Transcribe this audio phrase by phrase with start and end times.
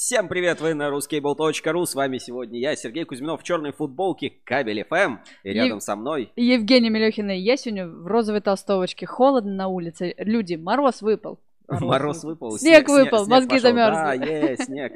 [0.00, 1.84] Всем привет, вы на ruskable.ru.
[1.84, 5.18] С вами сегодня я, Сергей Кузьминов, в черной футболке, кабель FM.
[5.44, 6.32] И рядом Ев- со мной...
[6.36, 9.04] Евгения Мелехина, я сегодня в розовой толстовочке.
[9.04, 10.14] Холодно на улице.
[10.16, 11.38] Люди, мороз выпал.
[11.68, 12.52] Мороз выпал.
[12.52, 13.60] Снег выпал, мозги пошел.
[13.60, 14.24] замерзли.
[14.24, 14.92] Да, есть, снег.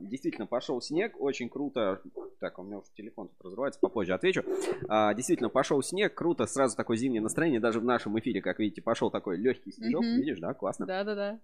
[0.00, 2.00] Действительно, пошел снег, очень круто.
[2.40, 4.44] Так, у меня уже телефон тут разрывается, попозже отвечу.
[4.88, 7.60] А, Действительно, пошел снег, круто, сразу такое зимнее настроение.
[7.60, 10.04] Даже в нашем эфире, как видите, пошел такой легкий снежок.
[10.04, 10.86] Видишь, да, классно.
[10.86, 11.38] Да-да-да.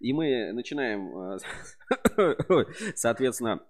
[0.00, 1.38] И мы начинаем,
[2.18, 2.64] э,
[2.94, 3.62] соответственно,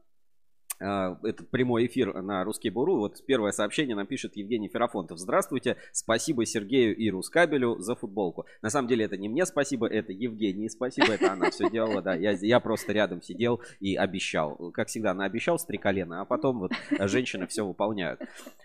[0.79, 2.97] этот прямой эфир на Русский Буру.
[2.97, 5.19] Вот первое сообщение нам пишет Евгений Ферафонтов.
[5.19, 8.47] Здравствуйте, спасибо Сергею и Рускабелю за футболку.
[8.63, 12.15] На самом деле это не мне спасибо, это Евгении спасибо, это она все делала, да.
[12.15, 14.73] Я, я просто рядом сидел и обещал.
[14.73, 18.21] Как всегда, она обещал с три колена, а потом вот женщины все выполняют.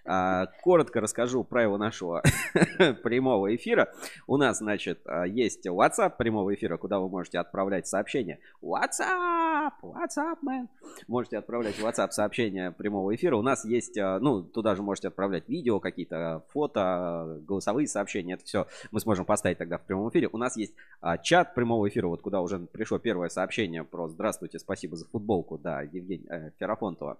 [0.05, 2.23] А, коротко расскажу правила нашего
[3.03, 3.93] прямого эфира.
[4.27, 8.39] У нас, значит, а, есть WhatsApp прямого эфира, куда вы можете отправлять сообщения.
[8.61, 10.67] WhatsApp, WhatsApp, man.
[11.07, 13.35] Можете отправлять в WhatsApp сообщения прямого эфира.
[13.35, 18.33] У нас есть, а, ну, туда же можете отправлять видео, какие-то фото, голосовые сообщения.
[18.33, 20.29] Это все мы сможем поставить тогда в прямом эфире.
[20.31, 24.59] У нас есть а, чат прямого эфира, вот куда уже пришло первое сообщение про «Здравствуйте,
[24.59, 27.17] спасибо за футболку», да, Евгений э, Ферафонтова.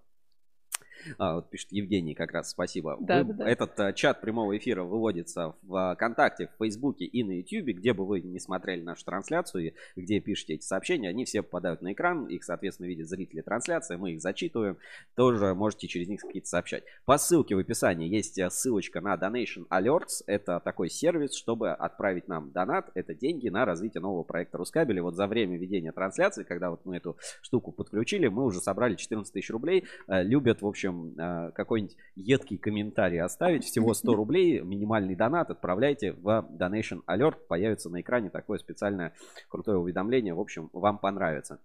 [1.18, 2.98] А, вот пишет Евгений как раз, спасибо.
[3.00, 3.50] Да, Вы- да, да.
[3.50, 7.94] Этот а, чат прямого эфира выводится в а, ВКонтакте, в Фейсбуке и на Ютьюбе, где
[7.94, 11.94] бы вы не смотрели нашу трансляцию, и где пишете эти сообщения, они все попадают на
[11.94, 14.78] экран, их, соответственно, видят зрители трансляции, мы их зачитываем,
[15.16, 16.84] тоже можете через них какие-то сообщать.
[17.06, 22.28] По ссылке в описании есть а, ссылочка на Donation Alerts, это такой сервис, чтобы отправить
[22.28, 25.04] нам донат, это деньги на развитие нового проекта Рускабеля.
[25.04, 29.32] Вот за время ведения трансляции, когда вот мы эту штуку подключили, мы уже собрали 14
[29.34, 33.64] тысяч рублей, Э, любят, в общем, э, какой-нибудь едкий комментарий оставить.
[33.64, 37.38] Всего 100 рублей, минимальный донат отправляйте в Donation Alert.
[37.48, 39.14] Появится на экране такое специальное
[39.48, 40.34] крутое уведомление.
[40.34, 41.60] В общем, вам понравится.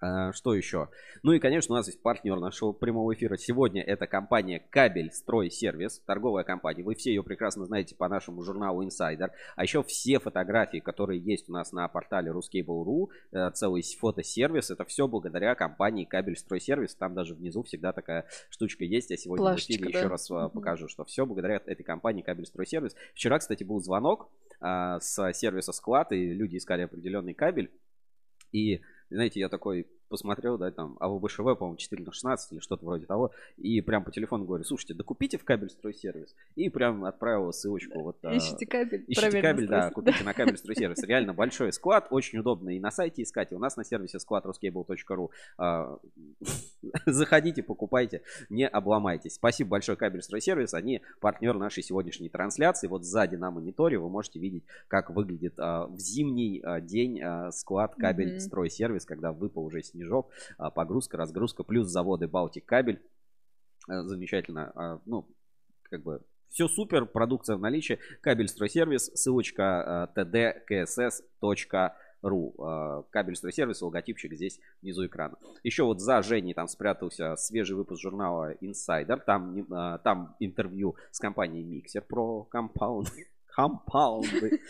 [0.00, 0.88] Э, Что еще?
[1.22, 3.36] Ну и, конечно, у нас есть партнер нашего прямого эфира.
[3.36, 6.84] Сегодня это компания Кабель Строй Сервис, торговая компания.
[6.84, 9.30] Вы все ее прекрасно знаете по нашему журналу Insider.
[9.56, 14.84] А еще все фотографии, которые есть у нас на портале Ruskable.ru, э, целый фотосервис, это
[14.84, 16.94] все благодаря компании Кабель Строй Сервис.
[16.94, 19.10] Там даже внизу всегда такая штучка есть.
[19.10, 19.98] Я сегодня в Плашечка, эфире да.
[19.98, 22.94] еще раз э, покажу, что все благодаря этой компании Кабель Строй Сервис.
[23.14, 24.30] Вчера, кстати, был звонок
[24.60, 27.70] а, с сервиса склад, и люди искали определенный кабель.
[28.52, 28.80] И,
[29.14, 33.32] знаете, я такой посмотрел, да, там, АВБШВ, по-моему, 4 на 16 или что-то вроде того,
[33.56, 36.34] и прям по телефону говорю, слушайте, да купите в кабель стройсервис.
[36.56, 38.18] И прям отправил ссылочку вот...
[38.22, 39.04] а, Ищите кабель.
[39.06, 41.02] Ищите кабель, да, купите на кабель стройсервис.
[41.04, 44.44] Реально большой склад, очень удобно и на сайте искать, и у нас на сервисе склад
[44.46, 45.30] ruscable.ru.
[45.58, 45.98] А,
[47.06, 49.34] Заходите, покупайте, не обломайтесь.
[49.34, 52.86] Спасибо большое кабель стройсервис, они партнер нашей сегодняшней трансляции.
[52.86, 57.20] Вот сзади на мониторе вы можете видеть, как выглядит а, в зимний день
[57.52, 63.02] склад кабель стройсервис, когда выпал уже снежок, а, погрузка, разгрузка, плюс заводы Балтик кабель.
[63.88, 64.72] Э, Замечательно.
[64.74, 65.26] А, Ну,
[65.82, 67.98] как бы все супер, продукция в наличии.
[68.22, 71.90] Кабель стройсервис, ссылочка tdkss.ru.
[72.58, 75.36] Э, Кабель стройсервис, логотипчик здесь внизу экрана.
[75.62, 79.20] Еще вот за Женей там спрятался свежий выпуск журнала Insider.
[79.24, 83.08] Там, а, там интервью с компанией Mixer про компаунд.
[83.58, 84.60] Компаунды.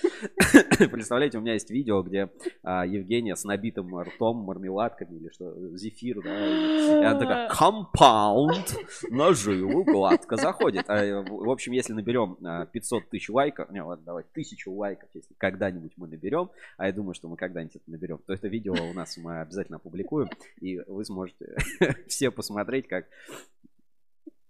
[0.91, 2.31] Представляете, у меня есть видео, где
[2.63, 8.79] а, Евгения с набитым ртом, мармеладками или что, зефир, да, и она такая, компаунд,
[9.11, 10.89] на жилу гладко заходит.
[10.89, 15.11] А, э, в общем, если наберем а, 500 тысяч лайков, не, ладно, давай, тысячу лайков,
[15.13, 16.49] если когда-нибудь мы наберем,
[16.79, 19.77] а я думаю, что мы когда-нибудь это наберем, то это видео у нас мы обязательно
[19.77, 20.31] опубликуем,
[20.63, 21.59] и вы сможете
[22.09, 23.05] все посмотреть, как...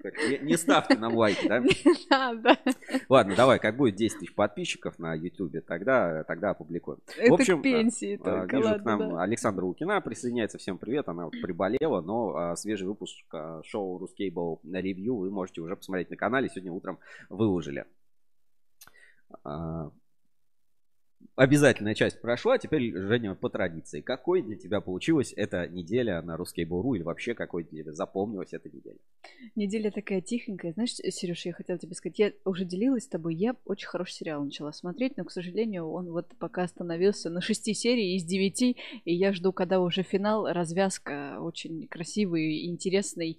[0.05, 1.59] Не, не ставьте нам лайки, да?
[1.61, 2.57] Не надо.
[3.09, 6.99] Ладно, давай, как будет 10 тысяч подписчиков на YouTube, тогда, тогда опубликуем.
[7.17, 8.57] Это общем, к пенсии А, только.
[8.57, 9.23] Вижу, к ладно, нам да.
[9.23, 10.59] Александра Лукина присоединяется.
[10.59, 11.09] Всем привет.
[11.09, 15.75] Она вот приболела, но а, свежий выпуск а, шоу Рускейбл на ревью вы можете уже
[15.75, 16.49] посмотреть на канале.
[16.49, 16.99] Сегодня утром
[17.29, 17.85] выложили.
[19.43, 19.91] А,
[21.39, 24.01] Обязательная часть прошла, теперь, Женя, по традиции.
[24.01, 28.97] Какой для тебя получилась эта неделя на Рускейбл.ру или вообще какой тебе запомнилась эта неделя?
[29.55, 30.73] Неделя такая тихенькая.
[30.73, 34.43] Знаешь, Сереж, я хотела тебе сказать, я уже делилась с тобой, я очень хороший сериал
[34.43, 39.15] начала смотреть, но, к сожалению, он вот пока остановился на шести серий из девяти, и
[39.15, 43.39] я жду, когда уже финал, развязка очень красивый и интересный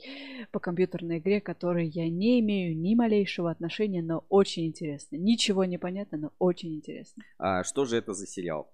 [0.53, 5.17] по компьютерной игре, которой я не имею ни малейшего отношения, но очень интересно.
[5.17, 7.23] Ничего не понятно, но очень интересно.
[7.37, 8.71] А, что же это за сериал?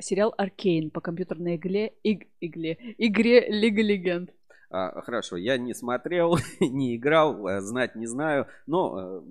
[0.00, 4.30] Сериал Аркейн по компьютерной игле, иг- игле, игре Лига Легенд.
[4.70, 9.22] А, хорошо, я не смотрел, не играл, э, знать не знаю, но э,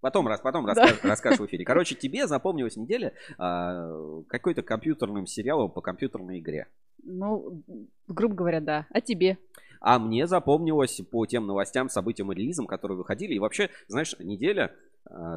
[0.00, 0.72] потом, раз, потом Да.
[0.74, 1.64] расскажешь, расскажешь в эфире.
[1.64, 6.66] Короче, тебе запомнилась неделя а, какой-то компьютерным сериалом по компьютерной игре.
[7.02, 7.62] Ну,
[8.08, 8.86] грубо говоря, да.
[8.90, 9.38] А тебе?
[9.80, 13.34] А мне запомнилось по тем новостям, событиям и релизам, которые выходили.
[13.34, 14.74] И вообще, знаешь, неделя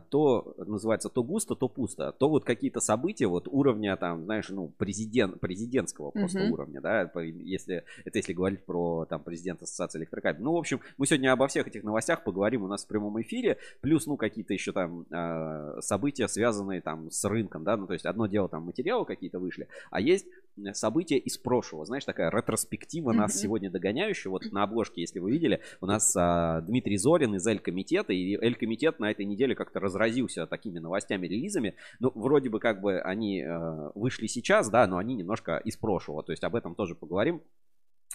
[0.09, 2.11] то называется то густо, то пусто.
[2.11, 6.49] То вот какие-то события вот уровня там, знаешь, ну, президент, президентского просто uh-huh.
[6.49, 10.43] уровня, да, если, это если говорить про там президента ассоциации электрокабель.
[10.43, 13.57] Ну, в общем, мы сегодня обо всех этих новостях поговорим у нас в прямом эфире,
[13.81, 18.05] плюс, ну, какие-то еще там э, события, связанные там с рынком, да, ну, то есть
[18.05, 20.27] одно дело там материалы какие-то вышли, а есть
[20.73, 23.17] события из прошлого, знаешь, такая ретроспектива uh-huh.
[23.17, 24.31] нас сегодня догоняющая.
[24.31, 28.99] Вот на обложке, если вы видели, у нас э, Дмитрий Зорин из Эль-комитета, и Эль-комитет
[28.99, 31.75] на этой неделе как-то разразился такими новостями, релизами.
[31.99, 36.23] Ну, вроде бы как бы они э, вышли сейчас, да, но они немножко из прошлого.
[36.23, 37.41] То есть об этом тоже поговорим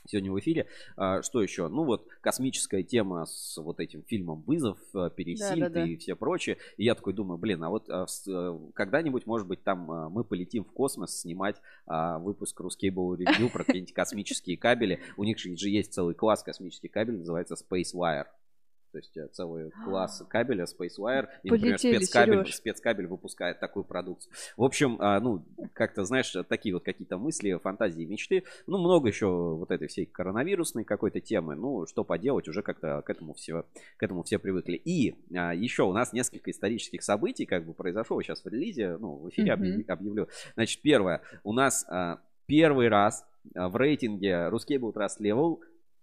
[0.06, 0.66] сегодня в эфире.
[0.96, 1.68] А, что еще?
[1.68, 5.86] Ну вот космическая тема с вот этим фильмом «Вызов», э, «Пересильд» да, да, да.
[5.86, 6.58] и все прочее.
[6.76, 10.24] И я такой думаю, блин, а вот а, э, когда-нибудь, может быть, там а, мы
[10.24, 11.56] полетим в космос снимать
[11.86, 15.00] выпуск «Рускейбл Review» про какие-нибудь космические кабели.
[15.16, 18.26] У них же есть целый класс космических кабелей, называется Space Wire.
[18.92, 21.28] То есть э, целый класс кабеля SpaceWire.
[21.42, 24.32] И, например, спецкабель, спецкабель выпускает такую продукцию.
[24.56, 25.44] В общем, а, ну,
[25.74, 28.44] как-то, знаешь, такие вот какие-то мысли, фантазии, мечты.
[28.66, 31.54] Ну, много еще вот этой всей коронавирусной какой-то темы.
[31.54, 33.64] Ну, что поделать, уже как-то к этому все,
[33.96, 34.76] к этому все привыкли.
[34.76, 39.16] И а, еще у нас несколько исторических событий как бы произошло сейчас в релизе, ну,
[39.16, 39.84] в эфире mm-hmm.
[39.88, 40.28] объявлю.
[40.54, 41.22] Значит, первое.
[41.44, 45.58] У нас а, первый раз в рейтинге Ruscable Trust Level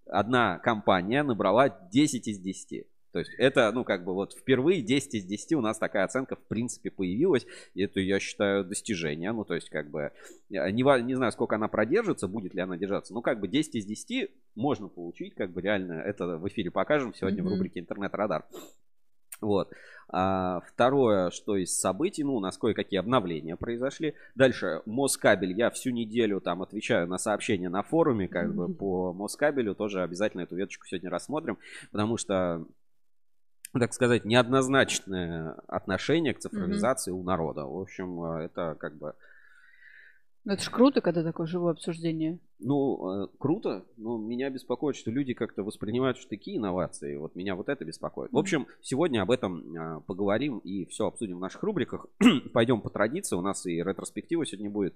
[0.08, 2.88] одна компания набрала 10 из 10.
[3.16, 6.36] То есть это, ну, как бы вот впервые 10 из 10 у нас такая оценка,
[6.36, 7.48] в принципе, появилась.
[7.74, 9.32] И это, я считаю, достижение.
[9.32, 10.12] Ну, то есть, как бы,
[10.50, 13.14] не, не знаю, сколько она продержится, будет ли она держаться.
[13.14, 15.94] Ну, как бы 10 из 10 можно получить, как бы реально.
[15.94, 17.48] Это в эфире покажем сегодня mm-hmm.
[17.48, 18.44] в рубрике «Интернет-радар».
[19.42, 19.72] Вот.
[20.08, 24.14] А, второе, что из событий, ну, у нас кое-какие обновления произошли.
[24.36, 29.76] Дальше, Москабель, я всю неделю там отвечаю на сообщения на форуме, как бы по Москабелю,
[29.76, 31.58] тоже обязательно эту веточку сегодня рассмотрим,
[31.92, 32.66] потому что
[33.80, 37.20] так сказать, неоднозначное отношение к цифровизации mm-hmm.
[37.20, 37.66] у народа.
[37.66, 39.16] В общем, это как бы
[40.46, 42.40] ну, это же круто, когда такое живое обсуждение.
[42.60, 47.18] Ну, э, круто, но меня беспокоит, что люди как-то воспринимают, что такие инновации.
[47.18, 48.32] Вот меня вот это беспокоит.
[48.32, 52.06] В общем, сегодня об этом э, поговорим и все обсудим в наших рубриках.
[52.54, 53.36] Пойдем по традиции.
[53.36, 54.96] У нас и ретроспектива сегодня будет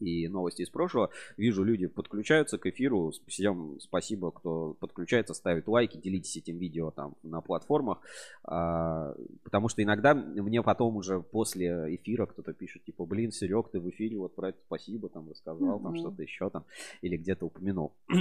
[0.00, 1.10] и новости из прошлого.
[1.36, 3.12] Вижу, люди подключаются к эфиру.
[3.26, 8.00] Всем спасибо, кто подключается, ставит лайки, делитесь этим видео там на платформах.
[8.44, 13.80] А, потому что иногда мне потом уже после эфира кто-то пишет, типа, блин, Серег, ты
[13.80, 15.82] в эфире, вот про это спасибо, там рассказал, mm-hmm.
[15.82, 16.64] там что-то еще там,
[17.02, 17.94] или где-то упомянул.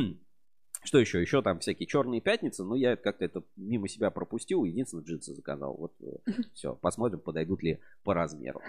[0.85, 1.19] Что еще?
[1.19, 4.63] Еще там всякие черные пятницы, но я как-то это мимо себя пропустил.
[4.65, 5.75] Единственное, джинсы заказал.
[5.75, 8.61] Вот э, все, посмотрим, подойдут ли по размеру.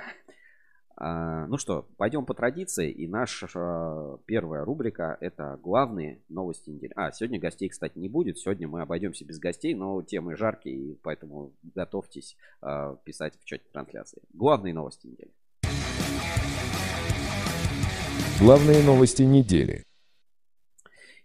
[0.98, 2.90] А, ну что, пойдем по традиции.
[2.90, 6.93] И наша первая рубрика это главные новости недели.
[6.96, 8.38] А, сегодня гостей, кстати, не будет.
[8.38, 13.64] Сегодня мы обойдемся без гостей, но темы жаркие, и поэтому готовьтесь а, писать в чате
[13.72, 14.22] трансляции.
[14.32, 15.32] Главные новости недели.
[18.40, 19.82] Главные новости недели.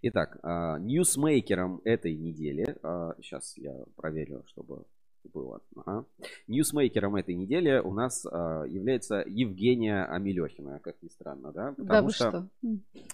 [0.02, 2.76] Итак, а, ньюсмейкером этой недели,
[3.22, 4.84] сейчас я проверю, чтобы
[5.28, 5.60] было.
[5.76, 6.04] Ага.
[6.46, 11.74] Ньюсмейкером этой недели у нас а, является Евгения Амелехина, как ни странно, да?
[11.76, 12.48] Потому да, что, что?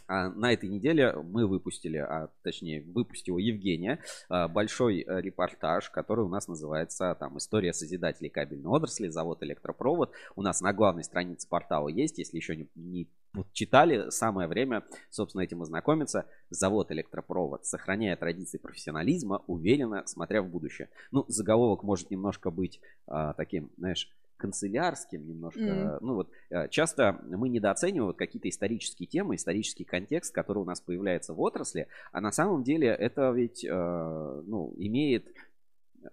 [0.06, 6.24] А, на этой неделе мы выпустили, а точнее выпустила Евгения а, большой э, репортаж, который
[6.24, 9.08] у нас называется там «История созидателей кабельной отрасли.
[9.08, 10.12] Завод электропровод».
[10.36, 13.08] У нас на главной странице портала есть, если еще не, не
[13.52, 16.26] читали, самое время, собственно, этим ознакомиться.
[16.50, 20.88] Завод электропровод, сохраняя традиции профессионализма, уверенно, смотря в будущее.
[21.10, 25.60] Ну, заголовок может немножко быть а, таким, знаешь, канцелярским немножко.
[25.60, 25.98] Mm.
[26.00, 30.80] Ну вот э, часто мы недооцениваем вот какие-то исторические темы, исторический контекст, который у нас
[30.80, 35.26] появляется в отрасли, а на самом деле это ведь э, ну, имеет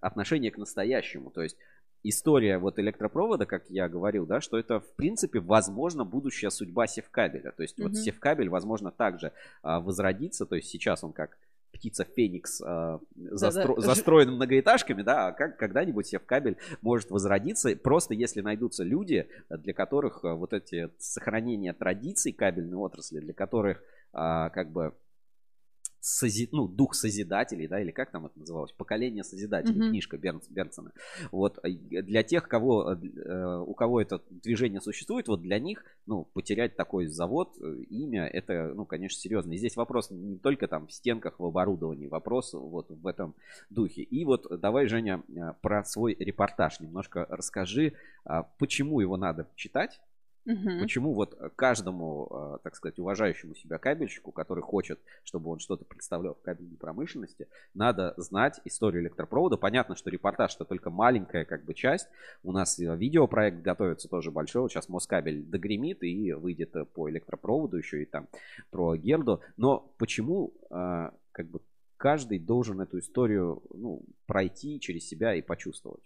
[0.01, 1.29] отношение к настоящему.
[1.29, 1.55] То есть
[2.09, 7.51] история вот электропровода, как я говорил, да, что это в принципе возможно будущая судьба севкабеля.
[7.51, 7.83] То есть mm-hmm.
[7.83, 9.31] вот севкабель возможно также
[9.61, 11.37] а, возродиться, то есть сейчас он как
[11.75, 13.79] птица Феникс э, застро...
[13.81, 20.23] застроен многоэтажками, да, а как когда-нибудь севкабель может возродиться, просто если найдутся люди, для которых
[20.23, 23.79] а, вот эти сохранение традиций кабельной отрасли, для которых
[24.13, 24.93] э, как бы
[26.05, 26.47] сози...
[26.51, 29.89] ну, дух созидателей, да, или как там это называлось, поколение созидателей, mm-hmm.
[29.89, 30.91] книжка Бернс, Бернсона.
[31.31, 36.25] Вот э, для тех, кого, э, у кого это движение существует, вот для них, ну,
[36.33, 39.53] потерять такой завод, э, имя, это, ну, конечно, серьезно.
[39.53, 43.33] И здесь вопрос не только там в стенках, в оборудовании, вопрос вот в этом
[43.71, 44.03] духе.
[44.03, 45.23] И вот давай, Женя,
[45.61, 47.93] про свой репортаж немножко расскажи,
[48.25, 49.99] а, почему его надо читать,
[50.45, 50.79] Мгм.
[50.79, 56.35] Почему вот каждому, э, так сказать, уважающему себя кабельщику, который хочет, чтобы он что-то представлял
[56.35, 59.57] в кабельной промышленности, надо знать историю электропровода.
[59.57, 62.07] Понятно, что репортаж это только маленькая как бы часть.
[62.43, 64.61] У нас э, видеопроект готовится тоже большой.
[64.61, 68.27] Вот сейчас Москабель догремит и выйдет э, по электропроводу еще и там
[68.69, 69.41] про Герду.
[69.57, 71.59] Но почему э, как бы
[71.97, 76.03] каждый должен эту историю ну, пройти через себя и почувствовать?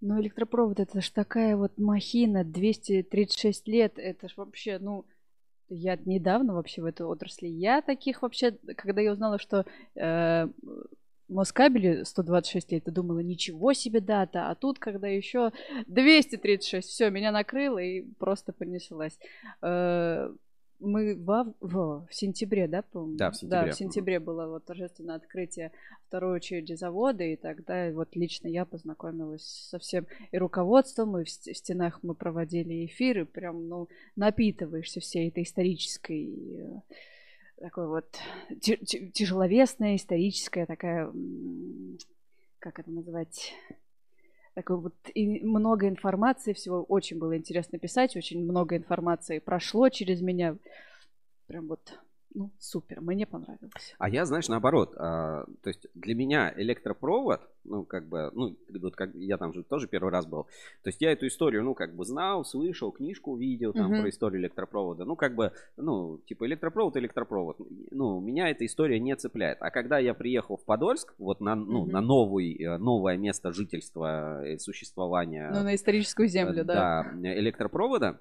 [0.00, 5.06] Ну, электропровод это ж такая вот махина, 236 лет, это ж вообще, ну,
[5.68, 7.46] я недавно вообще в этой отрасли.
[7.46, 9.64] Я таких вообще, когда я узнала, что
[9.96, 10.48] э,
[11.28, 15.52] Москабелю 126 лет, я думала, ничего себе дата, а тут, когда еще
[15.86, 19.18] 236, все, меня накрыло и просто понеслась.
[19.62, 20.30] Э,
[20.78, 23.16] мы в, в, в сентябре, да, по-моему?
[23.16, 23.66] Да, в сентябре.
[23.66, 25.72] Да, в сентябре было вот торжественное открытие
[26.06, 31.30] второй очереди завода, и тогда вот лично я познакомилась со всем и руководством, и в
[31.30, 36.80] ст- в стенах мы проводили эфиры, прям, ну, напитываешься всей этой исторической э,
[37.60, 38.16] такой вот
[38.60, 41.10] тяжеловесная историческая такая,
[42.58, 43.54] как это назвать,
[44.56, 50.22] такой вот и много информации всего, очень было интересно писать, очень много информации прошло через
[50.22, 50.56] меня,
[51.46, 52.00] прям вот,
[52.34, 53.94] ну, супер, мне понравилось.
[53.98, 58.94] А я, знаешь, наоборот, а, то есть для меня электропровод, ну, как бы, ну, вот
[58.94, 60.44] как я там же тоже первый раз был,
[60.82, 64.00] то есть я эту историю, ну, как бы знал, слышал, книжку видел там Мгм.
[64.02, 67.58] про историю электропровода, ну, как бы, ну, типа электропровод, электропровод,
[67.90, 69.58] ну, меня эта история не цепляет.
[69.60, 71.90] А когда я приехал в Подольск, вот на, ну, Мгм.
[71.92, 77.12] на новый, э, новое место жительства и существования Ну, на историческую землю, э, да.
[77.22, 78.20] электропровода,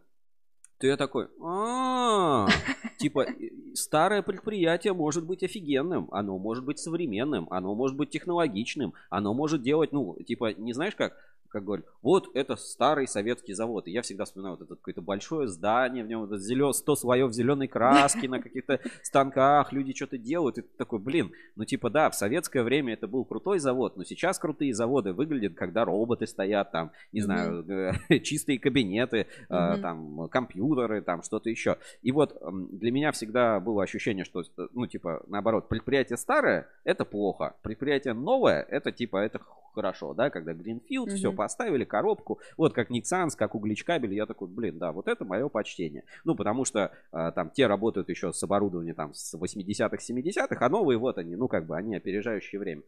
[0.77, 2.47] то я такой, а,
[2.97, 3.27] типа,
[3.73, 9.61] старое предприятие может быть офигенным, оно может быть современным, оно может быть технологичным, оно может
[9.61, 11.13] делать, ну, типа, не знаешь как,
[11.55, 13.87] как говорят, вот это старый советский завод.
[13.87, 17.31] И я всегда вспоминаю вот это какое-то большое здание, в нем вот зелё- 100 слоев
[17.31, 20.57] зеленой краски на каких-то станках, люди что-то делают.
[20.57, 24.03] И ты такой, блин, ну типа да, в советское время это был крутой завод, но
[24.03, 27.63] сейчас крутые заводы выглядят, когда роботы стоят там, не знаю,
[28.09, 31.77] э, чистые кабинеты, э, там компьютеры, там что-то еще.
[32.01, 32.37] И вот
[32.71, 38.13] для меня всегда было ощущение, что, э, ну типа, наоборот, предприятие старое это плохо, предприятие
[38.13, 39.39] новое это типа это
[39.75, 41.35] хорошо, да, когда Greenfield, все Мгм.
[41.45, 46.03] Поставили, коробку, вот как Nixans, как Угличкабель, я такой, блин, да, вот это мое почтение.
[46.23, 46.79] Ну, потому что
[47.11, 51.35] э, там те работают еще с оборудованием там с 80-х, 70-х, а новые вот они,
[51.35, 52.81] ну, как бы они опережающие время.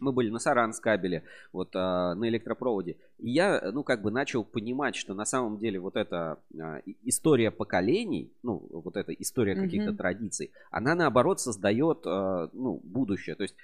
[0.00, 2.96] Мы были на Саранскабеле, вот а, на электропроводе.
[3.18, 6.38] И я, ну, как бы начал понимать, что на самом деле вот эта
[6.86, 9.96] и- история поколений, ну, вот эта история каких-то Мгм.
[9.98, 13.34] традиций, она наоборот создает, а, ну, будущее.
[13.34, 13.56] То есть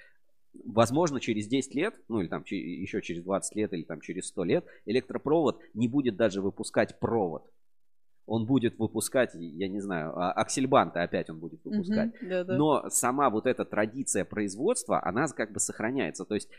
[0.63, 4.43] Возможно, через 10 лет, ну или там еще через 20 лет, или там через 100
[4.43, 7.49] лет, электропровод не будет даже выпускать провод.
[8.27, 12.09] Он будет выпускать, я не знаю, а, аксельбанты опять он будет выпускать.
[12.19, 12.57] Мгм, да-да.
[12.57, 16.25] Но сама вот эта традиция производства, она как бы сохраняется.
[16.25, 16.49] То есть,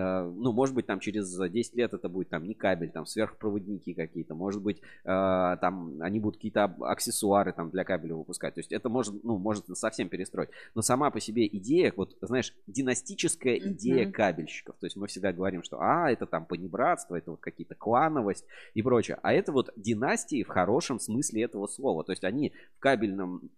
[0.00, 4.34] ну, может быть, там через 10 лет это будет там не кабель, там сверхпроводники какие-то.
[4.34, 8.54] Может быть, э, там они будут какие-то аксессуары там для кабеля выпускать.
[8.54, 10.50] То есть это может, ну, может совсем перестроить.
[10.74, 14.12] Но сама по себе идея, вот, знаешь, династическая идея Мгм.
[14.12, 14.76] кабельщиков.
[14.78, 18.82] То есть мы всегда говорим, что, а, это там понебратство, это вот какие-то клановость и
[18.82, 19.18] прочее.
[19.22, 22.04] А это вот династии в хорошем смысле этого слова.
[22.04, 23.50] То есть они в кабельном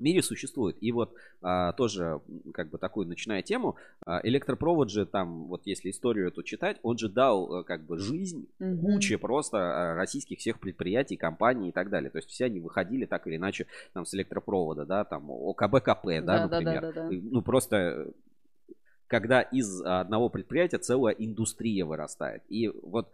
[0.00, 0.76] мире существуют.
[0.80, 2.20] И вот а, тоже,
[2.52, 3.76] как бы такую начиная тему,
[4.06, 7.98] а, электропровод же там, вот если историю эту читать, он же дал э, как бы
[7.98, 8.80] жизнь Мгм.
[8.80, 12.10] куче просто а, российских всех предприятий, компаний и так далее.
[12.10, 16.20] То есть все они выходили так или иначе там с электропровода, да, там ОКБ-КП, да,
[16.20, 16.80] Да, да, например.
[16.82, 17.14] да, да, да.
[17.14, 18.12] И, Ну просто
[19.06, 22.42] когда из одного предприятия целая индустрия вырастает.
[22.48, 23.10] И вот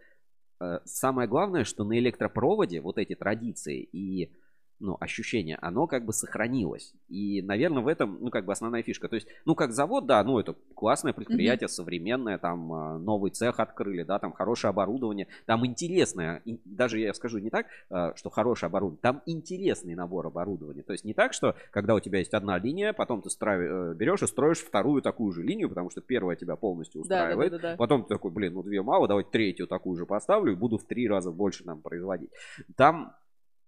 [0.59, 4.31] э, самое главное, что на электропроводе вот эти традиции и
[4.79, 6.93] ну, ощущение, оно как бы сохранилось.
[7.09, 9.07] И, наверное, в этом, ну, как бы основная фишка.
[9.07, 13.59] То есть, ну, как завод, да, ну, это классное предприятие, современное, там, а, новый цех
[13.59, 18.29] открыли, да, там, хорошее оборудование, там интересное, и даже я скажу не так, а, что
[18.29, 20.83] хорошее оборудование, там интересный набор оборудования.
[20.83, 23.93] То есть, не так, что, когда у тебя есть одна линия, потом ты страви- э,
[23.95, 27.23] берешь и строишь вторую такую же линию, потому что первая тебя полностью Да, да, да,
[27.23, 27.75] устраивает, да, да.
[27.77, 30.83] Потом ты такой, блин, ну две мало, давайте третью такую же поставлю и буду в
[30.83, 32.29] три раза больше нам производить.
[32.75, 33.15] Там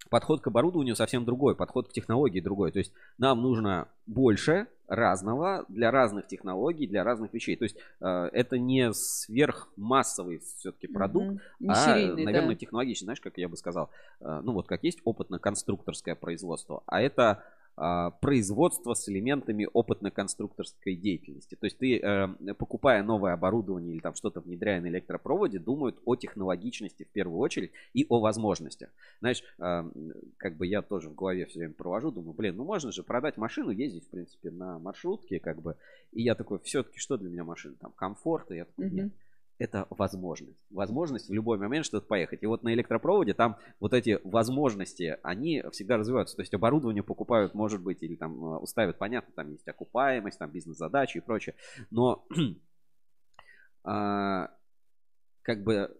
[0.09, 2.71] подход к оборудованию совсем другой, подход к технологии другой.
[2.71, 7.55] То есть нам нужно больше разного для разных технологий, для разных вещей.
[7.55, 11.41] То есть э, это не сверхмассовый все-таки продукт.
[11.59, 12.59] Не а, серийный, наверное, да.
[12.59, 17.43] технологичный, знаешь, как я бы сказал, э, ну вот как есть опытно-конструкторское производство, а это
[17.81, 21.55] а, производство с элементами опытно-конструкторской деятельности.
[21.55, 26.17] То есть ты, э, покупая новое оборудование или там что-то внедряя на электропроводе, думают о
[26.17, 28.89] технологичности в первую очередь и о возможностях.
[29.21, 29.89] Знаешь, э,
[30.35, 33.37] как бы я тоже в голове все время провожу, думаю, блин, ну можно же продать
[33.37, 35.77] машину, ездить, в принципе, на маршрутке, как бы.
[36.11, 37.75] И я такой, все-таки, что для меня машина?
[37.79, 39.07] Там комфорт, и я такой, нет.
[39.07, 39.28] Mm-hmm
[39.59, 40.65] это возможность.
[40.71, 42.41] Возможность в любой момент что-то поехать.
[42.41, 46.37] И вот на электропроводе там вот эти возможности, они всегда развиваются.
[46.37, 50.49] То есть оборудование покупают, может быть, или там э, уставят, понятно, там есть окупаемость, там
[50.49, 51.55] бизнес-задачи и прочее.
[51.91, 52.25] Но
[53.83, 54.49] а,
[55.41, 55.98] как бы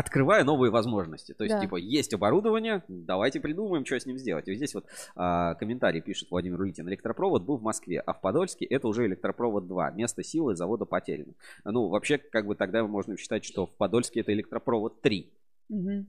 [0.00, 1.32] открывая новые возможности.
[1.32, 1.60] То есть, да.
[1.60, 4.48] типа, есть оборудование, давайте придумаем, что с ним сделать.
[4.48, 6.88] И здесь вот а, комментарий пишет Владимир Улитин.
[6.88, 9.90] Электропровод был в Москве, а в Подольске это уже электропровод 2.
[9.92, 11.34] Место силы завода потеряно.
[11.64, 15.32] Ну, вообще, как бы тогда можно считать, что в Подольске это электропровод 3.
[15.68, 16.06] Угу.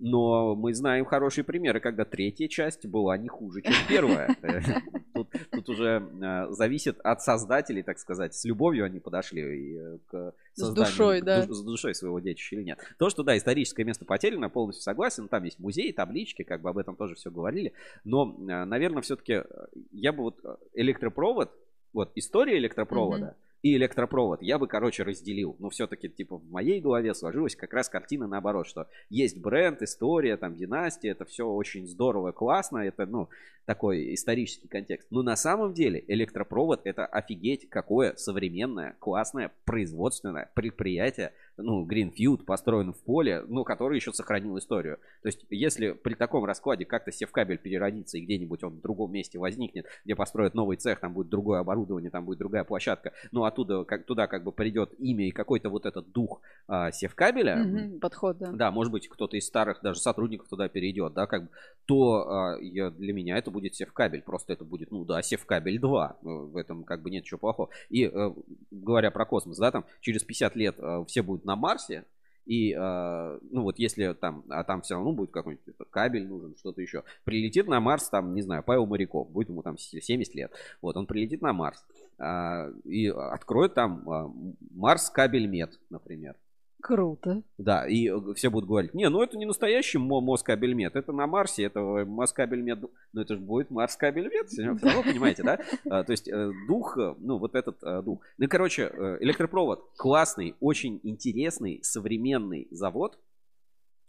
[0.00, 4.34] Но мы знаем хорошие примеры, когда третья часть была не хуже, чем первая.
[5.12, 8.34] Тут, тут уже э, зависит от создателей, так сказать.
[8.34, 10.86] С любовью они подошли э, к созданию.
[10.86, 11.42] С душой, да.
[11.42, 12.78] С душой своего детища или нет.
[12.96, 15.28] То, что, да, историческое место потеряно, полностью согласен.
[15.28, 17.74] Там есть музей, таблички, как бы об этом тоже все говорили.
[18.04, 19.42] Но, э, наверное, все-таки
[19.90, 20.38] я бы вот
[20.72, 21.50] электропровод,
[21.92, 24.42] вот история электропровода, mm-hmm и электропровод.
[24.42, 25.56] Я бы, короче, разделил.
[25.58, 30.36] Но все-таки, типа, в моей голове сложилась как раз картина наоборот, что есть бренд, история,
[30.36, 33.28] там, династия, это все очень здорово, классно, это, ну,
[33.66, 35.08] такой исторический контекст.
[35.10, 42.92] Но на самом деле электропровод это офигеть какое современное, классное, производственное предприятие, ну, Greenfield построен
[42.92, 44.98] в поле, ну, который еще сохранил историю.
[45.22, 49.38] То есть, если при таком раскладе как-то севкабель переродится и где-нибудь он в другом месте
[49.38, 53.84] возникнет, где построят новый цех, там будет другое оборудование, там будет другая площадка, ну, оттуда,
[53.84, 57.56] как, туда как бы придет имя и какой-то вот этот дух а, севкабеля.
[57.56, 58.52] Mm-hmm, подход, да.
[58.52, 61.48] Да, может быть, кто-то из старых даже сотрудников туда перейдет, да, как бы,
[61.86, 66.18] то а, я, для меня это будет севкабель, просто это будет, ну, да, севкабель 2,
[66.22, 67.70] в этом как бы нет ничего плохого.
[67.88, 68.34] И, э,
[68.70, 72.04] говоря про космос, да, там, через 50 лет э, все будут на Марсе,
[72.46, 76.80] и, э, ну вот если там, а там все равно будет какой-нибудь кабель нужен, что-то
[76.80, 77.02] еще.
[77.24, 80.52] Прилетит на Марс, там, не знаю, Павел Моряков, будет ему там 70 лет.
[80.80, 81.84] Вот, он прилетит на Марс
[82.18, 84.28] э, и откроет там э,
[84.70, 86.36] Марс кабель мед, например.
[86.82, 87.42] Круто.
[87.58, 91.64] Да, и э, все будут говорить, не, ну это не настоящий Москабельмет, это на Марсе,
[91.64, 92.80] это Москабельмет,
[93.12, 95.58] ну это же будет Марскабельмет, все равно понимаете, да?
[95.88, 98.20] А, то есть э, дух, э, ну вот этот дух.
[98.38, 103.18] Ну и, короче, электропровод классный, очень интересный, современный завод,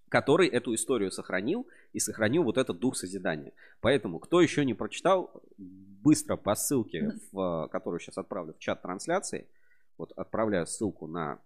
[0.10, 3.54] который эту историю сохранил и сохранил вот этот дух созидания.
[3.80, 9.48] Поэтому, кто еще не прочитал, быстро по ссылке, в, которую сейчас отправлю в чат трансляции,
[9.98, 11.40] вот отправляю ссылку на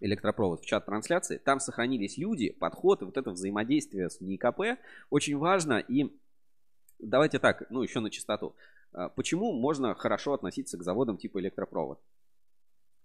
[0.00, 1.38] электропровод в чат трансляции.
[1.38, 4.78] Там сохранились люди, подход и вот это взаимодействие с НИКП
[5.10, 5.78] очень важно.
[5.78, 6.10] И
[6.98, 8.54] давайте так, ну еще на чистоту.
[8.92, 12.00] А, почему можно хорошо относиться к заводам типа электропровод?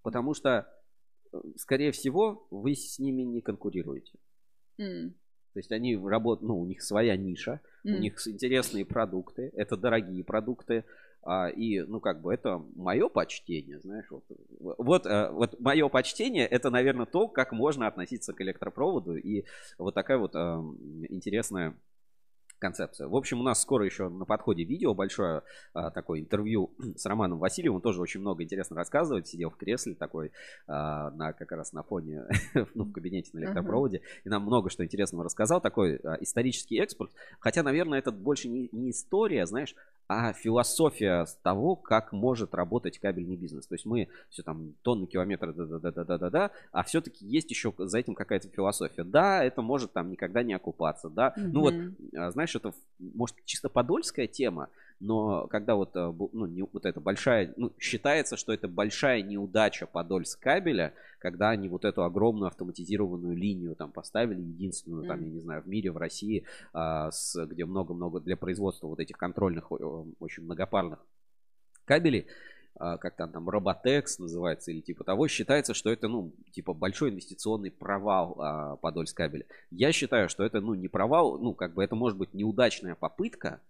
[0.02, 0.72] Потому что,
[1.32, 4.14] э, скорее всего, вы с ними не конкурируете.
[4.80, 5.12] Mm.
[5.54, 7.96] То есть они работают, ну, у них своя ниша, mm.
[7.96, 10.86] у них интересные продукты, это дорогие продукты,
[11.56, 14.24] и, ну, как бы, это мое почтение, знаешь, вот,
[14.60, 19.46] вот, э, вот мое почтение, это, наверное, то, как можно относиться к электропроводу, и
[19.78, 20.38] вот такая вот э,
[21.10, 21.76] интересная
[22.60, 23.08] концепция.
[23.08, 27.40] В общем, у нас скоро еще на подходе видео большое а, такое интервью с Романом
[27.40, 27.78] Васильевым.
[27.78, 29.28] Он тоже очень много интересно рассказывает.
[29.28, 30.32] Сидел в кресле такой
[30.68, 32.26] а, на как раз на фоне
[32.76, 33.98] ну, в кабинете на электропроводе.
[33.98, 34.22] Uh-huh.
[34.26, 35.62] И нам много что интересного рассказал.
[35.62, 37.12] Такой а, исторический экспорт.
[37.40, 39.74] Хотя, наверное, это больше не, не история, знаешь,
[40.10, 43.68] а философия того, как может работать кабельный бизнес.
[43.68, 48.50] То есть мы все там тонны километров, да-да-да-да-да-да, а все-таки есть еще за этим какая-то
[48.50, 49.04] философия.
[49.04, 51.36] Да, это может там никогда не окупаться, да.
[51.38, 51.50] Mm-hmm.
[51.54, 51.74] Ну вот,
[52.18, 57.00] а, знаешь, это может чисто подольская тема, но когда вот, э, ну, не, вот это
[57.00, 63.36] большая, ну, считается, что это большая неудача Подольск кабеля, когда они вот эту огромную автоматизированную
[63.36, 67.66] линию там поставили, единственную, там, я не знаю, в мире, в России, а, с, где
[67.66, 71.00] много-много для производства вот этих контрольных, очень многопарных
[71.86, 72.28] кабелей,
[72.76, 77.10] а, как там, там Роботекс называется или типа того, считается, что это, ну, типа большой
[77.10, 79.46] инвестиционный провал а, Подольск кабеля.
[79.72, 83.62] Я считаю, что это, ну, не провал, ну, как бы это может быть неудачная попытка,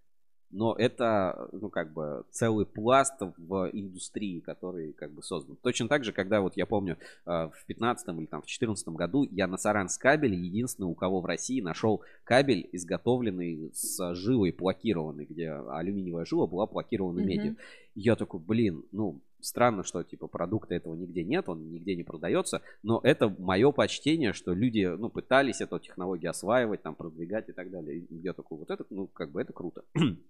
[0.52, 5.58] но это, ну, как бы, целый пласт в индустрии, который, как бы, создан.
[5.62, 9.24] Точно так же, когда, вот я помню, э, в 15 или там в 14 году
[9.32, 15.26] я на Саранс кабеле единственный, у кого в России нашел кабель, изготовленный с жилой плакированной,
[15.26, 17.26] где алюминиевая жила была плакирована mm-hmm.
[17.26, 17.56] медью.
[17.96, 22.62] Я такой, блин, ну, странно, что типа продукта этого нигде нет, он нигде не продается,
[22.84, 27.70] но это мое почтение, что люди, ну, пытались эту технологию осваивать, там, продвигать и так
[27.70, 28.00] далее.
[28.00, 29.84] И я такой, вот это, ну, как бы это круто.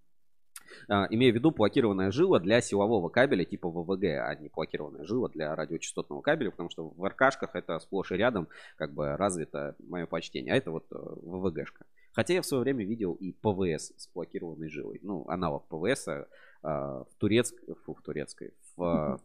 [0.88, 5.30] А, имея в виду блокированная жила для силового кабеля типа ВВГ, а не блокированная жила
[5.30, 10.06] для радиочастотного кабеля, потому что в РКшках это сплошь и рядом как бы развито мое
[10.06, 10.54] почтение.
[10.54, 11.86] А это вот э, ВВГшка.
[12.14, 15.00] Хотя я в свое время видел и ПВС с плакированной жилой.
[15.04, 16.26] Ну, аналог ПВС а,
[16.62, 17.56] в, турецк...
[17.86, 19.22] Фу, в турецкой, в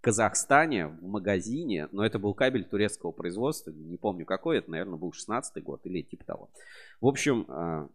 [0.00, 5.12] Казахстане в магазине, но это был кабель турецкого производства, не помню какой, это, наверное, был
[5.12, 6.50] 16 год или типа того.
[7.02, 7.88] В общем, а,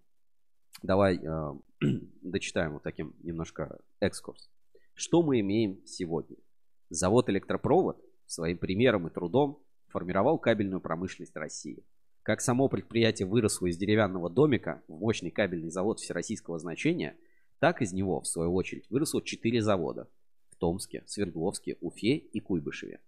[0.82, 1.58] давай а,
[2.22, 4.50] дочитаем вот таким немножко экскурс.
[4.94, 6.38] Что мы имеем сегодня?
[6.90, 11.84] Завод «Электропровод» своим примером и трудом формировал кабельную промышленность России.
[12.24, 17.16] Как само предприятие выросло из деревянного домика в мощный кабельный завод всероссийского значения,
[17.60, 20.10] так из него, в свою очередь, выросло четыре завода–
[20.56, 23.00] в Томске, Свердловске, Уфе и Куйбышеве.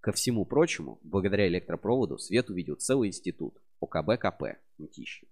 [0.00, 5.26] Ко всему прочему, благодаря электропроводу свет увидел целый институт ОКБ-КП Мтищи.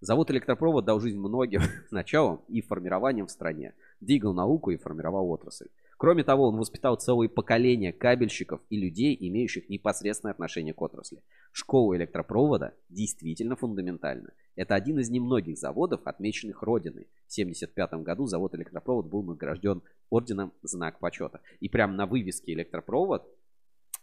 [0.00, 5.68] Завод электропровод дал жизнь многим началом и формированием в стране, двигал науку и формировал отрасль.
[5.98, 11.22] Кроме того, он воспитал целые поколения кабельщиков и людей, имеющих непосредственное отношение к отрасли.
[11.52, 14.32] Школа электропровода действительно фундаментальна.
[14.56, 17.08] Это один из немногих заводов, отмеченных Родиной.
[17.26, 21.40] В 1975 году завод электропровод был награжден орденом «Знак почета».
[21.60, 23.26] И прямо на вывеске электропровод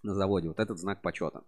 [0.02, 1.44] на заводе вот этот знак почета.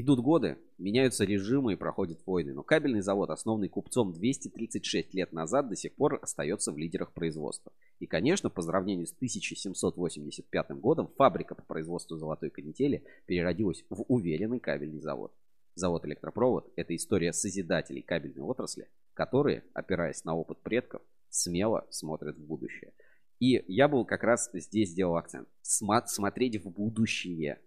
[0.00, 5.68] Идут годы, меняются режимы и проходят войны, но кабельный завод, основанный купцом 236 лет назад,
[5.68, 7.72] до сих пор остается в лидерах производства.
[7.98, 14.60] И, конечно, по сравнению с 1785 годом, фабрика по производству золотой канители переродилась в уверенный
[14.60, 15.34] кабельный завод.
[15.74, 22.46] Завод «Электропровод»— это история созидателей кабельной отрасли, которые, опираясь на опыт предков, смело смотрят в
[22.46, 22.92] будущее.
[23.40, 25.48] И я был как раз здесь сделал акцент.
[25.60, 27.58] Смотреть в будущее,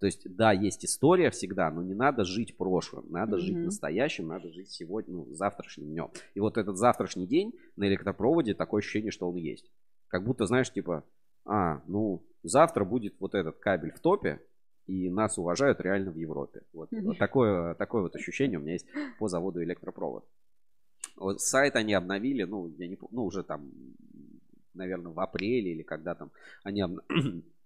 [0.00, 3.40] то есть, да, есть история всегда, но не надо жить прошлым, надо mm-hmm.
[3.40, 6.10] жить настоящим, надо жить сегодня, ну, завтрашним днем.
[6.34, 9.70] И вот этот завтрашний день на электропроводе такое ощущение, что он есть.
[10.08, 11.04] Как будто, знаешь, типа,
[11.44, 14.40] а, ну, завтра будет вот этот кабель в топе,
[14.86, 16.62] и нас уважают реально в Европе.
[16.72, 17.02] Вот, mm-hmm.
[17.02, 18.86] вот такое, такое вот ощущение у меня есть
[19.18, 20.26] по заводу электропровод.
[21.16, 23.70] Вот сайт они обновили, ну, я не ну, уже там,
[24.72, 26.30] наверное, в апреле или когда там
[26.64, 27.44] они обновили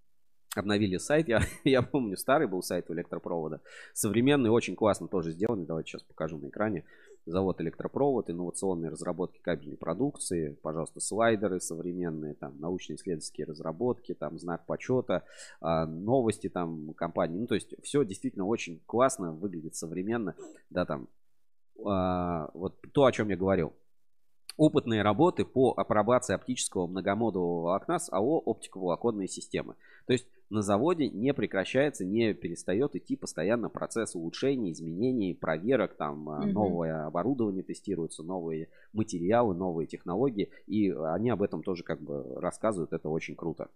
[0.57, 1.29] обновили сайт.
[1.35, 3.61] Я, я помню, старый был сайт у электропровода.
[3.93, 5.67] Современный, очень классно тоже сделанный.
[5.67, 6.85] Давайте сейчас покажу на экране.
[7.27, 10.59] Завод электропровод, инновационные разработки кабельной продукции.
[10.63, 15.25] Пожалуйста, слайдеры современные, там, научно-исследовательские разработки, там, знак почета,
[15.61, 17.39] а, новости там компании.
[17.39, 20.35] Ну, то есть, все действительно очень классно, выглядит современно.
[20.69, 21.09] Да, там,
[21.83, 23.73] а, вот то, о чем я говорил
[24.57, 29.75] опытные работы по апробации оптического многомодулового волокна с АО оптиковолоконные системы.
[30.07, 36.29] То есть на заводе не прекращается, не перестает идти постоянно процесс улучшений, изменений, проверок, там
[36.29, 36.47] угу.
[36.47, 42.93] новое оборудование тестируется, новые материалы, новые технологии, и они об этом тоже как бы рассказывают,
[42.93, 43.69] это очень круто.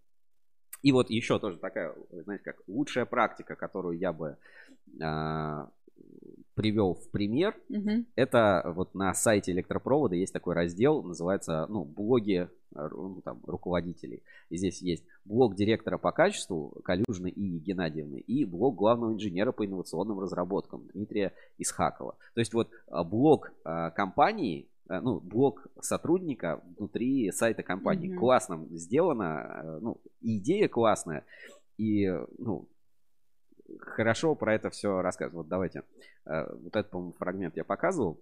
[0.82, 4.36] И вот еще тоже такая, знаете, как лучшая практика, которую я бы
[5.02, 5.68] а,
[6.58, 8.04] привел в пример, угу.
[8.16, 14.24] это вот на сайте электропровода есть такой раздел, называется, ну, блоги ну, там, руководителей.
[14.50, 19.64] И здесь есть блог директора по качеству Калюжны и Геннадьевны и блог главного инженера по
[19.64, 22.16] инновационным разработкам Дмитрия Исхакова.
[22.34, 28.10] То есть вот а, блог а, компании а, ну, блог сотрудника внутри сайта компании.
[28.10, 28.18] Mm-hmm.
[28.18, 31.24] Классно сделано, ну, идея классная.
[31.76, 32.66] И, ну,
[33.80, 35.34] хорошо про это все рассказывать.
[35.34, 35.82] Вот давайте.
[36.24, 38.20] Вот этот, по-моему, фрагмент я показывал.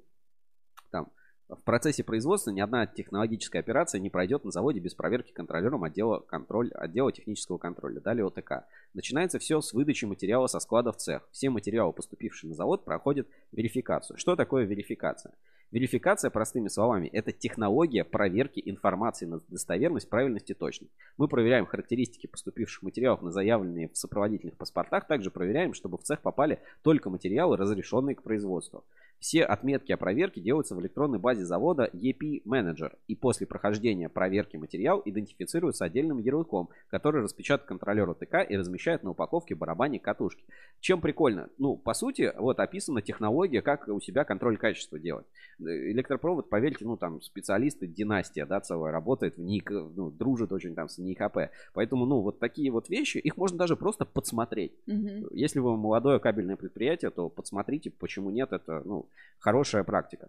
[0.91, 1.11] Там
[1.49, 6.19] в процессе производства ни одна технологическая операция не пройдет на заводе без проверки контролером отдела,
[6.19, 8.65] контроль, отдела технического контроля, далее ОТК.
[8.95, 11.29] Начинается все с выдачи материала со склада в цех.
[11.31, 14.19] Все материалы, поступившие на завод, проходят верификацию.
[14.19, 15.35] Что такое верификация?
[15.73, 20.93] Верификация, простыми словами, это технология проверки информации на достоверность, правильность и точность.
[21.17, 25.09] Мы проверяем характеристики поступивших материалов на заявленные в сопроводительных паспортах.
[25.09, 28.85] Также проверяем, чтобы в цех попали только материалы, разрешенные к производству.
[29.19, 32.93] Все отметки о проверке делаются в электронной базе завода EP Manager.
[33.09, 39.11] И после прохождения проверки материал идентифицируется отдельным ярлыком, который распечатает контролер ОТК и размещает на
[39.11, 40.45] упаковке барабане катушки.
[40.81, 41.49] Чем прикольно?
[41.59, 45.27] Ну, по сути, вот описана технология, как у себя контроль качества делать.
[45.59, 50.89] Электропровод, поверьте, ну, там специалисты, династия, да, целая работает в НИК, ну, дружит очень там
[50.89, 51.51] с НИКП.
[51.73, 54.73] Поэтому, ну, вот такие вот вещи, их можно даже просто подсмотреть.
[54.87, 55.29] Угу.
[55.33, 59.06] Если вы молодое кабельное предприятие, то подсмотрите, почему нет, это, ну,
[59.39, 60.29] хорошая практика.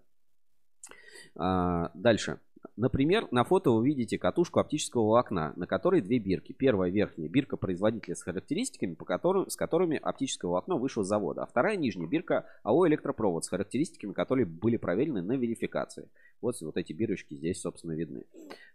[1.36, 2.40] А, дальше.
[2.76, 6.54] Например, на фото вы видите катушку оптического волокна, на которой две бирки.
[6.54, 11.44] Первая верхняя бирка производителя с характеристиками, по которым, с которыми оптическое волокно вышло с завода.
[11.44, 16.10] А вторая нижняя бирка АО электропровод с характеристиками, которые были проверены на верификации.
[16.42, 18.26] Вот, вот эти бирочки здесь, собственно, видны.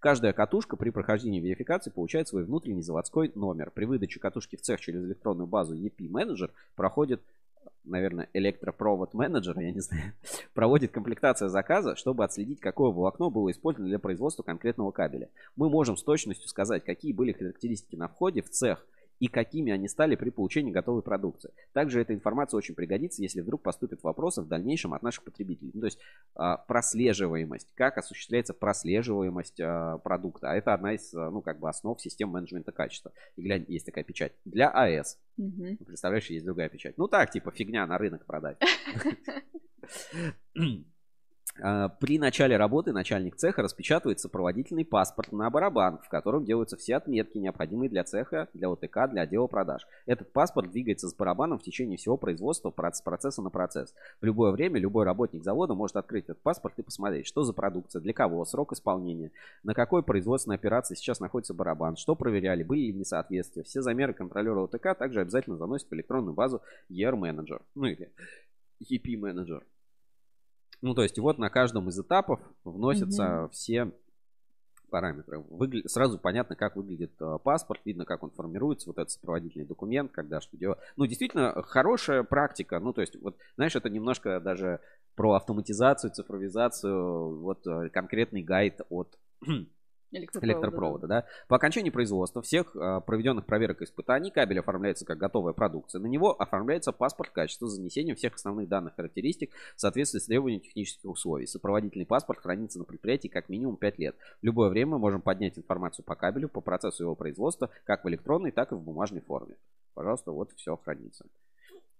[0.01, 3.71] Каждая катушка при прохождении верификации получает свой внутренний заводской номер.
[3.71, 7.23] При выдаче катушки в цех через электронную базу EP Manager проходит
[7.85, 10.13] наверное, электропровод менеджера, я не знаю,
[10.55, 15.31] проводит комплектация заказа, чтобы отследить, какое волокно было использовано для производства конкретного кабеля.
[15.57, 18.87] Мы можем с точностью сказать, какие были характеристики на входе в цех
[19.23, 21.53] и какими они стали при получении готовой продукции.
[21.73, 25.71] Также эта информация очень пригодится, если вдруг поступят вопросы в дальнейшем от наших потребителей.
[25.75, 26.01] Ну, то есть
[26.35, 30.51] а, прослеживаемость, как осуществляется прослеживаемость а, продукта.
[30.51, 33.13] А это одна из, а, ну, как бы основ систем менеджмента качества.
[33.37, 34.33] И глянь, есть такая печать.
[34.45, 35.17] Для АЭС.
[35.39, 35.85] Угу.
[35.87, 36.99] Представляешь, есть другая печать.
[36.99, 38.59] Ну так, типа фигня на рынок продать.
[41.61, 46.97] А, при начале работы начальник цеха распечатывает сопроводительный паспорт на барабан, в котором делаются все
[46.97, 49.87] отметки, необходимые для цеха, для ОТК, для отдела продаж.
[50.07, 53.95] Этот паспорт двигается с барабаном в течение всего производства с процесса на процесс.
[54.21, 58.01] В любое время любой работник завода может открыть этот паспорт и посмотреть, что за продукция,
[58.01, 59.31] для кого, срок исполнения,
[59.63, 63.63] на какой производственной операции сейчас находится барабан, что проверяли, были ли несоответствия.
[63.63, 68.11] Все замеры контролера ОТК также обязательно заносят в электронную базу ER-менеджер, ну или
[68.83, 69.65] EP-менеджер.
[70.83, 73.53] Ну, то есть вот на каждом из этапов вносятся угу.
[73.53, 73.93] все
[74.91, 75.39] параметры.
[75.39, 75.89] Выгля...
[75.89, 80.41] Сразу понятно, как выглядит э, паспорт, видно, как он формируется, вот этот сопроводительный документ, когда
[80.41, 80.79] что делать.
[80.97, 82.79] Ну, действительно, хорошая практика.
[82.79, 84.81] Ну, то есть, вот, знаешь, это немножко даже
[85.15, 89.19] про автоматизацию, цифровизацию, вот э, конкретный гайд от
[90.13, 91.21] электропровода, электропровода да.
[91.23, 91.27] да.
[91.49, 96.01] По окончании производства всех а, проведенных проверок и испытаний кабель оформляется как готовая продукция.
[96.01, 100.63] На него оформляется паспорт качества с занесением всех основных данных характеристик в соответствии с требованиями
[100.63, 101.47] технических условий.
[101.47, 104.17] Сопроводительный паспорт хранится на предприятии как минимум 5 лет.
[104.41, 108.09] В любое время мы можем поднять информацию по кабелю, по процессу его производства, как в
[108.09, 109.57] электронной, так и в бумажной форме.
[109.95, 111.27] Пожалуйста, вот все хранится.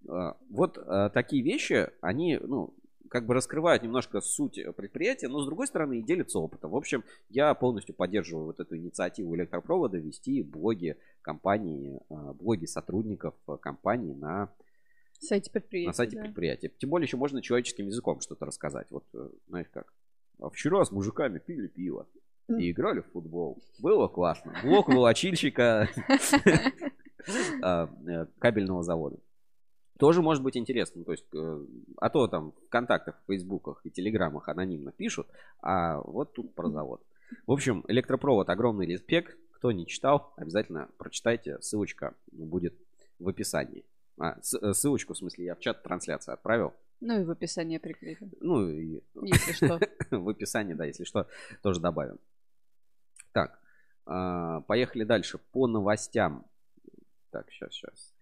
[0.09, 2.75] А, вот а, такие вещи, они, ну,
[3.13, 6.71] как бы раскрывают немножко суть предприятия, но с другой стороны и делятся опытом.
[6.71, 13.35] В общем, я полностью поддерживаю вот эту инициативу электропровода вести блоги компании, а, блоги сотрудников
[13.61, 14.51] компании на
[15.21, 15.89] сайте предприятия.
[15.89, 16.23] На сайте да.
[16.23, 16.73] предприятия.
[16.79, 18.87] Тем более еще можно человеческим языком что-то рассказать.
[18.89, 19.93] Вот, э, знаешь как.
[20.41, 22.09] А вчера с мужиками пили пиво
[22.49, 23.63] и играли в футбол.
[23.79, 24.55] Было классно.
[24.65, 25.91] Блок волочильщика
[27.63, 29.19] а, э, кабельного завода
[30.03, 31.05] тоже может быть интересно.
[31.05, 31.67] То есть, э,
[31.99, 35.29] а то там в контактах, в фейсбуках и телеграммах анонимно пишут,
[35.61, 37.01] а вот тут про завод.
[37.47, 39.39] В общем, электропровод огромный респект.
[39.53, 41.61] Кто не читал, обязательно прочитайте.
[41.61, 42.75] Ссылочка будет
[43.21, 43.85] в описании.
[44.19, 46.75] А, э, ссылочку, в смысле, я в чат трансляции отправил.
[47.01, 48.33] Ну и в описании прикрепим.
[48.41, 49.05] Ну и...
[49.23, 49.79] Если что.
[50.11, 51.29] в описании, да, если что,
[51.63, 52.19] тоже добавим.
[53.31, 53.57] Так,
[54.07, 55.39] а, поехали дальше.
[55.53, 56.45] По новостям.
[57.31, 58.13] Так, сейчас, сейчас.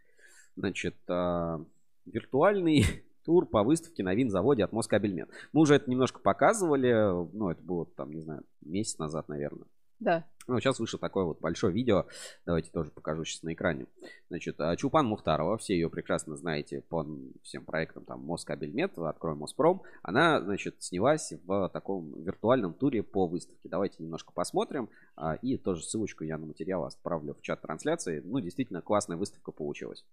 [0.60, 1.64] Значит, а,
[2.04, 2.84] виртуальный
[3.24, 5.30] тур по выставке на винзаводе от Москабельмет.
[5.52, 6.92] Мы уже это немножко показывали,
[7.32, 9.66] ну, это было там, не знаю, месяц назад, наверное.
[10.00, 10.26] Да.
[10.46, 12.06] Ну, сейчас вышло такое вот большое видео.
[12.44, 13.86] Давайте тоже покажу сейчас на экране.
[14.28, 17.06] Значит, а, Чупан Мухтарова, все ее прекрасно знаете по
[17.42, 19.82] всем проектам, там, Москабельмет, Открой Моспром.
[20.02, 23.68] Она, значит, снялась в таком виртуальном туре по выставке.
[23.68, 24.90] Давайте немножко посмотрим.
[25.16, 28.20] А, и тоже ссылочку я на материал оставлю в чат трансляции.
[28.24, 30.04] Ну, действительно, классная выставка получилась.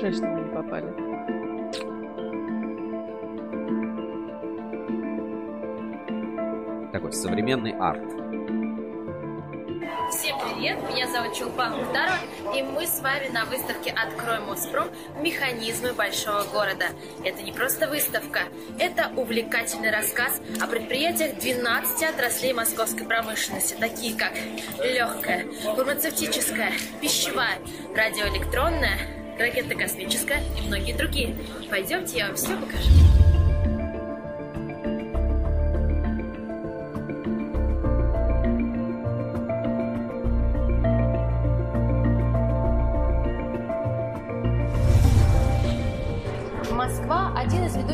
[0.00, 0.92] Жаль, что мы не попали.
[6.92, 8.04] Такой современный арт.
[10.10, 12.18] Всем привет, меня зовут Чулпан Мухтарова,
[12.54, 14.88] и мы с вами на выставке «Открой Моспром.
[15.20, 16.86] Механизмы большого города».
[17.24, 18.40] Это не просто выставка,
[18.78, 24.32] это увлекательный рассказ о предприятиях 12 отраслей московской промышленности, такие как
[24.84, 27.58] легкая, фармацевтическая, пищевая,
[27.96, 28.98] радиоэлектронная,
[29.38, 31.36] ракетно-космическая и многие другие.
[31.70, 33.25] Пойдемте, я вам все покажу.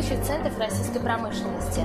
[0.03, 1.81] Ведущих центров российской промышленности.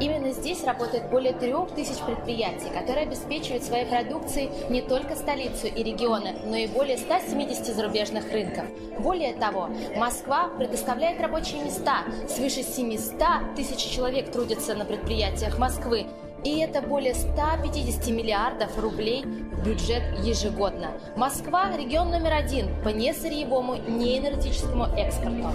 [0.00, 5.82] Именно здесь работает более трех тысяч предприятий, которые обеспечивают своей продукцией не только столицу и
[5.82, 8.64] регионы, но и более 170 зарубежных рынков.
[8.98, 12.04] Более того, Москва предоставляет рабочие места.
[12.28, 16.06] Свыше 700 тысяч человек трудятся на предприятиях Москвы.
[16.44, 19.24] И это более 150 миллиардов рублей
[19.64, 20.90] бюджет ежегодно.
[21.16, 25.50] Москва– регион номер один по несырьевому, неэнергетическому экспорту.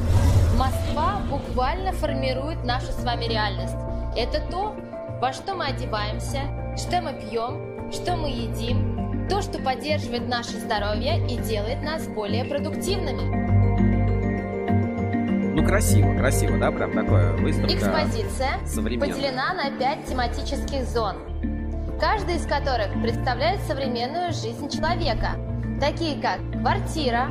[0.57, 3.75] Москва буквально формирует нашу с вами реальность.
[4.15, 4.75] Это то,
[5.21, 6.41] во что мы одеваемся,
[6.77, 12.45] что мы пьем, что мы едим, то, что поддерживает наше здоровье и делает нас более
[12.45, 13.56] продуктивными.
[15.57, 18.59] Ну, красиво, красиво, да, прям такое выставка Экспозиция
[18.99, 21.15] поделена на пять тематических зон,
[21.99, 25.31] каждая из которых представляет современную жизнь человека,
[25.81, 27.29] такие как квартира,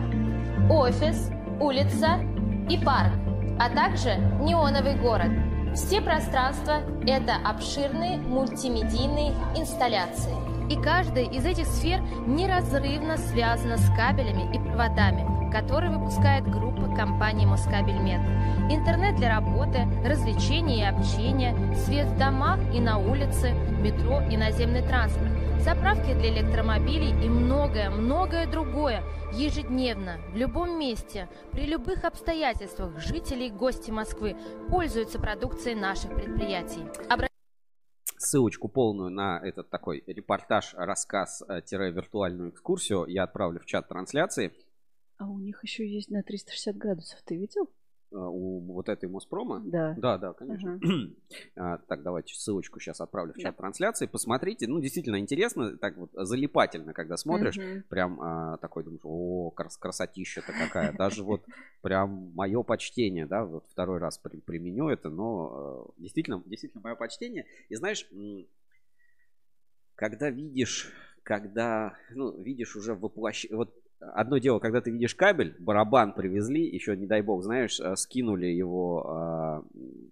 [0.69, 2.19] офис, улица
[2.69, 3.13] и парк,
[3.61, 5.31] а также неоновый город.
[5.77, 10.35] Все пространства– это обширные мультимедийные инсталляции.
[10.69, 17.47] И каждая из этих сфер неразрывно связана с кабелями и проводами, которые выпускает группа компании
[17.47, 18.21] Москабельмет.
[18.71, 24.83] Интернет для работы, развлечения и общения, свет в домах и на улице, метро и наземный
[24.83, 25.31] транспорт,
[25.61, 29.03] заправки для электромобилей и многое-многое другое.
[29.33, 34.37] Ежедневно, в любом месте, при любых обстоятельствах жители и гости Москвы
[34.71, 36.83] пользуются продукцией наших предприятий.
[37.09, 37.27] Обра-
[38.19, 41.61] Ссылочку полную на этот такой репортаж, рассказ, э,
[42.51, 44.53] экскурсию я отправлю в чат трансляции.
[45.19, 47.21] А у них еще есть на 360 градусов.
[47.25, 47.71] Ты видел?
[48.13, 49.63] Э, У вот этой Моспрома.
[49.65, 49.95] Да.
[49.99, 50.79] Да, да, конечно.
[51.57, 53.43] А, так, давайте ссылочку сейчас отправлю в Да.
[53.43, 54.07] чат трансляции.
[54.07, 54.67] Посмотрите.
[54.69, 57.57] Ну, действительно интересно, так вот залипательно, когда смотришь.
[57.57, 57.85] Мгм.
[57.89, 60.93] Прям а, такой думаешь, о, крас- красотища-то какая.
[60.93, 61.45] Даже вот
[61.81, 66.95] прям мое почтение, да, вот второй раз при- применю это, но э, действительно, действительно мое
[66.95, 67.47] почтение.
[67.71, 68.07] И знаешь,
[69.95, 73.47] когда видишь, когда, ну, видишь уже воплощ...
[73.51, 77.97] Вот одно дело, когда ты видишь кабель, барабан привезли, еще, не дай бог, знаешь, э,
[77.97, 79.65] скинули его а,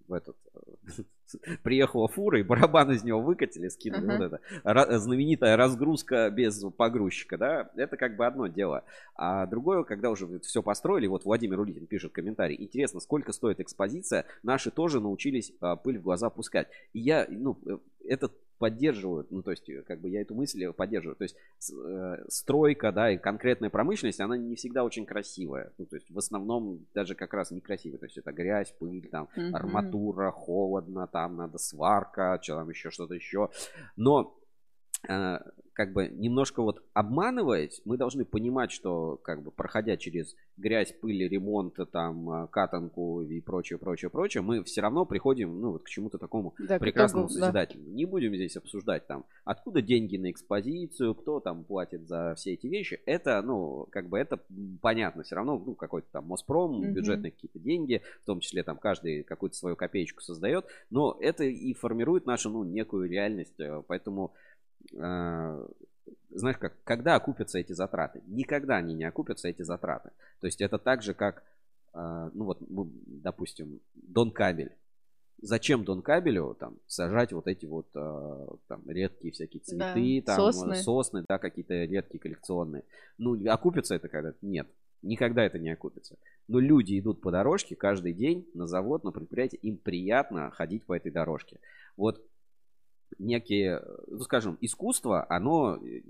[0.07, 0.37] в этот...
[1.63, 4.05] Приехала фура, и барабан из него выкатили, скинули.
[4.05, 8.83] Вот это ра- знаменитая разгрузка без погрузчика, да, это как бы одно дело.
[9.15, 14.25] А другое, когда уже все построили, вот Владимир Улитин пишет комментарий, интересно, сколько стоит экспозиция,
[14.43, 16.67] наши тоже научились а, пыль в глаза пускать.
[16.93, 17.77] И я, ну, э,
[18.55, 21.15] это поддерживаю, ну, то есть, э, как бы я эту мысль поддерживаю.
[21.15, 21.35] То есть,
[21.71, 25.71] э, стройка, да, и конкретная промышленность, она не всегда очень красивая.
[25.77, 27.99] Ну, то есть, в основном даже как раз некрасивая.
[27.99, 29.55] То есть, это грязь, пыль, там, Мгм.
[29.55, 33.49] арматура, холодно, там надо сварка, что там еще что-то еще.
[33.95, 34.44] Но э,
[35.73, 41.27] как бы немножко вот обманываясь, мы должны понимать, что как бы проходя через грязь, пыль,
[41.27, 45.89] ремонт, там, э, катанку и прочее, прочее, прочее, мы все равно приходим, ну, вот к
[45.89, 47.45] чему-то такому Да, прекрасному итогу, да.
[47.47, 47.91] созидательному.
[47.93, 52.67] Не будем здесь обсуждать там, откуда деньги на экспозицию, кто там платит за все эти
[52.67, 53.01] вещи.
[53.05, 54.39] Это, ну, как бы это
[54.81, 55.23] понятно.
[55.23, 56.93] Все равно, ну, какой-то там Моспром, Мгм.
[56.93, 60.65] бюджетные какие-то деньги, в том числе там каждый какую-то свою копеечку создает.
[60.89, 63.59] Но это и формирует нашу, ну, некую реальность.
[63.59, 64.54] э, Поэтому э,
[64.91, 68.21] знаешь как, когда окупятся эти затраты?
[68.27, 70.11] Никогда они не окупятся, эти затраты.
[70.39, 71.43] То есть это так же, как,
[71.93, 74.71] э, ну вот, мы, допустим, Дон Кабель.
[75.41, 80.35] Зачем Дон Кабелю там сажать вот эти вот э, там редкие всякие Да, цветы, там
[80.35, 80.75] сосны.
[80.75, 82.83] сосны, сосны да, какие-то редкие коллекционные.
[83.17, 84.37] Ну, окупится это когда-то?
[84.41, 84.67] Нет.
[85.01, 86.17] Никогда это не окупится.
[86.47, 90.95] Но люди идут по дорожке каждый день на завод, на предприятие, им приятно ходить по
[90.95, 91.59] этой дорожке.
[91.95, 92.25] Вот
[93.19, 96.01] некие, ну скажем, искусство, оно, э,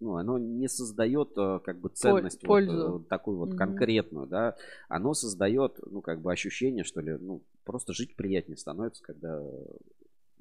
[0.00, 3.00] ну, оно не создает э, как бы ценность вот, пользу.
[3.04, 3.58] э, такую вот Мгм.
[3.58, 4.56] конкретную, да,
[4.88, 9.42] оно создает, ну как бы ощущение, что ли, ну просто жить приятнее становится, когда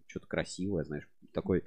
[0.08, 1.64] что-то красивое, знаешь, такой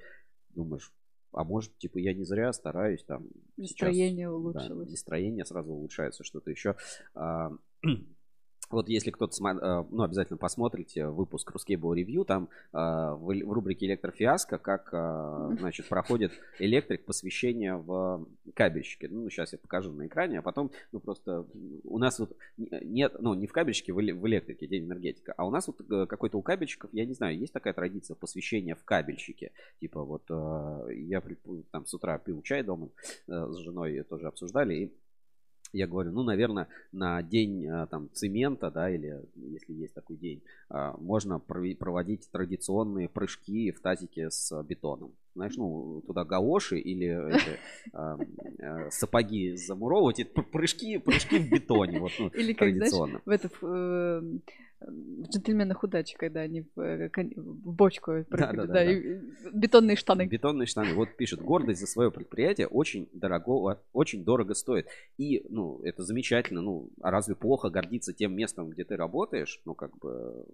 [0.49, 0.91] думаешь,
[1.31, 4.89] а может, типа, я не зря стараюсь там сейчас, Настроение да, улучшилось.
[4.89, 6.75] настроение сразу улучшается, что-то еще.
[8.69, 14.57] Вот если кто-то, а, ну, обязательно посмотрите выпуск Ruscable Review, там а, в рубрике электрофиаско,
[14.57, 19.09] как, а, значит, проходит электрик посвящение в кабельщике.
[19.09, 21.45] Ну, сейчас я покажу на экране, а потом, ну, просто
[21.83, 25.45] у нас вот нет, ну, не в кабельщике, в эле- в электрике, день энергетика, а
[25.45, 28.83] у нас вот э, какой-то у кабельщиков, я не знаю, есть такая традиция посвящения в
[28.85, 29.51] кабельщике.
[29.81, 31.21] Типа вот э, я
[31.71, 32.89] там с утра пил чай дома,
[33.27, 34.93] э, с женой тоже обсуждали, и
[35.73, 40.41] я говорю, ну, наверное, на день э, там цемента, да, или если есть такой день,
[40.69, 45.13] э, можно проводить традиционные прыжки в тазике с бетоном.
[45.33, 47.59] Знаешь, ну, туда гаоши или эти,
[47.93, 53.21] э, сапоги замуровывать, и пр- прыжки, прыжки в бетоне, вот, ну, Или как, знаешь, традиционно.
[53.25, 53.49] в это
[54.81, 59.21] в, джентльменах удачи, когда они в, э, в бочку да, да, да, и- и
[59.53, 60.25] бетонные штаны.
[60.27, 60.93] Бетонные штаны.
[60.93, 64.87] Вот пишет, гордость за свое предприятие очень дорого, очень дорого стоит.
[65.17, 66.61] И, ну, это замечательно.
[66.61, 69.61] Ну, а разве плохо гордиться тем местом, где ты работаешь?
[69.65, 70.45] Ну, как бы,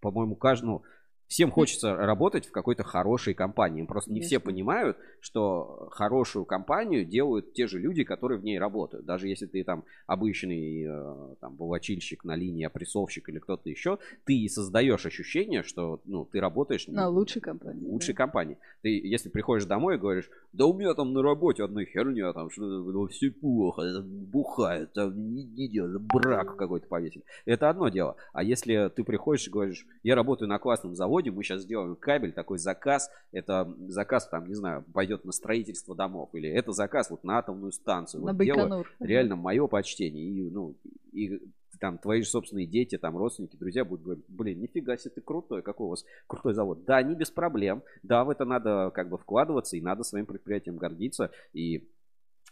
[0.00, 0.82] по-моему, каждому,
[1.28, 3.82] Всем хочется работать в какой-то хорошей компании.
[3.82, 9.04] Просто не все понимают, что хорошую компанию делают те же люди, которые в ней работают.
[9.04, 14.38] Даже если ты там обычный э, там, бувачильщик на линии, опрессовщик или кто-то еще, ты
[14.38, 17.84] и создаешь ощущение, что ну, ты работаешь На лучшей компании.
[17.84, 18.24] лучшей да.
[18.24, 18.56] компании.
[18.80, 22.48] Ты, если приходишь домой и говоришь, да у меня там на работе одна херня, там
[22.50, 27.24] что ну, все плохо, там бухают, там не, не делают, брак какой-то повесили.
[27.44, 28.16] Это одно дело.
[28.32, 32.32] А если ты приходишь и говоришь, я работаю на классном заводе, мы сейчас сделаем кабель,
[32.32, 37.24] такой заказ, это заказ там, не знаю, пойдет на строительство домов, или это заказ вот
[37.24, 38.22] на атомную станцию.
[38.24, 38.92] На Вот дело Байконур.
[39.00, 40.24] реально мое почтение.
[40.24, 40.76] И, ну,
[41.12, 41.40] и
[41.80, 45.62] там твои же собственные дети, там родственники, друзья будут говорить, блин, нифига себе ты крутой,
[45.62, 46.84] какой у вас крутой завод.
[46.84, 47.82] Да, не без проблем.
[48.02, 51.30] Да, в это надо как бы вкладываться, и надо своим предприятием гордиться.
[51.52, 51.88] И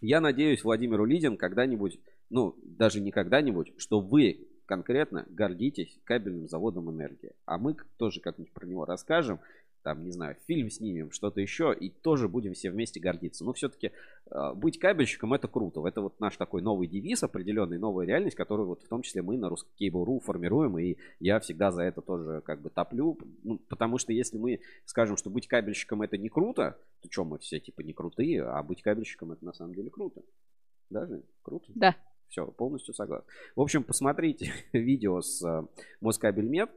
[0.00, 1.98] я надеюсь, Владимир Улидин когда-нибудь,
[2.30, 7.32] ну, даже не когда-нибудь, что вы конкретно гордитесь кабельным заводом энергии.
[7.44, 9.40] А мы тоже как-нибудь про него расскажем,
[9.82, 13.44] там, не знаю, фильм снимем, что-то еще, и тоже будем все вместе гордиться.
[13.44, 13.92] Но все-таки
[14.56, 15.86] быть кабельщиком это круто.
[15.86, 19.36] Это вот наш такой новый девиз, определенный, новая реальность, которую вот в том числе мы
[19.36, 23.16] на Ruskable.ru формируем, и я всегда за это тоже как бы топлю.
[23.44, 27.38] Ну, потому что если мы скажем, что быть кабельщиком это не круто, то что мы
[27.38, 30.22] все типа не крутые, а быть кабельщиком это на самом деле круто.
[30.90, 31.70] Даже круто.
[31.76, 31.94] Да.
[32.28, 33.24] Все, полностью согласен.
[33.54, 35.66] В общем, посмотрите видео с э,
[36.00, 36.70] Москабельмет.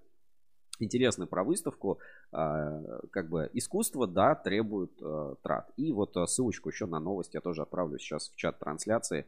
[0.80, 2.00] Интересно про выставку.
[2.32, 5.72] Э, Как бы искусство, да, требует э, трат.
[5.76, 9.26] И вот э, ссылочку еще на новость я тоже отправлю сейчас в чат трансляции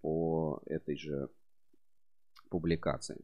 [0.00, 1.28] по этой же
[2.50, 3.20] публикации.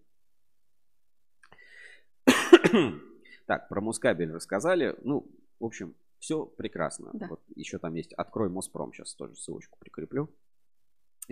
[3.47, 4.95] Так, про Мускабель рассказали.
[5.03, 5.27] Ну,
[5.59, 7.11] в общем, все прекрасно.
[7.15, 7.27] Да.
[7.27, 8.93] Вот еще там есть «Открой Моспром».
[8.93, 10.31] Сейчас тоже ссылочку прикреплю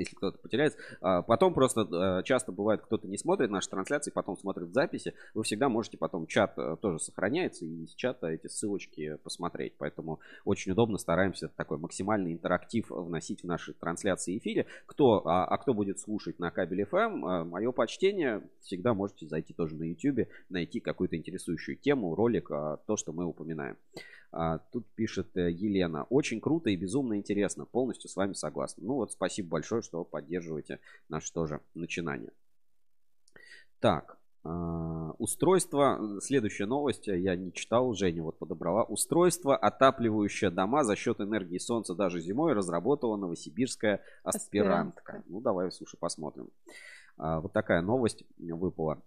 [0.00, 0.78] если кто-то потеряется.
[1.00, 1.82] А Потом просто
[2.20, 5.14] э, часто бывает, кто-то не смотрит наши трансляции, потом смотрит в записи.
[5.34, 9.74] Вы всегда можете потом, чат э, тоже сохраняется, и из чата эти ссылочки посмотреть.
[9.78, 14.66] Поэтому очень удобно, стараемся такой максимальный интерактив вносить в наши трансляции и эфире.
[14.86, 19.76] Кто, а, а кто будет слушать на кабеле FM, мое почтение, всегда можете зайти тоже
[19.76, 23.76] на YouTube, найти какую-то интересующую тему, ролик, а, то, что мы упоминаем.
[24.30, 26.04] А, Тут пишет э, Елена.
[26.04, 27.64] Очень круто и безумно интересно.
[27.64, 28.84] Полностью с вами согласна.
[28.84, 32.32] Ну вот, спасибо большое, что поддерживаете наше тоже начинание.
[33.80, 36.18] Так, а, устройство.
[36.20, 37.06] Следующая новость.
[37.06, 38.84] Я не читал, Женя вот подобрала.
[38.84, 45.02] Устройство, отапливающее дома за счет энергии солнца даже зимой, разработала новосибирская аспирантка.
[45.02, 45.24] Аспирантка.
[45.28, 46.50] Ну, давай, слушай, посмотрим.
[47.16, 49.02] А, Вот такая новость выпала.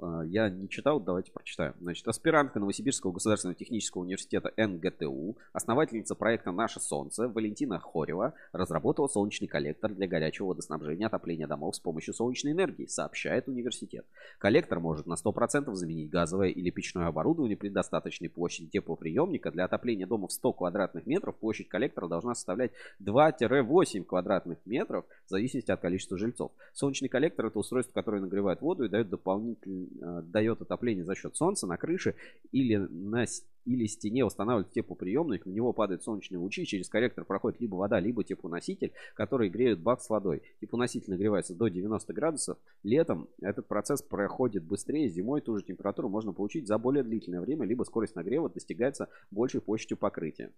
[0.00, 1.74] А, Я не читал, давайте прочитаю.
[1.80, 9.48] Значит, аспирантка Новосибирского государственного технического университета НГТУ, основательница проекта «Наше солнце» Валентина Хорева разработала солнечный
[9.48, 14.06] коллектор для горячего водоснабжения отопления домов с помощью солнечной энергии, сообщает университет.
[14.38, 19.50] Коллектор может на 100% заменить газовое или печное оборудование при достаточной площади теплоприемника.
[19.50, 22.72] Для отопления дома в 100 квадратных метров площадь коллектора должна составлять
[23.02, 26.52] 2-8 квадратных метров в зависимости от количества жильцов.
[26.72, 29.73] Солнечный коллектор это устройство, которое нагревает воду и дает дополнительный
[30.22, 32.14] дает отопление за счет солнца на крыше
[32.52, 33.26] или на
[33.64, 38.22] или стене устанавливает теплоприемник, на него падают солнечные лучи, через коллектор проходит либо вода, либо
[38.22, 40.42] теплоноситель, который греет бак с водой.
[40.60, 42.58] Теплоноситель нагревается до 90 градусов.
[42.82, 47.64] Летом этот процесс проходит быстрее, зимой ту же температуру можно получить за более длительное время,
[47.64, 50.52] либо скорость нагрева достигается большей площадью покрытия.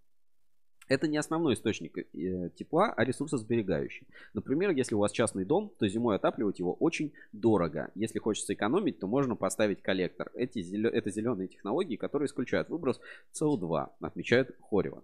[0.88, 4.06] Это не основной источник э, тепла, а ресурсосберегающий.
[4.34, 7.90] Например, если у вас частный дом, то зимой отапливать его очень дорого.
[7.94, 10.30] Если хочется экономить, то можно поставить коллектор.
[10.34, 13.00] Эти, это зеленые технологии, которые исключают выброс
[13.32, 15.02] СО2, отмечает Хорева.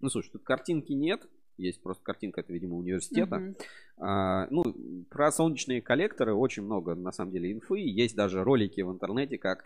[0.00, 1.26] Ну, слушай, тут картинки нет.
[1.56, 3.36] Есть просто картинка, это, видимо, университета.
[3.36, 3.56] Мгм.
[3.98, 4.64] А, ну,
[5.10, 7.78] про солнечные коллекторы очень много, на самом деле, инфы.
[7.78, 9.62] Есть даже ролики в интернете, как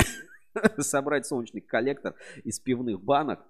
[0.78, 3.40] собрать солнечный коллектор из пивных банок.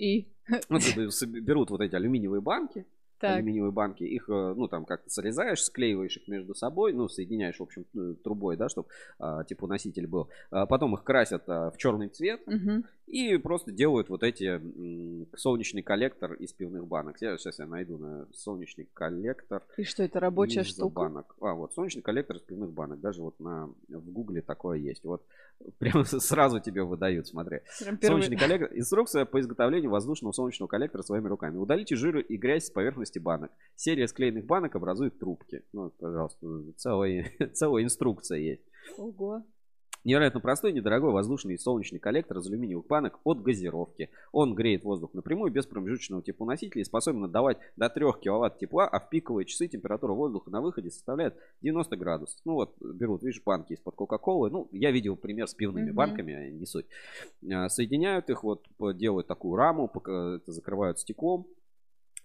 [0.00, 0.28] И
[0.70, 0.78] Ну,
[1.26, 2.86] берут вот эти алюминиевые банки,
[3.20, 7.58] так, алюминиевые банки, их, э, ну, там как-то срезаешь, склеиваешь их между собой, ну, соединяешь,
[7.58, 8.88] в общем, э, трубой, да, чтобы,
[9.46, 10.28] типа, носитель был.
[10.50, 12.84] А Потом их красят а, в черный цвет мгм.
[13.06, 14.60] и просто делают вот эти
[15.36, 17.16] солнечный коллектор из пивных банок.
[17.20, 21.00] Я, сейчас я найду на солнечный коллектор и что это рабочая штука?
[21.00, 21.34] банок.
[21.40, 23.00] А, вот, солнечный коллектор из пивных банок.
[23.00, 25.04] Даже вот на, в гугле такое есть.
[25.04, 25.24] Вот
[25.78, 27.60] прям сразу тебе выдают, смотри.
[27.80, 28.70] Прям первый- Солнечный коллектор.
[28.72, 31.56] Инструкция по изготовлению воздушного солнечного коллектора своими руками.
[31.56, 33.50] Удалите жиры и грязь с поверхности банок.
[33.76, 35.62] Серия склеенных банок образует трубки.
[35.72, 36.46] Ну, пожалуйста,
[36.76, 38.62] целая, целая инструкция есть.
[38.96, 39.42] Ого.
[40.02, 44.08] Невероятно простой, недорогой воздушный и солнечный коллектор из алюминиевых банок от газировки.
[44.32, 48.98] Он греет воздух напрямую без промежуточного теплоносителя и способен отдавать до 3 киловатт тепла, а
[48.98, 52.40] в пиковые часы температура воздуха на выходе составляет 90 градусов.
[52.46, 54.50] Ну вот, берут, видишь, банки из-под Кока-Колы.
[54.50, 55.94] Ну, я видел пример с пивными mm-hmm.
[55.94, 56.86] банками, не суть.
[57.52, 59.92] А, соединяют их, вот, делают такую раму,
[60.46, 61.46] закрывают стеклом,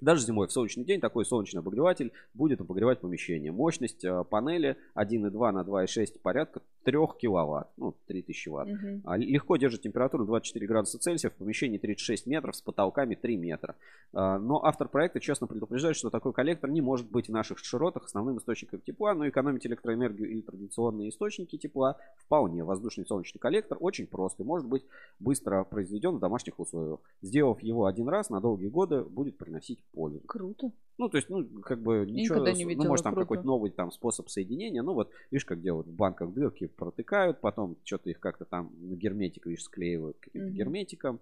[0.02, 3.52] даже зимой в солнечный день такой солнечный обогреватель будет обогревать помещение.
[3.52, 8.70] Мощность э, панели 1,2 на 2,6 порядка 3 киловатт, ну 3000 ватт.
[8.70, 9.14] Угу.
[9.18, 13.76] Легко держит температуру 24 градуса Цельсия, в помещении 36 метров с потолками 3 метра.
[14.14, 18.06] А, но автор проекта честно предупреждает, что такой коллектор не может быть в наших широтах
[18.06, 22.64] основным источником тепла, но экономить электроэнергию или традиционные источники тепла вполне.
[22.64, 24.86] Воздушный солнечный коллектор очень прост и может быть
[25.20, 27.00] быстро произведен в домашних условиях.
[27.22, 30.22] Сделав его один раз на долгие годы, будет приносить пользу.
[30.22, 30.72] Круто.
[30.98, 33.26] Ну, то есть, ну, как бы ничего, Никогда не видела, ну, может, там круто.
[33.26, 34.82] какой-то новый там способ соединения.
[34.82, 38.96] Ну, вот, видишь, как делают в банках дырки, протыкают, потом что-то их как-то там на
[38.96, 40.52] герметик, видишь, склеивают каким-то mm-hmm.
[40.52, 41.20] герметиком.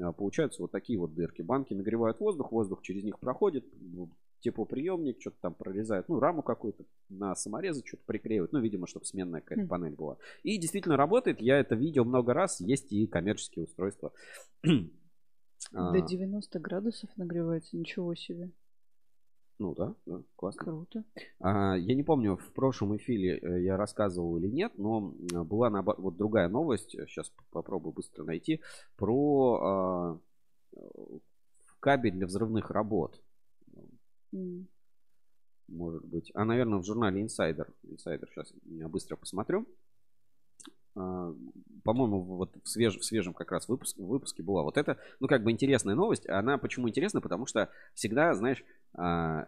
[0.00, 1.42] А, получаются вот такие вот дырки.
[1.42, 3.64] Банки нагревают воздух, воздух через них проходит,
[4.40, 9.40] теплоприемник, что-то там прорезают, ну, раму какую-то на саморезы что-то приклеивают, ну, видимо, чтобы сменная
[9.40, 9.68] какая-то mm.
[9.68, 10.18] панель была.
[10.42, 14.12] И действительно работает, я это видел много раз, есть и коммерческие устройства.
[15.72, 18.50] До 90 градусов нагревается, ничего себе.
[19.58, 20.62] Ну да, да, классно.
[20.62, 21.04] Круто.
[21.38, 25.00] А, я не помню, в прошлом эфире э, я рассказывал или нет, но
[25.44, 28.60] была на, вот другая новость, сейчас попробую быстро найти,
[28.96, 30.20] про а,
[31.78, 33.22] кабель для взрывных работ.
[34.34, 34.66] Mm.
[35.68, 36.30] Может быть.
[36.34, 37.72] А, наверное, в журнале Insider.
[37.84, 39.66] Insider, сейчас я быстро посмотрю.
[40.96, 41.34] А,
[41.84, 45.42] по-моему, вот в, свеж, в свежем как раз выпуск, выпуске была вот это, ну, как
[45.42, 46.28] бы интересная новость.
[46.28, 47.20] Она почему интересна?
[47.20, 48.64] Потому что всегда, знаешь,
[48.94, 49.46] а,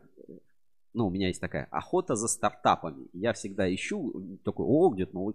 [0.93, 3.09] ну, у меня есть такая охота за стартапами.
[3.13, 5.35] Я всегда ищу такой, о, где-то новый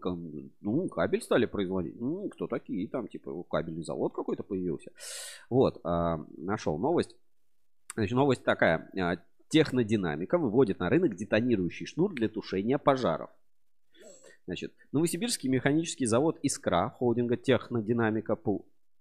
[0.62, 2.00] ну, кабель стали производить.
[2.00, 2.88] Ну, кто такие?
[2.88, 4.92] Там, типа, кабельный завод какой-то появился.
[5.50, 7.16] Вот, а, нашел новость.
[7.96, 8.90] Значит, новость такая.
[9.50, 13.30] Технодинамика выводит на рынок детонирующий шнур для тушения пожаров.
[14.46, 18.36] Значит, Новосибирский механический завод «Искра» холдинга «Технодинамика»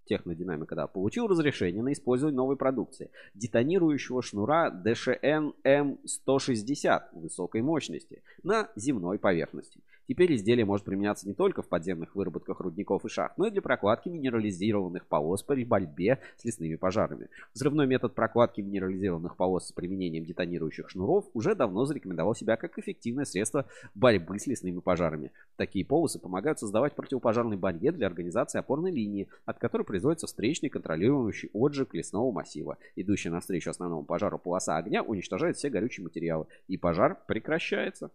[0.04, 3.10] Технодинамика, да, получил разрешение на использование новой продукции.
[3.34, 9.80] Детонирующего шнура DSHN M160 высокой мощности на земной поверхности.
[10.10, 13.62] Теперь изделие может применяться не только в подземных выработках рудников и шахт, но и для
[13.62, 17.28] прокладки минерализированных полос при борьбе с лесными пожарами.
[17.54, 23.24] Взрывной метод прокладки минерализированных полос с применением детонирующих шнуров уже давно зарекомендовал себя как эффективное
[23.24, 25.30] средство борьбы с лесными пожарами.
[25.54, 31.50] Такие полосы помогают создавать противопожарный барьер для организации опорной линии, от которой производится встречный контролирующий
[31.54, 32.78] отжиг лесного массива.
[32.96, 38.10] Идущая навстречу основному пожару полоса огня уничтожает все горючие материалы, и пожар прекращается.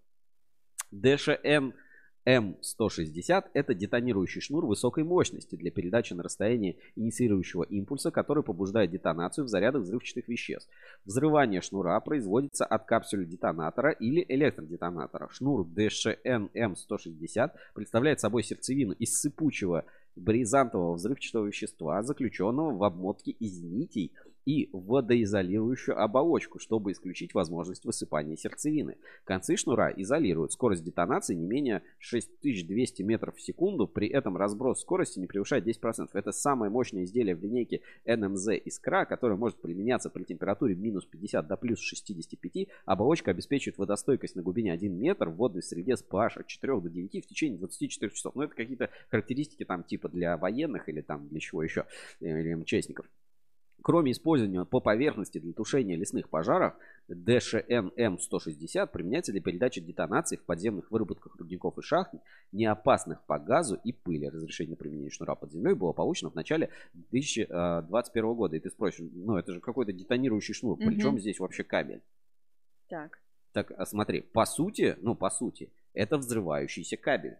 [0.91, 1.73] ДШН
[2.25, 9.45] М160– это детонирующий шнур высокой мощности для передачи на расстояние инициирующего импульса, который побуждает детонацию
[9.45, 10.69] в зарядах взрывчатых веществ.
[11.05, 15.29] Взрывание шнура производится от капсули детонатора или электродетонатора.
[15.31, 23.61] Шнур DSHN M160 представляет собой сердцевину из сыпучего бризантового взрывчатого вещества, заключенного в обмотке из
[23.61, 24.11] нитей–
[24.45, 28.97] и водоизолирующую оболочку, чтобы исключить возможность высыпания сердцевины.
[29.23, 30.53] Концы шнура изолируют.
[30.53, 33.87] Скорость детонации не менее 6200 метров в секунду.
[33.87, 36.09] При этом разброс скорости не превышает 10%.
[36.13, 41.47] Это самое мощное изделие в линейке NMZ Искра, которое может применяться при температуре минус 50
[41.47, 42.67] до плюс 65.
[42.85, 46.89] Оболочка обеспечивает водостойкость на глубине 1 метр в водной среде с pH от 4 до
[46.89, 48.35] 9 в течение 24 часов.
[48.35, 51.85] Но это какие-то характеристики там типа для военных или там для чего еще,
[52.21, 53.07] э, или МЧСников.
[53.81, 56.73] Кроме использования по поверхности для тушения лесных пожаров,
[57.07, 62.13] ДШНМ-160 применяется для передачи детонации в подземных выработках рудников и шахт,
[62.51, 64.27] не опасных по газу и пыли.
[64.27, 68.55] Разрешение на применение шнура под землей было получено в начале 2021 года.
[68.55, 70.85] И ты спросишь, ну это же какой-то детонирующий шнур, угу.
[70.87, 72.01] причем здесь вообще кабель?
[72.87, 73.19] Так.
[73.53, 77.37] Так, а смотри, по сути, ну по сути, это взрывающийся кабель.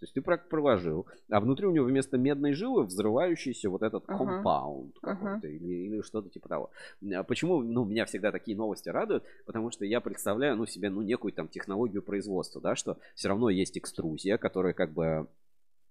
[0.00, 4.96] То есть ты проложил, а внутри у него вместо медной жилы взрывающийся вот этот компаунд
[4.96, 5.00] uh-huh.
[5.02, 5.56] какой-то uh-huh.
[5.56, 6.70] или, или что-то типа того.
[7.14, 9.24] А почему ну, меня всегда такие новости радуют?
[9.44, 13.50] Потому что я представляю ну, себе ну, некую там технологию производства, да, что все равно
[13.50, 15.28] есть экструзия, которая как бы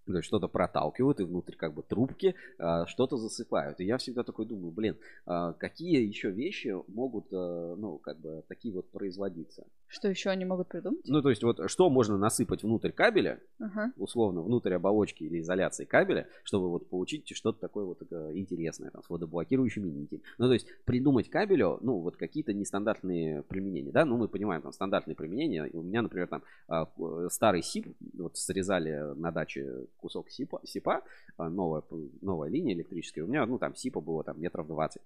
[0.08, 3.80] то есть что-то проталкивают и внутрь как бы трубки а, что-то засыпают.
[3.80, 4.98] И я всегда такой думаю, блин,
[5.28, 9.68] а, какие еще вещи могут, а, ну, как бы такие вот производиться?
[9.90, 11.02] Что еще они могут придумать?
[11.08, 13.92] Ну, то есть вот что можно насыпать внутрь кабеля, Ага.
[13.98, 19.02] условно, внутрь оболочки или изоляции кабеля, чтобы вот получить что-то такое вот э, интересное, там,
[19.02, 20.22] с водоблокирующими нитями.
[20.38, 24.72] Ну, то есть придумать кабелю, ну, вот какие-то нестандартные применения, да, ну, мы понимаем, там,
[24.72, 25.68] стандартные применения.
[25.74, 31.02] У меня, например, там, а, э, старый СИП, вот срезали на даче кусок СИПа, СИПа
[31.38, 31.82] а, новая,
[32.22, 35.02] новая линия электрическая, у меня, ну, там, СИПа было там метров 20.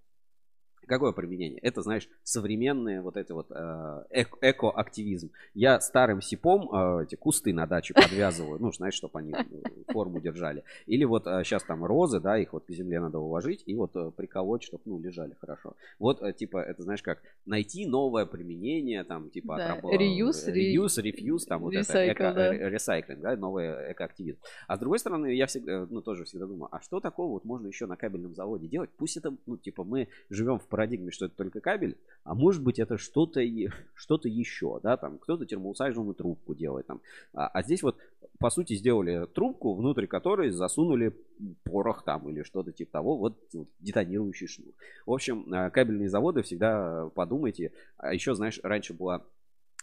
[0.87, 1.59] Какое применение?
[1.59, 5.31] Это, знаешь, современные вот это вот э, эко- эко-активизм.
[5.53, 6.69] Я старым сипом
[6.99, 9.43] э, эти кусты на даче подвязываю, ну, знаешь, чтобы они э,
[9.91, 10.63] форму держали.
[10.85, 14.11] Или вот сейчас там розы, да, их вот к земле надо уложить и вот э,
[14.15, 15.75] приколоть, чтобы, ну, лежали хорошо.
[15.99, 20.75] Вот, э, типа, это, знаешь, как найти новое применение, там, типа, Да, отрабо- reuse, ре-
[20.75, 22.55] reuse, refuse, там, вот это, эко- да.
[22.55, 24.39] э, ресайклинг, да, новый экоактивизм.
[24.67, 27.67] А с другой стороны, я всегда, ну, тоже всегда думаю, а что такого вот можно
[27.67, 28.89] еще на кабельном заводе делать?
[28.97, 32.79] Пусть это, ну, типа, мы живем в парадигме, что это только кабель, а может быть
[32.79, 33.41] это что-то
[33.93, 36.99] что-то еще, да, там, кто-то термоусаживаемую трубку делает, там.
[37.31, 37.99] А, а здесь вот,
[38.39, 41.15] по сути, сделали трубку, внутрь которой засунули
[41.63, 43.37] порох там или что-то типа того, вот,
[43.81, 44.73] детонирующий шнур.
[45.05, 47.71] В общем, э, кабельные заводы всегда подумайте.
[47.97, 49.23] А еще, знаешь, раньше была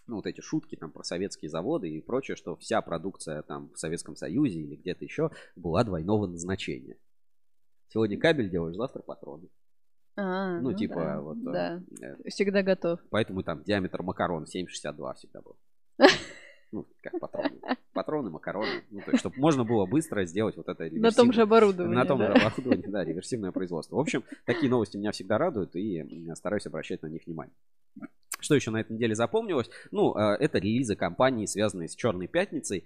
[0.09, 3.78] ну, вот эти шутки там про советские заводы и прочее, что вся продукция там в
[3.78, 6.97] Советском Союзе или где-то еще была двойного назначения.
[7.93, 9.49] Сегодня кабель делаешь, завтра патроны.
[10.17, 11.37] А, Ну, типа, да, вот.
[11.39, 13.01] э, Да, э, всегда готов.
[13.11, 15.57] Поэтому там диаметр макарон 7,62 всегда был.
[16.73, 17.59] Ну, как патроны.
[17.93, 18.85] Патроны, макароны.
[18.91, 21.97] Ну, то есть, чтобы можно было быстро сделать вот это На том же оборудовании.
[21.97, 22.27] на том да.
[22.27, 23.97] же оборудовании, да, реверсивное производство.
[23.97, 27.53] В общем, такие новости меня всегда радуют, и стараюсь обращать на них внимание.
[28.39, 29.69] Что еще на этой неделе запомнилось?
[29.91, 32.85] Ну, э, это релизы компании, связанные с Черной Пятницей.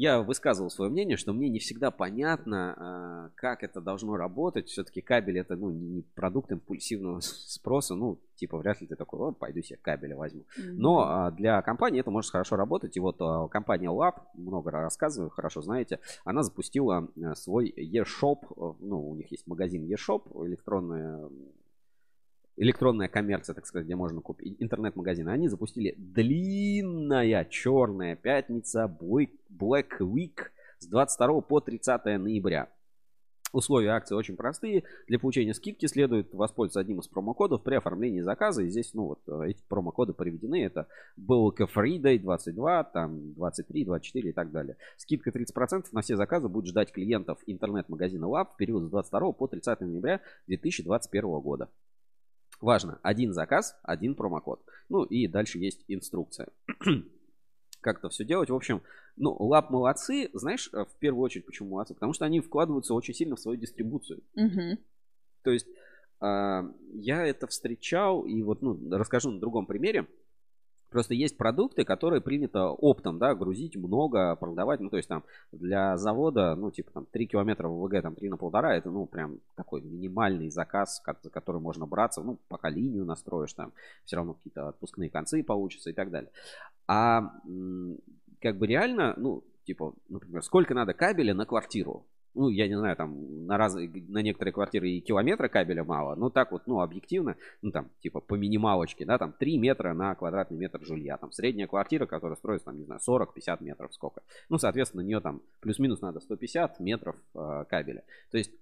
[0.00, 4.68] Я высказывал свое мнение, что мне не всегда понятно, э, как это должно работать.
[4.68, 7.96] Все-таки кабель это ну, не продукт импульсивного спроса.
[7.96, 10.44] Ну, типа, вряд ли ты такой, о, пойду себе кабеля возьму.
[10.56, 12.96] Но а, для компании это может хорошо работать.
[12.96, 18.38] И вот а, компания Lab, много рассказываю, хорошо знаете, она запустила а, свой e-shop.
[18.56, 21.28] а, Ну, у них есть магазин e-shop, электронная,
[22.58, 25.28] электронная коммерция, так сказать, где можно купить интернет-магазин.
[25.28, 30.40] Они запустили длинная черная пятница Black Week
[30.78, 32.68] с 22 по 30 ноября.
[33.50, 34.84] Условия акции очень простые.
[35.06, 38.62] Для получения скидки следует воспользоваться одним из промокодов при оформлении заказа.
[38.62, 40.62] И здесь, ну вот, э, эти промокоды приведены.
[40.62, 40.86] Это
[41.18, 44.76] BLK Friday 22, там 23, 24 и так далее.
[44.98, 49.46] Скидка 30% на все заказы будет ждать клиентов интернет-магазина Lab в период с 22 по
[49.46, 51.70] 30 ноября 2021 года.
[52.60, 54.60] Важно, один заказ, один промокод.
[54.88, 56.48] Ну и дальше есть инструкция.
[57.80, 58.50] Как это все делать.
[58.50, 58.82] В общем,
[59.16, 60.30] ну, Лап молодцы.
[60.32, 61.94] Знаешь, э, в первую очередь, почему молодцы?
[61.94, 64.22] Потому что они вкладываются очень сильно в свою дистрибуцию.
[64.34, 64.78] Мгм.
[65.42, 65.68] То есть
[66.20, 70.06] а, я это встречал, и вот, ну, расскажу на другом примере.
[70.90, 74.80] Просто есть продукты, которые принято оптом, да, грузить много, продавать.
[74.80, 75.22] Ну, то есть там
[75.52, 79.40] для завода, ну, типа там 3 километра ВВГ, там 3 на полтора, это, ну, прям
[79.54, 82.22] такой минимальный заказ, за который можно браться.
[82.22, 83.72] Ну, пока линию настроишь, там
[84.04, 86.30] все равно какие-то отпускные концы получатся и так далее.
[86.86, 87.32] А
[88.40, 92.06] как бы реально, ну, типа, например, сколько надо кабеля на квартиру?
[92.38, 96.30] Ну, я не знаю, там на, раз, на некоторые квартиры и километра кабеля мало, но
[96.30, 100.56] так вот, ну, объективно, ну, там, типа, по минималочке, да, там, 3 метра на квадратный
[100.56, 104.22] метр жилья, там, средняя квартира, которая строится, там, не знаю, 40-50 метров, сколько.
[104.48, 108.04] Ну, соответственно, на нее там плюс-минус надо 150 метров э, кабеля.
[108.30, 108.52] То есть,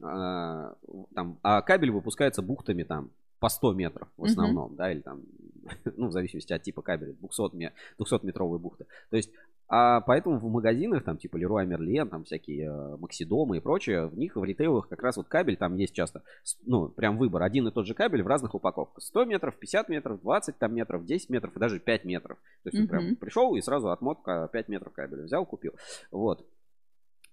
[0.00, 0.74] э,
[1.14, 5.20] там, а кабель выпускается бухтами, там, по 100 метров в основном, да, или там,
[5.96, 8.86] ну, в зависимости от типа кабеля, 200, ме- 200-метровые бухты.
[9.10, 9.30] То есть,
[9.68, 14.16] а поэтому в магазинах, там, типа Leroy Merlin, там всякие э, Максидомы и прочее, в
[14.16, 16.22] них в ритейлах как раз вот кабель, там есть часто,
[16.64, 19.02] ну, прям выбор, один и тот же кабель в разных упаковках.
[19.02, 22.38] 100 метров, 50 метров, 20 там метров, 10 метров и даже 5 метров.
[22.62, 25.74] То есть, он прям пришел и сразу отмотка 5 метров кабеля взял, купил.
[26.10, 26.46] Вот.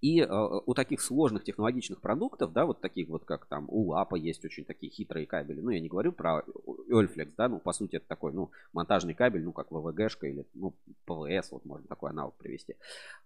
[0.00, 4.14] И э, у таких сложных технологичных продуктов, да, вот таких вот, как там у Лапа
[4.16, 5.60] есть очень такие хитрые кабели.
[5.60, 6.42] Ну, я не говорю про
[6.90, 10.74] Ольфлекс, да, ну, по сути, это такой, ну, монтажный кабель, ну, как ВВГшка или, ну,
[11.06, 12.76] ПВС, вот можно такой аналог привести.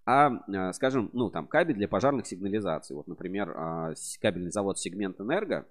[0.07, 2.95] А, э, скажем, ну, там, кабель для пожарных сигнализаций.
[2.95, 5.67] Вот, например, а, кабельный завод Сегмент Энерго,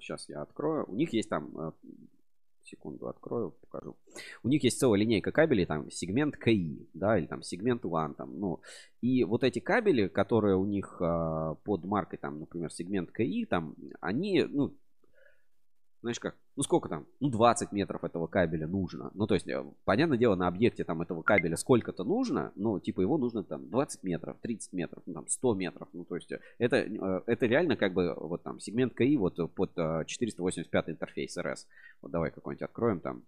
[0.00, 1.72] сейчас я открою, у них есть там, э,
[2.64, 3.96] секунду открою, покажу.
[4.42, 8.38] У них есть целая линейка кабелей, там, сегмент КИ, да, или там сегмент LAN, там,
[8.38, 8.60] ну,
[9.00, 13.74] и вот эти кабели, которые у них а, под маркой, там, например, сегмент КИ, там,
[14.00, 14.74] они, ну,
[16.04, 19.10] знаешь как, ну сколько там, ну 20 метров этого кабеля нужно.
[19.14, 23.00] Ну то есть, э, понятное дело, на объекте там этого кабеля сколько-то нужно, ну типа
[23.00, 25.88] его нужно там 20 метров, 30 метров, ну там 100 метров.
[25.94, 29.36] Ну то есть, э, это, э, это реально как бы вот там сегмент КИ вот
[29.54, 29.74] под
[30.06, 31.66] 485 интерфейс РС.
[32.02, 33.22] Вот давай какой-нибудь откроем там.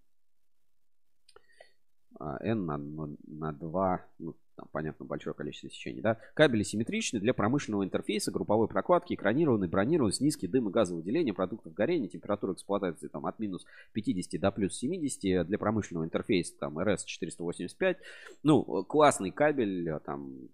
[2.41, 6.19] N на, на 2, ну, там, понятно, большое количество сечений, да.
[6.35, 11.75] Кабели симметричны для промышленного интерфейса, групповой прокладки, экранированный, бронированный, с низким дым и газовыделение продуктов
[11.75, 17.97] горения, температура эксплуатации там от минус 50 до плюс 70, для промышленного интерфейса там RS485.
[18.43, 20.49] Ну, классный кабель, там,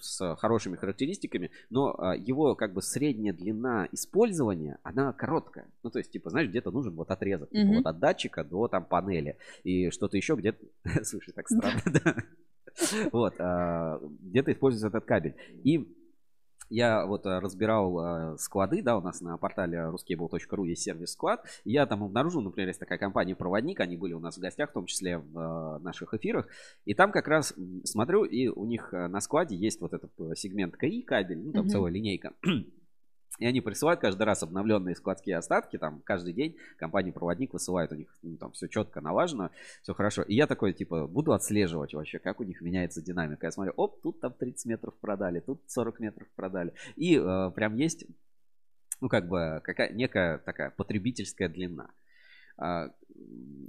[0.00, 5.66] с хорошими характеристиками, но его как бы средняя длина использования, она короткая.
[5.82, 7.62] Ну, то есть, типа, знаешь, где-то нужен вот отрезок, mm-hmm.
[7.62, 10.64] типа, вот от датчика до там панели и что-то еще где-то...
[11.04, 12.16] Слушай, так странно, да?
[13.12, 15.36] Вот, а, где-то используется этот кабель.
[15.64, 15.88] И
[16.70, 21.44] я вот а, разбирал а, склады, да, у нас на портале ruscable.ru есть сервис склад.
[21.64, 24.72] Я там обнаружил, например, есть такая компания «Проводник», они были у нас в гостях, в
[24.72, 26.48] том числе в наших эфирах.
[26.86, 27.54] И там как раз
[27.84, 31.66] смотрю, и у них на складе есть вот этот э, сегмент КИ кабель, ну там
[31.66, 31.68] mm-hmm.
[31.68, 32.32] целая линейка.
[33.42, 38.06] И они присылают каждый раз обновленные складские остатки, там, каждый день компания-проводник высылает у них,
[38.22, 39.50] ну, там, все четко налажено,
[39.82, 40.22] все хорошо.
[40.22, 43.46] И я такой, типа, буду отслеживать вообще, как у них меняется динамика.
[43.46, 46.72] Я смотрю, оп, тут там 30 метров продали, тут 40 метров продали.
[46.94, 48.06] И э, прям есть,
[49.00, 51.90] ну, как бы, какая, некая такая потребительская длина.
[52.58, 52.92] А,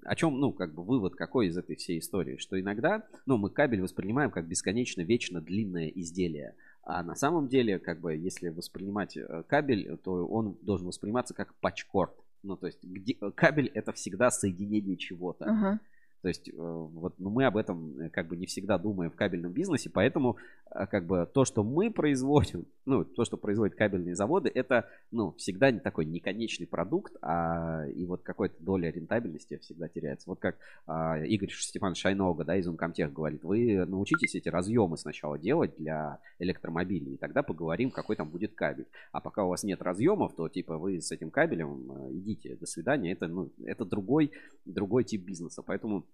[0.06, 2.38] о чем, ну, как бы вывод какой из этой всей истории?
[2.38, 6.56] Что иногда, ну, мы кабель воспринимаем как бесконечно, вечно длинное изделие.
[6.84, 11.54] А на самом деле, как бы, если воспринимать э, кабель, то он должен восприниматься как
[11.56, 12.14] патчкорд.
[12.44, 15.46] Ну, то есть где, кабель это всегда соединение чего-то.
[15.46, 15.80] Uh-huh.
[16.24, 19.16] То есть э, вот ну, мы об этом э, как бы не всегда думаем в
[19.16, 20.38] кабельном бизнесе, поэтому
[20.74, 25.34] э, как бы то, что мы производим, ну, то, что производят кабельные заводы, это, ну,
[25.34, 30.30] всегда не такой неконечный продукт, а и вот какая-то доля рентабельности всегда теряется.
[30.30, 30.56] Вот как
[30.88, 36.20] а, Игорь Степан Шайнога, да, из Умкомтех говорит, вы научитесь эти разъемы сначала делать для
[36.40, 38.88] электромобилей, и тогда поговорим, какой там будет кабель.
[39.12, 43.12] А пока у вас нет разъемов, то типа вы с этим кабелем идите, до свидания,
[43.12, 44.32] это, ну, это другой,
[44.64, 46.06] другой тип бизнеса, поэтому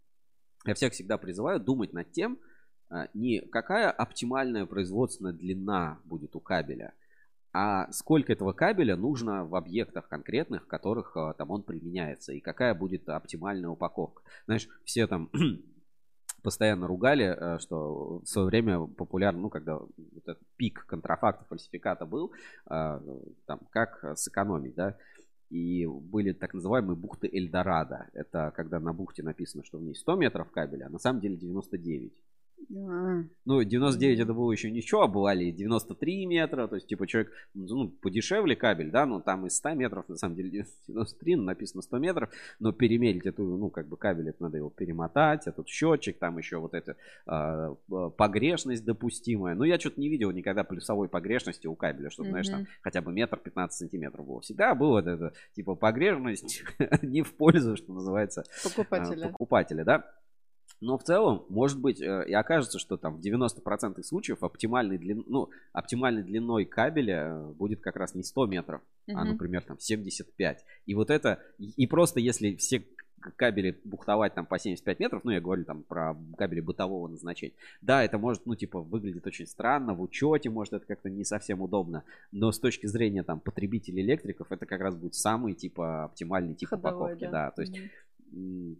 [0.65, 2.39] я всех всегда призываю думать над тем,
[2.89, 6.93] а, не какая оптимальная производственная длина будет у кабеля,
[7.51, 12.39] а сколько этого кабеля нужно в объектах конкретных, в которых а, там он применяется, и
[12.39, 14.21] какая будет оптимальная упаковка.
[14.45, 15.29] Знаешь, все там
[16.43, 19.89] постоянно ругали, а, что в свое время популярно, ну, когда вот
[20.25, 22.33] этот пик контрафакта, фальсификата был,
[22.65, 24.97] там, как сэкономить, да,
[25.49, 28.09] и были так называемые бухты Эльдорадо.
[28.13, 31.35] Это когда на бухте написано, что в ней 100 метров кабеля, а на самом деле
[31.37, 32.13] 99.
[32.71, 33.23] А.
[33.45, 37.89] Ну, 99 это было еще ничего, а бывали 93 метра, то есть, типа, человек, ну,
[37.89, 41.97] подешевле кабель, да, ну, там из 100 метров, на самом деле, 93, ну, написано 100
[41.97, 42.29] метров,
[42.59, 46.57] но перемерить эту, ну, как бы кабель, это надо его перемотать, этот счетчик, там еще
[46.57, 46.95] вот эта
[47.25, 47.75] э,
[48.17, 49.55] погрешность допустимая.
[49.55, 52.31] Ну, я что-то не видел никогда плюсовой погрешности у кабеля, чтобы, mm-hmm.
[52.31, 54.41] знаешь, там хотя бы метр 15 сантиметров было.
[54.41, 56.63] Всегда было вот это, типа, погрешность
[57.01, 60.05] не в пользу, что называется, покупателя, э, покупателя да.
[60.81, 65.23] Но в целом, может быть, э, и окажется, что там в 90% случаев оптимальной, длин,
[65.27, 69.13] ну, оптимальной длиной кабеля э, будет как раз не 100 метров, uh-huh.
[69.15, 70.63] а, например, там 75.
[70.85, 72.85] И вот это, и просто если все
[73.35, 77.53] кабели бухтовать там по 75 метров, ну, я говорю там про кабели бытового назначения.
[77.81, 81.61] Да, это может, ну, типа, выглядит очень странно, в учете, может, это как-то не совсем
[81.61, 86.55] удобно, но с точки зрения там потребителей электриков, это как раз будет самый, типа, оптимальный
[86.55, 87.31] тип Ходовой, упаковки, да.
[87.31, 87.51] да.
[87.51, 87.75] То есть,
[88.31, 88.77] mm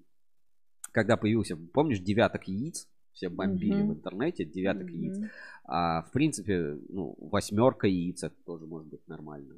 [0.91, 3.87] когда появился, помнишь, девяток яиц, все бомбили mm-hmm.
[3.87, 4.97] в интернете, девяток mm-hmm.
[4.97, 5.31] яиц.
[5.65, 9.55] А в принципе, ну, восьмерка яиц это тоже может быть нормально.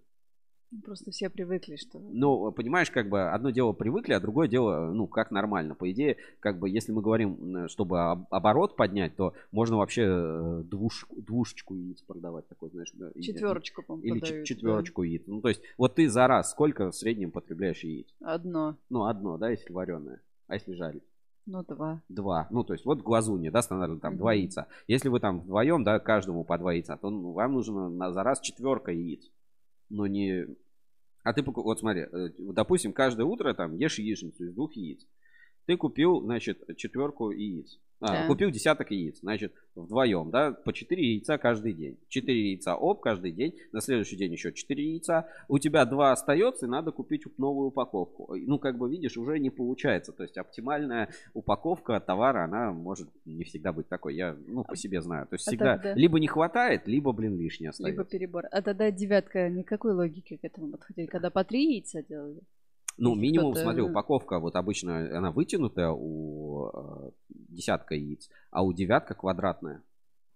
[0.85, 1.99] Просто все привыкли, что...
[1.99, 5.75] Ну, понимаешь, как бы одно дело привыкли, а другое дело, ну, как нормально.
[5.75, 11.07] По идее, как бы, если мы говорим, чтобы оборот поднять, то можно вообще э, двуш,
[11.11, 12.93] двушечку яиц продавать такой, знаешь.
[13.19, 15.07] Четверочку, по-моему, Или четверочку да.
[15.07, 15.23] яиц.
[15.27, 18.07] Ну, то есть, вот ты за раз сколько в среднем потребляешь яиц?
[18.21, 18.77] Одно.
[18.89, 20.21] Ну, одно, да, если вареное.
[20.47, 21.03] А если жарить?
[21.45, 22.01] Ну, два.
[22.07, 22.47] Два.
[22.51, 24.17] Ну, то есть, вот глазуни, да, стандартно там mm-hmm.
[24.17, 24.67] два яйца.
[24.87, 28.23] Если вы там вдвоем, да, каждому по два яйца, то ну, вам нужно на, за
[28.23, 29.29] раз четверка яиц.
[29.89, 30.45] Но не...
[31.23, 35.05] А ты, вот смотри, э, допустим, каждое утро там ешь яичницу из двух яиц.
[35.65, 37.79] Ты купил, значит, четверку яиц.
[38.01, 38.27] А, да.
[38.27, 41.99] Купил десяток яиц, значит, вдвоем, да, по 4 яйца каждый день.
[42.09, 45.27] 4 яйца оп каждый день, на следующий день еще 4 яйца.
[45.47, 48.35] У тебя 2 остается, и надо купить новую упаковку.
[48.35, 50.13] Ну, как бы видишь, уже не получается.
[50.13, 54.15] То есть оптимальная упаковка товара, она может не всегда быть такой.
[54.15, 55.27] Я, ну, по себе знаю.
[55.27, 55.93] То есть а всегда тогда...
[55.93, 58.01] либо не хватает, либо, блин, лишнее остается.
[58.01, 58.45] Либо перебор.
[58.51, 62.41] А тогда девятка никакой логики к этому подходили, когда по 3 яйца делали?
[62.97, 68.73] Ну, минимум, кто-то- смотри, упаковка вот обычно она вытянутая у э, десятка яиц, а у
[68.73, 69.83] девятка квадратная.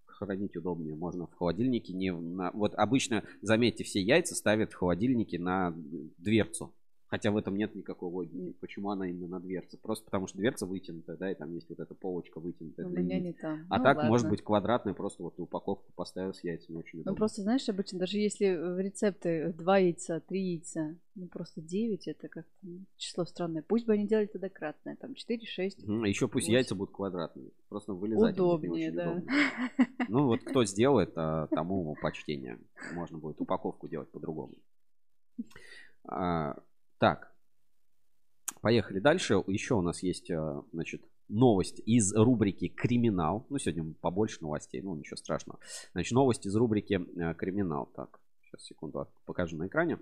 [0.06, 0.96] Хранить удобнее.
[0.96, 2.52] Можно в холодильнике не на...
[2.52, 5.74] Вот обычно, заметьте, все яйца ставят в холодильнике на
[6.18, 6.74] дверцу.
[7.16, 8.58] Хотя в этом нет никакой логики.
[8.60, 9.78] Почему она именно на дверце?
[9.78, 13.22] Просто потому что дверца вытянутая, да, и там есть вот эта полочка вытянутая У меня
[13.22, 13.66] не там.
[13.70, 14.12] А Ну, так ладно.
[14.12, 17.16] может быть квадратная, просто вот ты упаковку поставил с яйцами очень Ну удобно.
[17.16, 22.28] просто, знаешь, обычно, даже если в рецепты два яйца, три яйца, ну просто 9 это
[22.28, 23.62] как-то ну, число странное.
[23.62, 25.84] Пусть бы они делали тогда кратное, там 4, 6.
[25.84, 26.54] еще пусть восемь.
[26.54, 27.52] яйца будут квадратные.
[27.70, 28.34] Просто вылезать.
[28.36, 29.14] Удобнее, да.
[29.14, 29.34] удобно.
[30.10, 32.60] Ну вот кто сделает, а, тому почтение.
[32.94, 34.56] Можно будет упаковку делать по-другому.
[36.96, 37.36] А, так.
[38.62, 39.36] Поехали дальше.
[39.48, 43.46] Еще у нас есть, а, значит, новость из рубрики «Криминал».
[43.50, 45.60] Ну, сегодня побольше новостей, ну, ничего страшного.
[45.94, 47.88] Значит, новость из рубрики а, «Криминал».
[47.88, 50.00] Так, сейчас, секунду, покажу на экране.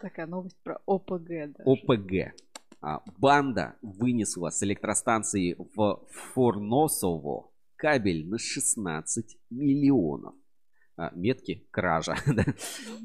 [0.00, 1.28] Такая новость про ОПГ.
[1.28, 1.62] даже.
[1.64, 2.34] ОПГ.
[2.82, 10.34] А, Банда вынесла с электростанции в Форносово кабель на 16 миллионов.
[10.98, 12.16] А, Метки кража.
[12.26, 12.44] да.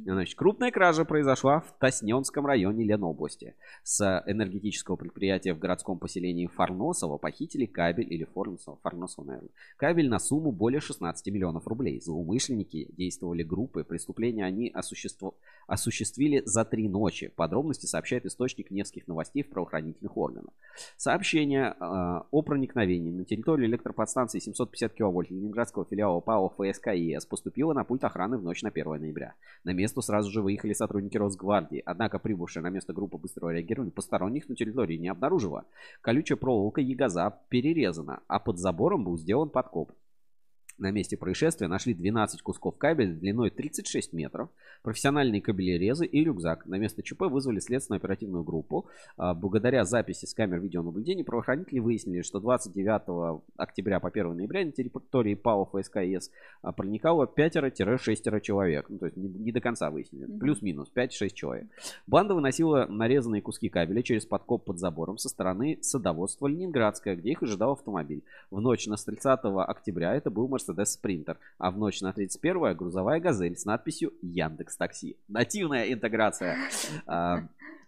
[0.05, 3.55] Значит, крупная кража произошла в Тосненском районе Ленобласти.
[3.83, 10.19] С энергетического предприятия в городском поселении Фарносово похитили кабель, или Форносово, Фарносово, наверное, кабель на
[10.19, 11.99] сумму более 16 миллионов рублей.
[11.99, 13.83] Злоумышленники действовали группы.
[13.83, 15.35] Преступление они осуществовали
[15.71, 17.29] осуществили за три ночи.
[17.29, 20.53] Подробности сообщает источник Невских новостей в правоохранительных органах.
[20.97, 27.73] Сообщение э, о проникновении на территорию электроподстанции 750 кВт Ленинградского филиала ПАО ФСК ЕС поступило
[27.73, 29.35] на пульт охраны в ночь на 1 ноября.
[29.63, 34.49] На место сразу же выехали сотрудники Росгвардии, однако прибывшая на место группа быстрого реагирования посторонних
[34.49, 35.65] на территории не обнаружила.
[36.01, 39.91] Колючая проволока Ягоза перерезана, а под забором был сделан подкоп.
[40.77, 44.49] На месте происшествия нашли 12 кусков кабеля длиной 36 метров,
[44.81, 46.65] профессиональные кабелерезы и рюкзак.
[46.65, 48.87] На место ЧП вызвали следственную оперативную группу.
[49.17, 54.71] А, Благодаря записи с камер видеонаблюдения правоохранители выяснили, что 29 октября по 1 ноября на
[54.71, 58.85] территории ПАО ФСК ЕС а, проникало 5-6 человек.
[58.89, 60.25] Ну, то есть не, не до конца выяснили.
[60.39, 61.67] Плюс-минус 5-6 человек.
[62.07, 67.43] Банда выносила нарезанные куски кабеля через подкоп под забором со стороны садоводства Ленинградское, где их
[67.43, 68.23] ожидал автомобиль.
[68.49, 73.19] В ночь на 30 октября это был Mercedes Sprinter, а в ночь на 31 грузовая
[73.19, 75.17] газель с надписью Яндекс Такси.
[75.27, 76.57] Нативная интеграция.
[77.05, 77.43] А,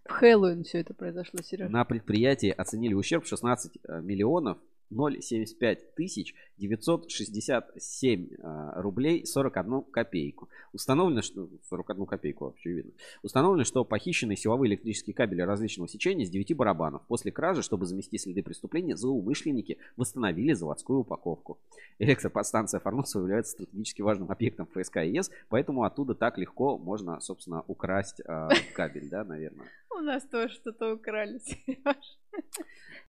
[0.05, 1.69] В Хэллоуин все это произошло, Сереж.
[1.69, 4.57] На предприятии оценили ущерб 16 э, миллионов
[4.93, 10.49] 075 тысяч 967 э, рублей 41 копейку.
[10.71, 12.91] Установлено, что 41 копейку вообще видно.
[13.21, 17.01] Установлено, что похищенные силовые электрические кабели различного сечения с 9 барабанов.
[17.07, 21.59] После кражи, чтобы замести следы преступления, злоумышленники восстановили заводскую упаковку.
[21.99, 28.21] Электроподстанция Фарносова является стратегически важным объектом ФСК ЕС, поэтому оттуда так легко можно, собственно, украсть
[28.25, 29.67] э, кабель, да, наверное.
[29.95, 32.19] У нас тоже что-то украли, Сереж.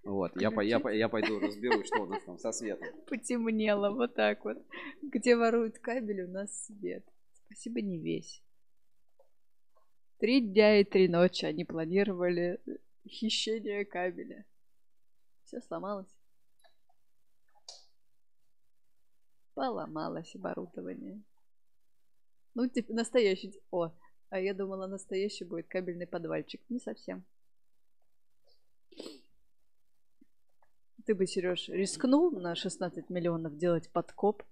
[0.03, 2.89] Вот, я, я, я пойду разберусь, что у нас там со светом.
[3.07, 4.59] Потемнело, вот так вот.
[5.03, 7.05] Где воруют кабель, у нас свет.
[7.47, 8.43] Спасибо, не весь.
[10.19, 12.61] Три дня и три ночи они планировали
[13.09, 14.45] хищение кабеля.
[15.45, 16.15] Все сломалось.
[19.55, 21.23] Поломалось оборудование.
[22.55, 23.61] Ну, типа, настоящий...
[23.71, 23.93] О,
[24.31, 26.61] а я думала, настоящий будет кабельный подвальчик.
[26.69, 27.25] Не совсем.
[31.05, 34.43] Ты бы, Сереж, рискнул на 16 миллионов делать подкоп?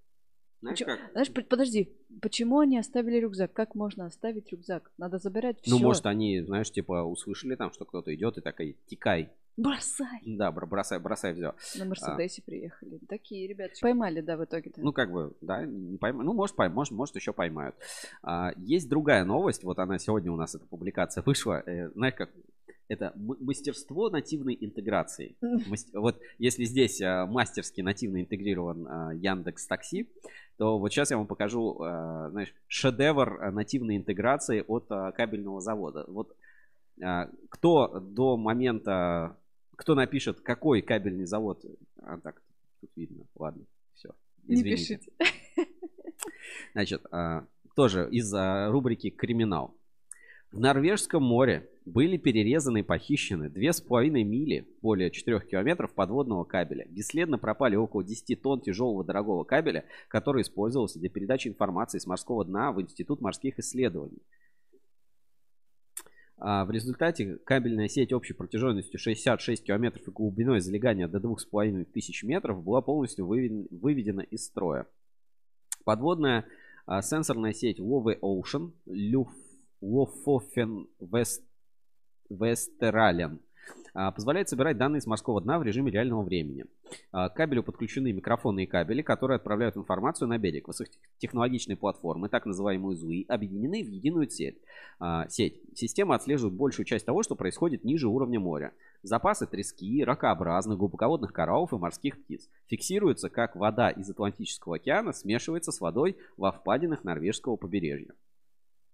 [0.61, 1.01] Знаешь как?
[1.13, 3.53] Знаешь, подожди, почему они оставили рюкзак?
[3.53, 4.93] Как можно оставить рюкзак?
[4.97, 5.71] Надо забирать все.
[5.71, 9.33] Ну, может, они, знаешь, типа, услышали там, что кто-то идет и такой, тикай.
[9.57, 10.21] Бросай!
[10.25, 11.55] Да, бро- бросай, бросай, все.
[11.79, 12.99] На Мерседесе приехали.
[13.09, 13.75] Такие ребята.
[13.81, 14.81] Поймали, да, в итоге-то.
[14.81, 17.77] Ну, как бы, да, не пойма- Ну, может, пойм- может, может, еще поймают.
[18.23, 19.63] А, есть другая новость.
[19.65, 21.63] Вот она сегодня у нас, эта публикация вышла.
[21.67, 22.31] Э, знаешь, как
[22.89, 25.37] это мастерство нативной интеграции.
[25.93, 30.09] Вот если здесь а, мастерски нативно интегрирован а, Яндекс Такси,
[30.57, 35.61] то вот сейчас я вам покажу, а, знаешь, шедевр а, нативной интеграции от а, кабельного
[35.61, 36.05] завода.
[36.09, 36.35] Вот
[37.03, 39.37] а, кто до момента,
[39.83, 41.61] кто напишет, какой кабельный завод,
[42.03, 42.41] а так,
[42.81, 43.65] тут видно, ладно,
[43.95, 44.11] все.
[44.45, 45.11] не пишите.
[46.73, 49.77] Значит, а, тоже из а, рубрики «Криминал».
[50.53, 56.87] В Норвежском море были перерезаны и похищены 2,5 мили, более 4 километров подводного кабеля.
[56.89, 62.45] Бесследно пропали около 10 тонн тяжелого дорогого кабеля, который использовался для передачи информации с морского
[62.45, 64.23] дна в Институт морских исследований.
[66.45, 72.65] А, В результате кабельная сеть общей протяженностью 66 километров и глубиной залегания до 2500 метров
[72.65, 74.89] была полностью выведен- выведена из строя.
[75.85, 76.45] Подводная
[76.85, 79.29] а, сенсорная сеть Love Ocean, Люф,
[79.81, 81.45] Лофофен Вест
[82.29, 83.39] Вестерален.
[83.95, 86.65] А, позволяет собирать данные с морского дна в режиме реального времени.
[87.11, 90.69] А, к кабелю подключены микрофоны и кабели, которые отправляют информацию на берег.
[90.69, 94.59] Высокотехнологичные платформы, так называемые ЗУИ, объединены в единую сеть.
[94.99, 95.61] А, сеть.
[95.75, 98.73] Система отслеживает большую часть того, что происходит ниже уровня моря.
[99.03, 105.71] Запасы трески, ракообразных, глубоководных кораллов и морских птиц фиксируются, как вода из Атлантического океана смешивается
[105.71, 108.15] с водой во впадинах норвежского побережья.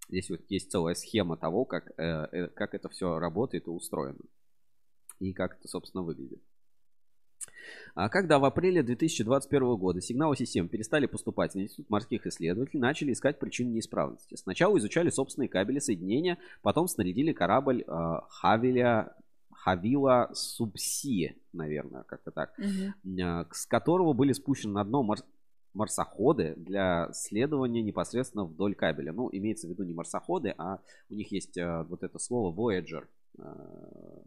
[0.09, 4.17] Здесь вот есть целая схема того, как, э, э, как это все работает и устроено
[5.19, 6.41] и как это, собственно, выглядит.
[7.95, 13.13] А когда в апреле 2021 года сигналы систем перестали поступать в Институт морских исследователей, начали
[13.13, 14.35] искать причины неисправности.
[14.35, 19.15] Сначала изучали собственные кабели соединения, потом снарядили корабль э, Хавиля,
[19.51, 23.19] Хавила Субси, наверное, как-то так, угу.
[23.21, 25.17] э, с которого были спущены на дно мор
[25.73, 29.13] марсоходы для следования непосредственно вдоль кабеля.
[29.13, 33.05] Ну, имеется в виду не марсоходы, а у них есть э, вот это слово Voyager.
[33.37, 34.23] Э,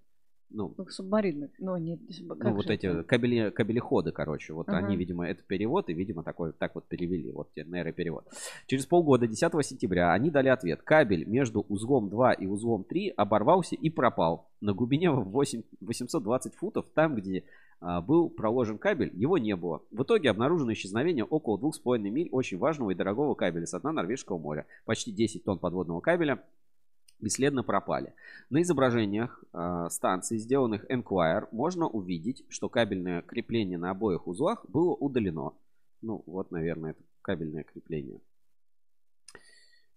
[0.53, 1.51] ну, ну субмарины.
[1.59, 1.99] Ну, не,
[2.29, 3.03] ну вот эти это?
[3.03, 4.53] кабели, кабелеходы, короче.
[4.53, 4.79] Вот ага.
[4.79, 7.31] они, видимо, это перевод, и, видимо, такой, так вот перевели.
[7.31, 8.27] Вот нейроперевод.
[8.67, 10.83] Через полгода, 10 сентября, они дали ответ.
[10.83, 14.49] Кабель между узлом 2 и узлом 3 оборвался и пропал.
[14.61, 17.45] На глубине 8, 820 футов, там, где
[17.83, 19.83] а, был проложен кабель, его не было.
[19.91, 24.39] В итоге обнаружено исчезновение около 2,5 миль очень важного и дорогого кабеля с дна Норвежского
[24.39, 24.67] моря.
[24.85, 26.43] Почти 10 тонн подводного кабеля
[27.23, 28.15] бесследно пропали.
[28.51, 34.95] На изображениях э, станций, сделанных Enquire, можно увидеть, что кабельное крепление на обоих узлах было
[34.95, 35.55] удалено.
[36.03, 38.21] Ну, вот, наверное, это кабельное крепление.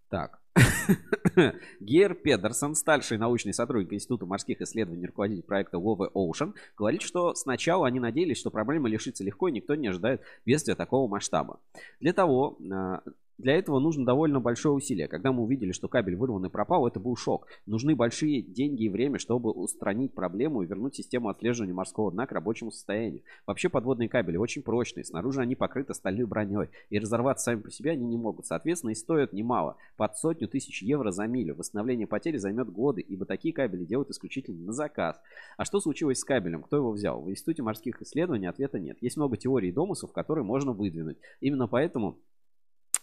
[0.09, 0.39] Так.
[1.81, 7.87] Гер Педерсон, старший научный сотрудник Института морских исследований, руководитель проекта Love Ocean, говорит, что сначала
[7.87, 11.59] они надеялись, что проблема решится легко, и никто не ожидает бедствия такого масштаба.
[11.99, 13.01] Для того, а,
[13.37, 15.07] для этого нужно довольно большое усилие.
[15.07, 17.47] Когда мы увидели, что кабель вырван и пропал, это был шок.
[17.65, 22.31] Нужны большие деньги и время, чтобы устранить проблему и вернуть систему отслеживания морского дна к
[22.31, 23.23] рабочему состоянию.
[23.45, 25.03] Вообще подводные кабели очень прочные.
[25.03, 26.69] Снаружи они покрыты стальной броней.
[26.89, 28.45] И разорваться сами по себе они не могут.
[28.45, 29.75] Соответственно, и стоят немало.
[29.97, 31.55] Под сотню тысяч евро за милю.
[31.55, 35.19] Восстановление потери займет годы, ибо такие кабели делают исключительно на заказ.
[35.57, 36.63] А что случилось с кабелем?
[36.63, 37.21] Кто его взял?
[37.21, 38.97] В Институте морских исследований ответа нет.
[39.01, 41.17] Есть много теорий и домыслов, которые можно выдвинуть.
[41.41, 42.17] Именно поэтому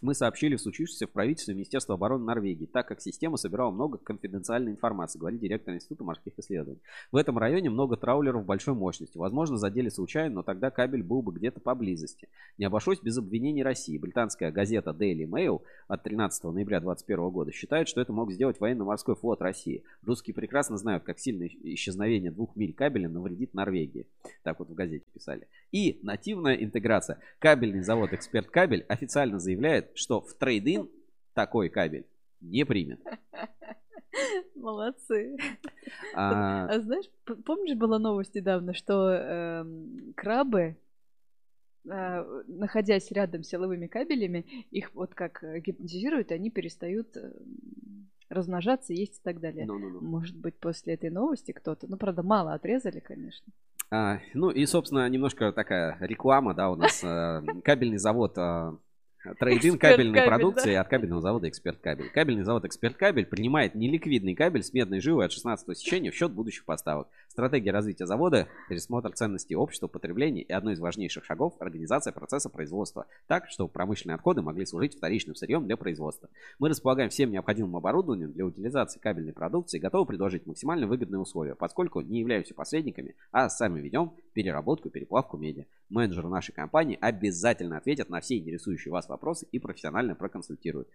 [0.03, 4.73] мы сообщили в случившемся в правительство Министерства обороны Норвегии, так как система собирала много конфиденциальной
[4.73, 6.81] информации, говорит директор Института морских исследований.
[7.13, 9.17] В этом районе много траулеров большой мощности.
[9.17, 12.29] Возможно, задели случайно, но тогда кабель был бы где-то поблизости.
[12.59, 13.97] Не обошлось без обвинений России.
[13.97, 19.15] Британская газета Daily Mail от 13 ноября 2021 года считает, что это мог сделать военно-морской
[19.15, 19.85] флот России.
[20.03, 24.07] Русские прекрасно знают, как сильно исчезновение двух миль кабеля навредит Норвегии.
[24.43, 25.47] Так вот в газете писали.
[25.71, 27.19] И нативная интеграция.
[27.39, 30.91] Кабельный завод «Эксперт Кабель» официально заявляет, что в трейдинг
[31.35, 32.07] такой кабель
[32.41, 33.01] не примет.
[34.55, 35.37] Молодцы.
[36.15, 37.11] А, а знаешь,
[37.45, 39.65] помнишь, была новость недавно, что э,
[40.17, 40.77] крабы,
[41.89, 47.33] э, находясь рядом с силовыми кабелями, их вот как гипнотизируют, они перестают э,
[48.29, 49.67] размножаться, есть и так далее.
[49.67, 50.01] No, no, no.
[50.01, 53.53] Может быть, после этой новости кто-то, ну, правда, мало отрезали, конечно.
[53.91, 58.73] А, ну и, собственно, немножко такая реклама, да, у нас э, кабельный завод э,
[59.39, 60.81] Трейдинг кабельной кабель, продукции да?
[60.81, 62.11] от кабельного завода «Эксперт Кабель».
[62.11, 66.33] Кабельный завод «Эксперт Кабель» принимает неликвидный кабель с медной жилой от 16 сечения в счет
[66.33, 67.09] будущих поставок.
[67.33, 73.07] Стратегия развития завода– пересмотр ценностей общества потребления и одно из важнейших шагов– организация процесса производства
[73.27, 76.29] так, чтобы промышленные отходы могли служить вторичным сырьем для производства.
[76.59, 81.55] Мы располагаем всем необходимым оборудованием для утилизации кабельной продукции и готовы предложить максимально выгодные условия,
[81.55, 85.67] поскольку не являемся посредниками, а сами ведем переработку, переплавку меди.
[85.89, 90.91] Менеджеры нашей компании обязательно ответят на все интересующие вас вопросы и профессионально проконсультируют.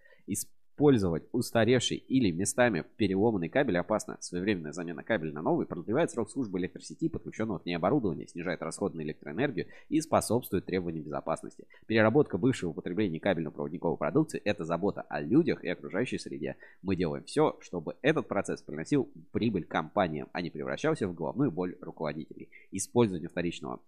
[0.77, 4.17] Использовать устаревший или местами переломанный кабель опасно.
[4.19, 8.93] Своевременная замена кабеля на новый продлевает срок службы электросети, подключенного к ней оборудования, снижает расход
[8.93, 11.65] на электроэнергию и способствует требованиям безопасности.
[11.87, 16.57] Переработка бывшего употребления кабельно-проводниковой продукции– это забота о людях и окружающей среде.
[16.83, 21.75] Мы делаем все, чтобы этот процесс приносил прибыль компаниям, а не превращался в головную боль
[21.81, 22.51] руководителей.
[22.69, 23.81] Использование вторичного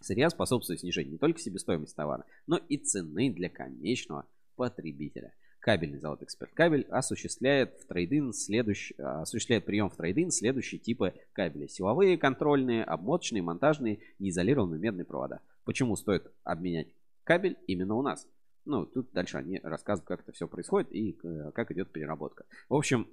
[0.00, 4.26] Сырья способствует снижению не только себестоимости товара, но и цены для конечного
[4.56, 5.32] потребителя.
[5.60, 11.68] Кабельный завод Эксперт Кабель осуществляет в трейдинг следующий, осуществляет прием в трейдинг следующие типы кабеля.
[11.68, 15.40] Силовые, контрольные, обмоточные, монтажные, неизолированные медные провода.
[15.64, 16.88] Почему стоит обменять
[17.24, 18.26] кабель именно у нас?
[18.64, 22.44] Ну, тут дальше они рассказывают, как это все происходит и э, как идет переработка.
[22.68, 23.08] В общем,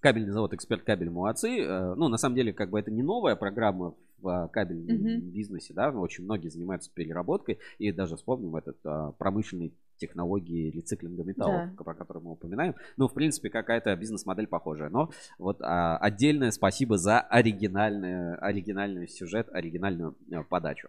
[0.00, 1.60] кабельный завод Эксперт Кабель молодцы.
[1.60, 5.20] Э, ну, на самом деле, как бы это не новая программа в кабельном mm-hmm.
[5.30, 11.70] бизнесе, да, очень многие занимаются переработкой, и даже вспомним этот а, промышленный технологии рециклинга металлов,
[11.70, 11.84] Да.
[11.84, 12.74] про которые мы упоминаем.
[12.96, 14.90] Ну, в принципе, какая-то бизнес-модель похожая.
[14.90, 20.88] Но вот а, отдельное спасибо за оригинальный, оригинальный сюжет, оригинальную э, подачу.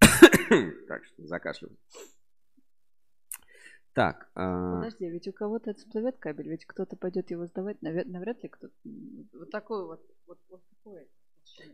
[0.88, 1.70] Так, что закашлял.
[3.92, 8.42] Так, а, Подожди, ведь у кого-то всплывет кабель, ведь кто-то пойдет его сдавать, навряд, навряд
[8.42, 8.72] ли кто-то.
[9.32, 11.08] Вот такой вот, вот, вот такой.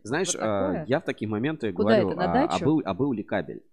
[0.03, 0.85] знаешь, Вот а, такое.
[0.87, 3.63] я в такие моменты Куда говорю, это, а, а был, а был ли кабель?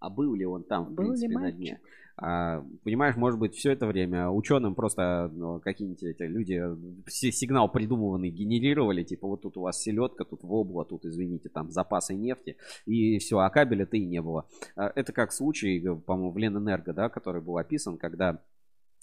[0.00, 1.80] А был ли он там, в Был принципе, на дне?
[2.16, 6.76] А, понимаешь, может быть, все это время ученым просто ну, какие-нибудь эти люди э,
[7.08, 11.70] си- сигнал придумыванный генерировали, типа вот тут у вас селедка, тут вобла, тут, извините, там
[11.70, 14.46] запасы нефти, и все, а кабеля-то и не было.
[14.76, 18.42] А, Это как случай, э, по-моему, в Ленэнерго, да, который был описан, когда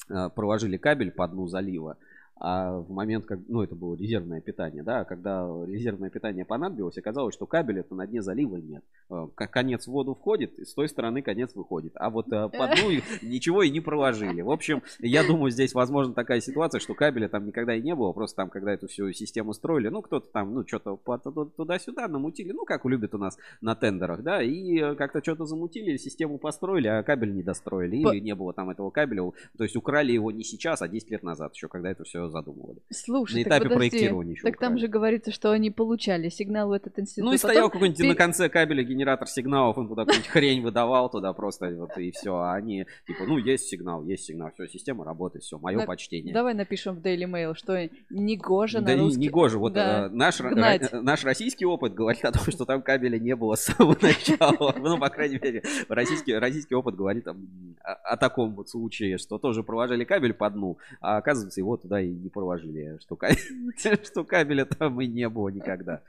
[0.10, 1.98] э, проложили кабель по дну залива,
[2.40, 7.34] а в момент, как, ну, это было резервное питание, да, когда резервное питание понадобилось, оказалось,
[7.34, 8.84] что кабеля это на дне залива нет.
[9.10, 11.94] Э, Конец в воду входит, и с той стороны конец выходит.
[11.96, 12.92] А вот э, по дну
[13.24, 14.42] ничего и не проложили.
[14.42, 18.12] В общем, я думаю, здесь возможно такая ситуация, что кабеля там никогда и не было,
[18.14, 20.98] просто там, когда эту всю систему строили, ну, кто-то там, ну, что-то
[21.56, 25.98] туда-сюда намутили, ну, как любят у нас на тендерах, да, и э, как-то что-то замутили,
[25.98, 30.12] систему построили, а кабель не достроили, или не было там этого кабеля, то есть украли
[30.12, 32.80] его не сейчас, а 10 лет назад еще, когда это все задумывали.
[32.92, 34.82] Слушай, На этапе подожди, проектирования еще Так там украли.
[34.82, 37.26] же говорится, что они получали сигнал в этот институт.
[37.26, 40.62] Ну и Потом стоял какой-нибудь ты- на конце кабеля генератор сигналов, он туда какую-нибудь хрень
[40.62, 42.36] выдавал туда просто, вот и все.
[42.36, 46.34] А они, типа, ну есть сигнал, есть сигнал, все, система работает, все, мое На- почтение.
[46.34, 49.20] Давай напишем в Daily Mail, что не гоже Да на не, русский.
[49.22, 50.06] не гоже, вот Да.
[50.06, 53.62] э, наш, ро- наш российский опыт говорит о том, что там кабеля не было с
[53.66, 54.74] самого начала.
[54.78, 57.36] Ну, по крайней мере, российский, российский опыт говорит о,
[57.84, 62.10] о таком вот случае, что тоже проложили кабель по дну, а оказывается его туда и
[62.18, 63.18] не проложили, что,
[64.04, 66.02] что кабеля там и не было никогда.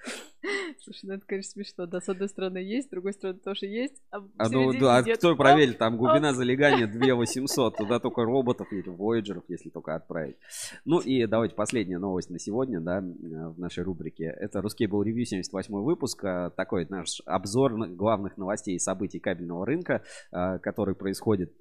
[0.83, 1.87] Слушай, ну это, конечно, смешно.
[1.87, 4.01] Да, с одной стороны есть, с другой стороны тоже есть.
[4.11, 5.19] А, А ну да, а нет.
[5.19, 10.37] кто Оп, проверит, там глубина залегания 2800, туда только роботов или Voyager'ов, если только отправить.
[10.85, 14.25] Ну и давайте последняя новость на сегодня, да, э, в нашей рубрике.
[14.25, 20.03] Это Ruskable Review 78 выпуск, э, такой наш обзор главных новостей и событий кабельного рынка,
[20.31, 21.53] э, который происходит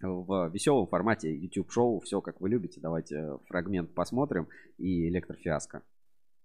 [0.00, 2.00] в веселом формате YouTube-шоу.
[2.00, 2.80] Все, как вы любите.
[2.80, 4.48] Давайте э, фрагмент посмотрим.
[4.78, 5.82] И электрофиаско.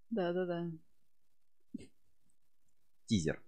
[0.10, 0.72] Да-да-да.
[3.06, 3.40] Тизер.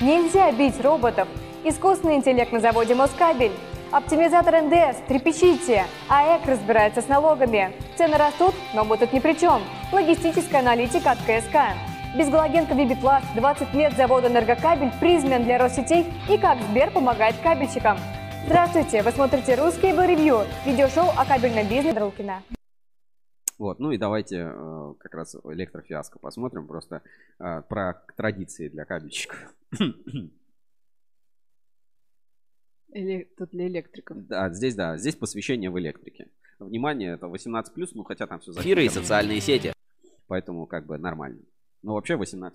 [0.00, 1.28] Нельзя бить роботов.
[1.64, 3.52] Искусственный интеллект на заводе Москабель.
[3.92, 5.84] Оптимизатор НДС, трепещите.
[6.08, 7.72] АЭК разбирается с налогами.
[7.96, 9.62] Цены растут, но мы тут ни при чем.
[9.92, 11.76] Логистическая аналитика от КСК.
[12.16, 17.98] Безгалогенка Вибипласт, 20 лет завода «Энергокабель», призмен для Россетей и как Сбер помогает кабельщикам.
[18.50, 22.42] Здравствуйте, вы смотрите «Русский ревью» видеошоу о кабельном бизнесе Друлкина.
[23.58, 27.00] Вот, ну и давайте э, как раз электрофиаско посмотрим, просто
[27.38, 29.38] э, про традиции для кабельщиков.
[32.92, 34.26] Эле- Тут для электриков.
[34.26, 36.26] Да, здесь, да, здесь посвящение в электрике.
[36.58, 39.72] Внимание, это 18+, ну хотя там все Эфиры и социальные сети.
[40.26, 41.38] Поэтому как бы нормально.
[41.82, 42.50] Но вообще 18+.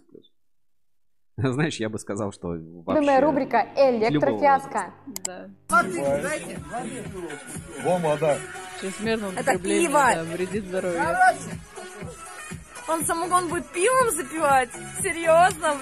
[1.38, 2.94] Знаешь, я бы сказал, что вообще...
[2.94, 4.94] Любимая рубрика «Электрофиаско».
[5.26, 5.50] Да.
[7.84, 8.38] Вон вода.
[8.80, 11.02] Чрезмерное Это употребление, да, вредит здоровью.
[12.88, 14.70] Он самогон будет пивом запивать?
[15.02, 15.82] Серьезно?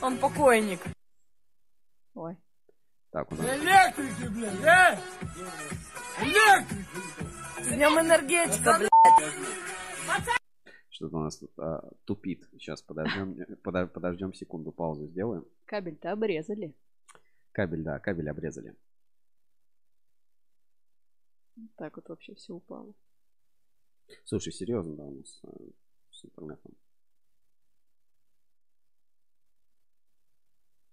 [0.00, 0.80] Он покойник.
[2.14, 2.38] Ой.
[3.10, 4.98] Так, у нас Электрики, блядь, да?
[6.22, 6.86] Электрики!
[7.62, 10.34] С днем энергетика, блядь.
[10.94, 12.48] Что-то у нас тут а, тупит.
[12.52, 13.34] Сейчас подождем,
[13.64, 15.44] подо- подождем секунду, паузу сделаем.
[15.64, 16.72] Кабель-то обрезали.
[17.50, 18.76] Кабель, да, кабель обрезали.
[21.76, 22.94] Так вот вообще все упало.
[24.24, 25.48] Слушай, серьезно, да, у нас э,
[26.12, 26.72] с интернетом.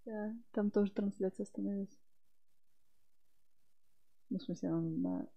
[0.05, 1.99] Да, там тоже трансляция остановилась.
[4.29, 5.29] Ну, в смысле, она на...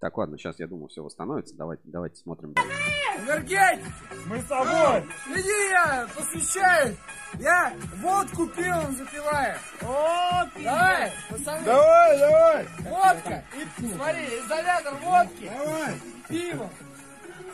[0.00, 1.54] Так, ладно, сейчас, я думаю, все восстановится.
[1.54, 2.70] Давайте, давайте смотрим дальше.
[3.18, 3.84] Энергетики!
[4.26, 5.04] Мы с тобой!
[5.36, 6.96] Иди я посвящаю!
[7.38, 9.56] Я водку пивом запиваю!
[9.82, 11.64] О, Давай, пацаны!
[11.64, 12.66] Давай, давай!
[12.78, 13.44] Водка!
[13.54, 15.50] И, смотри, изолятор водки!
[15.54, 15.94] Давай!
[16.28, 16.70] Пиво!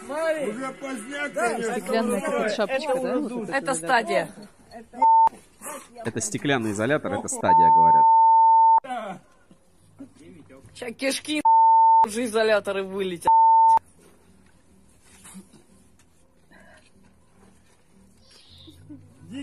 [0.04, 0.50] Смотри!
[0.50, 1.72] Уже поздняк, конечно!
[1.72, 3.18] Стеклянная какая-то шапочка, да?
[3.18, 4.28] вот Это вот, стадия.
[6.04, 9.20] Это стеклянный изолятор, это стадия, говорят.
[10.74, 11.42] Сейчас кишки
[12.06, 13.28] уже изоляторы вылетят.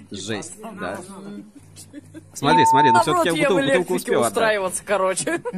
[0.10, 1.00] Жесть, да.
[2.34, 4.32] Смотри, смотри, ну все-таки я в бутылку, бутылку успел отдать.
[4.32, 5.42] устраиваться, короче.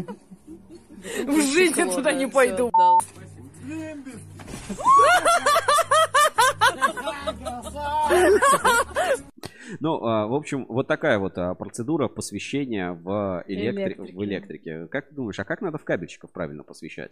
[1.25, 2.71] В жизни туда да, не пойду.
[9.79, 14.13] Ну, Ну, а, в общем, вот такая вот а, процедура посвящения в, электри- Электрике.
[14.17, 14.87] в электрике.
[14.87, 17.12] Как ты думаешь, а как надо в кабельщиков правильно посвящать?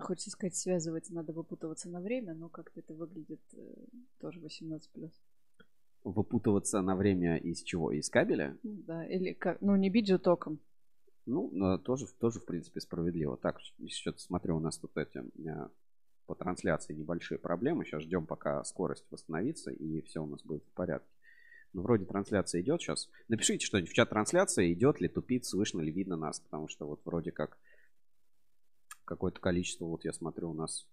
[0.00, 3.74] Хочется сказать, связывать надо выпутываться на время, но как-то это выглядит э,
[4.18, 5.12] тоже 18 плюс.
[6.04, 7.92] Выпутываться на время из чего?
[7.92, 8.56] Из кабеля?
[8.62, 10.58] Да, или как, ну не бить же током.
[11.26, 13.36] Ну, э, тоже, тоже, в принципе, справедливо.
[13.36, 13.58] Так,
[13.88, 15.68] что-то смотрю, у нас тут эти э,
[16.30, 17.84] по трансляции небольшие проблемы.
[17.84, 21.10] Сейчас ждем, пока скорость восстановится, и все у нас будет в порядке.
[21.72, 23.08] Ну, вроде трансляция идет сейчас.
[23.26, 26.38] Напишите что-нибудь в чат трансляции, идет ли, тупит, слышно ли, видно нас.
[26.38, 27.58] Потому что вот вроде как
[29.04, 30.86] какое-то количество, вот я смотрю, у нас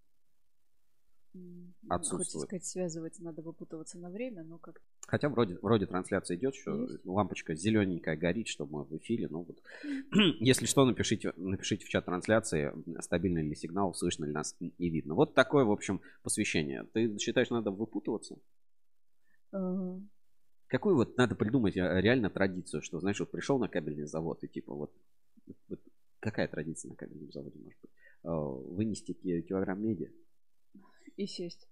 [1.90, 2.18] Отсутствует.
[2.20, 6.88] Хочется сказать, связывать надо выпутываться на время, но как Хотя вроде, вроде трансляция идет, еще
[6.90, 7.06] Есть.
[7.06, 9.28] лампочка зелененькая горит, что мы в эфире.
[9.30, 9.62] Ну, вот.
[10.40, 15.16] Если что, напишите, напишите в чат трансляции, стабильный ли сигнал, слышно ли нас и видно.
[15.16, 16.84] Вот такое, в общем, посвящение.
[16.94, 18.38] Ты считаешь, надо выпутываться?
[19.54, 20.00] э,
[20.68, 24.48] Какую вот надо придумать э, реально традицию, что, знаешь, вот пришел на кабельный завод и
[24.50, 24.94] типа вот,
[25.70, 25.80] вот
[26.20, 27.92] какая традиция на кабельном заводе может быть?
[28.24, 30.14] Э, Вынести ки- килограмм меди?
[31.18, 31.68] И сесть.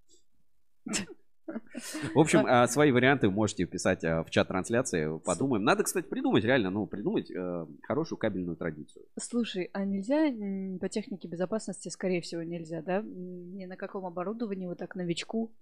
[2.15, 5.19] В общем, а, свои варианты можете писать а, в чат трансляции.
[5.19, 5.63] Подумаем.
[5.63, 9.05] Надо, кстати, придумать реально, ну, придумать э, хорошую кабельную традицию.
[9.19, 10.31] Слушай, а нельзя
[10.79, 13.01] по технике безопасности, скорее всего, нельзя, да?
[13.03, 15.53] Ни на каком оборудовании вот так новичку,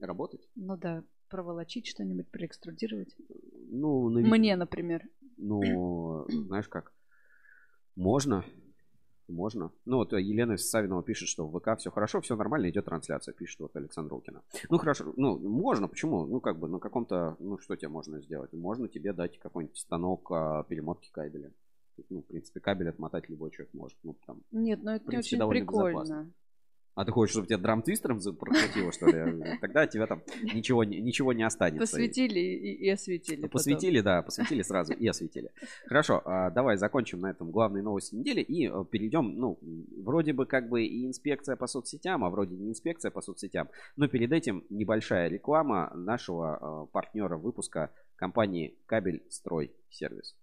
[0.00, 0.48] Работать?
[0.56, 3.14] ну да, проволочить что-нибудь, проэкструдировать.
[3.70, 5.02] Ну, нави- Мне, например.
[5.36, 6.92] Ну, знаешь как?
[7.94, 8.44] Можно.
[9.28, 9.70] Можно.
[9.84, 13.60] Ну, вот Елена Савинова пишет, что в ВК все хорошо, все нормально, идет трансляция, пишет
[13.60, 14.42] вот Александр Лукина.
[14.70, 16.26] Ну, хорошо, ну, можно, почему?
[16.26, 18.52] Ну, как бы на каком-то, ну, что тебе можно сделать?
[18.52, 21.52] Можно тебе дать какой-нибудь станок а, перемотки кабеля.
[22.08, 23.98] Ну, в принципе, кабель отмотать любой человек может.
[24.02, 24.42] Ну, там.
[24.50, 26.00] Нет, ну это не принципе, очень довольно прикольно.
[26.00, 26.32] безопасно.
[26.98, 29.40] А ты хочешь, чтобы тебя драм-твистером прокатило, что ли?
[29.60, 31.92] Тогда тебя там ничего, ничего не останется.
[31.92, 33.36] Посветили и, и осветили.
[33.36, 33.50] потом.
[33.50, 35.52] Посветили, да, посветили сразу и осветили.
[35.86, 39.60] Хорошо, а, давай закончим на этом главные новости недели и э, перейдем, ну,
[40.02, 44.08] вроде бы как бы и инспекция по соцсетям, а вроде не инспекция по соцсетям, но
[44.08, 50.34] перед этим небольшая реклама нашего э, партнера выпуска компании Кабель Строй Сервис.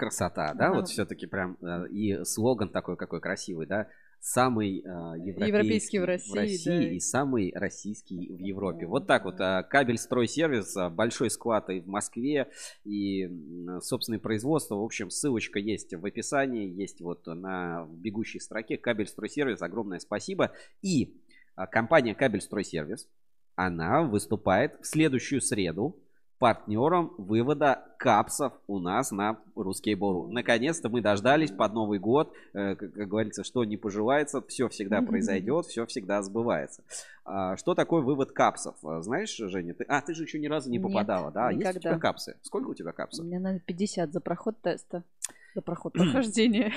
[0.00, 0.72] Красота, да?
[0.72, 3.86] Вот все-таки прям э, и слоган такой какой красивый, да?
[4.22, 6.90] Самый э, европейский, Европейский в России, да.
[6.90, 8.86] и самый российский в Европе.
[8.86, 9.40] Вот так вот.
[9.40, 12.50] э, Кабель стройсервис, э, большой склад и в Москве,
[12.84, 13.30] и
[13.82, 14.74] собственное производство.
[14.74, 18.76] В общем, ссылочка есть в описании, есть вот на бегущей строке.
[18.78, 20.52] Кабель стройсервис, огромное спасибо.
[20.82, 21.22] И
[21.54, 23.08] а, компания Кабель стройсервис,
[23.54, 25.98] она выступает в следующую среду
[26.40, 30.26] партнером вывода капсов у нас на Русский Бору.
[30.28, 32.32] Наконец-то мы дождались под Новый год.
[32.54, 36.82] Э, Как, как говорится, что не пожелается, все всегда произойдет, все всегда сбывается.
[37.26, 38.74] А, Что такое вывод капсов?
[38.82, 39.84] А, Знаешь, Женя, ты...
[39.84, 41.50] А, ты же еще ни разу не Нет, попадала, да?
[41.50, 41.80] Есть у никогда.
[41.90, 42.36] тебя капсы?
[42.40, 43.24] Сколько у тебя У капсов?
[43.26, 45.04] меня, наверное, 50 за проход теста.
[45.54, 46.72] За проход прохождения.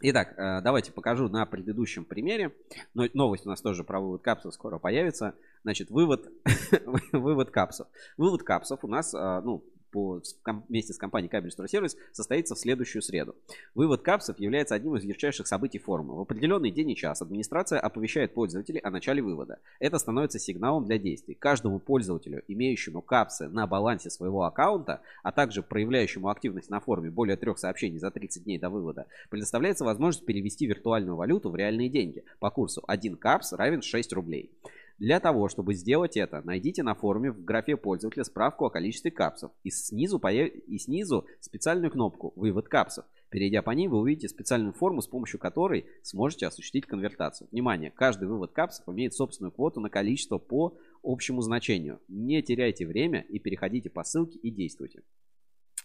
[0.00, 2.54] Итак, э, давайте покажу на предыдущем примере.
[2.94, 5.34] Но новость у нас тоже про вывод капсов скоро появится.
[5.64, 6.28] Значит, вывод,
[7.12, 7.88] вывод капсов.
[8.16, 10.22] Вывод капсов у нас, э, ну, по,
[10.68, 13.34] вместе с компанией Кабель Стройсервис состоится в следующую среду.
[13.74, 16.14] Вывод капсов является одним из ярчайших событий форума.
[16.14, 19.58] В определенный день и час администрация оповещает пользователей о начале вывода.
[19.80, 21.34] Это становится сигналом для действий.
[21.34, 27.36] Каждому пользователю, имеющему капсы на балансе своего аккаунта, а также проявляющему активность на форуме более
[27.36, 32.24] трех сообщений за 30 дней до вывода, предоставляется возможность перевести виртуальную валюту в реальные деньги
[32.38, 34.50] по курсу 1 капс равен 6 рублей.
[34.98, 39.52] Для того, чтобы сделать это, найдите на форуме в графе пользователя справку о количестве капсов
[39.62, 43.04] и снизу, появ- и снизу специальную кнопку «Вывод капсов».
[43.30, 47.46] Перейдя по ней, вы увидите специальную форму, с помощью которой сможете осуществить конвертацию.
[47.52, 52.00] Внимание, каждый вывод капсов имеет собственную квоту на количество по общему значению.
[52.08, 55.02] Не теряйте время и переходите по ссылке и действуйте.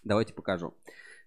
[0.04, 0.74] Давайте покажу.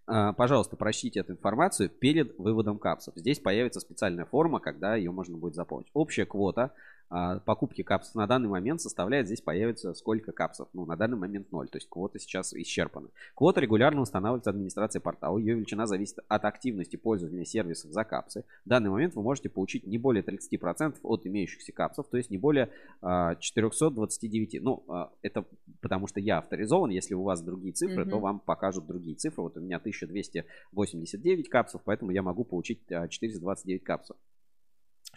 [0.07, 3.15] А, Пожалуйста, прочтите эту информацию перед выводом капсов.
[3.17, 5.91] Здесь появится специальная форма, когда ее можно будет заполнить.
[5.93, 6.73] Общая квота
[7.09, 10.69] покупки капсов на данный момент составляет, здесь появится сколько капсов?
[10.73, 13.09] Ну, на данный момент 0, то есть квота сейчас исчерпана.
[13.35, 15.39] Квота регулярно устанавливается администрацией портала.
[15.39, 18.45] Ее величина зависит от активности пользования сервисов за капсы.
[18.65, 22.39] В данный момент вы можете получить не более 30% от имеющихся капсов, то есть не
[22.39, 22.71] более
[23.03, 24.63] а, 429.
[24.63, 25.45] Ну, а, это
[25.81, 26.91] потому что я авторизован.
[26.91, 28.21] Если у вас другие цифры, то Мгм.
[28.21, 29.43] вам покажут другие цифры.
[29.43, 34.17] Вот у меня 1289 капсов, поэтому я могу получить а, 429 капсов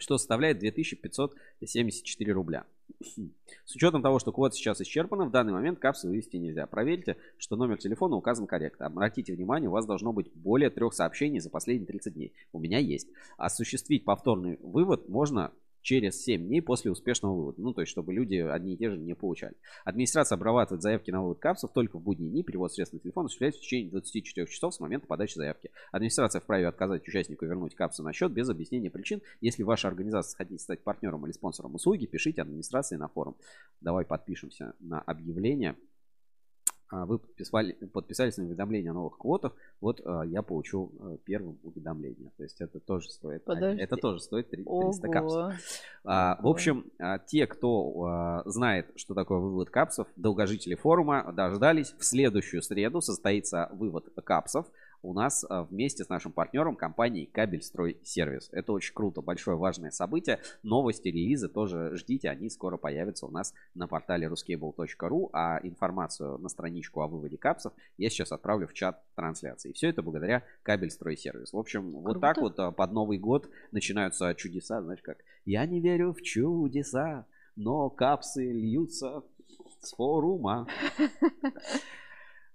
[0.00, 2.64] что составляет 2574 рубля.
[3.64, 6.66] С учетом того, что квота сейчас исчерпана, в данный момент капсы вывести нельзя.
[6.66, 8.86] Проверьте, что номер телефона указан корректно.
[8.86, 12.32] Обратите внимание, у вас должно быть более трех сообщений за последние 30 дней.
[12.52, 13.08] У меня есть.
[13.36, 15.52] Осуществить повторный вывод можно
[15.82, 17.60] через 7 дней после успешного вывода.
[17.60, 19.54] Ну, то есть, чтобы люди одни и те же не получали.
[19.84, 22.42] Администрация обрабатывает заявки на вывод капсов только в будние дни.
[22.42, 25.70] Перевод средств на телефон осуществляется в течение 24 часов с момента подачи заявки.
[25.92, 29.22] Администрация вправе отказать участнику вернуть капсы на счет без объяснения причин.
[29.40, 33.36] Если ваша организация хотите стать партнером или спонсором услуги, пишите администрации на форум.
[33.80, 35.76] Давай подпишемся на объявление.
[36.90, 39.52] А, Вы подписали, подписались на уведомление о новых квотах.
[39.80, 42.32] Вот а, я получу а, первым уведомление.
[42.36, 43.44] То есть это тоже стоит.
[43.44, 43.80] Подожди.
[43.80, 45.36] Это тоже стоит три- 300 капсов.
[45.36, 45.52] Ого.
[46.04, 46.86] А, в общем,
[47.26, 51.94] те, кто знает, что такое вывод капсов, долгожители форума дождались.
[51.98, 54.66] В следующую среду состоится вывод капсов
[55.02, 58.48] у нас а, вместе с нашим партнером компанией Кабельстрой Сервис.
[58.52, 60.40] Это очень круто, большое важное событие.
[60.62, 66.48] Новости, релизы тоже ждите, они скоро появятся у нас на портале ruscable.ru, а информацию на
[66.48, 69.70] страничку о выводе капсов я сейчас отправлю в чат трансляции.
[69.70, 71.52] И все это благодаря Кабельстрой Сервис.
[71.52, 72.20] В общем, вот Круто.
[72.20, 75.18] так вот а, под Новый год начинаются чудеса, знаешь как.
[75.44, 79.22] Я не верю в чудеса, но капсы льются
[79.80, 80.66] с форума.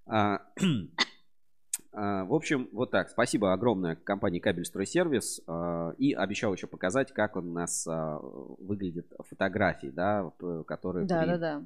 [1.98, 3.10] А, В общем, вот так.
[3.10, 5.42] Спасибо огромное компании Кабельстройсервис.
[5.48, 11.22] а, И обещал еще показать, как у нас а, выглядят фотографии, да, п- которые Да,
[11.22, 11.66] при- да, да.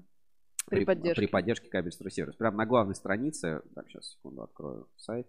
[0.67, 1.21] При поддержке.
[1.21, 2.35] при поддержке Кабельстройсервис.
[2.35, 5.27] Прямо на главной странице, так, сейчас, секунду, открою сайт.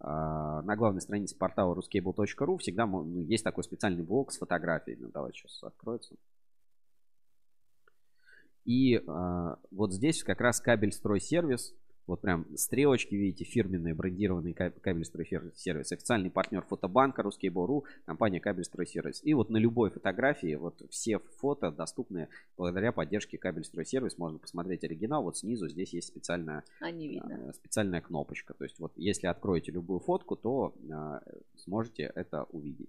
[0.00, 5.10] На главной странице портала ruscable.ru всегда ну, есть такой специальный блок с фотографиями.
[5.12, 6.14] Давайте сейчас откроется.
[8.64, 9.02] И
[9.72, 11.74] вот здесь как раз кабельстройсервис.
[12.08, 15.92] Вот прям стрелочки, видите, фирменные брендированные каб- кабельстройсервис.
[15.92, 19.20] Официальный партнер фотобанка Русский Бору, компания Кабельстройсервис.
[19.22, 24.16] И вот на любой фотографии вот все фото доступны благодаря поддержке Кабельстройсервис.
[24.16, 25.22] Можно посмотреть оригинал.
[25.22, 28.54] Вот снизу здесь есть специальная А, э, специальная кнопочка.
[28.54, 31.20] То есть вот если откроете любую фотку, то э,
[31.56, 32.88] сможете это увидеть.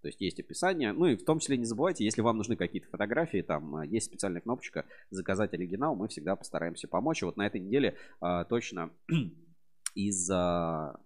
[0.00, 0.92] То есть есть описание.
[0.92, 4.06] Ну и в том числе не забывайте, если вам нужны какие-то фотографии, там э, есть
[4.06, 5.96] специальная кнопочка «Заказать оригинал».
[5.96, 7.22] Мы всегда постараемся помочь.
[7.22, 8.90] И вот на этой неделе э, точно
[9.94, 10.98] из а,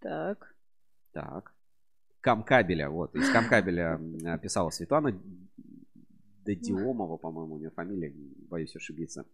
[0.00, 0.54] Так.
[1.12, 1.54] Так.
[2.20, 3.98] Камкабеля, вот, из Камкабеля
[4.42, 5.18] писала Светлана
[6.44, 8.12] Дадиомова, по-моему, у нее фамилия,
[8.48, 9.24] боюсь ошибиться.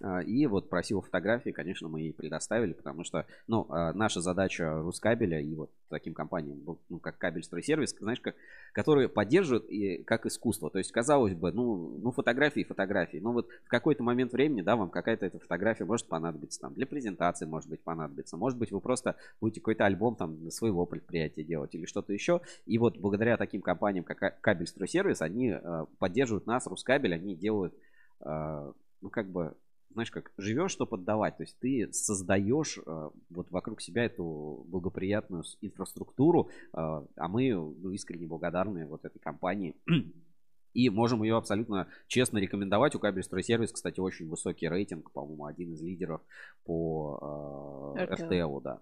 [0.00, 4.80] А, И вот просила фотографии, конечно, мы ей предоставили, потому что, ну, а, наша задача
[4.80, 8.36] Рускабеля и вот таким компаниям, ну, как кабель стройсервис, знаешь, как,
[8.72, 10.70] которые поддерживают и как искусство.
[10.70, 13.18] То есть, казалось бы, ну, ну, фотографии, фотографии.
[13.18, 16.86] Но вот в какой-то момент времени, да, вам какая-то эта фотография может понадобиться там для
[16.86, 18.36] презентации, может быть, понадобится.
[18.36, 22.40] Может быть, вы просто будете какой-то альбом там для своего предприятия делать или что-то еще.
[22.66, 27.74] И вот благодаря таким компаниям, как кабель стройсервис, они э, поддерживают нас, Рускабель, они делают,
[28.20, 29.54] ну, как бы,
[29.98, 31.36] знаешь, как живешь, что поддавать.
[31.36, 37.90] То есть ты создаешь э, вот вокруг себя эту благоприятную инфраструктуру, э, а мы ну,
[37.90, 39.74] искренне благодарны вот этой компании.
[40.74, 42.94] И можем ее абсолютно честно рекомендовать.
[42.94, 46.20] У кабель стройсервис, кстати, очень высокий рейтинг, по-моему, один из лидеров
[46.64, 48.04] по э.
[48.04, 48.80] RTL, да.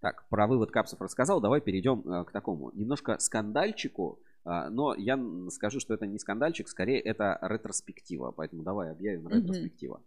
[0.00, 1.40] Так, про вывод капсов рассказал.
[1.40, 4.18] Давай перейдем э, к такому немножко скандальчику.
[4.46, 5.18] А, но я
[5.50, 8.30] скажу, что это не скандальчик, скорее это ретроспектива.
[8.30, 10.00] Поэтому давай объявим ретроспектива.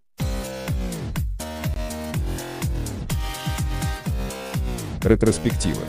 [5.03, 5.83] Ретроспектива.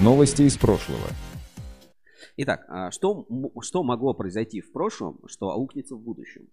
[0.00, 1.08] Новости из прошлого.
[2.36, 3.26] Итак, а, что,
[3.60, 6.48] что могло произойти в прошлом, что аукнется в будущем?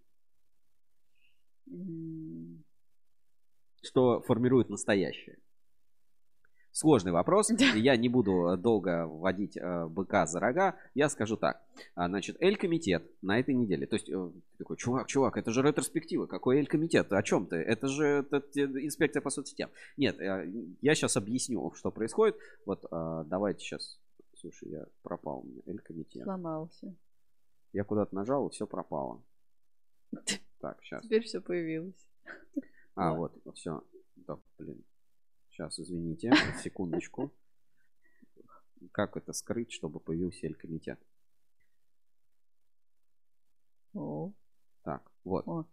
[3.83, 5.37] Что формирует настоящее?
[6.73, 7.51] Сложный вопрос.
[7.75, 10.75] Я не буду долго вводить э, быка за рога.
[10.95, 11.61] Я скажу так.
[11.93, 13.85] А, Значит, Эль-комитет на этой неделе.
[13.85, 16.25] То есть, э, ты такой, чувак, чувак, это же ретроспектива.
[16.25, 17.13] Какой Эль-комитет?
[17.13, 17.57] О чем ты?
[17.57, 18.39] Это же это
[18.83, 19.69] инспекция по соцсетям.
[19.97, 20.51] Нет, э,
[20.81, 22.37] я сейчас объясню, что происходит.
[22.65, 23.99] Вот э, давайте сейчас.
[24.33, 25.61] Слушай, я пропал у меня.
[25.67, 26.23] Эль-комитет.
[26.23, 26.95] Сломался.
[27.71, 29.21] Я куда-то нажал, и все пропало.
[30.59, 31.03] Так, сейчас.
[31.03, 32.07] Теперь все появилось.
[32.95, 33.33] А, Вот.
[33.43, 33.83] вот, все.
[34.15, 34.81] Да, блин.
[35.53, 36.31] Сейчас, извините,
[36.63, 37.31] секундочку.
[38.91, 40.99] Как это скрыть, чтобы появился Эль-комитет?
[43.93, 44.33] О,
[44.83, 45.47] Так, вот.
[45.47, 45.65] О.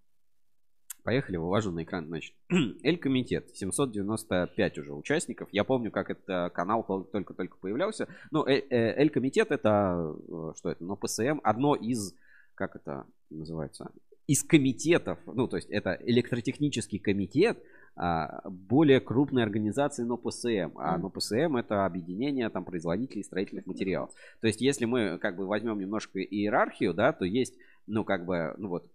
[1.03, 2.07] Поехали, вывожу на экран.
[2.09, 2.35] Значит,
[2.83, 3.57] Эль-комитет.
[3.57, 5.49] 795 уже участников.
[5.51, 8.07] Я помню, как этот канал тол- только-только появлялся.
[8.31, 11.41] Ну, Э- э, Эль-комитет это, э, что это, ну, ПСМ.
[11.43, 12.15] Одно из,
[12.55, 13.91] как это называется,
[14.27, 17.65] из комитетов, ну, то есть это электротехнический комитет
[17.97, 20.79] более крупной организации НОПСМ.
[20.79, 20.97] А.
[20.97, 24.11] НОПСМ это объединение там производителей строительных материалов.
[24.41, 27.55] То есть если мы как бы возьмем немножко иерархию, да, то есть,
[27.87, 28.87] ну, как бы, ну вот,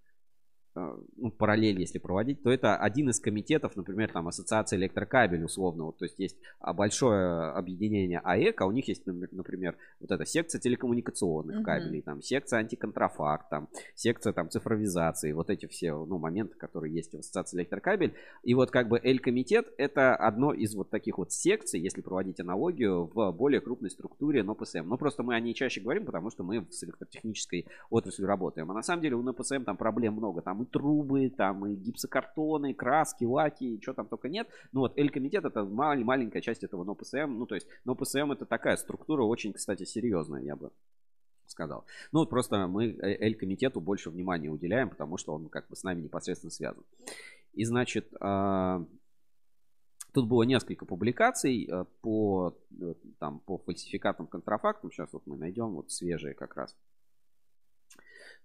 [0.75, 5.85] ну, параллель, если проводить, то это один из комитетов, например, там, Ассоциация электрокабель, условно.
[5.85, 10.25] Вот, то есть есть а, большое объединение АЭК, а у них есть, например, вот эта
[10.25, 16.55] секция телекоммуникационных кабелей, там, секция антиконтрафакт, там, секция там цифровизации, вот эти все, ну, моменты,
[16.55, 18.13] которые есть в Ассоциации электрокабель.
[18.43, 23.09] И вот как бы Эль-комитет это одно из вот таких вот секций, если проводить аналогию,
[23.13, 24.87] в более крупной структуре НОПСМ.
[24.87, 28.69] Но просто мы о ней чаще говорим, потому что мы с электротехнической отраслью работаем.
[28.71, 30.41] А на самом деле у НОПСМ там проблем много.
[30.41, 34.47] Там трубы, там и гипсокартоны, и краски, лаки, и что там только нет.
[34.71, 37.37] Ну вот Эль-комитет это мал- маленькая часть этого НОПСМ.
[37.37, 40.71] Ну то есть НОПСМ это такая структура очень, кстати, серьезная, я бы
[41.47, 41.85] сказал.
[42.11, 45.83] Ну вот просто мы э, Эль-комитету больше внимания уделяем, потому что он как бы с
[45.83, 46.83] нами непосредственно связан.
[47.53, 48.85] И значит, а,
[50.15, 54.89] Тут было несколько публикаций э, по, э, там, по фальсификатам, контрафактам.
[54.89, 56.73] Сейчас вот мы найдем вот свежие как раз.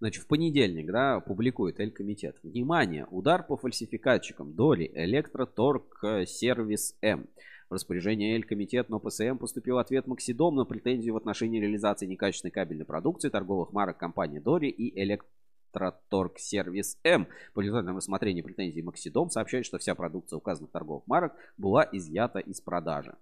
[0.01, 2.35] Значит, в понедельник, да, публикует Эль-Комитет.
[2.41, 3.05] Внимание!
[3.11, 7.27] Удар по фальсификатчикам доли Электроторг э, Сервис М.
[7.69, 12.85] В распоряжение Эль-Комитет но ПСМ поступил ответ Максидом на претензию в отношении реализации некачественной кабельной
[12.85, 17.27] продукции торговых марок компании Дори и Электроторг Сервис М.
[17.53, 22.59] По результатам рассмотрения претензий Максидом сообщает, что вся продукция указанных торговых марок была изъята из
[22.59, 23.13] продажи.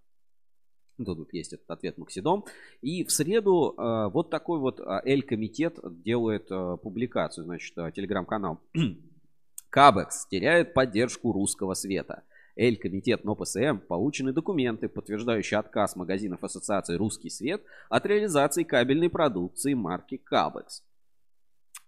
[0.99, 2.43] Ну, Тут вот есть этот ответ Максидом.
[2.81, 8.59] И в среду э, вот такой вот э, Эль-комитет делает э, публикацию, значит, э, телеграм-канал.
[9.69, 12.23] Кабекс теряет поддержку русского света.
[12.57, 20.17] Эль-комитет НОПСМ получены документы, подтверждающие отказ магазинов Ассоциации «Русский свет» от реализации кабельной продукции марки
[20.17, 20.83] Кабекс.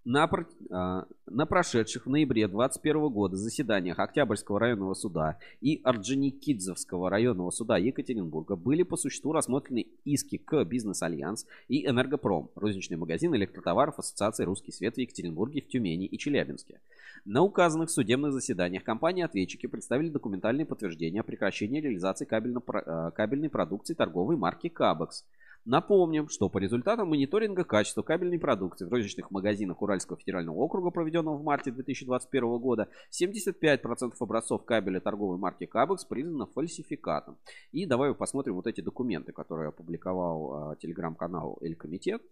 [0.04, 0.28] На,
[0.72, 7.78] а, на прошедших в ноябре 2021 года заседаниях Октябрьского районного суда и Орджоникидзевского районного суда
[7.78, 14.72] Екатеринбурга были по существу рассмотрены иски к Бизнес-Альянс и Энергопром, розничный магазин электротоваров Ассоциации «Русский
[14.72, 16.80] свет» в Екатеринбурге, в Тюмени и Челябинске.
[17.24, 23.94] На указанных судебных заседаниях компании-ответчики представили документальные подтверждения о прекращении реализации кабельно- э, кабельной продукции
[23.94, 25.26] торговой марки Кабекс.
[25.66, 31.38] Напомним, что по результатам мониторинга качества кабельной продукции в розничных магазинах Уральского федерального округа, проведенного
[31.38, 37.38] в марте 2021 года, 75% образцов кабеля торговой марки Кабекс признано фальсификатом.
[37.72, 42.24] И давай посмотрим вот эти документы, которые опубликовал э, телеграм-канал Эль Комитет.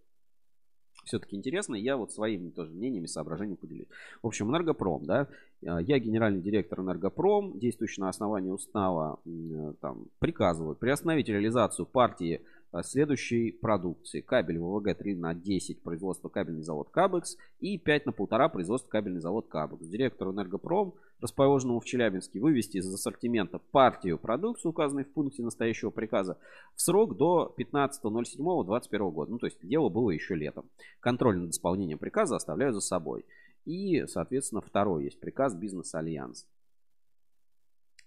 [1.04, 1.76] все-таки интересно.
[1.76, 3.88] Я вот своими тоже мнениями, соображениями поделюсь.
[4.22, 5.28] В общем, Энергопром, да.
[5.62, 12.44] э, Я генеральный директор Энергопром, действующий на основании устава, э, там, приказываю приостановить реализацию партии
[12.82, 14.20] следующей продукции.
[14.20, 19.20] Кабель ВВГ 3 на 10, производство кабельный завод Кабекс и 5 на 1,5 производство кабельный
[19.20, 19.86] завод Кабекс.
[19.86, 26.38] Директору Энергопром, расположенному в Челябинске, вывести из ассортимента партию продукции, указанной в пункте настоящего приказа,
[26.74, 29.32] в срок до 15.07.2021 года.
[29.32, 30.70] Ну, то есть дело было еще летом.
[31.00, 33.24] Контроль над исполнением приказа оставляю за собой.
[33.64, 36.46] И, соответственно, второй есть приказ Бизнес-Альянс.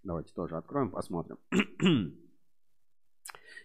[0.03, 1.37] Давайте тоже откроем, посмотрим.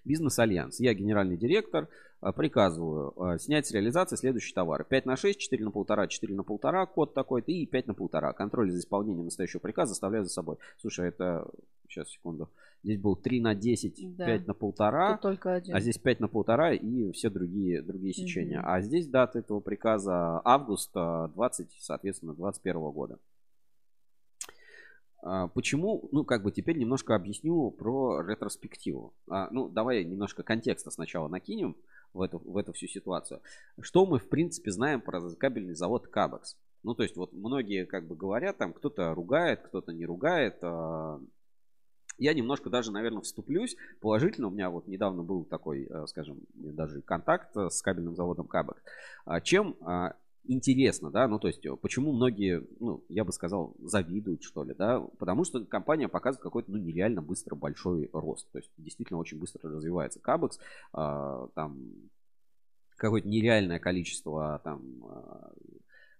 [0.08, 0.80] Бизнес-альянс.
[0.80, 1.86] Я генеральный директор.
[2.20, 4.84] а, Приказываю а, снять с реализации следующие товары.
[4.88, 8.32] 5 на 6, 4 на 1,5, 4 на 1,5, код такой-то и 5 на 1,5.
[8.34, 10.56] Контроль за исполнением настоящего приказа оставляю за собой.
[10.80, 11.46] Слушай, это...
[11.90, 12.50] Сейчас, секунду.
[12.82, 14.26] Здесь был 3 на 10, Да.
[14.26, 15.12] 5 на 1,5.
[15.12, 15.74] Тут только один.
[15.74, 18.60] А здесь 5 на полтора и все другие, другие сечения.
[18.60, 18.68] Мгм.
[18.68, 23.18] А здесь дата этого приказа август а, 20, соответственно, 21 года.
[25.22, 26.08] А, Почему?
[26.12, 29.14] Ну, как бы теперь немножко объясню про ретроспективу.
[29.28, 31.76] А, Ну, давай немножко контекста сначала накинем
[32.14, 33.40] в эту, в эту всю ситуацию.
[33.80, 36.56] Что мы, в принципе, знаем про кабельный завод Кабекс?
[36.82, 40.58] Ну, то есть, вот многие как бы говорят, там кто-то ругает, кто-то не ругает.
[40.62, 41.20] а,
[42.18, 44.46] Я немножко даже, наверное, вступлюсь положительно.
[44.48, 48.80] У меня вот недавно был такой, э, скажем, даже контакт с кабельным заводом Кабекс.
[49.24, 49.76] А Чем
[50.44, 54.74] интересно, да, ну то есть э, почему многие, ну я бы сказал, завидуют что ли,
[54.74, 59.38] да, потому что компания показывает какой-то, ну нереально быстро большой рост, то есть действительно очень
[59.38, 60.58] быстро развивается Кабекс,
[60.92, 61.92] а, там
[62.96, 65.52] какое-то нереальное количество там а,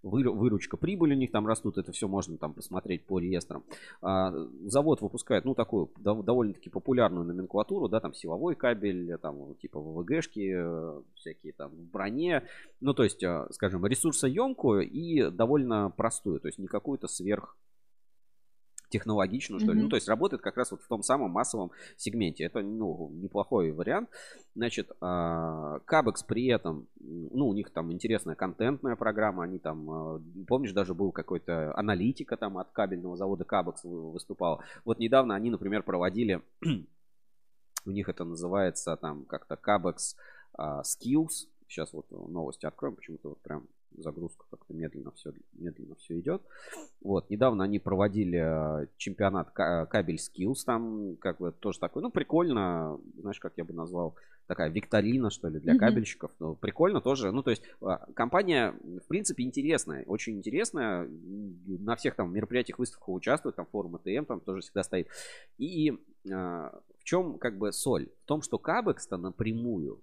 [0.03, 3.65] выручка, прибыль у них там растут, это все можно там посмотреть по реестрам.
[4.03, 4.33] А,
[4.67, 10.53] Завод выпускает, ну, такую дов- довольно-таки популярную номенклатуру, да, там силовой кабель, там типа ВВГшки,
[10.55, 12.45] э, всякие там в броне,
[12.81, 17.57] ну, то есть, э, скажем, ресурсоемкую и довольно простую, то есть не какую-то сверх
[18.89, 19.75] технологичную, что ли.
[19.75, 19.85] Мгм.
[19.85, 22.45] Ну, то есть работает как раз вот в том самом массовом сегменте.
[22.45, 24.09] Это, ну, неплохой вариант.
[24.55, 29.45] Значит, а, Кабекс при этом, ну, у них там интересная контентная программа.
[29.45, 34.63] Они там, а, помнишь, даже был какой-то аналитика там от кабельного завода Кабекс вы- выступал.
[34.85, 36.43] Вот недавно они, например, проводили,
[37.85, 40.17] у них это называется там как-то Кабекс
[40.55, 41.49] а, Skills.
[41.69, 46.43] Сейчас вот новости откроем, почему-то вот прям загрузка как-то медленно все, медленно все идет.
[47.01, 52.11] Вот, недавно они проводили э, чемпионат ка- кабель skills, там как бы тоже такой, ну,
[52.11, 54.15] прикольно, знаешь, как я бы назвал,
[54.47, 55.81] такая викторина, что ли, для Мгм.
[55.81, 56.31] кабельщиков.
[56.41, 62.15] Ну, прикольно тоже, ну, то есть а, компания, в принципе, интересная, очень интересная, на всех
[62.17, 65.09] там мероприятиях, выставках участвует, там форум АТМ там тоже всегда стоит.
[65.59, 65.93] И
[66.33, 68.09] а, в чем как бы соль?
[68.25, 70.01] В том, что Кабекс-то напрямую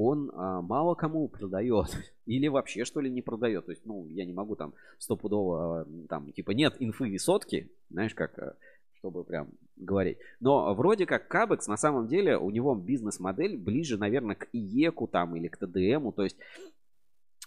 [0.00, 1.88] он а, мало кому продает.
[2.26, 3.66] Или вообще, что ли, не продает.
[3.66, 7.70] То есть, ну, я не могу там стопудово, а, там, типа, нет инфы и сотки,
[7.90, 8.56] знаешь, как, а,
[8.94, 10.18] чтобы прям говорить.
[10.40, 15.36] Но вроде как Кабекс, на самом деле, у него бизнес-модель ближе, наверное, к ИЕКу там
[15.36, 16.12] или к ТДМу.
[16.12, 16.36] То есть,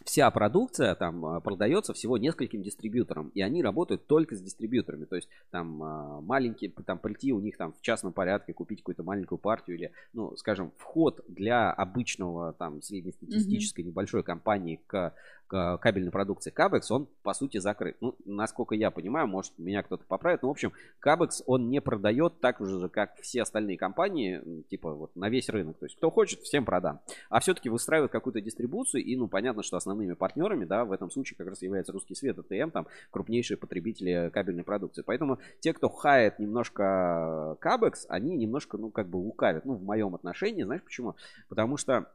[0.05, 5.05] вся продукция там а, продается всего нескольким дистрибьюторам, и они работают только с дистрибьюторами.
[5.05, 9.03] То есть там а, маленькие, там прийти у них там в частном порядке купить какую-то
[9.03, 15.13] маленькую партию или, ну, скажем, вход для обычного там среднестатистической небольшой компании к
[15.47, 17.97] кабельной продукции Кабекс, он по сути закрыт.
[18.01, 22.39] Ну, насколько я понимаю, может меня кто-то поправит, но в общем Кабекс он не продает
[22.39, 25.77] так же, как все остальные компании, типа вот на весь рынок.
[25.77, 27.01] То есть кто хочет, всем продам.
[27.29, 31.37] А все-таки выстраивает какую-то дистрибуцию, и ну понятно, что основными партнерами, да, в этом случае
[31.37, 35.03] как раз является Русский Свет, АТМ, там крупнейшие потребители кабельной продукции.
[35.05, 40.15] Поэтому те, кто хает немножко Кабекс, они немножко, ну, как бы лукавят, ну, в моем
[40.15, 41.15] отношении, знаешь почему?
[41.49, 42.07] Потому что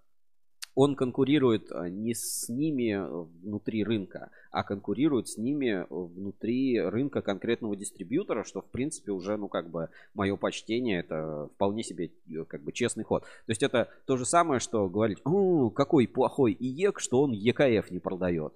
[0.79, 6.81] он конкурирует э, не с ними э, внутри рынка, а конкурирует с ними э, внутри
[6.81, 12.13] рынка конкретного дистрибьютора, что в принципе уже, ну как бы, мое почтение, это вполне себе
[12.31, 13.25] э, как бы честный ход.
[13.25, 15.19] То есть это то же самое, что говорить,
[15.75, 18.55] какой плохой ИЕК, что он ЕКФ не продает.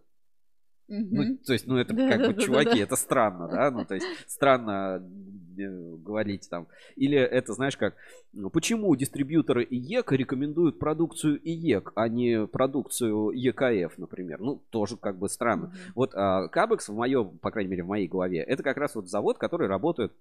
[0.86, 2.84] Ну, то есть, ну, это Да, как да, бы, да, чуваки, да.
[2.84, 5.02] это странно, да, ну, то есть, странно
[5.56, 6.68] говорить там.
[6.96, 7.94] Или это, знаешь, как,
[8.32, 14.40] ну, почему дистрибьюторы ИЕК рекомендуют продукцию ИЕК, а не продукцию ЕКФ, например?
[14.40, 15.68] Ну, тоже как бы странно.
[15.68, 15.76] Мгм.
[15.94, 19.08] Вот а, Кабекс в моем, по крайней мере, в моей голове, это как раз вот
[19.08, 20.12] завод, который работает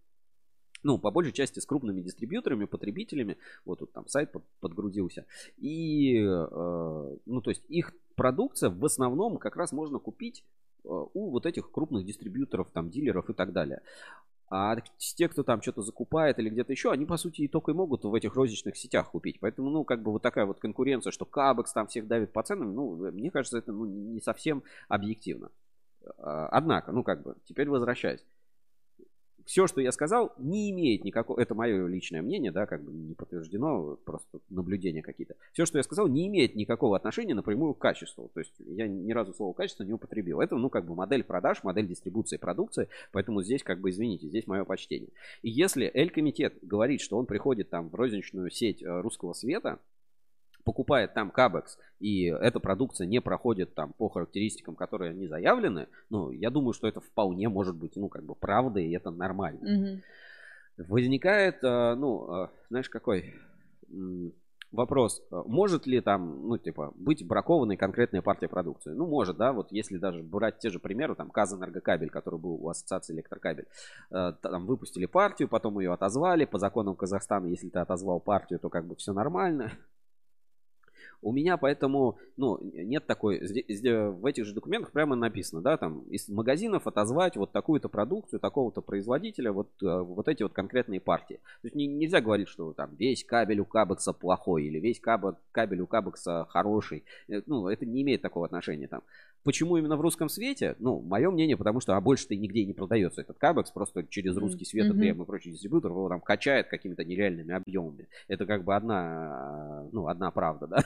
[0.84, 3.38] ну, по большей части с крупными дистрибьюторами, потребителями.
[3.66, 5.26] Вот тут там сайт под- подгрузился.
[5.58, 10.44] И, э, ну, то есть их продукция в основном как раз можно купить
[10.84, 13.82] э, у вот этих крупных дистрибьюторов, там, дилеров и так далее.
[14.54, 17.74] А те, кто там что-то закупает или где-то еще, они, по сути, и только и
[17.74, 19.40] могут в этих розничных сетях купить.
[19.40, 22.76] Поэтому, ну, как бы вот такая вот конкуренция, что Кабекс там всех давит по ценам,
[22.76, 25.52] ну, мне кажется, это ну, не совсем объективно.
[26.18, 28.26] А, однако, ну, как бы, теперь возвращаясь
[29.52, 33.16] все, что я сказал, не имеет никакого, это мое личное мнение, да, как бы не
[33.16, 35.36] подтверждено, просто наблюдения какие-то.
[35.52, 38.32] Все, что я сказал, не имеет никакого отношения напрямую к качеству.
[38.34, 40.40] То есть я ни разу слово качество не употребил.
[40.40, 44.48] Это, ну, как бы модель продаж, модель дистрибуции продукции, поэтому здесь, как бы, извините, здесь
[44.48, 45.10] мое почтение.
[45.42, 49.80] И если Эль-комитет говорит, что он приходит там в розничную сеть э, русского света,
[50.64, 56.32] покупает там Кабекс, и эта продукция не проходит там по характеристикам, которые они заявлены, ну,
[56.32, 59.70] я думаю, что это вполне может быть, ну, как бы правда, и это нормально.
[59.70, 60.02] Мгм.
[60.78, 63.36] Возникает, э, ну, э, знаешь, какой
[64.72, 68.92] вопрос, э, может ли там, ну, типа, быть бракованной конкретная партия продукции?
[68.92, 72.70] Ну, может, да, вот если даже брать те же примеры, там, Казэнергокабель, который был у
[72.70, 73.68] Ассоциации Электрокабель,
[74.10, 78.86] там выпустили партию, потом ее отозвали, по законам Казахстана, если ты отозвал партию, то как
[78.86, 79.72] бы все нормально.
[81.22, 86.02] У меня поэтому, ну, нет такой, зде- в этих же документах прямо написано, да, там,
[86.10, 91.36] из магазинов отозвать вот такую-то продукцию, такого-то производителя, вот, э, вот эти вот конкретные партии.
[91.62, 95.36] То есть не- нельзя говорить, что там весь кабель у Кабекса плохой или весь кабель,
[95.52, 97.04] кабель у Кабекса хороший.
[97.28, 99.02] Э, Ну, это не имеет такого отношения там.
[99.44, 100.76] Почему именно в русском свете?
[100.80, 104.66] Ну, мое мнение, потому что, а больше-то нигде не продается этот Кабекс, просто через русский
[104.66, 104.88] свет.
[104.92, 108.08] ЭТМ и прочий дистрибьютор его там качает какими-то нереальными объемами.
[108.28, 110.86] Это как бы одна, ну, одна правда, да.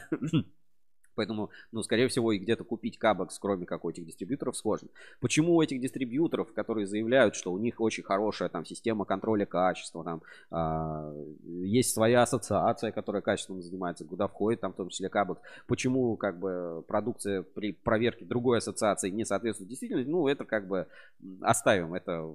[1.15, 4.89] Поэтому, ну, скорее всего, и где-то купить Кабекс, кроме как у этих дистрибьюторов, сложно.
[5.19, 10.03] Почему у этих дистрибьюторов, которые заявляют, что у них очень хорошая там система контроля качества,
[10.03, 10.21] там
[10.51, 11.13] а,
[11.45, 16.39] есть своя ассоциация, которая качеством занимается, куда входит там в том числе Кабекс, почему как
[16.39, 20.87] бы продукция при проверке другой ассоциации не соответствует действительности, ну, это как бы
[21.41, 22.33] оставим, это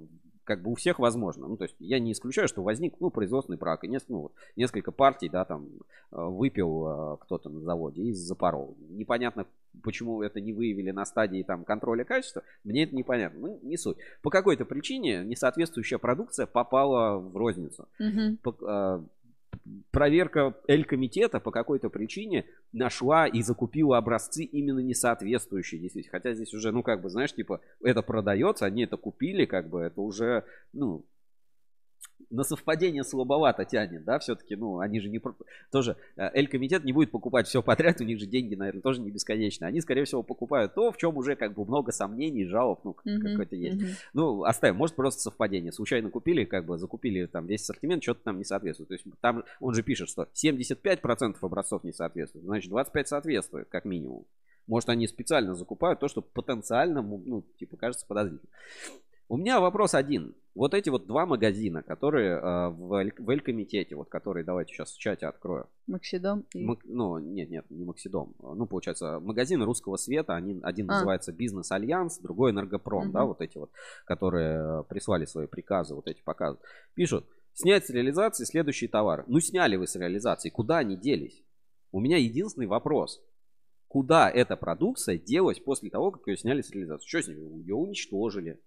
[0.50, 1.46] как бы у всех возможно.
[1.46, 4.32] Ну, то есть я не исключаю, что возник, ну, производственный брак, и нес- ну, вот
[4.56, 5.68] несколько партий, да, там,
[6.10, 8.76] э, выпил э, кто-то на заводе и запорол.
[8.88, 9.46] Непонятно,
[9.84, 13.38] почему это не выявили на стадии там контроля качества, мне это непонятно.
[13.40, 13.98] Ну, не суть.
[14.22, 17.86] По какой-то причине несоответствующая продукция попала в розницу.
[18.00, 18.38] Мгм.
[18.42, 19.00] По- э,
[19.90, 26.18] проверка Эль-комитета по какой-то причине нашла и закупила образцы именно не соответствующие действительно.
[26.18, 29.80] Хотя здесь уже, ну, как бы, знаешь, типа, это продается, они это купили, как бы,
[29.80, 31.04] это уже, ну,
[32.30, 35.20] на совпадение слабовато тянет, да, все-таки, ну, они же не...
[35.70, 39.10] Тоже э, Эль-комитет не будет покупать все подряд, у них же деньги, наверное, тоже не
[39.10, 39.68] бесконечные.
[39.68, 43.20] Они, скорее всего, покупают то, в чем уже, как бы, много сомнений, жалоб, ну, Мгм.
[43.20, 43.76] какое-то есть.
[43.76, 43.88] Мгм.
[44.14, 45.72] Ну, оставим, может просто совпадение.
[45.72, 48.88] Случайно купили, как бы закупили там весь ассортимент, что-то там не соответствует.
[48.88, 53.84] То есть там он же пишет, что 75% образцов не соответствует, значит 25 соответствует, как
[53.84, 54.24] минимум.
[54.66, 58.52] Может, они специально закупают то, что потенциально, ну, типа, кажется подозрительным.
[59.30, 60.34] У меня вопрос один.
[60.56, 64.98] Вот эти вот два магазина, которые э, в, в Эль-комитете, вот которые, давайте сейчас в
[64.98, 65.68] чате открою.
[65.86, 66.64] Максидом и...
[66.64, 68.34] Мак- ну, нет, нет, не Максидом.
[68.40, 70.94] Ну, получается, магазины русского света, они, один А.
[70.94, 73.28] называется Бизнес Альянс, другой Энергопром, да, Мгм.
[73.28, 73.70] вот эти вот,
[74.04, 76.58] которые прислали свои приказы, вот эти приказы.
[76.94, 77.24] Пишут,
[77.54, 79.22] снять с реализации следующие товары.
[79.28, 81.40] Ну, сняли вы с реализации, куда они делись?
[81.92, 83.22] У меня единственный вопрос.
[83.86, 87.06] Куда эта продукция делась после того, как ее сняли с реализации?
[87.06, 87.36] Что с ней?
[87.36, 88.58] Ее уничтожили.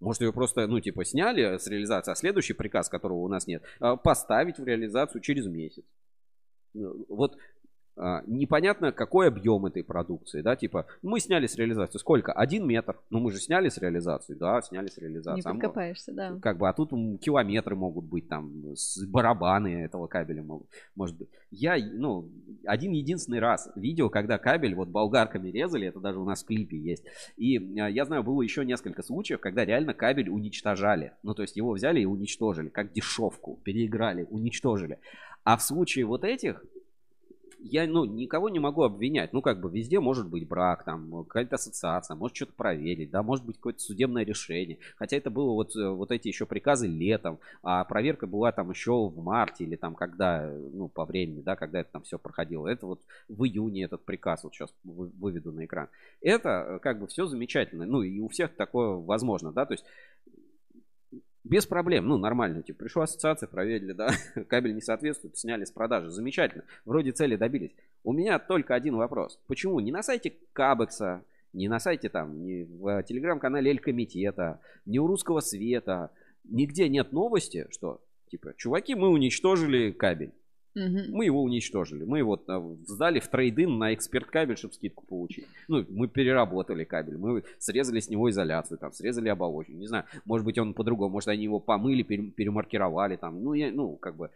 [0.00, 3.62] Может, ее просто, ну, типа, сняли с реализации, а следующий приказ, которого у нас нет,
[3.80, 5.84] а, поставить в реализацию через месяц.
[6.74, 7.36] Ну, Вот
[8.26, 12.32] непонятно, какой объем этой продукции, да, типа, мы сняли с реализации сколько?
[12.32, 12.98] Один метр.
[13.10, 15.42] Ну, мы же сняли с реализации, да, сняли с реализации.
[15.42, 16.38] Не А подкопаешься, да.
[16.40, 21.28] как бы, а тут километры могут быть, там, с барабаны этого кабеля могут, может быть.
[21.50, 22.28] Я, ну,
[22.64, 26.76] один единственный раз видел, когда кабель вот болгарками резали, это даже у нас в клипе
[26.76, 27.04] есть.
[27.36, 31.12] И а, я знаю, было еще несколько случаев, когда реально кабель уничтожали.
[31.22, 34.98] Ну, то есть его взяли и уничтожили, как дешевку, переиграли, уничтожили.
[35.44, 36.64] А в случае вот этих,
[37.60, 39.32] я, ну, никого не могу обвинять.
[39.32, 43.44] Ну, как бы везде может быть брак, там, какая-то ассоциация, может что-то проверить, да, может
[43.44, 44.78] быть какое-то судебное решение.
[44.96, 49.08] Хотя это было вот, э, вот эти еще приказы летом, а проверка была там еще
[49.08, 52.66] в марте или там когда, э, ну, по времени, да, когда это там все проходило.
[52.68, 55.88] Это вот в июне этот приказ вот сейчас вы- выведу на экран.
[56.20, 57.86] Это э, как бы все замечательно.
[57.86, 59.84] Ну, и у всех такое возможно, да, то есть
[61.48, 62.62] без проблем, ну, нормально.
[62.62, 64.10] Типа, пришла ассоциация, проверили, да,
[64.48, 66.10] кабель не соответствует, сняли с продажи.
[66.10, 66.64] Замечательно.
[66.84, 67.74] Вроде цели добились.
[68.04, 69.40] У меня только один вопрос.
[69.46, 75.06] Почему не на сайте Кабекса, не на сайте там, не в телеграм-канале Эль-Комитета, не у
[75.06, 76.10] Русского Света,
[76.44, 80.32] нигде нет новости, что, типа, чуваки, мы уничтожили кабель.
[80.74, 81.10] Мгм.
[81.12, 82.04] Мы его уничтожили.
[82.04, 85.46] Мы его э, сдали в трейдин на эксперт кабель, чтобы скидку получить.
[85.66, 89.72] Ну, мы переработали кабель, мы срезали с него изоляцию, там, срезали оболочку.
[89.72, 93.72] Не знаю, может быть, он по-другому, может, они его помыли, пере- перемаркировали, там, ну, я,
[93.72, 94.30] ну, как бы,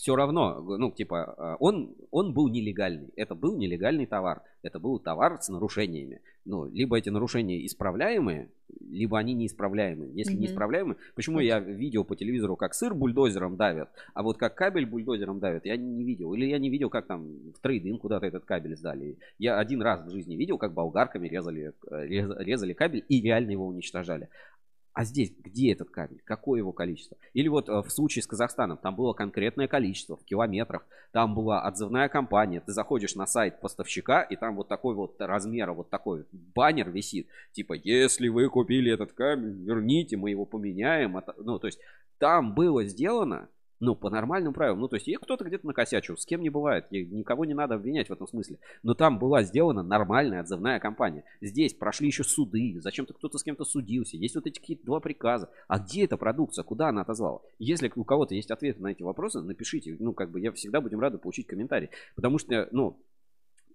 [0.00, 3.10] все равно, ну, типа, э, он, он был нелегальный.
[3.16, 4.40] Это был нелегальный товар.
[4.62, 6.20] Это был товар с нарушениями.
[6.46, 8.48] Ну, либо эти нарушения исправляемые,
[8.80, 10.10] либо они неисправляемые.
[10.14, 10.40] Если Мгм.
[10.42, 15.38] неисправляемые, почему я видел по телевизору, как сыр бульдозером давят, а вот как кабель бульдозером
[15.38, 16.32] давят, я не видел.
[16.32, 19.18] Или я не видел, как там в трейдинг куда-то этот кабель сдали.
[19.38, 23.50] Я один раз в жизни видел, как болгарками резали, э, рез- резали кабель и реально
[23.50, 24.28] его уничтожали.
[24.92, 26.20] А здесь где этот кабель?
[26.24, 27.16] Какое его количество?
[27.32, 31.62] Или вот э, в случае с Казахстаном, там было конкретное количество в километрах, там была
[31.62, 36.24] отзывная компания, ты заходишь на сайт поставщика, и там вот такой вот размера, вот такой
[36.32, 41.16] баннер висит, типа, если вы купили этот кабель, верните, мы его поменяем.
[41.16, 41.78] Это- Ну, то есть
[42.18, 43.48] там было сделано,
[43.80, 44.80] ну, по нормальным правилам.
[44.80, 47.74] Ну, то есть, и кто-то где-то накосячил, с кем не бывает, и никого не надо
[47.74, 48.58] обвинять в этом смысле.
[48.82, 51.24] Но там была сделана нормальная отзывная кампания.
[51.40, 54.18] Здесь прошли еще суды, зачем-то кто-то с кем-то судился.
[54.18, 55.50] Есть вот эти какие-то два приказа.
[55.66, 56.62] А где эта продукция?
[56.62, 57.40] Куда она отозвала?
[57.58, 59.96] Если у кого-то есть ответы на эти вопросы, напишите.
[59.98, 61.88] Ну, как бы я всегда будем рады получить комментарий.
[62.14, 63.02] Потому что, ну,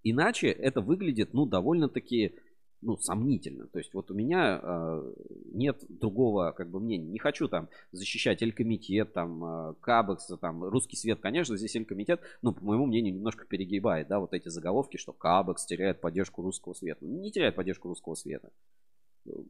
[0.03, 2.35] иначе это выглядит, ну, довольно-таки
[2.85, 3.67] ну, сомнительно.
[3.67, 5.13] То есть вот у меня э,
[5.53, 7.09] нет другого как бы мнения.
[7.09, 11.19] Не хочу там защищать Элькомитет, там, э, Кабекс, там, Русский Свет.
[11.19, 15.65] Конечно, здесь Элькомитет, ну, по моему мнению, немножко перегибает, да, вот эти заголовки, что Кабекс
[15.65, 17.03] теряет поддержку Русского Света.
[17.05, 18.51] Не теряет поддержку Русского Света.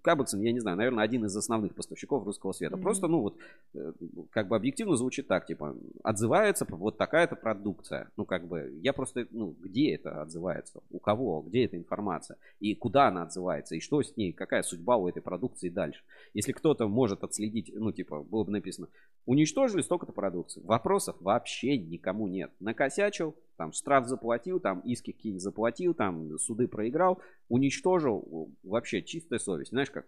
[0.02, 2.76] Кабексон, я не знаю, наверное, один из основных поставщиков русского света.
[2.76, 2.84] Мгм.
[2.84, 3.38] Просто, ну вот,
[3.74, 3.94] э,
[4.32, 8.10] как бы объективно звучит так, типа, отзывается вот такая-то продукция.
[8.18, 10.82] Ну, как бы, я просто, ну, где это отзывается?
[10.90, 11.42] У кого?
[11.42, 12.38] Где эта информация?
[12.60, 13.76] И куда она отзывается?
[13.76, 14.32] И что с ней?
[14.34, 16.02] Какая судьба у этой продукции дальше?
[16.34, 18.88] Если кто-то может отследить, ну, типа, было бы написано,
[19.26, 20.62] уничтожили столько-то продукции.
[20.64, 22.52] Вопросов вообще никому нет.
[22.60, 29.72] Накосячил, там, штраф заплатил, там, иски какие заплатил, там, суды проиграл, уничтожил, вообще чистая совесть.
[29.72, 30.06] Знаешь как?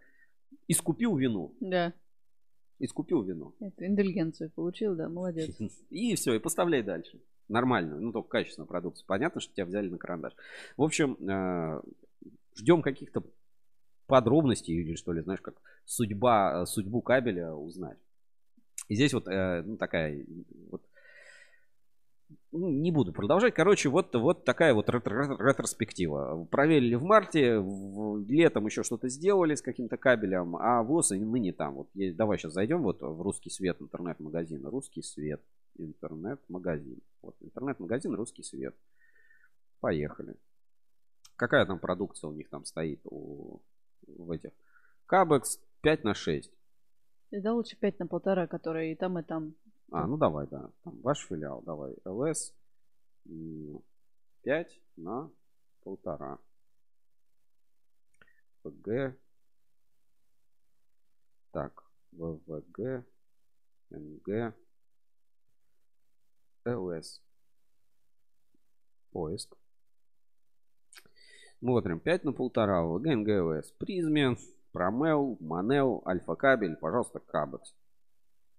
[0.68, 1.56] Искупил вину.
[1.60, 1.94] Да.
[2.80, 3.56] Искупил вину.
[3.60, 5.56] Это индульгенцию получил, да, молодец.
[5.90, 7.22] И все, и поставляй дальше.
[7.48, 9.06] Нормально, ну только качественную продукцию.
[9.08, 10.34] Понятно, что тебя взяли на карандаш.
[10.76, 11.82] В общем, э,
[12.56, 13.24] ждем каких-то
[14.06, 15.56] подробностей или что ли, знаешь, как
[15.86, 17.98] судьба, судьбу кабеля узнать.
[18.90, 20.26] И здесь вот э, ну, такая
[20.70, 20.87] вот
[22.52, 23.54] не буду продолжать.
[23.54, 26.46] Короче, вот, вот такая вот ретро- ретроспектива.
[26.50, 31.52] Проверили в марте, в- летом еще что-то сделали с каким-то кабелем, а ВОЗ и ныне
[31.54, 31.76] там.
[31.76, 34.66] Вот есть- давай сейчас зайдем вот в Русский Свет интернет-магазин.
[34.66, 35.42] Русский Свет
[35.78, 37.02] интернет-магазин.
[37.22, 38.76] Вот интернет-магазин Русский Свет.
[39.80, 40.36] Поехали.
[41.36, 43.62] Какая там продукция у них там стоит у,
[44.08, 44.52] в этих?
[45.06, 46.52] Кабекс 5 на 6.
[47.32, 49.54] Да лучше 5 на полтора, которые и там, и там.
[49.92, 50.70] А, ну давай, да.
[50.84, 51.96] Там ваш филиал, давай.
[52.06, 52.54] ЛС
[54.44, 55.30] 5 на
[55.84, 56.40] полтора.
[58.64, 59.16] ВГ.
[61.52, 63.06] Так, ВВГ,
[63.90, 64.54] НГ,
[66.66, 67.22] ЛС.
[69.12, 69.58] Поиск.
[71.60, 72.00] Смотрим.
[72.00, 72.84] 5 на полтора.
[72.84, 73.72] ВГ, НГ, ЛС.
[73.72, 74.36] Призме,
[74.74, 76.76] Промел, Манел, Альфа Кабель.
[76.76, 77.74] Пожалуйста, Кабекс.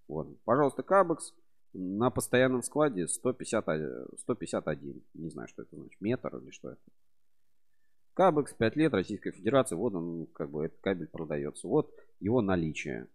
[0.08, 0.40] Вот.
[0.44, 1.34] Пожалуйста, Кабекс.
[1.74, 5.02] На постоянном складе 150, э, 151.
[5.14, 6.00] Не знаю, что это значит.
[6.00, 6.80] Метр или что это.
[8.14, 9.76] Кабекс 5 лет, Российская Федерация.
[9.76, 11.68] Вот он, как бы, этот кабель продается.
[11.68, 13.06] Вот его наличие.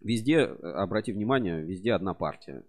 [0.00, 2.64] Везде, э, обрати внимание, везде одна партия.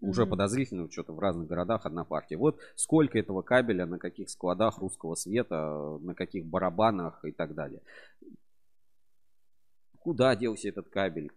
[0.00, 0.30] Уже Мгм.
[0.30, 2.36] подозрительно, что-то в разных городах одна партия.
[2.36, 7.80] Вот сколько этого кабеля, на каких складах русского света, на каких барабанах и так далее.
[9.98, 11.30] Куда делся этот кабель?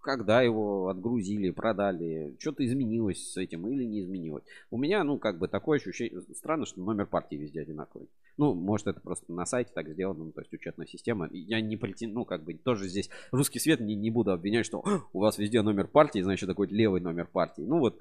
[0.00, 2.36] Когда его отгрузили, продали?
[2.38, 4.44] Что-то изменилось с этим или не изменилось?
[4.70, 6.20] У меня, ну, как бы такое ощущение...
[6.34, 8.08] Странно, что номер партии везде одинаковый.
[8.36, 11.28] Ну, может, это просто на сайте так сделано, ну, то есть учетная система.
[11.32, 12.12] Я не претен...
[12.12, 15.38] ну, как бы тоже здесь русский свет не, не буду обвинять, что «О, у вас
[15.38, 17.62] везде номер партии, значит, такой левый номер партии.
[17.62, 17.98] Ну, вот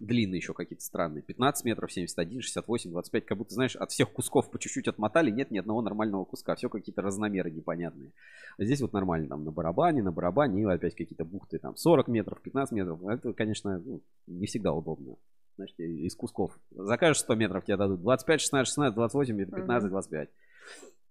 [0.00, 1.22] длинные еще какие-то странные.
[1.22, 3.26] 15 метров, 71, 68, 25.
[3.26, 5.30] Как будто, знаешь, от всех кусков по чуть-чуть отмотали.
[5.30, 6.56] Нет ни одного нормального куска.
[6.56, 8.12] Все какие-то разномеры непонятные.
[8.58, 9.28] А здесь вот нормально.
[9.28, 10.62] Там на барабане, на барабане.
[10.62, 11.58] И опять какие-то бухты.
[11.58, 13.04] Там 40 метров, 15 метров.
[13.06, 15.16] Это, конечно, ну, не всегда удобно.
[15.56, 16.58] Значит, из кусков.
[16.70, 20.30] Закажешь 100 метров, тебе дадут 25, 16, 16, 28, 15, 25.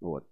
[0.01, 0.25] Вот.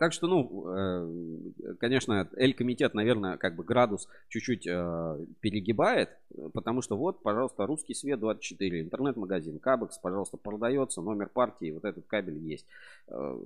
[0.00, 6.08] Так что, ну, э, конечно, Эль-комитет, наверное, как бы градус чуть-чуть э, перегибает,
[6.54, 12.06] потому что вот, пожалуйста, русский свет 24, интернет-магазин, Кабекс, пожалуйста, продается, номер партии, вот этот
[12.06, 12.64] кабель есть.
[13.08, 13.38] Э,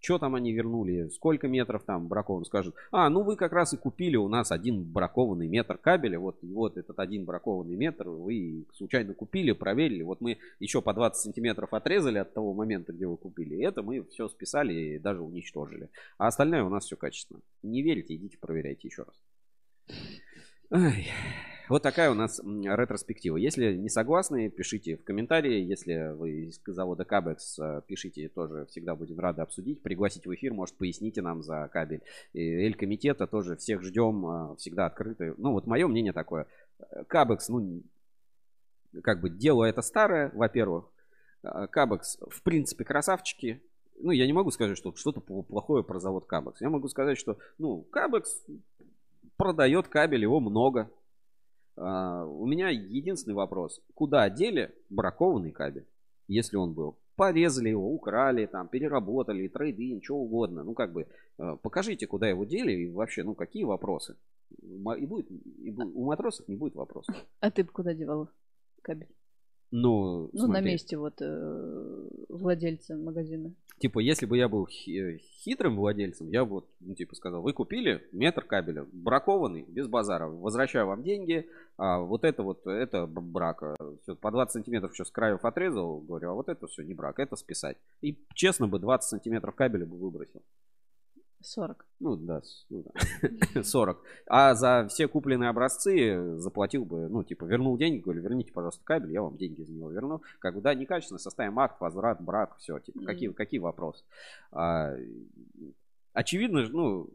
[0.00, 3.76] Что там они вернули, сколько метров там бракован, скажут, а, ну вы как раз и
[3.76, 9.14] купили у нас один бракованный метр кабеля, вот, вот этот один бракованный метр вы случайно
[9.14, 13.64] купили, проверили, вот мы еще по 20 сантиметров отрезали от того момента, где вы купили,
[13.64, 15.88] это мы все списали и даже уничтожили.
[16.18, 17.40] А остальное у нас все качественно.
[17.62, 19.98] Не верите, идите проверяйте еще раз.
[20.72, 21.08] Ай.
[21.68, 23.36] Вот такая у нас ретроспектива.
[23.36, 25.60] Если не согласны, пишите в комментарии.
[25.60, 28.66] Если вы из завода Кабекс, э, пишите тоже.
[28.66, 29.80] Всегда будем рады обсудить.
[29.80, 32.02] Пригласить в эфир, может, поясните нам за кабель.
[32.34, 34.26] Эль-комитета тоже всех ждем.
[34.26, 35.34] э, Всегда открыты.
[35.38, 36.46] Ну, вот мое мнение такое.
[37.06, 37.84] Кабекс, ну,
[39.04, 40.90] как бы дело это старое, во-первых.
[41.44, 43.62] Э, Кабекс, в принципе, красавчики.
[44.02, 46.60] Ну, я не могу сказать, что что-то пл- плохое про завод Кабекс.
[46.60, 48.44] Я могу сказать, что, ну, Кабекс
[49.36, 50.90] продает кабель, его много.
[51.76, 53.82] А, у меня единственный вопрос.
[53.94, 55.86] Куда дели бракованный кабель,
[56.28, 56.98] если он был?
[57.16, 60.62] Порезали его, украли, там, переработали, трейды, ничего угодно.
[60.64, 61.06] Ну, как бы,
[61.38, 64.16] э, покажите, куда его дели и вообще, ну, какие вопросы.
[64.50, 67.14] И будет, и бу- у матросов не будет вопросов.
[67.40, 68.30] А ты бы куда девал
[68.82, 69.08] кабель?
[69.72, 73.52] Ну, Ну, на месте вот э, владельца магазина.
[73.78, 77.52] Типа, если бы я был хи- хитрым владельцем, я бы, вот, ну, типа, сказал, вы
[77.54, 81.46] купили метр кабеля, бракованный, без базара, возвращаю вам деньги,
[81.78, 83.62] а вот это вот, это брак.
[83.62, 86.92] а, всё, по 20 сантиметров еще с краев отрезал, говорю, а вот это все не
[86.92, 87.78] брак, это списать.
[88.02, 90.42] И честно бы 20 сантиметров кабеля бы выбросил.
[91.42, 91.86] 40.
[92.00, 92.84] Ну, да, ну
[93.54, 94.02] да, 40.
[94.26, 99.12] А за все купленные образцы заплатил бы, ну, типа, вернул деньги, говорю, верните, пожалуйста, кабель,
[99.12, 100.22] я вам деньги за него верну.
[100.38, 103.06] Как бы, да, некачественно, составим акт, возврат, брак, все, типа, Мгм.
[103.06, 104.04] какие, какие вопросы?
[104.52, 104.94] А,
[106.12, 107.10] очевидно, же, ну,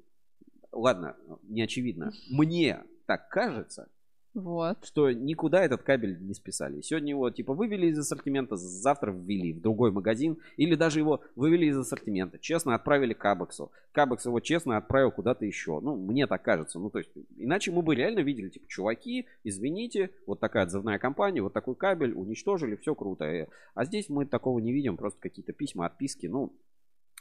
[0.71, 2.11] ладно, не очевидно.
[2.29, 3.87] Мне так кажется,
[4.35, 4.85] Вот.
[4.85, 6.81] что никуда этот кабель не списали.
[6.81, 11.67] Сегодня его типа вывели из ассортимента, завтра ввели в другой магазин, или даже его вывели
[11.67, 13.71] из ассортимента, честно отправили к Абексу.
[13.93, 15.79] Кабекс его честно отправил куда-то еще.
[15.79, 16.79] Ну, мне так кажется.
[16.79, 21.41] Ну, то есть, иначе мы бы реально видели, типа, чуваки, извините, вот такая отзывная компания,
[21.41, 23.23] вот такой кабель, уничтожили, все круто.
[23.23, 26.51] Э, А здесь мы такого не видим, просто какие-то письма, отписки, ну,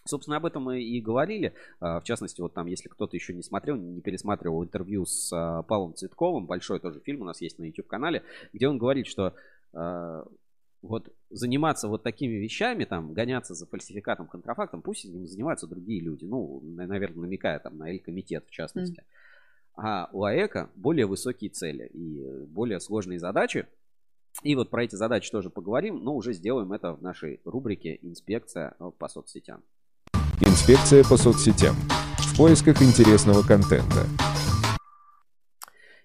[0.06, 1.54] Собственно, об этом мы и говорили.
[1.80, 5.62] А, В частности, вот там, если кто-то еще не смотрел, не пересматривал интервью с а,
[5.62, 8.22] Павлом Цветковым, большой тоже фильм у нас есть на YouTube-канале,
[8.52, 9.34] где он говорит, что
[9.72, 10.26] а,
[10.82, 16.26] вот заниматься вот такими вещами, там, гоняться за фальсификатом, контрафактом, пусть этим занимаются другие люди.
[16.26, 19.02] Ну, на- наверное, намекая там на Эль-комитет, в частности.
[19.76, 23.66] А у АЭКа более высокие цели и более сложные задачи.
[24.42, 28.74] И вот про эти задачи тоже поговорим, но уже сделаем это в нашей рубрике «Инспекция
[28.98, 29.62] по соцсетям».
[30.40, 31.76] Инспекция по соцсетям.
[32.18, 34.06] В поисках интересного контента.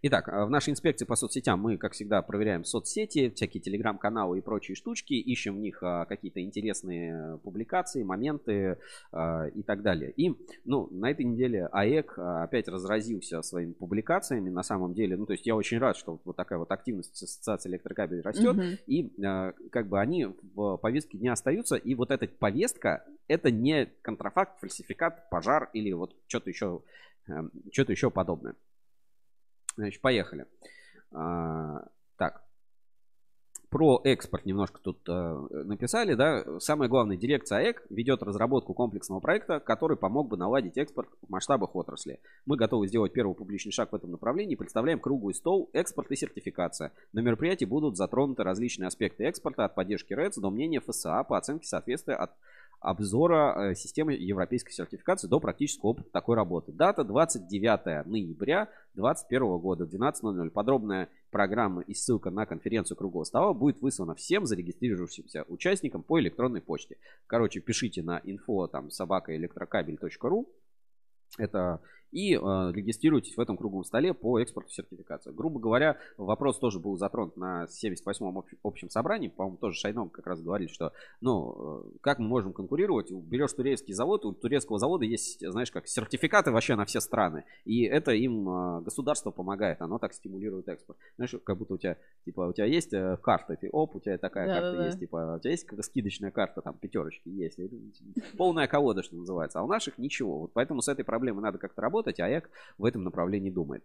[0.02, 4.42] Итак, э, в нашей инспекции по соцсетям мы, как всегда, проверяем соцсети, всякие телеграм-каналы и
[4.42, 8.78] прочие штучки, ищем в них а, какие-то интересные э, публикации, моменты
[9.12, 10.12] и так далее.
[10.12, 10.36] И,
[10.66, 15.18] ну, на этой неделе АЭК опять разразился своими публикациями, на самом деле.
[15.18, 18.56] Ну, то есть я очень рад, что вот такая вот активность ассоциации электрокабелей растет.
[18.56, 18.78] Мгм.
[18.88, 21.76] И э, как бы они в повестке дня остаются.
[21.76, 26.82] И вот эта повестка, это не контрафакт, фальсификат, пожар или вот что-то еще,
[27.28, 28.56] эм, что-то еще подобное.
[29.80, 30.46] Значит, поехали.
[31.14, 31.86] А,
[32.18, 32.44] так.
[33.70, 36.60] Про экспорт немножко тут э, написали, да.
[36.60, 41.76] Самое главное, дирекция АЭК ведет разработку комплексного проекта, который помог бы наладить экспорт в масштабах
[41.76, 42.20] отрасли.
[42.46, 46.92] Мы готовы сделать первый публичный шаг в этом направлении представляем круглый стол экспорт и сертификация.
[47.14, 51.68] На мероприятии будут затронуты различные аспекты экспорта от поддержки РЭЦ до мнения ФСА по оценке
[51.68, 52.32] соответствия от
[52.80, 56.72] обзора э, системы европейской сертификации до практического опыта такой работы.
[56.72, 60.50] Дата 29 ноября 2021 года, 12.00.
[60.50, 66.62] Подробная программа и ссылка на конференцию круглого стола будет выслана всем зарегистрировавшимся участникам по электронной
[66.62, 66.98] почте.
[67.28, 70.48] Короче, пишите на info там собакаэлектрокабель.ру
[71.38, 71.82] это
[72.12, 72.38] и э,
[72.74, 75.32] регистрируйтесь в этом круглом столе по экспорту сертификации.
[75.32, 79.28] Грубо говоря, вопрос тоже был затронут на 78-м общ- общем собрании.
[79.28, 80.92] По-моему, тоже Шайном как раз говорили, что,
[81.22, 83.12] ну, э, как мы можем конкурировать?
[83.12, 87.44] Берешь турецкий завод, у турецкого завода есть, знаешь, как сертификаты вообще на все страны.
[87.66, 90.98] И это им э, государство помогает, оно так стимулирует экспорт.
[91.16, 94.18] Знаешь, как будто у тебя, типа, у тебя есть э, карта, ты, оп, у тебя
[94.18, 94.86] такая карта Да-да-да.
[94.88, 97.60] есть, типа, у тебя есть какая-то скидочная карта, там, пятерочки есть.
[97.60, 97.70] И
[98.38, 99.60] Полная колода, что называется.
[99.60, 100.40] А у наших ничего.
[100.40, 103.84] Вот поэтому с этой проблемой надо как-то работать, а ЭК в этом направлении думает.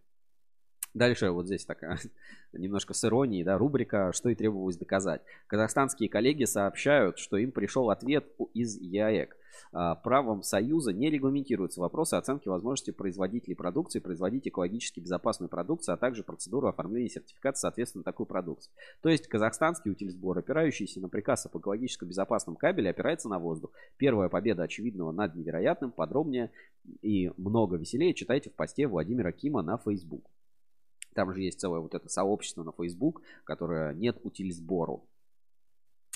[0.95, 1.99] Дальше вот здесь такая
[2.53, 5.23] немножко с иронией, да, рубрика «Что и требовалось доказать».
[5.49, 9.37] Казахстанские коллеги сообщают, что им пришел ответ из ЯЭК.
[9.73, 15.97] А, правом Союза не регламентируются вопросы оценки возможности производителей продукции производить экологически безопасную продукцию, а
[15.97, 18.71] также процедуру оформления сертификата соответственно такой продукции.
[19.01, 23.73] То есть казахстанский утильсбор, опирающийся на приказ об экологически безопасном кабеле, опирается на воздух.
[23.97, 26.51] Первая победа очевидного над невероятным, подробнее
[27.03, 30.25] и много веселее читайте в посте Владимира Кима на Facebook.
[31.15, 35.09] Там же есть целое вот это сообщество на Facebook, которое нет утильсбору.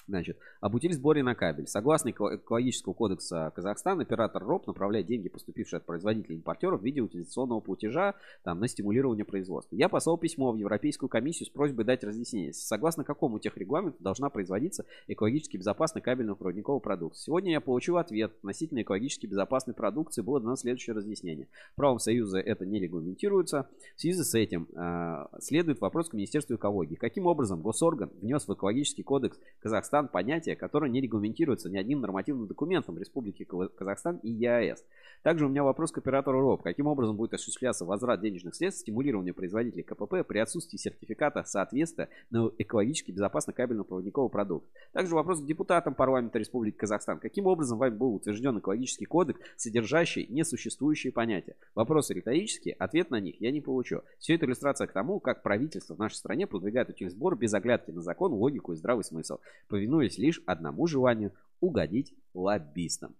[0.08, 1.66] Значит, об утиль-сборе на кабель.
[1.66, 7.60] Согласно экологического кодекса Казахстана, оператор РОП направляет деньги, поступившие от производителей импортеров в виде утилизационного
[7.60, 9.76] платежа там, на стимулирование производства.
[9.76, 14.86] Я послал письмо в Европейскую комиссию с просьбой дать разъяснение, согласно какому техрегламенту должна производиться
[15.08, 17.26] экологически безопасная кабельно-проводниковая продукция.
[17.26, 20.22] Сегодня я получил ответ относительно экологически безопасной продукции.
[20.22, 21.48] Было дано следующее разъяснение.
[21.76, 23.68] Правом Союза это не регламентируется.
[23.94, 26.94] В связи с этим э, следует вопрос к Министерству экологии.
[26.94, 32.00] Каким образом госорган внес в экологический кодекс Казахстана Казахстан понятие, которое не регламентируется ни одним
[32.00, 34.84] нормативным документом Республики Казахстан и ЕАЭС.
[35.22, 36.62] Также у меня вопрос к оператору РОП.
[36.62, 42.50] Каким образом будет осуществляться возврат денежных средств, стимулирование производителей КПП при отсутствии сертификата соответствия на
[42.58, 44.68] экологически безопасный кабельно-проводниковый продукт?
[44.92, 47.18] Также вопрос к депутатам парламента Республики Казахстан.
[47.18, 51.56] Каким образом вами был утвержден экологический кодекс, содержащий несуществующие понятия?
[51.74, 54.02] Вопросы риторические, ответ на них я не получу.
[54.18, 58.02] Все это иллюстрация к тому, как правительство в нашей стране продвигает утилизбор без оглядки на
[58.02, 59.38] закон, логику и здравый смысл
[59.88, 63.16] повинуясь лишь одному желанию угодить лоббистам.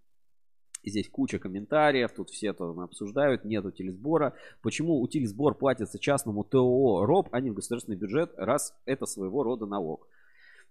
[0.85, 4.33] Здесь куча комментариев, тут все это обсуждают, нет утилизбора.
[4.61, 9.65] Почему утилизбор платится частному ТО РОП, а не в государственный бюджет, раз это своего рода
[9.65, 10.07] налог?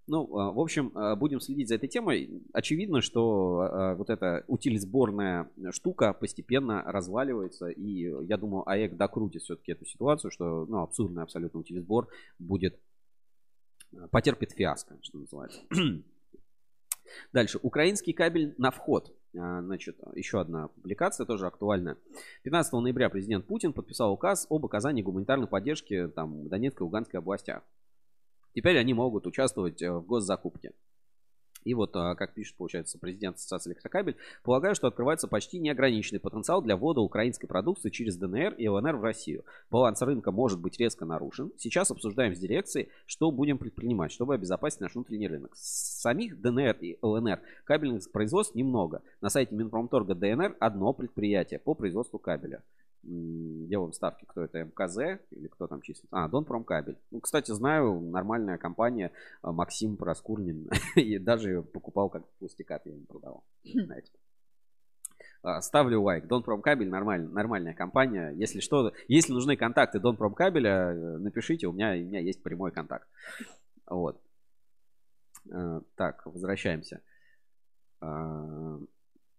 [0.07, 2.43] Ну, а, в общем, а, будем следить за этой темой.
[2.55, 7.69] Очевидно, что а, вот эта утилизборная штука постепенно разваливается.
[7.69, 12.09] И я думаю, АЭК докрутит все-таки эту ситуацию, что ну, абсурдный абсолютно утилизбор
[12.39, 12.81] будет
[14.11, 15.61] потерпит фиаско, что называется.
[17.33, 17.59] Дальше.
[17.63, 19.15] Украинский кабель на вход.
[19.37, 21.97] А, значит, еще одна публикация, тоже актуальная.
[22.43, 27.63] 15 ноября президент Путин подписал указ об оказании гуманитарной поддержки там, Донецкой и Луганской областях.
[28.55, 30.73] Теперь они могут участвовать э, в госзакупке.
[31.65, 36.63] И вот, а, как пишет, получается, президент Ассоциации Электрокабель, полагаю, что открывается почти неограниченный потенциал
[36.63, 39.45] для ввода украинской продукции через ДНР и ЛНР в Россию.
[39.71, 41.53] Баланс рынка может быть резко нарушен.
[41.59, 45.53] Сейчас обсуждаем с дирекцией, что будем предпринимать, чтобы обезопасить наш внутренний рынок.
[45.55, 49.03] Самих ДНР и ЛНР кабельных производств немного.
[49.21, 52.63] На сайте Минпромторга ДНР одно предприятие по производству кабеля
[53.03, 56.09] делаем ставки, кто это, МКЗ или кто там числится.
[56.11, 56.99] А, Донпромкабель.
[57.11, 59.13] Ну, кстати, знаю, нормальная компания,
[59.43, 63.85] а, Максим Проскурнин, и даже покупал как пустякат, я им продавал, хм.
[63.85, 64.11] знаете.
[65.43, 66.27] А, ставлю лайк.
[66.27, 68.31] Донпромкабель нормальная, нормальная компания.
[68.31, 73.09] Если что, если нужны контакты Донпромкабеля, э, напишите, у меня, у меня есть прямой контакт.
[73.87, 74.21] Вот.
[75.51, 77.03] Э, так, возвращаемся.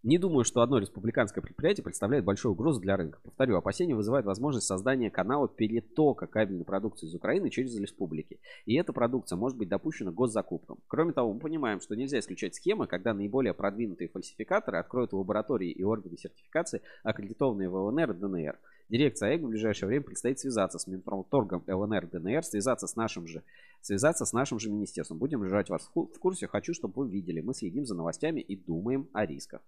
[0.01, 3.19] Не думаю, что одно республиканское предприятие представляет большую угрозу для рынка.
[3.21, 8.39] Повторю, опасения вызывает возможность создания канала перетока кабельной продукции из Украины через республики.
[8.65, 10.77] И эта продукция может быть допущена госзакупкам.
[10.87, 15.83] Кроме того, мы понимаем, что нельзя исключать схемы, когда наиболее продвинутые фальсификаторы откроют лаборатории и
[15.83, 18.57] органы сертификации, аккредитованные в ЛНР и ДНР.
[18.87, 23.43] Дирекция АЭГ в ближайшее время предстоит связаться с Минпромторгом ЛНР ДНР, связаться с нашим же,
[23.81, 25.17] связаться с нашим же министерством.
[25.17, 26.47] Будем держать вас в курсе.
[26.47, 27.41] Хочу, чтобы вы видели.
[27.41, 29.61] Мы следим за новостями и думаем о рисках.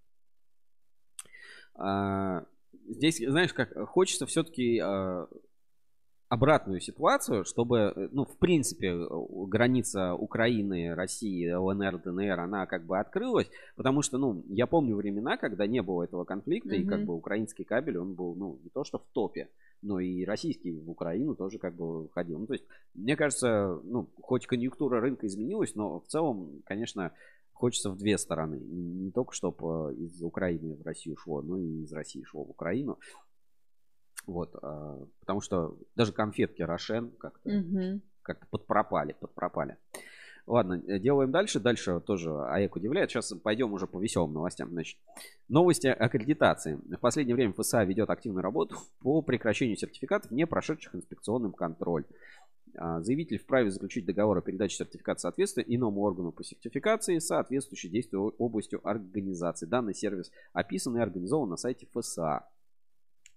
[1.76, 2.46] А,
[2.88, 5.28] здесь, знаешь, как хочется все-таки а,
[6.32, 8.96] обратную ситуацию, чтобы, ну, в принципе,
[9.48, 15.36] граница Украины, России, ЛНР, ДНР, она как бы открылась, потому что, ну, я помню времена,
[15.36, 16.84] когда не было этого конфликта, mm-hmm.
[16.84, 19.50] и как бы украинский кабель, он был, ну, не то что в топе,
[19.82, 22.40] но и российский в Украину тоже как бы ходил.
[22.40, 27.12] Ну, то есть, мне кажется, ну, хоть конъюнктура рынка изменилась, но в целом, конечно,
[27.62, 28.60] хочется в две стороны.
[28.60, 32.50] Не только чтобы э, из Украины в Россию шло, но и из России шло в
[32.50, 32.98] Украину.
[34.26, 38.02] Вот, а, потому что даже конфетки Рошен как-то угу.
[38.24, 39.78] как подпропали, подпропали.
[40.48, 41.60] Ладно, э, делаем дальше.
[41.60, 43.12] Дальше тоже АЭК удивляет.
[43.12, 44.72] Сейчас пойдем уже по веселым новостям.
[44.72, 44.98] Значит,
[45.48, 46.80] новости аккредитации.
[46.96, 52.06] В последнее время ФСА ведет активную работу по прекращению сертификатов, не прошедших инспекционным контроль.
[52.78, 58.34] А, заявитель вправе заключить договор о передаче сертификата соответствия иному органу по сертификации, соответствующей действию
[58.38, 59.66] областью организации.
[59.66, 62.48] Данный сервис описан и организован на сайте ФСА.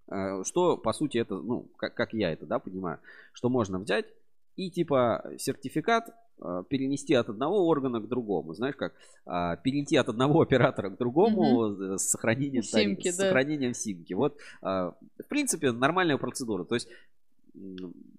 [0.06, 3.00] А, что, по сути, это, ну, как, как я это, да, понимаю,
[3.32, 4.06] что можно взять
[4.56, 8.54] и, типа, сертификат а, перенести от одного органа к другому.
[8.54, 8.94] Знаешь, как
[9.62, 11.98] перейти от одного оператора к другому угу.
[11.98, 13.12] с сохранением симки, тариф, да.
[13.12, 14.12] с сохранением симки.
[14.12, 14.94] Вот, в
[15.28, 16.64] принципе, нормальная процедура.
[16.64, 16.88] То есть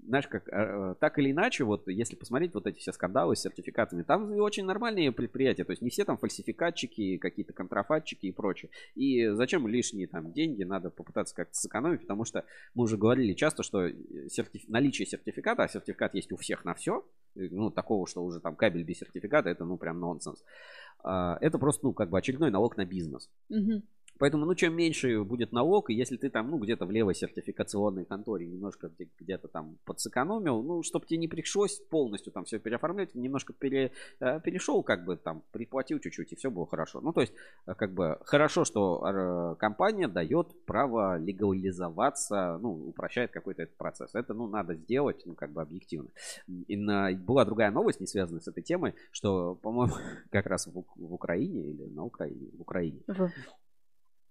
[0.07, 4.03] знаешь, как, э, так или иначе, вот если посмотреть вот эти все скандалы с сертификатами,
[4.03, 8.69] там очень нормальные предприятия, то есть не все там фальсификатчики, какие-то контрафатчики и прочее.
[8.95, 13.63] И зачем лишние там деньги, надо попытаться как-то сэкономить, потому что мы уже говорили часто,
[13.63, 13.89] что
[14.29, 14.67] сертиф...
[14.67, 17.03] наличие сертификата, а сертификат есть у всех на все,
[17.35, 20.43] ну, такого, что уже там кабель без сертификата, это, ну, прям нонсенс.
[21.03, 23.29] А, это просто, ну, как бы очередной налог на бизнес.
[23.49, 23.83] Мгм.
[24.17, 28.05] Поэтому, ну, чем меньше будет налог, и если ты там, ну, где-то в левой сертификационной
[28.05, 33.13] конторе немножко где- где-то там подсэкономил, ну, чтобы тебе не пришлось полностью там все переоформлять,
[33.15, 37.01] немножко пере, э, перешел, как бы там, приплатил чуть-чуть, и все было хорошо.
[37.01, 37.33] Ну, то есть,
[37.67, 44.15] э, как бы, хорошо, что компания дает право легализоваться, ну, упрощает какой-то этот процесс.
[44.15, 46.09] Это, ну, надо сделать, ну, как бы, объективно.
[46.67, 49.93] И на- была другая новость, не связанная с этой темой, что, по-моему,
[50.31, 53.31] как раз в, в Украине или на Украине, в Украине, В-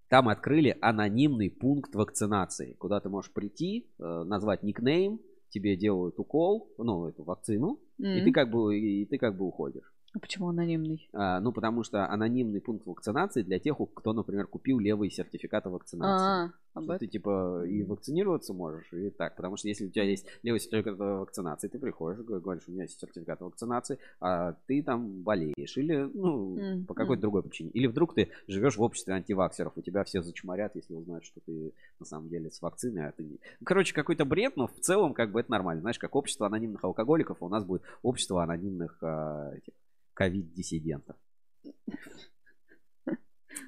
[0.09, 6.73] там открыли анонимный пункт вакцинации, куда ты можешь прийти, э, назвать никнейм, тебе делают укол,
[6.79, 8.25] ну, эту вакцину, и М.
[8.25, 9.94] ты как бы, и ты как бы уходишь.
[10.15, 11.09] А почему анонимный?
[11.13, 16.25] А, ну, потому что анонимный пункт вакцинации для тех, кто, например, купил левые сертификаты вакцинации.
[16.25, 17.07] А, об Что этом.
[17.09, 19.35] ты типа и вакцинироваться можешь, и так.
[19.35, 23.01] Потому что если у тебя есть левый сертификат вакцинации, ты приходишь, говоришь, у меня есть
[23.01, 25.77] сертификат вакцинации, а ты там болеешь.
[25.77, 27.21] Или, ну, М, по какой-то м.
[27.23, 27.71] другой причине.
[27.71, 31.73] Или вдруг ты живешь в обществе антиваксеров, у тебя все зачморят, если узнают, что ты
[31.99, 33.39] на самом деле с вакциной, а ты не.
[33.65, 35.81] Короче, какой-то бред, но в целом как бы это нормально.
[35.81, 39.73] Знаешь, как общество анонимных алкоголиков, у нас будет общество анонимных а, этих
[40.15, 41.17] ковид-диссидентов.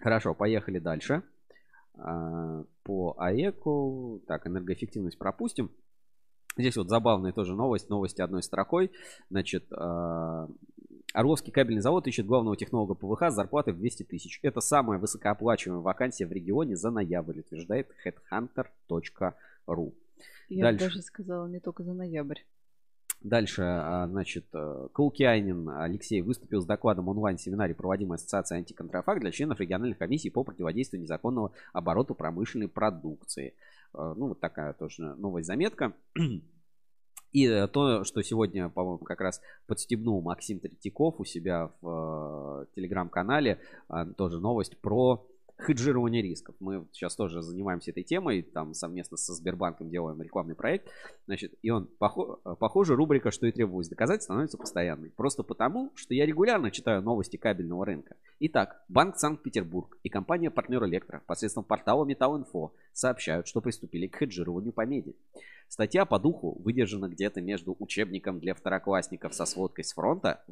[0.03, 1.23] Хорошо, поехали дальше.
[1.95, 4.23] А, По АЭКу.
[4.27, 5.71] Так, энергоэффективность пропустим.
[6.57, 7.89] Здесь вот забавная тоже новость.
[7.89, 8.91] Новости одной строкой.
[9.31, 10.49] Значит, а,
[11.13, 14.39] Орловский кабельный завод ищет главного технолога ПВХ с зарплатой в 200 тысяч.
[14.43, 19.95] Это самая высокооплачиваемая вакансия в регионе за ноябрь, утверждает headhunter.ru.
[20.49, 20.85] Я Дальше.
[20.85, 22.41] даже сказала не только за ноябрь.
[23.21, 29.59] Дальше, а, значит, э, Каукианин Алексей выступил с докладом онлайн-семинаре, проводимой Ассоциацией антиконтрафакт для членов
[29.59, 33.55] региональных комиссий по противодействию незаконного оборота промышленной продукции.
[33.95, 35.95] Э, Ну, вот такая тоже новость заметка.
[37.33, 43.59] И э, то, что сегодня, по-моему, как раз подстебнул Максим Третьяков у себя в телеграм-канале,
[44.17, 45.27] тоже новость про
[45.59, 46.55] хеджирование рисков.
[46.61, 50.89] Мы сейчас тоже занимаемся этой темой, там совместно со Сбербанком делаем рекламный проект.
[51.27, 55.11] Значит, и он, похо- э, похоже, рубрика «Что и требовалось доказать» становится постоянной.
[55.11, 58.17] Просто потому, что я регулярно читаю новости кабельного рынка.
[58.41, 64.85] Итак, Банк Санкт-Петербург и компания-партнер Электро посредством портала Металлинфо сообщают, что приступили к хеджированию по
[64.85, 65.17] меди.
[65.69, 70.45] Статья по духу выдержана где-то между учебником для второклассников со сводкой с фронта,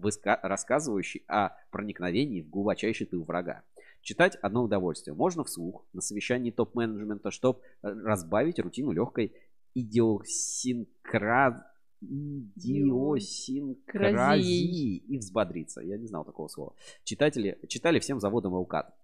[0.43, 3.63] рассказывающей о проникновении в глубочайший тыл врага.
[4.05, 5.15] Читать одно удовольствие.
[5.15, 9.33] Можно вслух на совещании топ-менеджмента, чтобы разбавить рутину легкой
[9.75, 11.67] идиосинкра...
[12.03, 15.81] идиосинкразии и взбодриться.
[15.81, 16.75] Я не знал такого слова.
[17.03, 18.95] Читатели читали всем заводом ЛКАТ.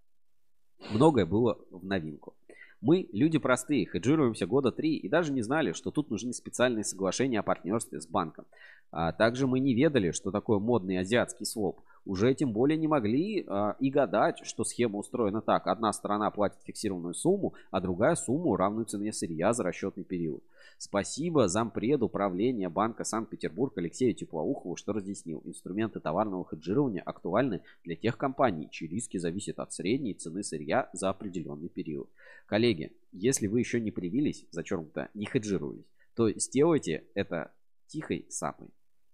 [0.92, 2.34] Многое было в новинку.
[2.82, 7.40] Мы, люди простые, хеджируемся года три и даже не знали, что тут нужны специальные соглашения
[7.40, 8.44] о партнерстве с банком.
[8.90, 11.80] А также мы не ведали, что такое модный азиатский своп.
[12.06, 15.66] Уже тем более не могли а, и гадать, что схема устроена так.
[15.66, 20.42] Одна сторона платит фиксированную сумму, а другая сумму, равную цене сырья за расчетный период.
[20.78, 25.42] Спасибо зампреду управления Банка Санкт-Петербург Алексею Теплоухову, что разъяснил.
[25.44, 31.10] Инструменты товарного хеджирования актуальны для тех компаний, чьи риски зависят от средней цены сырья за
[31.10, 32.08] определенный период.
[32.46, 37.52] Коллеги, если вы еще не привились, зачеркнуто, не хеджировались, то сделайте это
[37.86, 38.68] тихой сапой.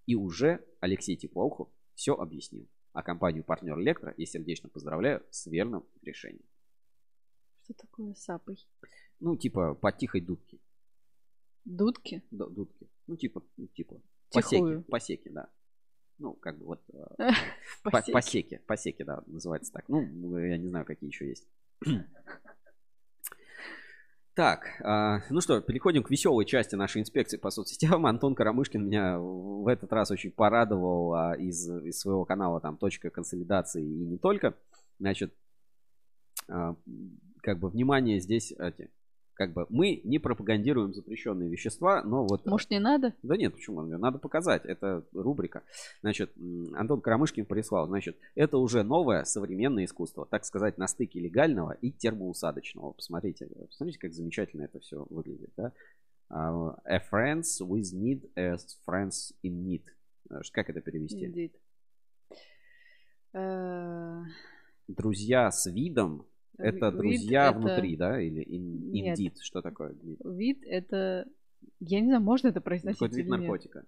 [0.06, 2.68] И уже Алексей Теплоухов все объяснил.
[2.96, 6.46] А компанию партнер Электро я сердечно поздравляю с верным решением.
[7.64, 8.56] Что такое сапой?
[9.20, 10.58] Ну, типа, по тихой дудке.
[11.66, 12.22] Дудки?
[12.30, 12.88] Д- дудки.
[13.06, 14.00] Ну, типа, ну, типа.
[14.32, 14.54] Посеки.
[14.54, 14.82] Тихую.
[14.84, 15.50] Посеки, да.
[16.16, 16.84] Ну, как бы вот.
[16.88, 17.32] э,
[17.82, 18.12] по- Посеки.
[18.12, 18.58] Посеки.
[18.66, 19.86] Посеки, да, называется так.
[19.90, 21.46] Ну, я не знаю, какие еще есть.
[24.36, 28.04] Так, а, ну что, переходим к веселой части нашей инспекции по соцсетям.
[28.06, 33.08] Антон Карамышкин меня в этот раз очень порадовал а, из, из своего канала там «Точка
[33.08, 34.54] консолидации» и не только.
[34.98, 35.32] Значит,
[36.48, 36.76] а,
[37.40, 38.52] как бы внимание здесь
[39.36, 43.12] как бы мы не пропагандируем запрещенные вещества, но вот Может, не надо?
[43.22, 43.82] да нет, почему?
[43.82, 44.64] Надо показать.
[44.64, 45.62] Это рубрика.
[46.00, 46.32] Значит,
[46.74, 47.86] Антон Карамышкин прислал.
[47.86, 50.26] Значит, это уже новое современное искусство.
[50.26, 52.92] Так сказать, на стыке легального и термоусадочного.
[52.92, 53.46] Посмотрите.
[53.68, 55.50] Посмотрите, как замечательно это все выглядит.
[55.56, 55.72] Да?
[56.28, 59.82] А, A friends with need as friends in need.
[60.30, 61.26] Э, Как это перевести?
[61.26, 61.52] Indeed.
[63.34, 64.22] Э,
[64.88, 66.26] Друзья с видом.
[66.58, 68.20] Это вид друзья это- внутри, да?
[68.20, 69.18] Или in- Нет.
[69.18, 69.34] indeed.
[69.40, 69.94] Что такое?
[70.24, 71.26] Вид это
[71.80, 73.38] Я не знаю, можно это произносить Какой-то вид нет.
[73.40, 73.84] наркотика.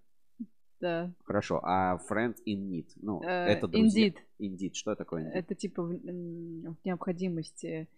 [0.80, 1.12] Да.
[1.24, 1.60] Хорошо.
[1.64, 2.86] А friend in need?
[3.02, 4.08] Ну, Э, это друзья.
[4.08, 4.14] indeed.
[4.40, 4.74] Indeed.
[4.74, 5.32] Что такое indeed?
[5.34, 7.88] Это типа в, в необходимости.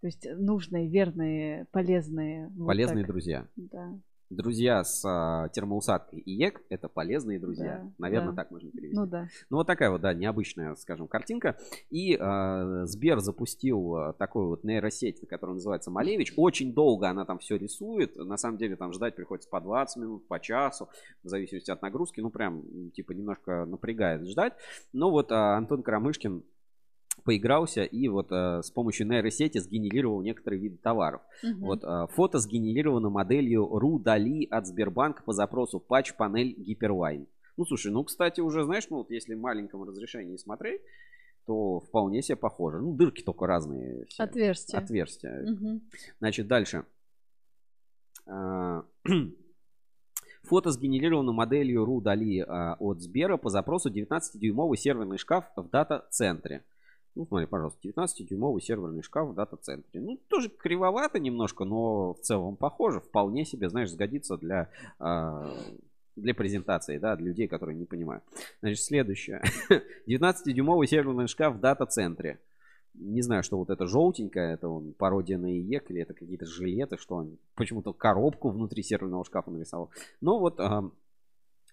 [0.00, 2.48] То есть нужные, верные, полезные.
[2.56, 3.10] вот Полезные так.
[3.10, 3.48] друзья.
[3.56, 3.98] Да.
[4.28, 7.82] Друзья с а, термоусадкой и ек– это полезные друзья.
[7.84, 8.42] Да, Наверное, да.
[8.42, 8.96] так можно перевести.
[8.98, 9.28] Ну да.
[9.50, 11.56] Ну, вот такая вот, да, необычная, скажем, картинка.
[11.90, 16.32] И э, Сбер запустил э, такую вот нейросеть, которая называется Малевич.
[16.36, 18.16] Очень долго она там все рисует.
[18.16, 20.88] На самом деле там ждать приходится по 20 минут, по часу,
[21.22, 22.20] в зависимости от нагрузки.
[22.20, 24.54] Ну, прям, типа, немножко напрягает ждать.
[24.92, 26.42] Но вот э, Антон Крамышкин
[27.24, 31.22] поигрался и вот э, с помощью нейросети сгенерировал некоторые виды товаров.
[31.42, 31.60] Мгм.
[31.60, 37.26] Вот э, фото сгенерировано моделью Ру Дали от Сбербанка по запросу патч-панель Гиперлайн.
[37.56, 40.82] Ну, слушай, ну, кстати, уже, знаешь, ну, вот если в маленьком разрешении смотреть,
[41.46, 42.80] то вполне себе похоже.
[42.80, 44.04] Ну, дырки только разные.
[44.06, 44.22] все.
[44.22, 44.78] Отверстие.
[44.78, 45.42] Отверстия.
[45.42, 45.82] Мгм.
[46.18, 46.84] Значит, дальше.
[48.26, 48.84] А,
[50.42, 56.64] Фото сгенерировано моделью Ру Дали а, от Сбера по запросу 19-дюймовый серверный шкаф в дата-центре.
[57.16, 60.00] Ну, смотри, пожалуйста, 19-дюймовый серверный шкаф в дата-центре.
[60.02, 63.00] Ну, тоже кривовато немножко, но в целом похоже.
[63.00, 64.68] Вполне себе, знаешь, сгодится для,
[64.98, 65.50] а,
[66.14, 68.22] для презентации, да, для людей, которые не понимают.
[68.60, 69.42] Значит, следующее.
[70.06, 72.38] 19-дюймовый серверный шкаф в дата-центре.
[72.92, 76.98] Не знаю, что вот это желтенькое, это он пародия на ИЕК или это какие-то жилеты,
[76.98, 79.90] что он почему-то коробку внутри серверного шкафа нарисовал.
[80.20, 80.92] Но вот ам,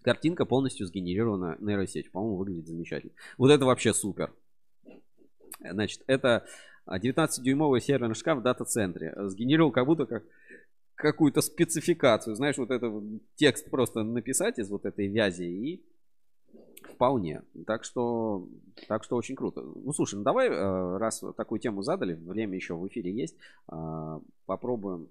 [0.03, 2.13] картинка полностью сгенерирована нейросетью.
[2.13, 3.13] По-моему, выглядит замечательно.
[3.37, 4.31] Вот это вообще супер.
[5.59, 6.45] Значит, это
[6.85, 9.13] а, 19-дюймовый серверный шкаф в дата-центре.
[9.29, 10.23] Сгенерировал как будто как
[10.95, 12.35] какую-то спецификацию.
[12.35, 12.91] Знаешь, вот это
[13.35, 15.85] текст просто написать из вот этой вязи и
[16.93, 17.41] вполне.
[17.65, 18.47] Так что,
[18.87, 19.61] так что очень круто.
[19.61, 23.35] Ну, слушай, ну давай, э, раз такую тему задали, время еще в эфире есть,
[23.67, 25.09] а, попробуем,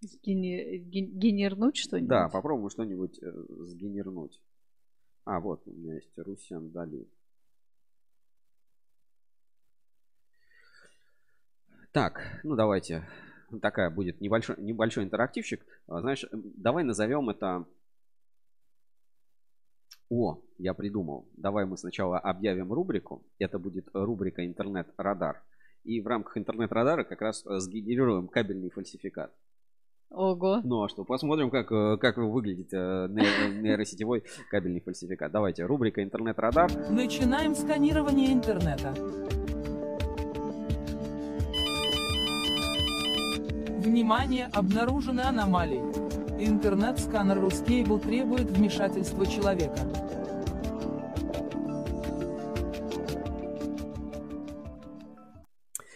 [0.00, 2.08] Сгене- ген- Генернуть что-нибудь?
[2.08, 4.40] да, попробуем что-нибудь э, сгенернуть.
[5.24, 7.06] А, вот, у меня есть Русян Дали.
[11.92, 13.06] Так, ну давайте.
[13.60, 15.64] Такая будет небольшой, небольшой интерактивчик.
[15.86, 17.66] А, Знаешь, давай назовем это...
[20.08, 21.28] О, я придумал.
[21.36, 23.26] Давай мы сначала объявим рубрику.
[23.38, 25.42] Это будет рубрика «Интернет-радар».
[25.84, 29.34] И в рамках интернет-радара как раз э, сгенерируем кабельный фальсификат.
[30.10, 30.60] Ого.
[30.62, 32.76] Ну а что, посмотрим, как, э, как выглядит э,
[33.08, 35.32] нейро- нейросетевой кабельный фальсификат.
[35.32, 36.70] Давайте, рубрика «Интернет-радар».
[36.90, 38.94] Начинаем сканирование интернета.
[44.02, 45.78] Внимание, обнаружены аномалии.
[46.44, 49.78] Интернет-сканер Ruscable требует вмешательства человека.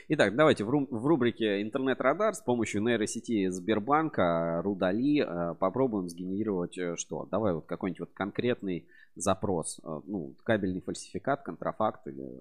[0.07, 6.78] Итак, давайте в, ру- в рубрике «Интернет-радар» с помощью нейросети Сбербанка Рудали э, попробуем сгенерировать
[6.78, 7.27] э, что?
[7.28, 9.81] Давай вот какой-нибудь вот конкретный запрос.
[9.83, 12.41] э, Ну, кабельный фальсификат, контрафакт или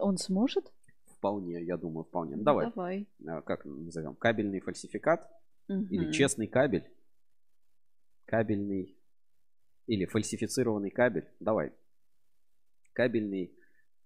[0.00, 0.72] Он сможет?
[1.20, 2.36] Вполне, я думаю, вполне.
[2.36, 3.06] Ну, давай, Давай.
[3.20, 4.14] э, как назовем?
[4.16, 5.30] Кабельный фальсификат
[5.68, 6.12] или Мгм.
[6.12, 6.90] честный кабель?
[8.24, 8.96] Кабельный
[9.86, 11.28] или фальсифицированный кабель?
[11.38, 11.72] Давай.
[12.94, 13.54] Кабельный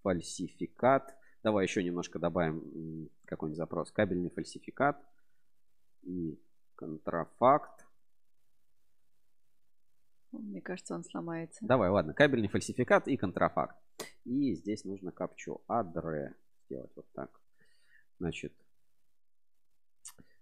[0.03, 1.17] фальсификат.
[1.45, 3.93] Давай еще немножко добавим какой-нибудь запрос.
[3.93, 4.97] Кабельный фальсификат
[6.03, 6.41] и
[6.75, 7.87] контрафакт.
[10.33, 11.65] Мне кажется, он сломается.
[11.65, 12.13] Давай, ладно.
[12.13, 13.77] Кабельный фальсификат и контрафакт.
[14.25, 16.35] И здесь нужно капчу адре
[16.67, 17.31] сделать вот так.
[18.19, 18.53] Значит,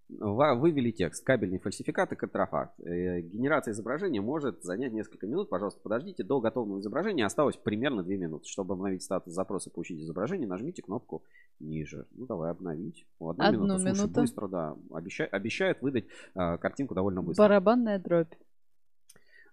[0.09, 1.25] вывели текст.
[1.25, 2.79] Кабельный фальсификат и контрафакт.
[2.81, 5.49] Э, Генерация изображения может занять несколько минут.
[5.49, 6.23] Пожалуйста, подождите.
[6.23, 8.47] До готового изображения осталось примерно 2 минуты.
[8.49, 11.25] Чтобы обновить статус запроса и получить изображение, нажмите кнопку
[11.61, 12.07] ниже.
[12.13, 13.07] Ну, давай обновить.
[13.19, 13.81] Одну, Одну минуту.
[13.81, 14.21] Слушай, минуту.
[14.21, 14.77] быстро, да.
[14.91, 17.43] Обеща- обещают выдать а, картинку довольно быстро.
[17.45, 18.35] Барабанная дробь.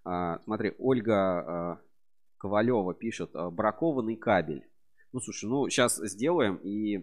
[0.03, 1.81] А, смотри, Ольга а,
[2.37, 4.68] Ковалева пишет бракованный кабель.
[5.11, 6.97] Ну, слушай, ну сейчас сделаем и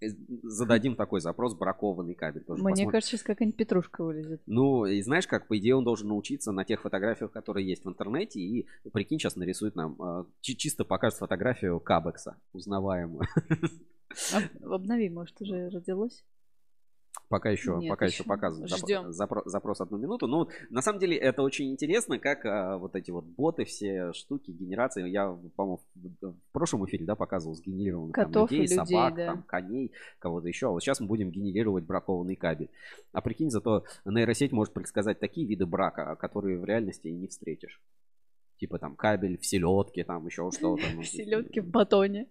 [0.00, 0.06] э,
[0.42, 2.42] зададим такой запрос бракованный кабель.
[2.44, 2.90] Тоже Мне посмотрим.
[2.90, 4.42] кажется, сейчас какая-нибудь петрушка вылезет.
[4.46, 7.88] Ну, и знаешь как, по идее, он должен научиться на тех фотографиях, которые есть в
[7.88, 13.26] интернете, и, прикинь, сейчас нарисует нам, а, чи- чисто покажет фотографию Кабекса, узнаваемую.
[14.32, 16.24] Об- Обнови, может, уже родилось?
[17.32, 19.08] Пока еще, Нет, пока еще зап- ждем.
[19.08, 20.26] запро- запрос одну минуту.
[20.26, 24.50] Ну, на самом деле, это очень интересно, как а, вот эти вот боты, все штуки,
[24.50, 25.08] генерации.
[25.08, 29.14] Я, по-моему, в, в прошлом эфире, да, показывал сгенерированных там, Котов и людей, людей, собак,
[29.14, 29.26] да.
[29.28, 30.66] там, коней, кого-то еще.
[30.66, 32.68] А вот сейчас мы будем генерировать бракованный кабель.
[33.12, 37.80] А прикинь, зато нейросеть может предсказать такие виды брака, которые в реальности и не встретишь.
[38.58, 40.82] Типа там кабель в селедке, там еще что-то.
[40.94, 42.28] ну, Селедки в батоне.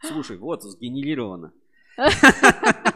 [0.00, 1.52] Слушай, вот сгенерировано.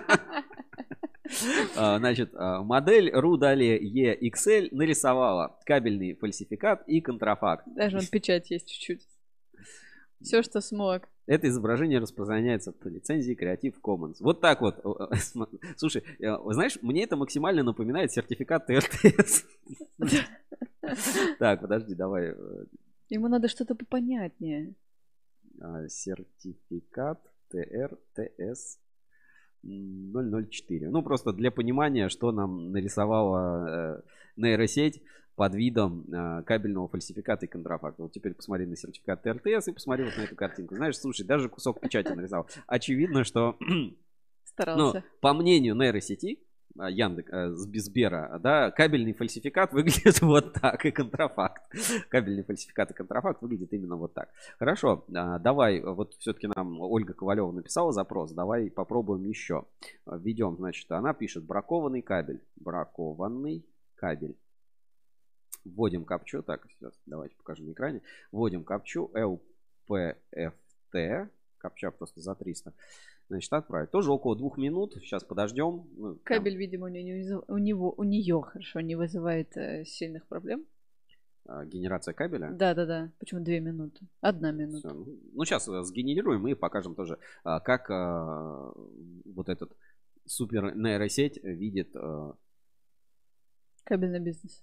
[1.76, 7.64] А, Значит, а, модель Рудали EXL нарисовала кабельный фальсификат и контрафакт.
[7.74, 9.06] Даже вон печать есть чуть-чуть.
[10.20, 11.08] Все, что смог.
[11.26, 14.16] Это изображение распространяется по лицензии Creative Commons.
[14.20, 14.76] Вот так вот.
[15.76, 19.44] Слушай, э, знаешь, мне это максимально напоминает сертификат ТРТС.
[21.38, 22.30] Так, подожди, давай.
[22.36, 22.64] э,
[23.08, 24.74] Ему надо что-то попонятнее.
[25.60, 28.78] а, Сертификат ТРТС
[29.62, 30.90] 004.
[30.90, 34.02] Ну, просто для понимания, что нам нарисовала э,
[34.36, 35.02] нейросеть
[35.34, 38.02] под видом э, кабельного фальсификата и контрафакта.
[38.02, 40.74] Вот теперь посмотри на сертификат ТРТС и посмотри вот на эту картинку.
[40.74, 42.48] Знаешь, слушай, даже кусок печати нарисовал.
[42.66, 43.96] Очевидно, что ну,
[44.44, 45.04] Старался.
[45.20, 46.40] по мнению нейросети,
[46.78, 51.62] а, Яндек, э, с Сбера, да, кабельный фальсификат выглядит вот так, и контрафакт.
[52.08, 54.30] Кабельный фальсификат и контрафакт выглядит именно вот так.
[54.58, 59.66] Хорошо, а, давай, вот все-таки нам Ольга Ковалева написала запрос, давай попробуем еще.
[60.06, 62.42] А, Введем, значит, она пишет бракованный кабель.
[62.56, 63.66] Бракованный
[63.96, 64.36] кабель.
[65.64, 68.02] Вводим капчу, так, сейчас давайте покажем на экране.
[68.32, 69.12] Вводим капчу
[69.88, 71.28] LPFT,
[71.58, 72.72] капча просто за 300.
[73.32, 73.90] Значит, отправить.
[73.90, 74.92] Тоже около двух минут.
[75.00, 75.86] Сейчас подождем.
[75.96, 80.66] Ну, Кабель, видимо, у него, у него, у нее, хорошо, не вызывает э, сильных проблем.
[81.46, 82.50] а, генерация кабеля.
[82.52, 83.12] Да, да, да.
[83.18, 84.06] Почему две минуты?
[84.20, 84.90] Одна минута.
[84.90, 88.74] Всё, ну, Ну, сейчас сгенерируем и покажем тоже, а, как а,
[89.24, 89.74] вот этот
[90.26, 92.34] супер нейросеть видит а,
[93.84, 94.62] Кабельный бизнес.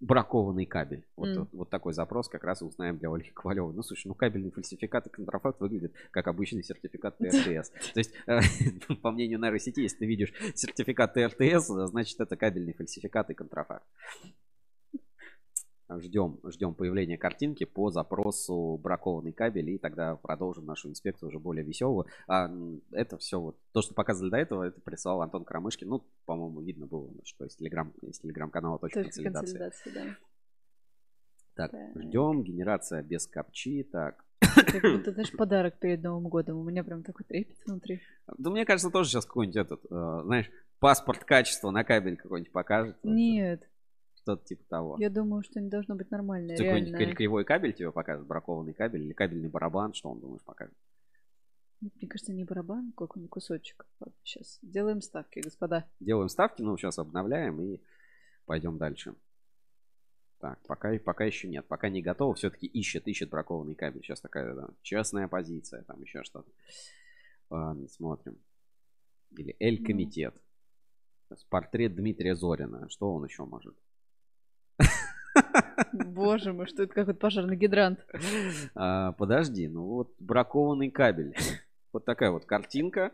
[0.00, 1.04] Бракованный кабель.
[1.16, 1.38] Вот, М.
[1.40, 3.74] вот, вот такой запрос как раз и узнаем для Ольги Ковалевой.
[3.74, 7.70] Ну, слушай, ну кабельный фальсификат и контрафакт выглядит как обычный сертификат ТРТС.
[7.70, 8.40] То есть, э,
[9.02, 13.84] по мнению нейросети, если ты видишь сертификат ТРТС, значит это кабельный фальсификат и контрафакт.
[15.98, 21.64] Ждем, ждем появления картинки по запросу бракованный кабель, и тогда продолжим нашу инспекцию уже более
[21.64, 22.06] веселую.
[22.28, 22.48] А
[22.92, 25.88] это все вот, то, что показывали до этого, это прислал Антон Крамышкин.
[25.88, 29.58] Ну, по-моему, видно было, что из, телеграм, из телеграм-канала точка консолидации.
[29.58, 30.16] консолидации, да.
[31.54, 32.02] Так, Так.
[32.02, 32.42] ждем.
[32.44, 33.82] Генерация без капчи.
[33.82, 34.24] Так.
[34.40, 36.58] Как будто, знаешь, подарок перед Новым годом.
[36.58, 38.00] У меня прям такой трепет внутри.
[38.38, 42.96] Да мне кажется, тоже сейчас какой-нибудь этот, э, знаешь, паспорт качества на кабель какой-нибудь покажет.
[43.02, 43.68] Нет,
[44.36, 44.96] Что-то типа того.
[44.98, 49.02] я думаю, что не должно быть нормально, Что, Какой-нибудь кривой кабель тебе покажет, бракованный кабель
[49.02, 50.74] или кабельный барабан, что он, думаешь, покажет?
[51.80, 53.86] Мне кажется, не барабан, какой-нибудь кусочек.
[54.22, 55.86] сейчас делаем ставки, господа.
[55.98, 57.80] Делаем ставки, ну, сейчас обновляем и
[58.44, 59.14] пойдем дальше.
[60.40, 61.66] Так, пока, пока еще нет.
[61.66, 64.02] Пока не готово, все-таки ищет, ищет бракованный кабель.
[64.02, 66.50] Сейчас такая да, честная позиция, там еще что-то.
[67.50, 68.38] Ладно, смотрим.
[69.36, 70.34] Или Эль-комитет.
[71.28, 72.88] Сейчас Портрет Дмитрия Зорина.
[72.88, 73.76] Что он еще может?
[75.92, 78.04] Боже мой, что это какой-то пожарный гидрант.
[78.74, 81.34] А, подожди, ну вот бракованный кабель.
[81.92, 83.12] Вот такая вот картинка.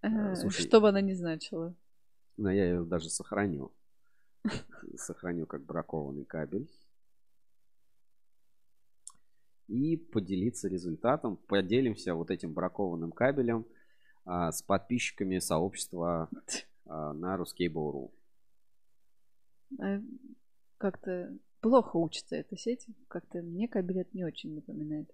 [0.00, 0.62] А, слушай.
[0.62, 1.74] Что бы она ни значила.
[2.36, 3.72] Но я ее даже сохраню.
[4.96, 6.70] Сохраню как бракованный кабель.
[9.66, 11.36] И поделиться результатом.
[11.36, 13.66] Поделимся вот этим бракованным кабелем
[14.24, 16.30] а, с подписчиками сообщества
[16.86, 18.12] а, на Ruskable.ru.
[19.80, 20.00] А,
[20.78, 22.86] Как-то плохо учится эта сеть.
[23.08, 23.68] Как-то мне
[24.00, 25.10] это не очень напоминает.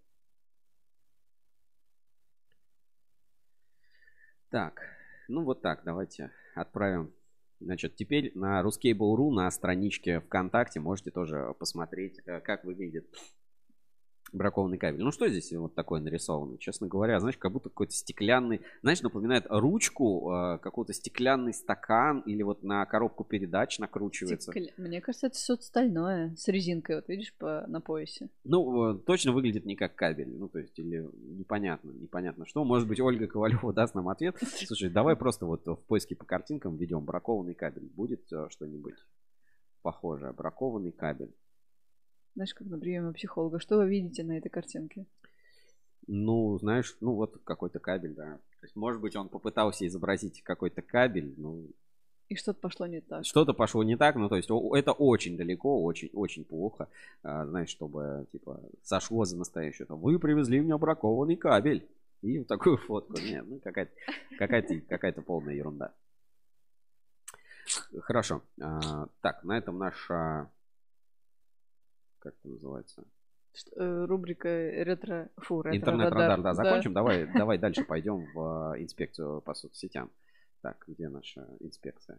[4.50, 4.80] Так,
[5.28, 7.12] ну вот так, давайте отправим.
[7.60, 13.06] Значит, теперь на Ruskable.ru на страничке ВКонтакте можете тоже посмотреть, э, как выглядит
[14.32, 15.02] бракованный кабель.
[15.02, 16.59] Ну что здесь вот такое нарисовано?
[16.59, 22.42] Честно говоря, знаешь, как будто какой-то стеклянный, знаешь, напоминает ручку, э, какой-то стеклянный стакан или
[22.42, 24.52] вот на коробку передач накручивается.
[24.52, 27.64] Стекля- Мне кажется, это что-то стальное с резинкой, вот видишь, по...
[27.68, 28.28] на поясе.
[28.44, 30.36] Ну, э, точно выглядит не как кабель.
[30.36, 32.64] Ну, то есть, или непонятно, непонятно что.
[32.64, 34.36] Может быть, Ольга Ковалева даст нам ответ.
[34.66, 37.88] Слушай, давай просто вот в поиске по картинкам введем бракованный кабель.
[37.94, 38.94] Будет э, что-нибудь
[39.82, 40.32] похожее.
[40.32, 41.34] Бракованный кабель.
[42.39, 43.59] Знаешь, как на приеме у психолога.
[43.59, 45.06] Что вы видите на этой картинке?
[46.06, 48.36] Ну, знаешь, ну вот какой-то кабель, да.
[48.60, 51.66] То есть, может быть, он попытался изобразить какой-то кабель, ну,
[52.28, 53.27] И что-то пошло не так.
[53.27, 56.89] что-то пошло не так, ну, то есть, это очень далеко, очень, очень плохо,
[57.24, 59.89] А, знаешь, чтобы, типа, сошло за настоящее.
[59.89, 61.89] Вы привезли мне бракованный кабель.
[62.23, 63.15] И вот такую фотку.
[63.20, 63.90] Нет, ну, какая-то,
[64.39, 65.93] какая-то, какая-то полная ерунда.
[68.02, 68.43] Хорошо.
[68.60, 70.52] А, так, на этом наша...
[72.18, 73.04] Как это называется?
[73.54, 75.30] Что- э, Рубрика ретро...
[75.38, 76.92] Фу, ретро Интернет-радар, да, закончим.
[76.92, 80.10] Давай, давай дальше пойдем в э, инспекцию по соцсетям.
[80.62, 82.18] Так, где наша инспекция?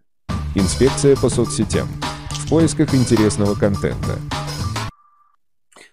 [0.55, 1.87] Инспекция по соцсетям.
[2.31, 4.17] В поисках интересного контента.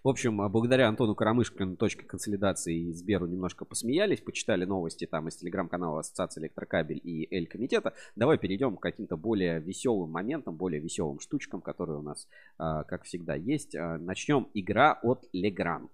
[0.06, 5.26] В общем, а, благодаря Антону Карамышкину точка консолидации и Сберу немножко посмеялись, почитали новости там
[5.26, 7.92] из телеграм-канала Ассоциации Электрокабель и Эль-Комитета.
[8.14, 13.02] Давай перейдем к каким-то более веселым моментам, более веселым штучкам, которые у нас, а, как
[13.02, 13.74] всегда, есть.
[13.74, 14.48] А, Начнем.
[14.54, 15.90] Игра от Легран.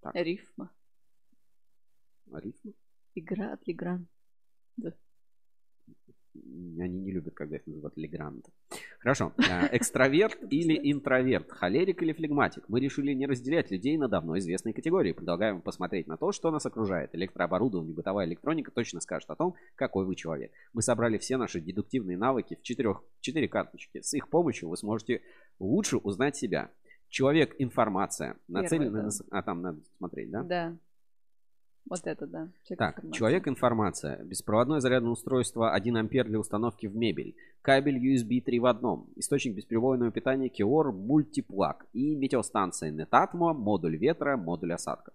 [0.00, 0.70] Так, Рифма.
[2.32, 2.72] рифмы?
[3.14, 4.08] Игра от Легран.
[4.78, 4.94] Да.
[6.34, 8.46] Они не любят, когда их называют Легрант.
[9.00, 9.32] Хорошо.
[9.50, 11.50] А, Экстраверт или интроверт?
[11.50, 12.64] Холерик или флегматик?
[12.68, 15.12] Мы решили не разделять людей на давно известные категории.
[15.12, 17.14] Предлагаем посмотреть на то, что нас окружает.
[17.14, 20.52] Электрооборудование, бытовая электроника точно скажет о том, какой вы человек.
[20.72, 24.00] Мы собрали все наши дедуктивные навыки в четырех, четыре карточки.
[24.00, 25.20] С их помощью вы сможете
[25.58, 26.70] лучше узнать себя.
[27.08, 28.36] Человек информация.
[28.48, 29.02] Нацеленный да.
[29.02, 29.38] на...
[29.38, 30.42] А, там надо смотреть, да?
[30.42, 30.76] Да.
[31.88, 32.48] Вот это, да.
[32.64, 33.18] Человек Так, информации.
[33.18, 34.24] человек информация.
[34.24, 37.34] Беспроводное зарядное устройство 1 ампер для установки в мебель.
[37.60, 39.08] Кабель USB 3 в одном.
[39.16, 41.76] Источник бесприводного питания Kior Multiplug.
[41.92, 45.12] И метеостанция Netatmo, модуль ветра, модуль осадков.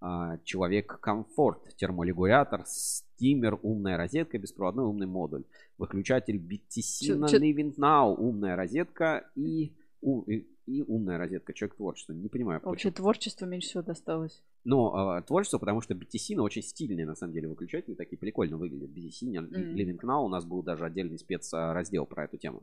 [0.00, 1.74] А, Человек комфорт.
[1.76, 5.44] Терморегулятор, стимер, умная розетка, беспроводной умный модуль.
[5.78, 9.72] Выключатель BTC чё- Living Now, умная розетка и,
[10.02, 11.52] у- и, и умная розетка.
[11.52, 12.12] Человек творчества.
[12.12, 12.70] Не понимаю, почему.
[12.70, 14.42] Вообще творчество меньше всего досталось.
[14.64, 18.56] Но э, творчество, потому что BTC, ну, очень стильные, на самом деле, выключатели, такие прикольно
[18.56, 18.90] выглядят.
[18.90, 19.74] BTC, Мгм.
[19.74, 22.62] Living Now, у нас был даже отдельный спецраздел про эту тему.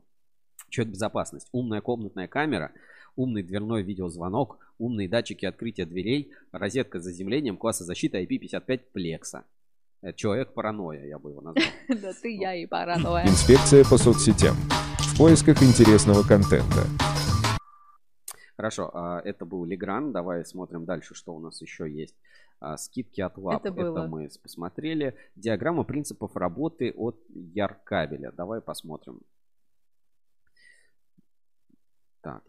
[0.70, 1.48] Человек безопасность.
[1.52, 2.72] Умная комнатная камера,
[3.16, 9.44] умный дверной видеозвонок, умные датчики открытия дверей, розетка с заземлением, класса защиты IP55 Плекса.
[10.00, 11.64] Это человек паранойя, я бы его назвал.
[11.88, 13.26] Да ты я и паранойя.
[13.26, 14.56] Инспекция по соцсетям.
[15.00, 16.84] В поисках интересного контента.
[18.58, 20.10] Хорошо, а, это был Легран.
[20.12, 22.16] Давай смотрим дальше, что у нас еще есть.
[22.58, 23.64] А, Скидки от лап.
[23.64, 24.08] Это было.
[24.08, 25.16] мы с- посмотрели.
[25.36, 28.32] Диаграмма принципов работы от Яркабеля.
[28.32, 29.20] Давай посмотрим.
[32.20, 32.42] Так.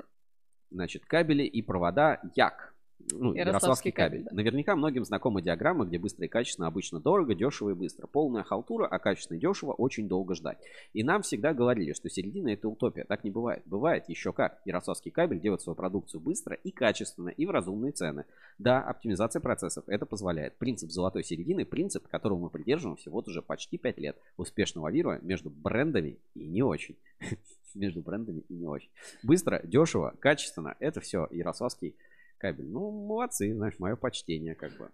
[0.71, 2.73] Значит, кабели и провода Як.
[3.11, 4.23] Ну, Ярославский Ярославский кабель, кабель.
[4.29, 4.35] да.
[4.35, 8.07] Наверняка многим знакомы диаграммы, где быстро и качественно обычно дорого, дешево и быстро.
[8.07, 10.59] Полная халтура, а качественно и дешево очень долго ждать.
[10.93, 13.05] И нам всегда говорили, что середина это утопия.
[13.05, 13.63] Так не бывает.
[13.65, 14.61] Бывает еще как.
[14.65, 18.25] Ярославский кабель делает свою продукцию быстро и качественно, и в разумные цены.
[18.57, 20.57] Да, оптимизация процессов это позволяет.
[20.57, 25.49] Принцип золотой середины, принцип, которого мы придерживаемся вот уже почти 5 лет, успешно лавируя между
[25.49, 26.97] брендами и не очень.
[27.75, 28.89] Между брендами и не очень.
[29.21, 30.75] Быстро, дешево, качественно.
[30.79, 31.95] Это все Ярославский
[32.39, 32.67] кабель.
[32.69, 34.89] Ну, молодцы, знаешь, мое почтение как бы.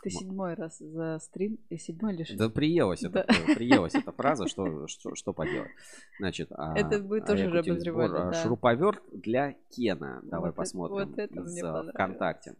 [0.00, 1.58] Ты седьмой раз за стрим.
[1.70, 2.46] И седьмой или шестой?
[2.48, 3.08] Да приелась, Да.
[3.26, 5.72] это, приелась эта фраза, что, что, что поделать.
[6.20, 8.32] Значит, а, Это мы тоже Якутин уже обозревали, а, да.
[8.34, 10.20] Шуруповерт для Кена.
[10.22, 10.94] Давай Вот это- посмотрим.
[11.08, 11.82] вот это из, мне а.
[11.90, 12.54] ВКонтакте.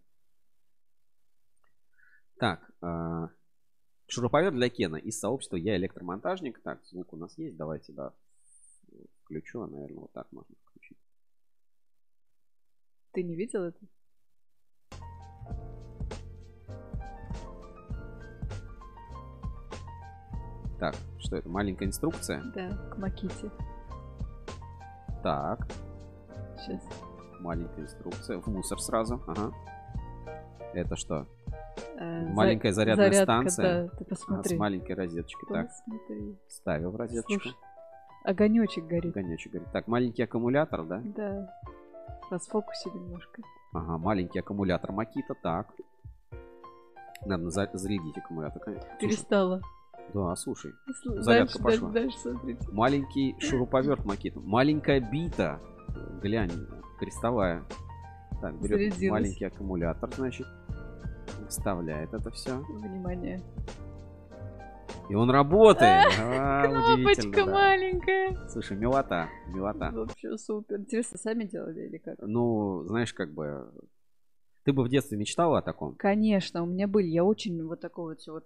[2.41, 3.29] Так, а,
[4.09, 6.61] шуруповерт для Кена из сообщества Я электромонтажник.
[6.63, 7.57] Так, звук у нас есть.
[7.57, 8.13] Давайте, да,
[9.23, 9.65] включу.
[9.67, 10.55] Наверное, вот так можно.
[13.13, 13.81] Ты не видел это?
[20.79, 21.49] Так, что это?
[21.49, 22.43] Маленькая инструкция.
[22.55, 23.51] Да, к Маките.
[25.23, 25.67] Так,
[26.57, 26.81] Сейчас.
[27.41, 28.39] маленькая инструкция.
[28.39, 29.21] В мусор сразу.
[29.27, 29.53] Ага.
[30.75, 31.27] Это что?
[31.97, 33.83] Э, за- Маленькая зарядная зарядка, станция.
[33.89, 34.57] Да, ты А, посмотри.
[34.57, 35.49] с маленькой розеточкой.
[35.49, 36.37] Так, Посмотри.
[36.49, 37.33] ставил в розеточку.
[37.41, 37.57] Слушай,
[38.25, 39.17] огонечек горит.
[39.17, 39.69] Огонечек горит.
[39.73, 41.03] Так, маленький аккумулятор, да?
[41.05, 41.61] Да.
[42.31, 43.43] Расфокуси немножко.
[43.73, 45.35] Ага, маленький аккумулятор Макита.
[45.43, 45.69] Так.
[47.27, 48.63] Надо за- зарядить аккумулятор.
[48.63, 48.89] конечно.
[49.01, 49.61] Перестала.
[50.15, 50.73] да, слушай.
[50.89, 51.89] Сл- зарядка дальше, пошла.
[51.91, 52.73] Дальше, дальше.
[52.73, 54.41] Маленький шуруповерт Макита.
[54.41, 55.61] Маленькая бита.
[56.23, 56.53] Глянь,
[56.99, 57.65] крестовая.
[58.41, 59.11] Так, берет Зарядилась.
[59.11, 60.47] маленький аккумулятор, значит.
[61.49, 62.57] Вставляет это все.
[62.59, 63.43] Внимание.
[65.09, 66.07] И он работает.
[66.21, 67.53] А, Кнопочка да.
[67.53, 68.49] маленькая.
[68.49, 69.91] Слушай, милота, милота.
[69.93, 70.81] Вообще супер.
[70.81, 72.17] Интересно, сами делали или как?
[72.21, 73.73] Ну, знаешь, как бы...
[74.65, 75.95] Ты бы в детстве мечтала о таком?
[75.97, 77.07] Конечно, у меня были.
[77.07, 78.45] Я очень вот такого вот вот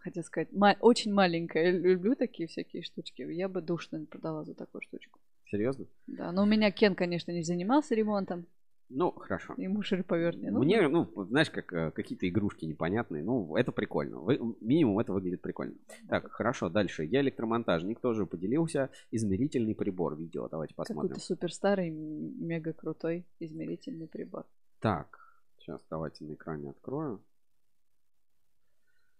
[0.00, 1.70] хотел сказать, ма- очень маленькая.
[1.72, 3.22] Люблю такие всякие штучки.
[3.22, 5.20] Я бы душ, наверное, продала за такую штучку.
[5.50, 5.86] Серьезно?
[6.06, 8.46] Да, но у меня Кен, конечно, не занимался ремонтом.
[8.92, 9.54] Ну, хорошо.
[9.56, 10.66] Ему широповерт не нужен.
[10.66, 13.22] Мне, ну, знаешь, как э, какие-то игрушки непонятные.
[13.22, 14.18] Ну, это прикольно.
[14.18, 15.76] Вы- минимум это выглядит прикольно.
[16.08, 17.04] Так, хорошо, дальше.
[17.04, 18.90] Я электромонтажник тоже поделился.
[19.12, 20.16] Измерительный прибор.
[20.16, 21.10] Видео, давайте посмотрим.
[21.10, 24.44] Какой-то супер старый, мега крутой измерительный прибор.
[24.80, 25.20] Так,
[25.58, 27.22] сейчас давайте на экране открою.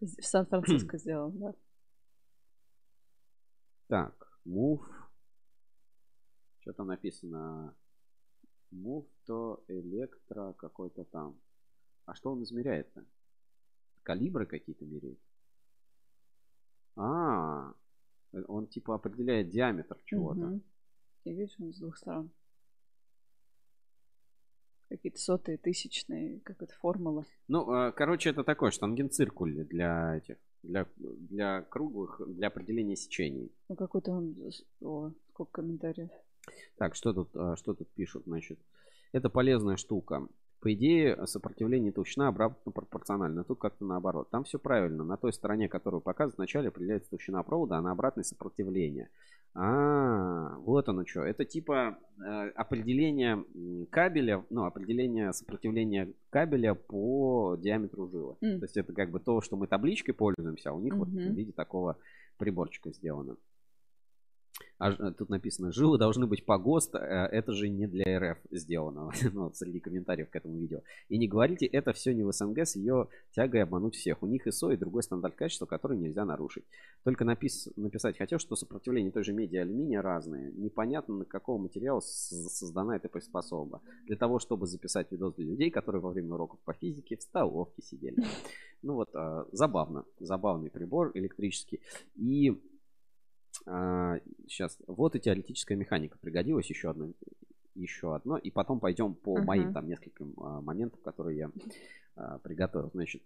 [0.00, 1.54] В Сан-Франциско сделал, да.
[3.86, 4.82] Так, move.
[6.58, 7.76] Что там написано?
[8.72, 11.38] Move то электро какой-то там.
[12.04, 13.04] А что он измеряет-то?
[14.02, 15.20] Калибры какие-то меряет?
[16.96, 17.72] А,
[18.48, 20.40] он типа определяет диаметр чего-то.
[20.40, 20.62] Мгм.
[21.22, 22.32] И видишь, он с двух сторон.
[24.88, 27.24] какие-то сотые, тысячные, как это формула.
[27.46, 33.52] Ну, э, короче, это такой штангенциркуль для этих, для, для круглых, для определения сечений.
[33.68, 34.34] Ну, какой-то он...
[34.80, 36.10] О, сколько комментариев.
[36.74, 38.58] Так, что тут, э, что тут пишут, значит?
[39.12, 40.26] Это полезная штука.
[40.60, 43.44] По идее, сопротивление толщина обратно пропорциональна.
[43.44, 44.28] Тут как-то наоборот.
[44.30, 45.04] Там все правильно.
[45.04, 49.08] На той стороне, которую показывают, вначале определяется толщина провода, а на обратной сопротивление.
[49.54, 51.22] А, вот оно что.
[51.22, 53.44] Это типа э, определение
[53.90, 58.36] кабеля, ну, определение сопротивления кабеля по диаметру жилы.
[58.42, 58.60] М.
[58.60, 61.12] То есть это как бы то, что мы табличкой пользуемся, а у них вот в
[61.12, 61.96] виде такого
[62.38, 63.36] приборчика сделано.
[64.80, 68.38] А ж- тут написано, жилы должны быть по ГОСТ, э, это же не для РФ
[68.50, 70.80] сделано, ну, вот среди комментариев к этому видео.
[71.10, 74.22] И не говорите, это все не в СНГ с ее тягой обмануть всех.
[74.22, 76.64] У них ИСО и другой стандарт качества, который нельзя нарушить.
[77.04, 80.50] Только напис, написать хотел, что сопротивление той же меди и алюминия разные.
[80.52, 83.82] Непонятно, на какого материала создана эта приспособа.
[84.06, 87.82] Для того, чтобы записать видос для людей, которые во время уроков по физике в столовке
[87.82, 88.24] сидели.
[88.82, 90.06] Ну вот, а, забавно.
[90.20, 91.80] Забавный прибор электрический.
[92.16, 92.58] И
[93.64, 96.18] сейчас, вот и теоретическая механика.
[96.18, 97.10] Пригодилась еще одно,
[97.74, 98.36] еще одно.
[98.36, 99.44] И потом пойдем по Ага.
[99.46, 101.50] моим там нескольким а, моментам, которые я
[102.16, 102.90] а, приготовил.
[102.92, 103.22] Значит,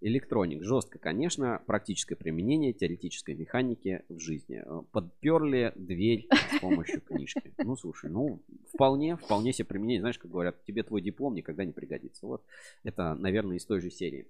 [0.00, 0.62] электроник.
[0.62, 1.62] Жестко, конечно.
[1.66, 4.62] Практическое применение теоретической механики в жизни.
[4.64, 7.54] Э, Подперли дверь с помощью книжки.
[7.58, 8.42] Ну, слушай, ну,
[8.72, 10.00] вполне, вполне себе применение.
[10.00, 12.26] Знаешь, как говорят, тебе твой диплом никогда не пригодится.
[12.26, 12.44] Вот
[12.82, 14.26] это, наверное, из той же серии.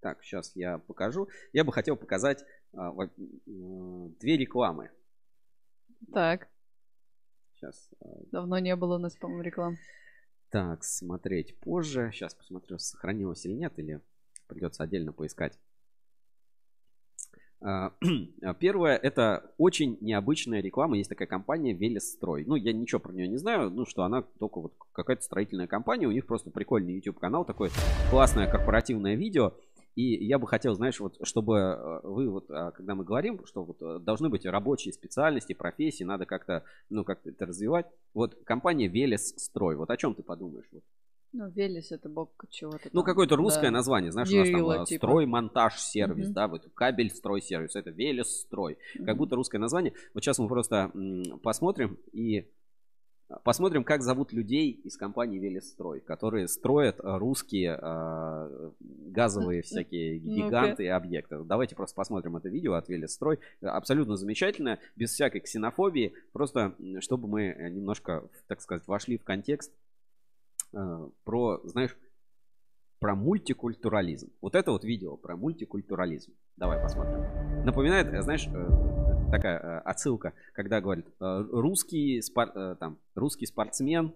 [0.00, 1.28] Так, сейчас я покажу.
[1.52, 4.90] Я бы хотел показать а, две рекламы.
[6.12, 6.48] Так,
[7.54, 7.90] Сейчас.
[8.30, 9.76] давно не было у нас, по-моему, реклам.
[10.50, 12.10] Так, смотреть позже.
[12.12, 14.00] Сейчас посмотрю, сохранилось или нет, или
[14.46, 15.58] придется отдельно поискать.
[17.60, 17.92] А,
[18.60, 20.96] Первое, это очень необычная реклама.
[20.96, 22.44] Есть такая компания Велестрой.
[22.44, 23.70] Ну, я ничего про нее не знаю.
[23.70, 26.06] Ну, что она только вот какая-то строительная компания.
[26.06, 27.70] У них просто прикольный YouTube канал, такое
[28.10, 29.54] классное корпоративное видео.
[29.96, 33.64] И я бы хотел, знаешь, вот, чтобы э, вы вот, а, когда мы говорим, что
[33.64, 37.86] вот э, должны быть рабочие специальности, профессии, надо как-то, ну, как-то это развивать.
[38.12, 39.74] Вот компания Велес Строй.
[39.74, 40.68] Вот о чем ты подумаешь?
[40.70, 40.82] Вот.
[41.32, 42.90] Ну, Велес это бог чего-то.
[42.92, 43.70] Ну, какое-то русское да.
[43.70, 45.06] название, знаешь, у нас там э, типа.
[45.06, 46.34] строй, монтаж, сервис, Мгм.
[46.34, 48.76] да, вот кабель, строй, сервис, это Велес, строй.
[48.98, 49.16] Как Мгм.
[49.16, 49.94] будто русское название.
[50.12, 52.50] Вот сейчас мы просто м, посмотрим и
[53.42, 60.18] посмотрим, как зовут людей из компании Велес Строй, которые строят э, русские э, газовые всякие
[60.18, 61.42] гиганты и объекты.
[61.44, 63.40] Давайте просто посмотрим это видео от Велес Строй.
[63.60, 69.72] Абсолютно замечательное, без всякой ксенофобии, просто чтобы мы немножко, так сказать, вошли в контекст
[70.72, 71.96] э, про, знаешь,
[72.98, 74.32] про мультикультурализм.
[74.40, 76.32] Вот это вот видео про мультикультурализм.
[76.56, 77.64] Давай посмотрим.
[77.64, 78.48] Напоминает, знаешь,
[79.30, 84.14] такая э, отсылка, когда говорит э, русский, спор- э, там, русский спортсмен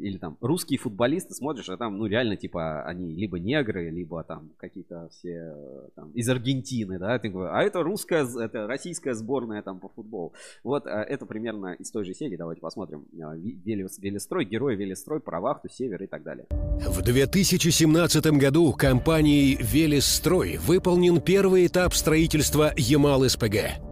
[0.00, 4.50] или там русские футболисты смотришь, а там, ну, реально, типа, они либо негры, либо там
[4.58, 5.54] какие-то все
[5.94, 10.32] там из Аргентины, да, ты говоришь, а это русская, это российская сборная там по футболу.
[10.62, 13.04] Вот э, это примерно из той же серии, давайте посмотрим.
[13.12, 16.46] Велес- Велестрой, герой Велестрой, про вахту, север и так далее.
[16.50, 23.89] В 2017 году компанией «Велесстрой» выполнен первый этап строительства Ямал-СПГ.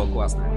[0.00, 0.50] Видео классное.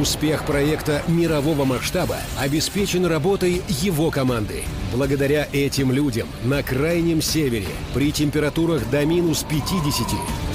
[0.00, 4.62] Успех проекта мирового масштаба обеспечен работой его команды.
[4.92, 10.06] Благодаря этим людям на Крайнем Севере при температурах до минус 50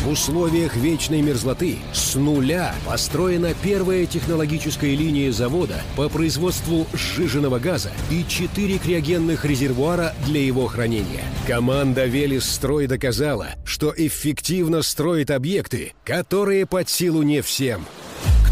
[0.08, 7.92] в условиях вечной мерзлоты с нуля построена первая технологическая линия завода по производству сжиженного газа
[8.10, 11.26] и четыре криогенных резервуара для его хранения.
[11.46, 17.86] Команда «Велесстрой» доказала, что эффективно строит объекты, которые под силу не всем.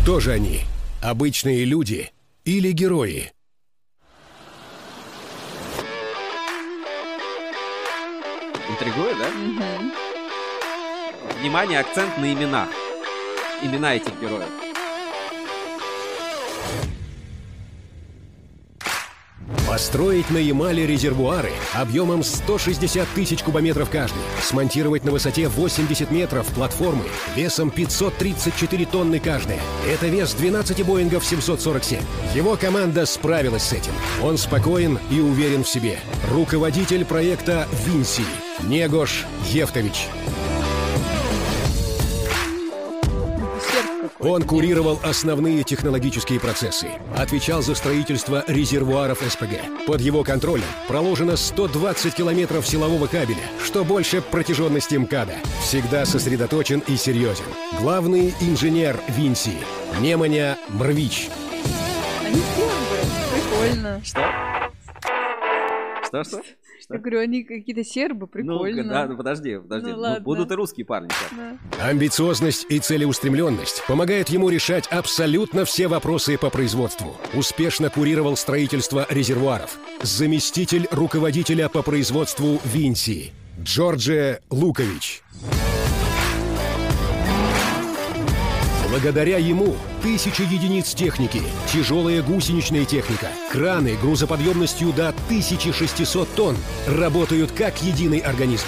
[0.01, 0.59] Кто же они?
[1.01, 2.11] Обычные люди
[2.43, 3.31] или герои?
[8.69, 10.04] Интригует, да?
[11.39, 12.69] Внимание, акцент на именах.
[13.61, 14.49] Имена этих героев.
[19.67, 24.21] Построить на Ямале резервуары объемом 160 тысяч кубометров каждый.
[24.41, 27.03] Смонтировать на высоте 80 метров платформы
[27.35, 29.59] весом 534 тонны каждая.
[29.85, 31.99] Это вес 12 Боингов 747.
[32.33, 33.91] Его команда справилась с этим.
[34.23, 35.99] Он спокоен и уверен в себе.
[36.31, 38.23] Руководитель проекта Винси
[38.63, 40.07] Негош Евтович.
[44.27, 49.85] Он курировал основные технологические процессы, отвечал за строительство резервуаров СПГ.
[49.85, 55.35] Под его контролем проложено 120 километров силового кабеля, что больше протяженности МКАДа.
[55.61, 57.45] Всегда сосредоточен и серьезен.
[57.79, 59.59] Главный инженер Винси.
[59.99, 61.29] Неманя Мрвич.
[62.25, 62.41] Они.
[63.31, 64.01] Прикольно.
[64.03, 64.23] Что?
[66.03, 66.41] Что, что?
[66.89, 68.83] Я говорю, они какие-то сербы, прикольно.
[68.83, 69.91] Ну, да, ну подожди, подожди.
[69.91, 71.09] Ну, Ну, будут и русские парни.
[71.31, 71.87] Да.
[71.87, 77.15] Амбициозность и целеустремленность помогают ему решать абсолютно все вопросы по производству.
[77.33, 79.77] Успешно курировал строительство резервуаров.
[80.01, 83.31] Заместитель руководителя по производству Винси.
[83.61, 85.23] Джордже Лукович.
[88.89, 89.75] Благодаря ему
[90.05, 91.41] тысячи единиц техники,
[91.73, 98.67] тяжелая гусеничная техника, краны грузоподъемностью до 1600 тонн работают как единый организм.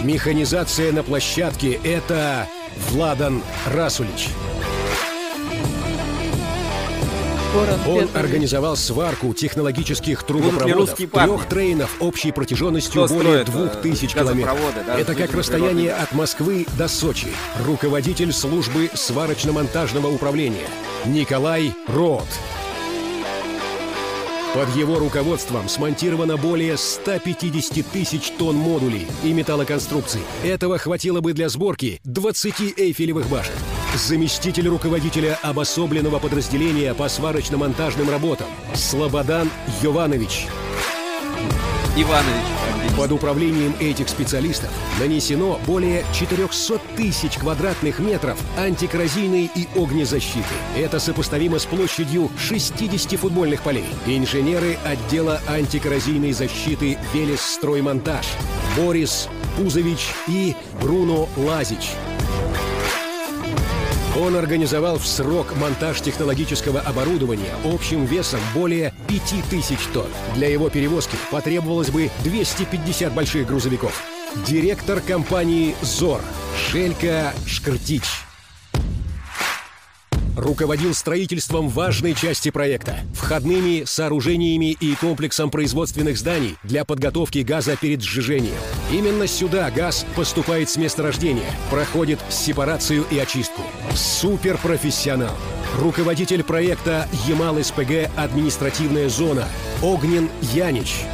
[0.00, 2.46] Механизация на площадке– это
[2.90, 4.28] Владан Расулич.
[7.52, 14.14] Город Он организовал сварку технологических трубопроводов трех трейнов общей протяженностью Кто более двух э, тысяч
[14.14, 14.58] километров.
[14.86, 17.28] да, Это как расстояние от Москвы до Сочи.
[17.64, 20.66] Руководитель службы сварочно-монтажного управления
[21.06, 22.26] Николай Рот.
[24.54, 30.22] Под его руководством смонтировано более 150 тысяч тонн модулей и металлоконструкций.
[30.42, 33.52] Этого хватило бы для сборки 20 эйфелевых башен.
[33.94, 39.50] Заместитель руководителя обособленного подразделения по сварочно-монтажным работам Слободан
[39.82, 40.46] Йованович.
[41.96, 42.44] Иванович.
[42.96, 50.44] Под управлением этих специалистов нанесено более 400 тысяч квадратных метров антикоррозийной и огнезащиты.
[50.76, 53.86] Это сопоставимо с площадью 60 футбольных полей.
[54.06, 58.26] Инженеры отдела антикоррозийной защиты «Велес Строймонтаж»
[58.76, 61.92] Борис Пузович и Бруно Лазич.
[64.18, 70.06] Он организовал в срок монтаж технологического оборудования общим весом более 5000 тонн.
[70.34, 74.02] Для его перевозки потребовалось бы 250 больших грузовиков.
[74.46, 76.22] Директор компании «ЗОР»
[76.70, 78.25] Шелька Шкртич.
[80.36, 88.02] Руководил строительством важной части проекта– входными сооружениями и комплексом производственных зданий для подготовки газа перед
[88.02, 88.54] сжижением.
[88.92, 93.62] Именно сюда газ поступает с месторождения, проходит сепарацию и очистку.
[93.94, 95.34] Суперпрофессионал.
[95.80, 98.10] Руководитель проекта «Ямал-СПГ.
[98.16, 99.46] Административная зона»
[99.82, 101.04] Огнен Янич.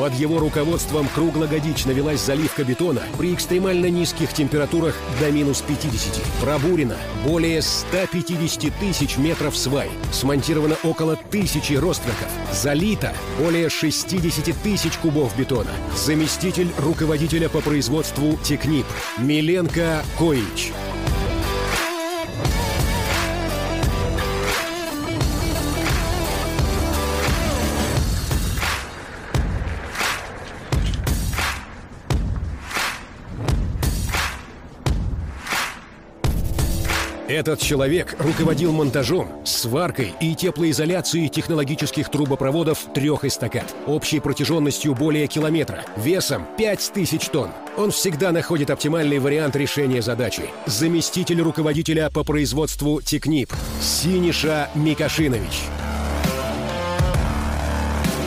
[0.00, 6.22] Под его руководством круглогодично велась заливка бетона при экстремально низких температурах до минус 50.
[6.40, 9.90] Пробурено более 150 тысяч метров свай.
[10.10, 12.30] Смонтировано около тысячи ростроков.
[12.50, 15.70] Залито более 60 тысяч кубов бетона.
[15.94, 18.86] Заместитель руководителя по производству Технип
[19.18, 20.72] Миленко Коич.
[37.30, 43.72] Этот человек руководил монтажом, сваркой и теплоизоляцией технологических трубопроводов трех эстакад.
[43.86, 47.50] Общей протяженностью более километра, весом 5000 тонн.
[47.76, 50.42] Он всегда находит оптимальный вариант решения задачи.
[50.66, 55.68] Заместитель руководителя по производству Технип Синиша Микашинович.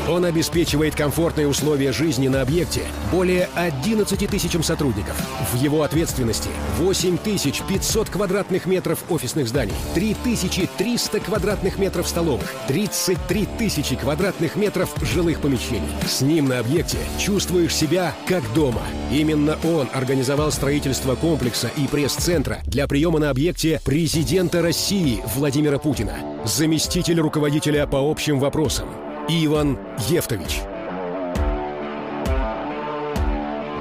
[0.10, 2.82] Он обеспечивает комфортные условия жизни на объекте
[3.12, 5.16] более 11 тысячам сотрудников.
[5.52, 6.50] В его ответственности
[6.80, 15.90] 8500 квадратных метров офисных зданий, 3300 квадратных метров столовых, 33 тысячи квадратных метров жилых помещений.
[16.06, 18.82] С ним на объекте чувствуешь себя как дома.
[19.10, 26.18] Именно он организовал строительство комплекса и пресс-центра для приема на объекте президента России Владимира Путина.
[26.44, 28.90] Заместитель руководителя по общим вопросам
[29.30, 29.78] Иван
[30.10, 30.62] Евтович.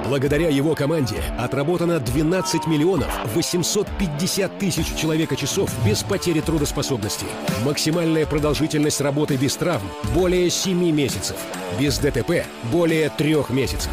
[0.07, 7.25] Благодаря его команде отработано 12 миллионов 850 тысяч человека-часов без потери трудоспособности.
[7.65, 11.37] Максимальная продолжительность работы без травм– более 7 месяцев.
[11.79, 13.91] Без ДТП– более 3 месяцев.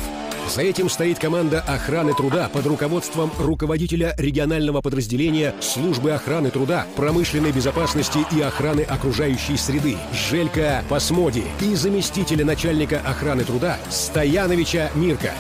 [0.51, 7.53] За этим стоит команда охраны труда под руководством руководителя регионального подразделения службы охраны труда, промышленной
[7.53, 15.35] безопасности и охраны окружающей среды Желька Пасмоди и заместителя начальника охраны труда Стояновича Мирка.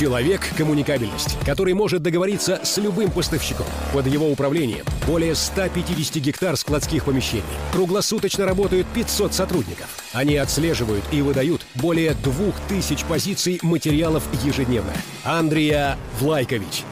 [0.00, 3.66] Человек– коммуникабельность, который может договориться с любым поставщиком.
[3.92, 7.42] Под его управлением более 150 гектар складских помещений.
[7.70, 9.88] Круглосуточно работают 500 сотрудников.
[10.14, 14.94] Они отслеживают и выдают более 2000 позиций материалов ежедневно.
[15.22, 16.84] Андрия Влайкович.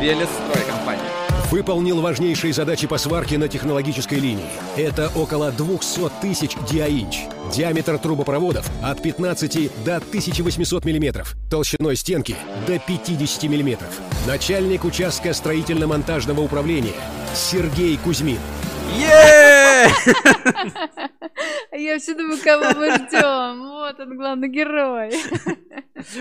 [0.00, 0.47] Компания.
[1.50, 4.50] Выполнил важнейшие задачи по сварке на технологической линии.
[4.76, 7.20] Это около 200 тысяч диаинч.
[7.54, 11.36] Диаметр трубопроводов от 15 до 1800 миллиметров.
[11.50, 12.36] Толщиной стенки
[12.66, 13.98] до 50 миллиметров.
[14.26, 16.92] Начальник участка строительно-монтажного управления
[17.34, 18.38] Сергей Кузьмин.
[18.98, 19.37] Е!
[21.72, 23.60] Я все думаю, кого мы ждем.
[23.68, 25.10] Вот он, главный герой.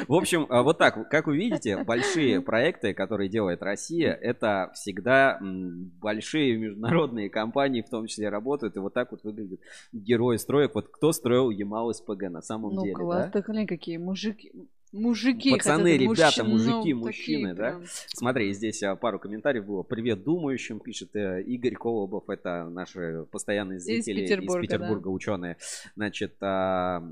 [0.07, 5.39] В общем, а, вот так, как вы видите, большие проекты, которые делает Россия, это всегда
[5.41, 9.59] большие международные компании, в том числе работают, и вот так вот выглядят
[9.91, 10.73] герои строек.
[10.75, 13.31] Вот кто строил Ямал СПГ на самом Ну, деле, класс, да?
[13.31, 14.51] так глянь, какие мужики.
[14.97, 17.69] Мужики, Пацаны, хотя бы ребята, мужчины, мужики, ну, мужчины, да?
[17.69, 17.83] прям.
[18.07, 19.83] Смотри, здесь а, пару комментариев было.
[19.83, 25.09] Привет думающим, пишет э, Игорь Колобов, это наши постоянные зрители из Петербурга, Петербурга, да.
[25.09, 25.57] ученые.
[25.95, 27.03] Значит, а,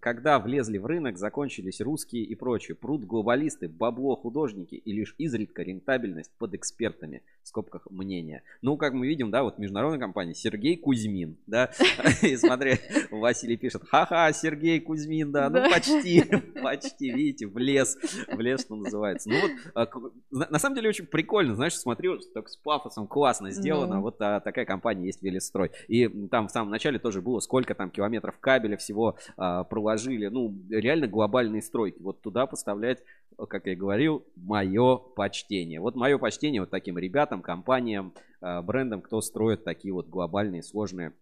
[0.00, 2.76] когда влезли в рынок, закончились русские и прочие.
[2.76, 8.42] Пруд глобалисты, бабло художники и лишь изредка рентабельность под экспертами, в скобках мнения.
[8.62, 11.70] Ну, как мы видим, да, вот международная компания Сергей Кузьмин, да,
[12.22, 12.78] и смотри,
[13.10, 16.24] Василий пишет, ха-ха, Сергей Кузьмин, да, ну почти,
[16.62, 17.98] почти, видите, в лес,
[18.28, 19.28] в лес, что называется.
[19.28, 24.00] Ну вот, а, на самом деле очень прикольно, знаешь, смотрю, так с пафосом классно сделано,
[24.00, 25.70] вот а, такая компания есть Велестрой.
[25.88, 30.54] И там в самом начале тоже было, сколько там километров кабеля всего а, проложили, ну,
[30.70, 32.00] реально глобальные стройки.
[32.00, 33.02] Вот туда поставлять,
[33.48, 35.80] как я и говорил, мое почтение.
[35.80, 41.12] Вот мое почтение вот таким ребятам, компаниям, а, брендам, кто строит такие вот глобальные сложные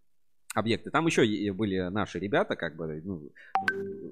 [0.55, 0.90] объекты.
[0.90, 1.22] Там еще
[1.52, 3.22] были наши ребята, как бы, ну,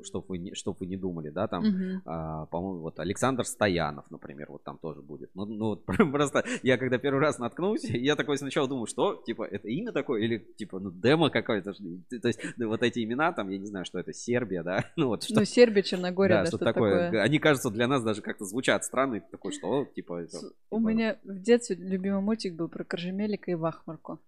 [0.04, 2.02] чтоб вы, не- чтоб вы не думали, да, там, Мгм.
[2.06, 5.30] а, по-моему, вот Александр Стоянов, например, вот там тоже будет.
[5.34, 9.44] Ну, ну, вот просто я когда первый раз наткнулся, я такой сначала думал, что, типа,
[9.44, 11.74] это имя такое или, типа, ну, демо какое-то.
[11.74, 11.84] что-
[12.20, 15.08] То есть, ну, вот эти имена, там, я не знаю, что это, Сербия, да, ну,
[15.08, 17.04] вот что Ну, Сербия, Черногория, да, что что-то такое.
[17.06, 17.22] такое.
[17.22, 19.16] Они, кажется, для нас даже как-то звучат странно.
[19.16, 20.38] и такой, что, типа, это,
[20.70, 24.20] У типа, меня в детстве любимый мультик был про Коржемелика и Вахмарку.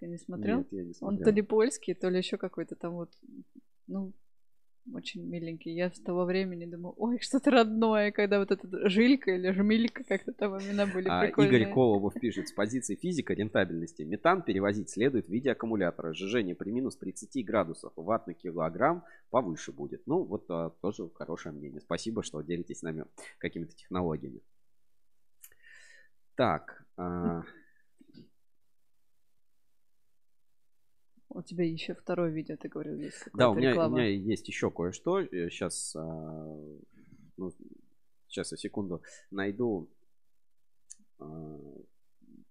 [0.00, 0.58] Ты не смотрел?
[0.58, 1.24] Нет, я не Он смотрел.
[1.24, 3.10] то ли польский, то ли еще какой-то там вот,
[3.86, 4.14] ну,
[4.94, 5.74] очень миленький.
[5.74, 10.32] Я с того времени думаю, ой, что-то родное, когда вот этот Жилька или Жмилька, как-то
[10.32, 11.60] там имена были А, прикольные.
[11.60, 16.14] Игорь Колобов пишет, с позиции физика рентабельности метан перевозить следует в виде аккумулятора.
[16.14, 20.06] Сжижение при минус 30 градусов ватт на килограмм повыше будет.
[20.06, 21.82] Ну, вот а, тоже хорошее мнение.
[21.82, 23.04] Спасибо, что делитесь с нами
[23.36, 24.40] какими-то технологиями.
[26.36, 27.42] Так, а,
[31.32, 33.98] У тебя еще второе видео, ты говорил, есть да, у меня, у реклама.
[33.98, 35.22] меня есть еще кое-что.
[35.24, 37.52] Сейчас, ну,
[38.28, 39.00] сейчас я секунду
[39.30, 39.88] найду.
[41.20, 41.58] А,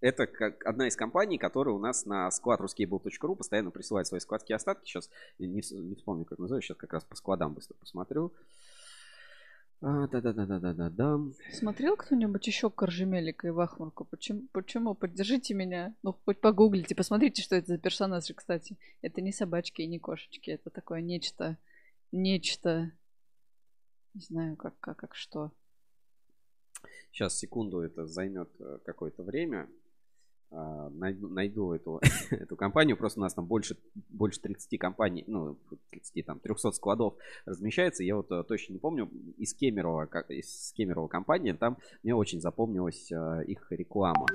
[0.02, 4.56] Это как одна из компаний, которая у нас на склад ruscable.ru постоянно присылает свои складские
[4.56, 4.88] остатки.
[4.88, 5.10] Сейчас
[5.40, 6.68] не, вс- не вспомню, как называется.
[6.70, 8.34] Сейчас как раз по складам быстро посмотрю.
[9.82, 11.20] А, Да-да-да-да-да-да.
[11.54, 14.04] Смотрел кто-нибудь еще Коржемелика и Вахмарку?
[14.04, 14.48] Почему?
[14.52, 14.94] Почему?
[14.94, 15.96] Поддержите меня.
[16.04, 18.78] Ну, хоть погуглите, посмотрите, что это за персонажи, кстати.
[19.02, 20.52] Это не собачки и не кошечки.
[20.52, 21.58] Это такое нечто...
[22.12, 22.92] Нечто...
[24.16, 25.52] Не знаю, как, как, как что.
[27.12, 29.70] Сейчас, секунду, это займет э, какое-то время.
[30.52, 32.98] А, Найду, найду эту, эту компанию.
[32.98, 33.78] Просто у нас там больше,
[34.10, 35.58] больше 30 компаний, ну,
[35.92, 38.04] 30, там, 300 складов размещается.
[38.04, 39.10] Я вот э, точно не помню.
[39.38, 44.26] Из Кемерово, как, из Кемерово компании, там мне очень запомнилась э, их реклама.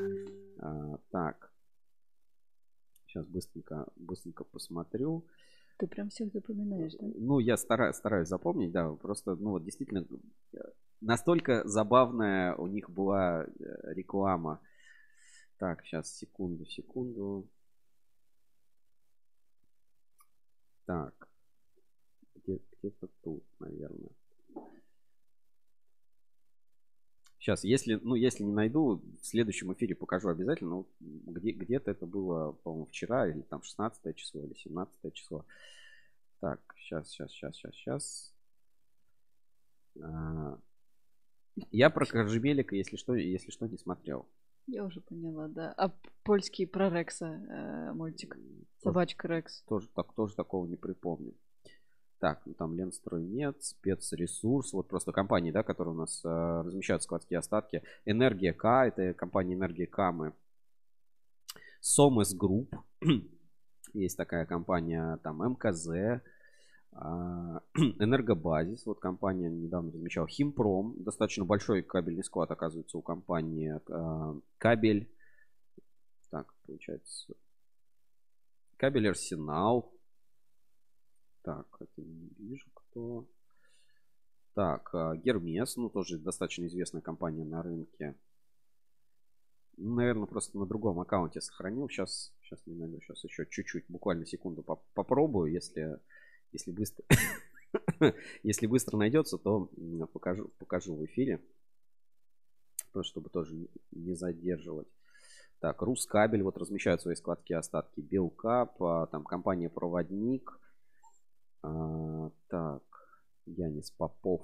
[0.58, 1.50] А, Так.
[3.06, 5.24] Сейчас быстренько, быстренько посмотрю.
[5.78, 7.06] Ты прям всех запоминаешь, да?
[7.16, 8.90] Ну, я стараюсь, стараюсь запомнить, да.
[8.90, 10.04] Просто, ну, вот действительно,
[10.52, 10.58] э,
[11.00, 13.46] настолько забавная у них была
[13.84, 14.60] реклама.
[15.58, 17.48] Так, сейчас, секунду, секунду.
[20.86, 21.28] Так.
[22.36, 24.10] Где- Где-то тут, наверное.
[27.38, 30.70] Сейчас, если, ну, если не найду, в следующем эфире покажу обязательно.
[30.70, 35.44] Ну, где, где-то это было, по-моему, вчера, или там 16 число, или 17 число.
[36.40, 38.34] Так, сейчас, сейчас, сейчас, сейчас, сейчас.
[40.02, 40.58] А,
[41.70, 44.26] Я про Коржемелика, если что, если что, не смотрел.
[44.66, 45.72] Я уже поняла, да.
[45.76, 48.38] А польский про Рекса э, мультик.
[48.82, 49.62] Собачка Рекс.
[49.62, 51.34] Тоже, так, тоже такого не припомню.
[52.18, 57.02] Так, ну там Ленстрой нет, спецресурс, вот просто компании, да, которые у нас э, размещают
[57.02, 57.82] складские остатки.
[58.06, 60.32] Энергия К, это компания Энергия К, мы.
[61.80, 62.74] Сомес Групп,
[63.92, 66.22] есть такая компания, там МКЗ,
[67.98, 70.28] Энергобазис, вот компания недавно размещала.
[70.28, 73.80] Химпром, достаточно большой кабельный склад, оказывается, у компании.
[73.90, 75.10] А, Кабель,
[76.30, 77.34] так, получается,
[78.76, 79.92] кабель Арсенал.
[81.42, 83.26] Так, это не вижу, кто.
[84.54, 88.14] Так, а, Гермес, ну, тоже достаточно известная компания на рынке.
[89.76, 91.88] Наверное, просто на другом аккаунте сохранил.
[91.88, 93.00] Сейчас, сейчас не найду.
[93.00, 95.52] Сейчас еще чуть-чуть, буквально секунду поп- попробую.
[95.52, 95.98] Если,
[96.54, 97.04] если быстро,
[98.42, 99.68] если быстро найдется, то
[100.12, 101.44] покажу, покажу в эфире.
[102.92, 103.54] Просто чтобы тоже
[103.90, 104.86] не- задерживать.
[105.58, 108.00] Так, Рускабель вот размещают свои складки остатки.
[108.00, 110.60] Белкап, а, там компания Проводник.
[111.62, 112.82] А, так,
[113.46, 114.42] Янис Попов.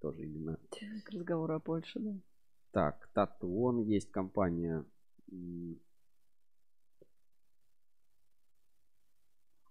[0.00, 0.58] Тоже именно
[1.04, 2.14] К разговору о Польше, да.
[2.70, 4.84] так, Татуон есть компания.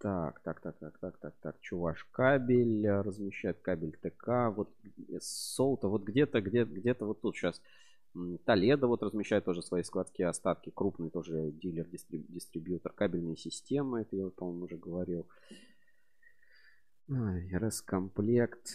[0.02, 1.60] Так, так, так, так, так, так, так.
[1.62, 4.50] Чуваш кабель э, размещает кабель ТК.
[4.50, 7.62] Вот э, Солта, вот где-то, где, где-то вот тут сейчас.
[8.46, 10.72] Толедо вот размещает тоже свои складки остатки.
[10.72, 12.94] Крупный тоже дилер, дистри- дистрибьютор.
[12.94, 15.28] Кабельные системы, это я, по-моему, уже говорил.
[17.08, 18.72] РС-комплект.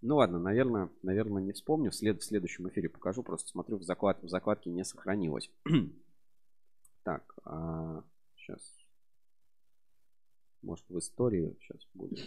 [0.00, 1.90] Ну ладно, наверное, наверное, не вспомню.
[1.90, 3.22] В, след- в следующем эфире покажу.
[3.22, 5.50] Просто смотрю, в, заклад- в закладке не сохранилось.
[7.04, 7.34] так,
[8.36, 8.85] сейчас.
[10.62, 12.18] Может, в истории сейчас будет.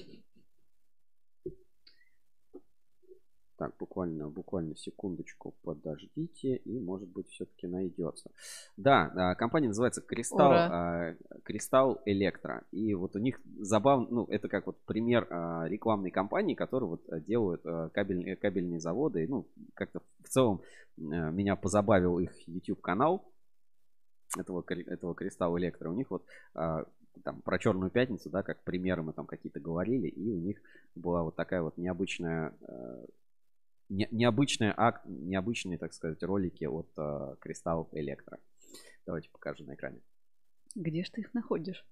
[3.59, 8.31] Так, буквально, буквально секундочку подождите, и может быть все-таки найдется.
[8.77, 11.17] Да, а, компания называется Кристалл, Ура.
[11.43, 12.63] Кристалл Электро.
[12.71, 17.03] И вот у них забавно, ну, это как вот пример а, рекламной кампании, которые вот
[17.09, 19.27] а, делают а, кабельные, кабельные заводы.
[19.27, 20.61] Ну, как-то в целом
[20.95, 23.29] меня позабавил их YouTube канал
[24.37, 25.89] этого, этого Кристалл Электро.
[25.89, 26.85] У них вот а,
[27.23, 30.61] там про Черную Пятницу, да, как примеры мы там какие-то говорили, и у них
[30.95, 33.05] была вот такая вот необычная э,
[33.89, 38.39] не- необычная акт, необычные, так сказать, ролики от э, Кристалл Электро.
[39.05, 40.01] Давайте покажу на экране.
[40.75, 41.85] Где ж ты их находишь?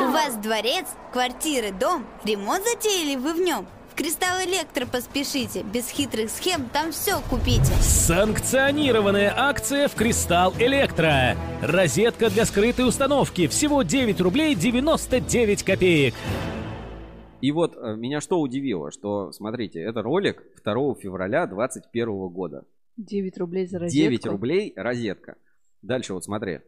[0.00, 3.66] У вас дворец, квартиры, дом, ремонт затеяли вы в нем?
[3.90, 7.72] В Кристалл Электро поспешите, без хитрых схем там все купите.
[7.80, 11.36] Санкционированная акция в Кристалл Электро.
[11.62, 13.48] Розетка для скрытой установки.
[13.48, 16.14] Всего 9 рублей 99 копеек.
[17.40, 22.64] И вот э, меня что удивило, что, смотрите, это ролик 2 февраля 2021 года.
[22.98, 24.10] 9 рублей за розетку.
[24.10, 25.34] 9 рублей розетка.
[25.82, 26.60] Дальше вот смотри.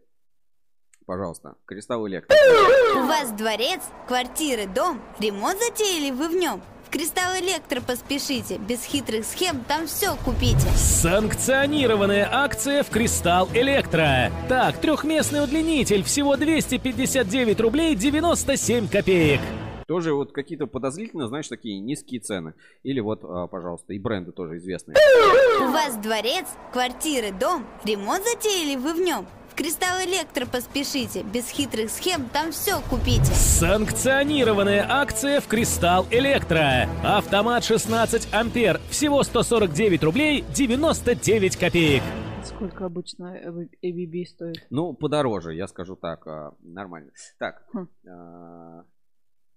[1.11, 2.37] Пожалуйста, Кристалл Электро.
[2.95, 6.63] У вас дворец, квартиры, дом, ремонт затеяли вы в нем?
[6.87, 10.69] В Кристалл Электро поспешите, без хитрых схем там все купите.
[10.77, 14.31] Санкционированная акция в Кристалл Электро.
[14.49, 16.05] Так, трехместный удлинитель.
[16.05, 19.41] Всего 259 рублей 97 копеек.
[19.89, 22.55] Тоже вот какие-то подозрительно, знаешь, такие низкие цены.
[22.85, 24.97] Или вот, а, пожалуйста, и бренды тоже известные.
[25.61, 29.27] У вас дворец, квартиры, дом, ремонт затеяли вы в нем?
[29.51, 33.25] В Кристалл Электро поспешите, без хитрых схем там все купите.
[33.25, 36.89] Санкционированная акция в Кристалл Электро.
[37.05, 38.81] Автомат 16 ампер.
[38.91, 42.03] Всего 149 рублей 99 копеек.
[42.45, 43.37] Сколько обычно
[43.83, 44.67] ABB стоит?
[44.70, 47.11] Ну, подороже, я скажу так, а, нормально.
[47.39, 47.89] Так, Хм.
[48.09, 48.85] а,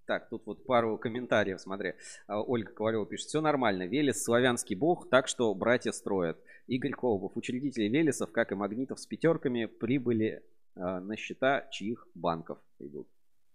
[0.06, 1.94] так, тут вот пару комментариев, смотри.
[2.28, 6.38] А, Ольга Ковалева пишет, все нормально, Велес славянский бог, так что братья строят.
[6.68, 10.44] Игорь Колобов, учредители Велесов, как и магнитов с пятерками, прибыли
[10.76, 13.08] а, на счета чьих банков идут.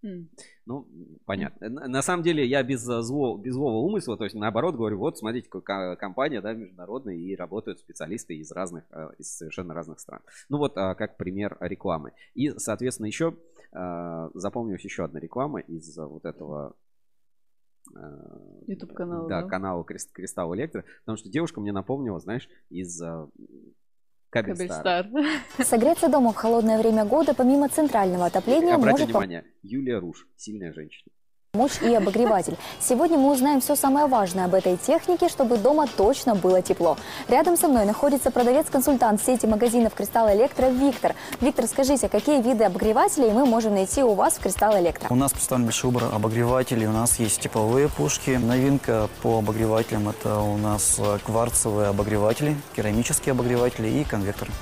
[0.05, 0.29] М.
[0.65, 0.87] Ну,
[1.25, 1.69] понятно.
[1.69, 4.99] На на самом деле я без а, зло, без злого умысла, то есть наоборот говорю,
[4.99, 9.99] вот смотрите, какая компания, да, международная, и работают специалисты из разных, а, из совершенно разных
[9.99, 10.21] стран.
[10.49, 12.13] Ну вот как пример рекламы.
[12.35, 13.37] И, соответственно, еще
[14.35, 16.75] запомнилась еще одна реклама из вот этого
[18.67, 19.49] YouTube канала, да, да?
[19.49, 23.01] канала Крест- Кристалл Электро, потому что девушка мне напомнила, знаешь, из
[24.31, 25.05] Кабельстара.
[25.05, 25.37] Кабельстар.
[25.65, 30.73] Согреться дома в холодное время года помимо центрального отопления Обратите может внимание, Юлия Руш, сильная
[30.73, 31.11] женщина.
[31.59, 32.57] Помочь и обогреватель.
[32.81, 36.97] Сегодня мы узнаем все самое важное об этой технике, чтобы дома точно было тепло.
[37.29, 41.15] Рядом со мной находится продавец-консультант сети магазинов Кристалл Электро Виктор.
[41.41, 45.09] Виктор, скажите, какие виды обогревателей мы можем найти у вас в Кристалл Электро?
[45.11, 46.87] У нас представлен большой выбор обогревателей.
[46.87, 48.31] У нас есть тепловые пушки.
[48.31, 54.53] Новинка по обогревателям– это у нас кварцевые обогреватели, керамические обогреватели и конвекторы.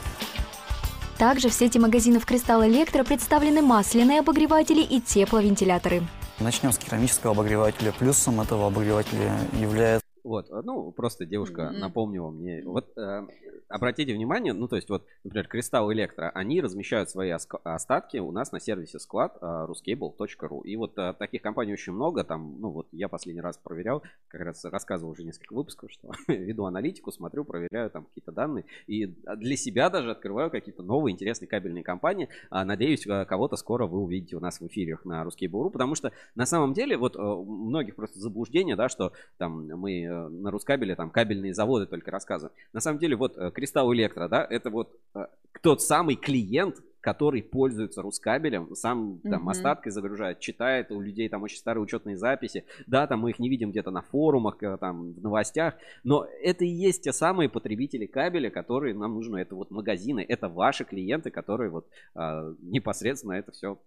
[1.18, 6.02] Также в сети магазинов Кристалл Электро представлены масляные обогреватели и тепловентиляторы.
[6.38, 7.92] Начнем с керамического обогревателя.
[7.92, 11.78] Плюсом этого обогревателя является Вот, ну, просто девушка Мгм.
[11.78, 12.60] напомнила мне.
[12.64, 13.26] Вот э,
[13.68, 18.50] обратите внимание, ну, то есть, вот, например, Кристалл Электро, они размещают свои остатки у нас
[18.50, 20.62] на сервисе склад э, ruscable.ru.
[20.64, 22.24] И вот э, таких компаний очень много.
[22.24, 26.64] Там, ну, вот я последний раз проверял, как раз рассказывал уже несколько выпусков, что веду
[26.64, 28.64] аналитику, смотрю, проверяю там какие-то данные.
[28.88, 32.28] И для себя даже открываю какие-то новые интересные кабельные компании.
[32.50, 36.10] А, Надеюсь, э, кого-то скоро вы увидите у нас в эфирах на Ruscable.ru, потому что
[36.34, 40.50] на самом деле вот э, у многих просто заблуждение, да, что там мы э, на
[40.50, 42.54] Рускабеле там кабельные заводы только рассказываем.
[42.72, 45.26] На самом деле вот э, Кристалл Электро, да, это вот э,
[45.62, 51.58] тот самый клиент, который пользуется Рускабелем, сам там остаткой загружает, читает, у людей там очень
[51.58, 55.22] старые учетные записи, да, там мы их не видим где-то на форумах, э, там в
[55.22, 60.24] новостях, но это и есть те самые потребители кабеля, которые нам нужны, это вот магазины,
[60.28, 63.78] это ваши клиенты, которые вот а, непосредственно это все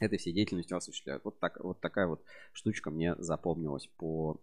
[0.00, 1.24] этой всей деятельностью осуществляют.
[1.24, 2.22] Вот, так, вот такая вот
[2.52, 4.40] штучка мне запомнилась по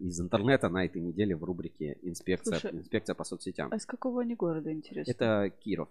[0.00, 3.72] из интернета на этой неделе в рубрике инспекция, Слушай, инспекция по соцсетям.
[3.72, 5.10] А из какого они города, интересно?
[5.10, 5.88] Это Киров.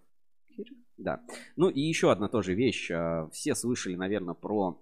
[0.55, 0.77] Киров?
[0.97, 1.21] Да.
[1.55, 2.91] Ну и еще одна тоже вещь.
[2.91, 4.79] а, Все слышали, наверное, про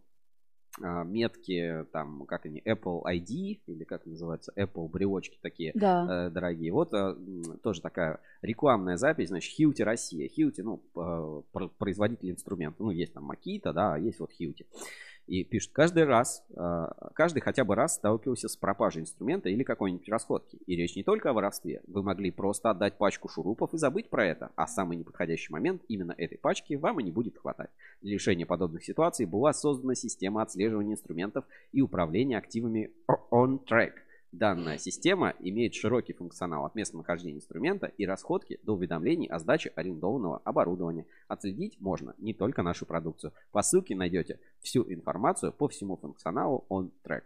[0.81, 6.27] а, метки, там, как они, Apple ID, или как называется, Apple брелочки такие Да.
[6.27, 6.73] э, дорогие.
[6.73, 10.27] Вот а, м, тоже такая рекламная запись, значит, Хьюти Россия.
[10.27, 10.77] Хьюти, ну,
[11.53, 12.83] пр- производитель инструмента.
[12.83, 14.65] Ну, есть там Макита, да, а есть вот Хьюти.
[15.27, 20.09] И пишет, каждый раз, а, каждый хотя бы раз сталкивался с пропажей инструмента или какой-нибудь
[20.09, 20.57] расходки.
[20.65, 21.81] И речь не только о воровстве.
[21.87, 24.51] Вы могли просто отдать пачку шурупов и забыть про это.
[24.55, 27.69] А самый неподходящий момент именно этой пачки вам и не будет хватать.
[28.01, 32.91] Для решения подобных ситуаций была создана система отслеживания инструментов и управления активами
[33.31, 33.93] OnTrack.
[34.33, 40.39] Данная система имеет широкий функционал от местонахождения инструмента и расходки до уведомлений о сдаче арендованного
[40.43, 41.05] оборудования.
[41.27, 43.31] Отследить можно не только нашу продукцию.
[43.51, 47.25] По ссылке найдете всю информацию по всему функционалу OnTrack.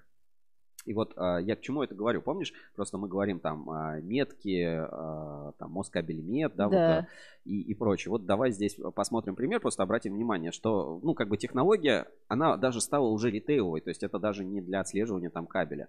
[0.84, 2.22] И вот а, я к чему это говорю?
[2.22, 6.98] Помнишь, просто мы говорим там а, метки, а, там Москабель мет, да, вот, Да.
[6.98, 7.08] а,
[7.46, 8.12] и, и прочее.
[8.12, 12.82] Вот давай здесь посмотрим пример, просто обратим внимание, что, ну, как бы технология, она даже
[12.82, 15.88] стала уже ритейловой, то есть это даже не для отслеживания там кабеля.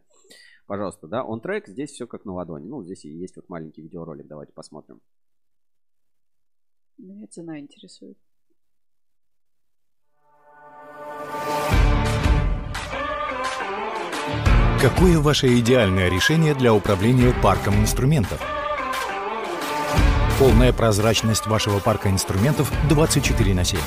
[0.68, 2.66] Пожалуйста, да, он трек, здесь все как на ладони.
[2.66, 5.00] Ну, здесь и есть вот маленький видеоролик, давайте посмотрим.
[6.98, 8.18] Меня цена интересует.
[14.82, 18.38] Какое ваше идеальное решение для управления парком инструментов?
[20.38, 23.80] Полная прозрачность вашего парка инструментов 24 на 7.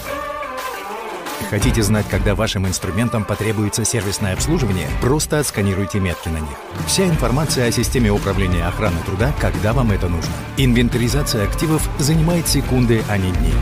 [1.50, 4.88] Хотите знать, когда вашим инструментам потребуется сервисное обслуживание?
[5.02, 6.58] Просто отсканируйте метки на них.
[6.88, 10.32] Вся информация о системе управления охраны труда, когда вам это нужно.
[10.58, 13.54] Инвентаризация активов занимает секунды, а не дни.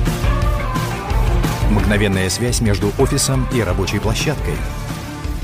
[1.71, 4.55] Мгновенная связь между офисом и рабочей площадкой.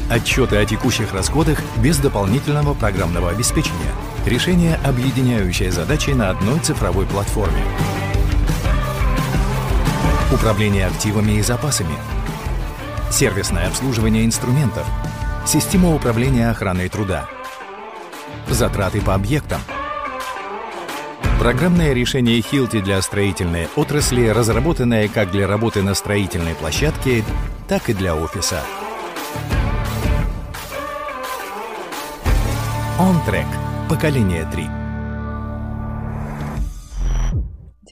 [0.10, 3.92] Отчеты о текущих расходах без дополнительного программного обеспечения.
[4.26, 7.64] Решение, объединяющее задачи на одной цифровой платформе.
[10.32, 11.96] Управление активами и запасами.
[13.16, 14.85] Сервисное обслуживание инструментов.
[15.48, 17.30] Система управления охраной труда.
[18.50, 19.61] Затраты по объектам.
[21.40, 27.24] Программное решение Hilti для строительной отрасли, разработанное как для работы на строительной площадке,
[27.69, 28.61] так и для офиса.
[33.00, 33.48] OnTrack.
[33.88, 34.85] Поколение 3.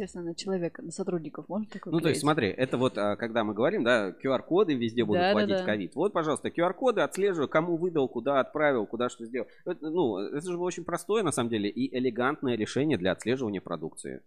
[0.03, 2.21] Интересно, на человека, на сотрудников можно такое Ну, то есть, клеить?
[2.23, 5.63] смотри, это вот, а, когда мы говорим, да, QR-коды везде будут Да, да, вводить да.
[5.63, 5.95] ковид.
[5.95, 9.47] Вот, пожалуйста, QR-коды отслеживаю, кому выдал, куда отправил, куда что сделал.
[9.63, 14.21] Это, ну, это же очень простое, на самом деле, и элегантное решение для отслеживания продукции.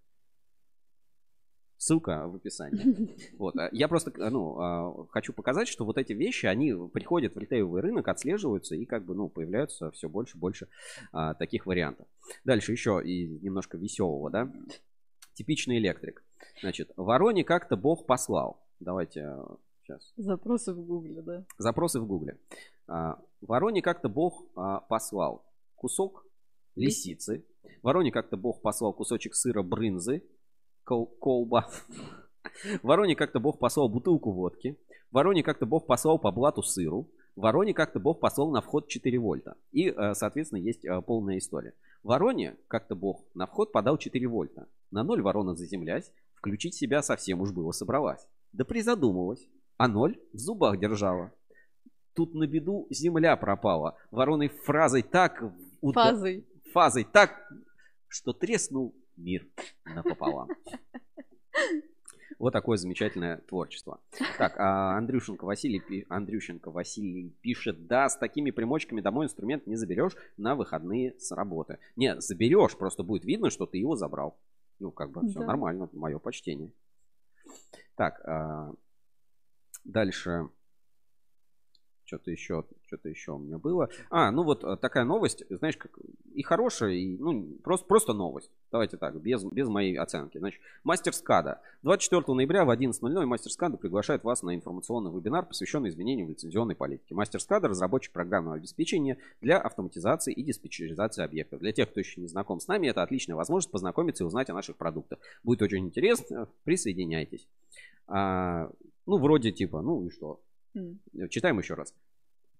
[1.76, 3.14] Ссылка в описании.
[3.38, 3.54] Вот.
[3.58, 7.82] а Я просто, ну, а, хочу показать, что вот эти вещи, они приходят в ритейловый
[7.82, 10.68] рынок, отслеживаются и как бы, ну, появляются все больше и больше
[11.12, 12.06] а, таких вариантов.
[12.44, 14.50] Дальше еще и немножко веселого, да.
[15.36, 16.24] Типичный электрик.
[16.62, 18.58] Значит, Вороне как-то Бог послал.
[18.80, 19.36] Давайте
[19.82, 20.12] сейчас.
[20.16, 21.44] Запросы в гугле, да.
[21.58, 22.38] Запросы в гугле.
[22.88, 26.24] А, Вороне как-то Бог а, послал кусок
[26.74, 27.44] лисицы.
[27.82, 30.22] Вороне как-то Бог послал кусочек сыра брынзы.
[30.84, 31.68] кол- колба.
[32.82, 34.78] Вороне как-то Бог послал бутылку водки.
[35.10, 37.10] Вороне как-то Бог послал по блату сыру.
[37.36, 39.56] Вороне как-то Бог послал на вход 4 вольта.
[39.70, 41.74] И, э, соответственно, есть э, полная история.
[42.02, 44.68] Вороне как-то Бог на вход подал 4 вольта.
[44.90, 48.26] На ноль ворона заземлясь, включить себя совсем уж было собралась.
[48.52, 51.32] Да призадумалась, а ноль в зубах держала.
[52.14, 53.96] Тут на беду земля пропала.
[54.10, 55.42] Вороной фразой так...
[55.80, 56.46] уда- Фазой.
[56.72, 57.52] Фазой так,
[58.08, 59.46] что треснул мир
[59.84, 60.48] напополам.
[62.38, 64.00] Вот такое замечательное творчество.
[64.36, 70.16] Так, а Андрюшенко Василий, Андрющенко Василий пишет, да, с такими примочками домой инструмент не заберешь
[70.36, 71.78] на выходные с работы.
[71.96, 74.38] Не, заберешь, просто будет видно, что ты его забрал.
[74.78, 75.46] Ну, как бы, все Да.
[75.46, 76.72] нормально, мое почтение.
[77.94, 78.72] Так, а,
[79.84, 80.50] дальше.
[82.06, 83.88] Что-то еще, что-то еще у меня было.
[84.10, 85.98] А, ну вот э, такая новость, знаешь, как
[86.32, 88.48] и хорошая, и ну просто, просто новость.
[88.70, 90.38] Давайте так, без, без моей оценки.
[90.38, 91.60] Значит, мастер СКАДа.
[91.82, 96.76] 24 ноября в 11.00 мастер СКАДа приглашает вас на информационный вебинар, посвященный изменениям в лицензионной
[96.76, 97.12] политике.
[97.16, 101.58] Мастер СКАДа– разработчик программного обеспечения для автоматизации и диспетчеризации объектов.
[101.58, 104.54] Для тех, кто еще не знаком с нами, это отличная возможность познакомиться и узнать о
[104.54, 105.18] наших продуктах.
[105.42, 107.48] Будет очень интересно, присоединяйтесь.
[108.06, 108.70] А,
[109.06, 110.40] ну, вроде типа, ну и что?
[110.76, 111.00] М.
[111.30, 111.94] Читаем еще раз.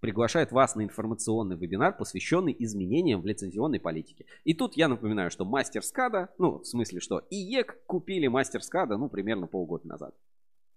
[0.00, 4.26] Приглашает вас на информационный вебинар, посвященный изменениям в лицензионной политике.
[4.44, 9.46] И тут я напоминаю, что MasterSCADA, ну, в смысле, что ИЕК купили MasterSCADA, ну, примерно
[9.46, 10.14] полгода назад.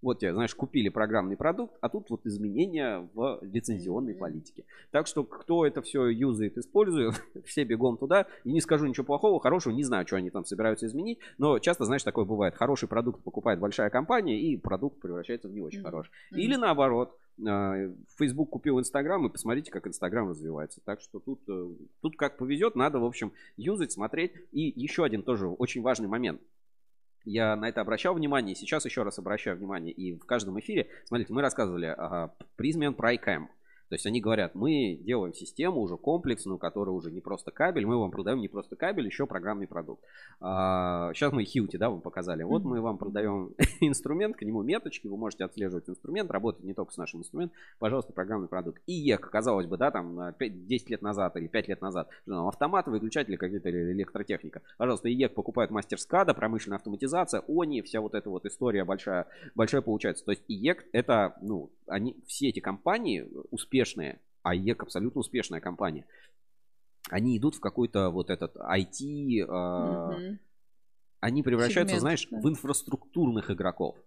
[0.02, 4.64] Вот тебе, знаешь, купили программный продукт, а тут вот изменения в лицензионной политике.
[4.92, 8.26] Так что кто это все юзает, использует, все бегом туда.
[8.46, 11.20] И не скажу ничего плохого, хорошего, не знаю, что они там собираются изменить.
[11.38, 12.56] Но часто, знаешь, такое бывает.
[12.56, 16.12] Хороший продукт покупает большая компания, и продукт превращается в не очень хороший.
[16.32, 17.18] Или наоборот.
[17.46, 20.82] Э, Facebook купил Инстаграм, и посмотрите, как Инстаграм развивается.
[20.84, 21.68] Так что тут, э,
[22.02, 24.34] тут как повезет, надо, в общем, юзать, смотреть.
[24.52, 26.42] И еще один тоже очень важный момент.
[27.26, 29.92] Я на это обращал внимание, сейчас еще раз обращаю внимание.
[29.92, 33.48] И в каждом эфире, смотрите, мы рассказывали о Prysmian Pry-Cam.
[33.90, 37.98] То есть они говорят, мы делаем систему уже комплексную, которая уже не просто кабель, мы
[37.98, 40.04] вам продаем не просто кабель, еще программный продукт.
[40.40, 42.44] А, сейчас мы Hilti, да, вам показали.
[42.44, 46.94] Вот мы вам продаем инструмент, к нему меточки, вы можете отслеживать инструмент, работать не только
[46.94, 48.82] с нашим инструментом, пожалуйста, программный продукт.
[48.86, 52.48] ИЕК, казалось бы, да, там а, 5, 10 лет назад или 5 лет назад, там,
[52.48, 54.62] автоматы, выключатели, какие-то или электротехника.
[54.78, 60.24] Пожалуйста, ИЕК покупает MasterSCADA, промышленная автоматизация, ONI, вся вот эта вот история большая, большая получается.
[60.24, 66.06] То есть ИЕК это, ну, они, все эти компании успешные, а ИЕК абсолютно успешная компания,
[67.10, 70.40] они идут в какой-то вот этот IT, э, Мгм.
[71.20, 72.40] они превращаются, Сегмент, знаешь, да.
[72.40, 73.98] в инфраструктурных игроков.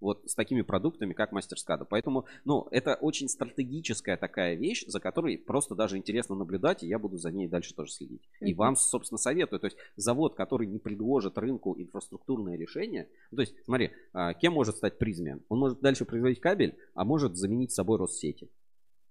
[0.00, 1.84] Вот с такими продуктами, как MasterSCADA.
[1.84, 6.98] Поэтому, ну, это очень стратегическая такая вещь, за которой просто даже интересно наблюдать, и я
[6.98, 8.22] буду за ней дальше тоже следить.
[8.40, 9.60] И вам, собственно, советую.
[9.60, 13.08] То есть завод, который не предложит рынку инфраструктурное решение.
[13.30, 15.42] ну, то есть, смотри, а, кем может стать Prysmian?
[15.48, 18.50] Он может дальше производить кабель, а может заменить собой Россети.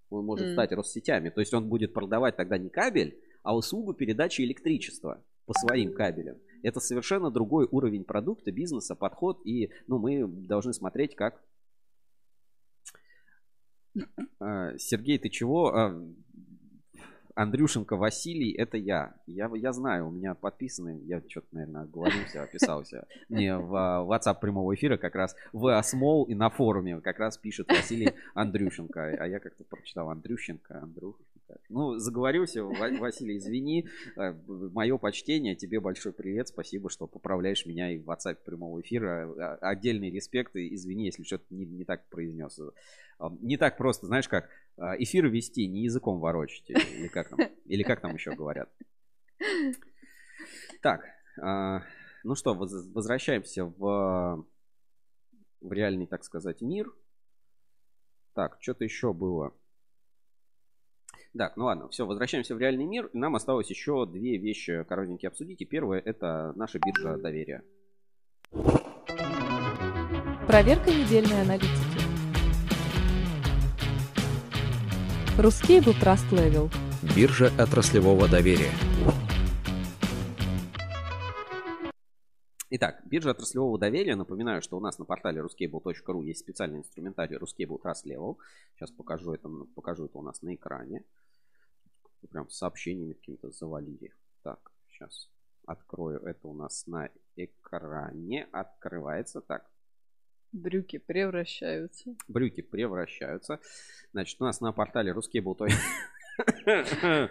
[0.10, 0.54] Он может М.
[0.54, 1.30] стать Россетями.
[1.30, 6.38] То есть он будет продавать тогда не кабель, а услугу передачи электричества по своим кабелям.
[6.64, 9.42] Это совершенно другой уровень продукта, бизнеса, подход.
[9.46, 11.42] И ну, мы должны смотреть, как...
[14.40, 15.76] А, Сергей, ты чего?
[15.76, 16.02] А,
[17.40, 19.16] Андрюшенко Василий, это я.
[19.26, 19.50] я.
[19.56, 23.08] Я знаю, у меня подписаны, я что-то, наверное, оговорился, описался.
[23.30, 27.38] Мне в а, WhatsApp прямого эфира как раз в Асмол и на форуме как раз
[27.38, 29.16] пишет Василий Андрюшенко.
[29.20, 31.29] А я как-то прочитал Андрющенко, Андрюшенко.
[31.70, 33.88] Ну, заговорился, Ва- Василий, извини.
[34.48, 39.58] Мое почтение, тебе большой привет, спасибо, что поправляешь меня и в WhatsApp прямого эфира.
[39.62, 42.60] А, Отдельный респект и извини, если что-то не, не так произнес.
[43.42, 47.84] Не так просто, знаешь как, а, эфир вести, не языком ворочать, или как там, или
[47.84, 48.70] как там еще говорят.
[50.82, 51.02] Так,
[51.42, 51.84] а,
[52.24, 54.46] ну что, воз- возвращаемся в,
[55.62, 56.94] в реальный, так сказать, мир.
[58.34, 59.54] Так, что-то еще было.
[61.38, 63.10] Так, ну ладно, все, возвращаемся в реальный мир.
[63.14, 65.62] Нам осталось еще две вещи коротенькие обсудить.
[65.62, 67.64] И первое это наша биржа доверия.
[70.48, 71.70] Проверка недельной аналитики.
[75.38, 76.72] Русский был Trust Level.
[77.16, 78.72] Биржа отраслевого доверия.
[82.72, 84.16] Итак, биржа отраслевого доверия.
[84.16, 88.38] Напоминаю, что у нас на портале ruscable.ru есть специальный инструментарий Ruscable Trust Level.
[88.76, 91.04] Сейчас покажу это, покажу это у нас на экране.
[92.30, 94.14] Прям сообщениями какими-то завалили.
[94.44, 95.32] Так, сейчас
[95.66, 98.48] открою это у нас на экране.
[98.52, 99.42] Открывается.
[99.42, 99.68] Так,
[100.52, 102.16] Брюки превращаются.
[102.28, 103.60] брюки превращаются.
[104.12, 105.70] Значит, у нас на портале ruscable.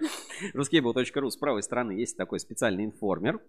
[0.55, 3.41] ruscable.ru с правой стороны есть такой специальный информер.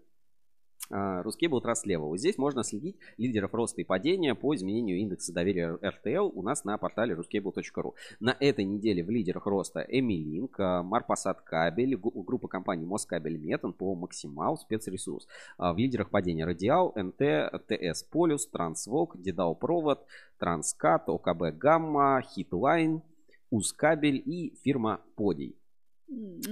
[0.90, 2.16] А, Ruscable Trust Level.
[2.16, 6.76] Здесь можно следить лидеров роста и падения по изменению индекса доверия RTL у нас на
[6.78, 7.94] портале ruscable.ru.
[8.18, 14.58] На этой неделе в лидерах роста Эмилинк, Марпасад Кабель, группа компаний Москабель Метан по Максимал,
[14.58, 15.28] Спецресурс.
[15.58, 17.22] А В лидерах падения Радиал, НТ,
[17.68, 20.04] ТС Полюс, Трансвок, Дедал Провод,
[20.38, 23.02] Транскат, ОКБ Гамма, Хитлайн,
[23.50, 25.59] Узкабель и фирма Подий.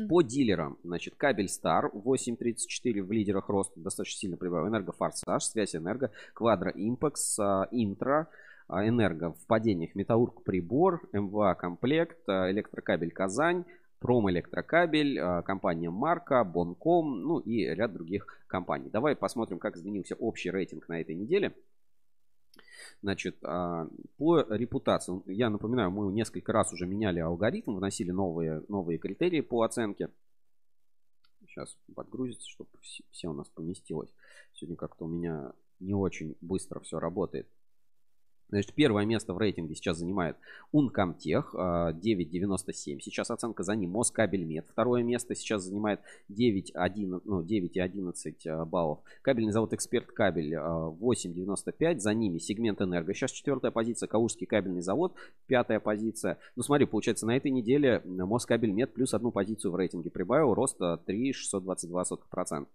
[0.09, 4.69] По дилерам, значит, кабель Стар 8.34 в лидерах роста достаточно сильно прибавил.
[4.69, 7.39] Энергофорсаж, связь энерго, Квадро Импекс,
[7.73, 8.29] Интра,
[8.69, 13.65] а, Энерго в падениях, Металлург Прибор, МВА Комплект, а, Электрокабель Казань,
[13.99, 18.91] Промэлектрокабель, а, компания Марка, Бонком, ну и ряд других компаний.
[18.91, 21.55] Давай посмотрим, как изменился общий рейтинг на этой неделе.
[23.03, 29.41] Значит, по репутации, я напоминаю, мы несколько раз уже меняли алгоритм, вносили новые, новые критерии
[29.41, 30.11] по оценке.
[31.47, 34.13] Сейчас подгрузится, чтобы все у нас поместилось.
[34.53, 37.49] Сегодня как-то у меня не очень быстро все работает.
[38.51, 40.37] Значит, первое место в рейтинге сейчас занимает
[40.73, 43.01] Uncomtech 9,97.
[43.01, 44.67] Сейчас оценка за ним Москабельмет.
[44.71, 49.01] Второе место сейчас занимает 9,11 ну, 9,11 баллов.
[49.21, 51.99] Кабельный завод Эксперт Кабель 8,95.
[51.99, 53.13] За ними Сегмент Энерго.
[53.13, 54.07] Сейчас четвертая позиция.
[54.07, 55.15] Калужский кабельный завод.
[55.47, 56.39] Пятая позиция.
[56.57, 60.55] Ну смотри, получается на этой неделе Москабельмет плюс одну позицию в рейтинге прибавил.
[60.55, 62.67] Рост 3,622%.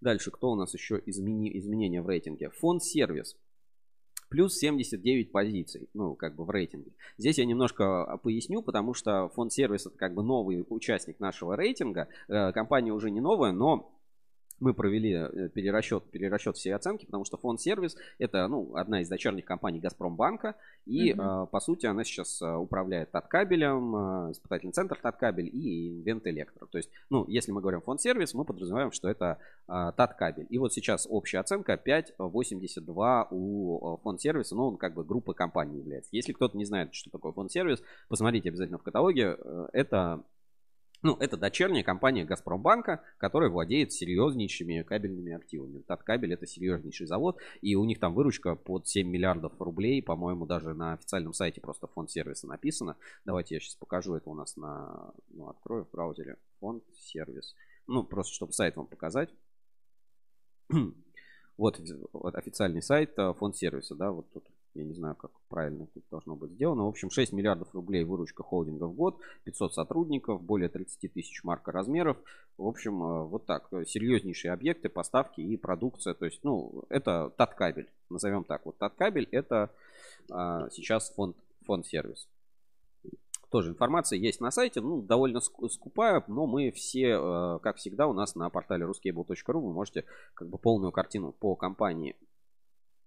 [0.00, 2.48] Дальше, кто у нас еще измени, изменения в рейтинге?
[2.50, 3.36] Фонд сервис
[4.30, 6.92] плюс 79 позиций, ну, как бы в рейтинге.
[7.18, 11.56] Здесь я немножко а, поясню, потому что фонд сервис это как бы новый участник нашего
[11.56, 12.08] рейтинга.
[12.28, 13.92] Э, компания уже не новая, но
[14.60, 19.08] мы провели э, перерасчет, перерасчет всей оценки, потому что фонд сервис это ну, одна из
[19.08, 20.54] дочерних компаний Газпромбанка.
[20.86, 21.46] И угу.
[21.46, 26.66] по сути она сейчас э, управляет Таткабелем, э, испытательный центр Таткабель и Инвент Электро.
[26.66, 30.46] То есть, ну, если мы говорим фонд сервис, мы подразумеваем, что это э, Таткабель.
[30.50, 35.78] И вот сейчас общая оценка 5,82 у фонд сервиса, ну, он как бы группа компаний
[35.78, 36.10] является.
[36.12, 39.36] Если кто-то не знает, что такое фонд сервис, посмотрите обязательно в каталоге.
[39.72, 40.22] Это
[41.02, 45.80] ну, это дочерняя компания Газпромбанка, которая владеет серьезнейшими кабельными активами.
[45.80, 50.74] Таткабель это серьезнейший завод, и у них там выручка под 7 миллиардов рублей, по-моему, даже
[50.74, 52.96] на официальном сайте просто фонд сервиса написано.
[53.24, 57.54] Давайте я сейчас покажу это у нас на, ну, открою в браузере фонд сервис.
[57.86, 59.30] Ну, просто чтобы сайт вам показать.
[61.56, 61.80] вот,
[62.12, 66.04] вот официальный сайт э, фонд сервиса, да, вот тут я не знаю, как правильно тут
[66.10, 66.84] должно быть сделано.
[66.84, 71.72] В общем, 6 миллиардов рублей выручка холдинга в год, 500 сотрудников, более 30 тысяч марка
[71.72, 72.16] размеров.
[72.56, 73.68] В общем, э, вот так.
[73.86, 76.14] Серьезнейшие объекты, поставки и продукция.
[76.14, 77.90] То есть, ну, это Таткабель.
[78.08, 78.64] Назовем так.
[78.64, 79.70] Вот Таткабель это
[80.30, 82.28] а, сейчас фонд, фонд сервис.
[83.50, 88.12] Тоже информация есть на сайте, ну, довольно скупая, но мы все, э, как всегда, у
[88.12, 92.14] нас на портале ruscable.ru вы можете как бы полную картину по компании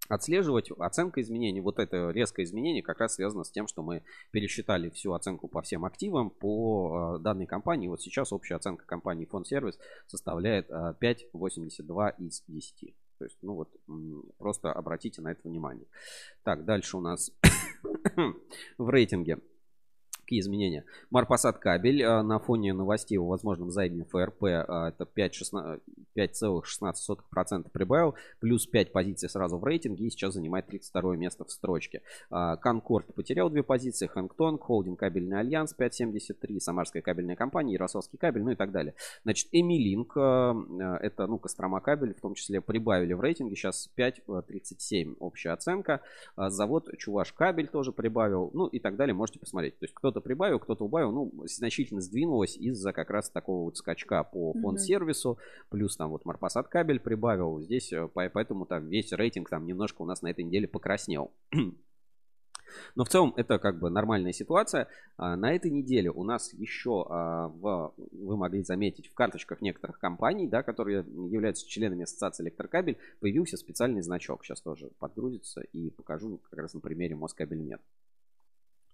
[0.09, 0.71] отслеживать.
[0.71, 5.13] Оценка изменений, вот это резкое изменение как раз связано с тем, что мы пересчитали всю
[5.13, 7.87] оценку по всем активам по э, данной компании.
[7.87, 12.95] Вот сейчас общая оценка компании Фонд Сервис составляет 5,82 э, из 10.
[13.19, 13.69] То есть, ну вот,
[14.37, 15.87] просто обратите на это внимание.
[16.43, 17.31] Так, дальше у нас
[18.77, 19.39] в рейтинге
[20.23, 20.85] Какие изменения?
[21.11, 25.05] Марпосадкабель э, на фоне новостей о возможном займе ФРП э, это
[26.15, 32.03] 5,16% прибавил, плюс 5 позиций сразу в рейтинге и сейчас занимает 32 место в строчке.
[32.31, 38.43] Э, Конкорд потерял 2 позиции, Hengtong, Холдинг Кабельный Альянс 5,73, Самарская кабельная компания, Ярославский кабель,
[38.43, 38.95] ну и так далее.
[39.23, 45.49] Значит, Эмилинг, это, ну, Кострома кабель, в том числе прибавили в рейтинге, сейчас 5,37 общая
[45.49, 45.99] оценка.
[46.37, 49.77] Завод Чуваш кабель тоже прибавил, ну и так далее, можете посмотреть.
[49.79, 54.23] То есть кто-то прибавил, кто-то убавил, ну, значительно сдвинулось из-за как раз такого вот скачка
[54.23, 59.65] по фонд-сервису, плюс там вот Марпасад кабель прибавил, здесь э, поэтому там весь рейтинг там
[59.65, 61.31] немножко у нас на этой неделе покраснел.
[62.95, 64.87] Но в целом это как бы нормальная ситуация.
[65.17, 69.99] А, на этой неделе у нас еще, а, в, вы могли заметить, в карточках некоторых
[69.99, 74.43] компаний, да, которые являются членами ассоциации электрокабель, появился специальный значок.
[74.43, 77.81] Сейчас тоже подгрузится и покажу как раз на примере Москабельмет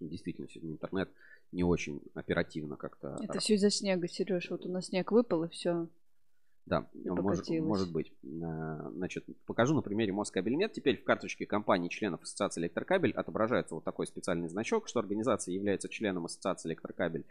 [0.08, 1.10] действительно сегодня интернет
[1.52, 3.18] не очень оперативно как-то.
[3.22, 4.50] Это все из-за снега, Сереж.
[4.50, 5.88] Вот у нас снег выпал и все.
[6.66, 8.12] Да, может, может быть.
[8.22, 10.72] Э, значит, покажу на примере Москабельмет.
[10.72, 15.88] Теперь в карточке компании членов Ассоциации Электрокабель отображается вот такой специальный значок, что организация является
[15.88, 17.24] членом Ассоциации Электрокабель.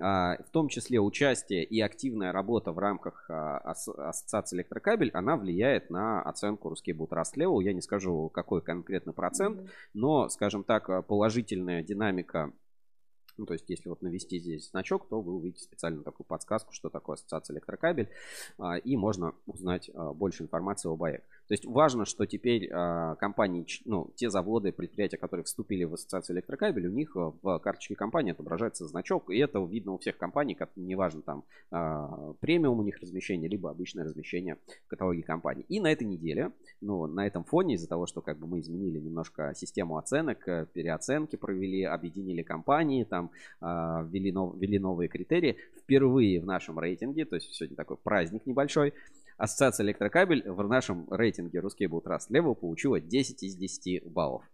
[0.00, 5.90] А, в том числе участие и активная работа в рамках а, Ассоциации Электрокабель, она влияет
[5.90, 7.62] на оценку русский Trust Level.
[7.62, 12.52] Я не скажу, какой конкретно процент, но, скажем так, положительная динамика
[13.38, 16.90] ну, то есть, если вот навести здесь значок, то вы увидите специально такую подсказку, что
[16.90, 18.10] такое ассоциация электрокабель,
[18.58, 21.24] а, и можно узнать а, больше информации об АЭК.
[21.52, 26.36] То есть важно, что теперь а, компании, ну, те заводы, предприятия, которые вступили в ассоциацию
[26.36, 30.54] электрокабель, у них а, в карточке компании отображается значок, и это видно у всех компаний,
[30.54, 34.56] как неважно там а, премиум у них размещение, либо обычное размещение
[34.86, 35.66] в каталоге компании.
[35.68, 38.98] И на этой неделе, ну, на этом фоне, из-за того, что как бы мы изменили
[38.98, 46.40] немножко систему оценок, э, переоценки провели, объединили компании, там ввели, нов- ввели новые критерии, впервые
[46.40, 48.94] в нашем рейтинге, то есть сегодня такой праздник небольшой,
[49.42, 54.44] Ассоциация электрокабель в нашем рейтинге Ruscable Trust Level получила 10 из 10 баллов.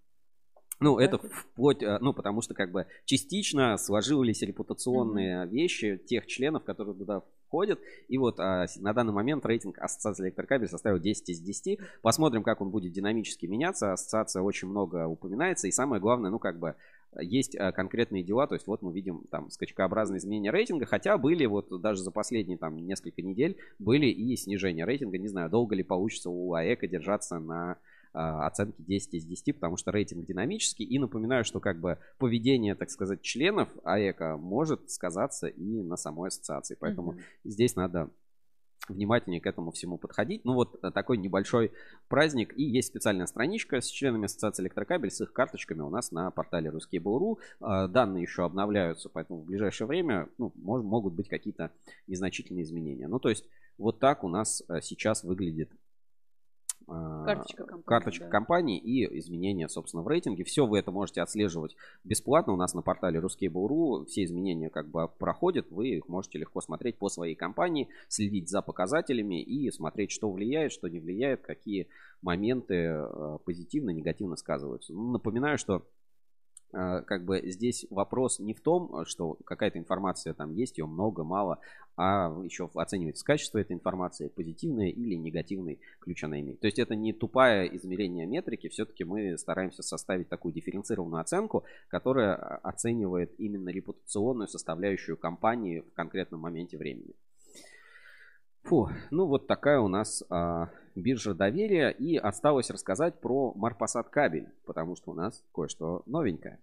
[0.80, 6.64] Ну, это вплоть, э, ну, потому что как бы частично сложились репутационные вещи тех членов,
[6.64, 7.78] которые туда входят.
[8.08, 11.80] И вот а, на данный момент рейтинг Ассоциации электрокабель составил 10 из 10.
[12.00, 13.92] Посмотрим, как он будет динамически меняться.
[13.92, 15.68] Ассоциация очень много упоминается.
[15.68, 16.76] И самое главное, ну, как бы
[17.18, 21.46] есть а, конкретные дела, то есть вот мы видим там скачкообразные изменения рейтинга, хотя были
[21.46, 25.18] вот даже за последние там несколько недель были и снижения рейтинга.
[25.18, 27.78] Не знаю, долго ли получится у АЭКа держаться на
[28.12, 30.84] а, оценки 10 из 10, потому что рейтинг динамический.
[30.84, 36.28] И напоминаю, что как бы поведение, так сказать, членов АЭКа может сказаться и на самой
[36.28, 36.76] ассоциации.
[36.78, 37.20] Поэтому Мгм.
[37.44, 38.10] здесь надо
[38.90, 40.44] внимательнее к этому всему подходить.
[40.44, 41.72] Ну вот э, такой небольшой
[42.08, 42.56] праздник.
[42.56, 46.70] И есть специальная страничка с членами Ассоциации Электрокабель, с их карточками у нас на портале
[46.70, 47.38] Ruskable.ru.
[47.60, 51.72] Э, Данные еще обновляются, поэтому в ближайшее время ну, мож- могут быть какие-то
[52.06, 53.08] незначительные изменения.
[53.08, 53.44] Ну то есть
[53.78, 55.70] вот так у нас э, сейчас выглядит
[56.88, 58.30] Карточка компании, карточка да.
[58.30, 60.44] компании и изменения, собственно, в рейтинге.
[60.44, 64.06] Все вы это можете отслеживать бесплатно у нас на портале Ruskable.ru.
[64.06, 68.62] Все изменения как бы проходят, вы их можете легко смотреть по своей компании, следить за
[68.62, 71.88] показателями и смотреть, что влияет, что не влияет, какие
[72.22, 74.94] моменты э, позитивно, негативно сказываются.
[74.94, 75.80] Напоминаю, что э,
[76.70, 81.60] как бы здесь вопрос не в том, что какая-то информация там есть, ее много, мало,
[81.98, 86.60] а еще оценивается качество этой информации, позитивное или негативный ключ она имеет.
[86.60, 92.36] То есть это не тупое измерение метрики, все-таки мы стараемся составить такую дифференцированную оценку, которая
[92.36, 97.14] а, оценивает именно репутационную составляющую компании в конкретном моменте времени.
[98.64, 101.90] Фу, ну вот такая у нас а, биржа доверия.
[101.90, 106.58] И осталось рассказать про Марпасад кабель, потому что у нас кое-что новенькое.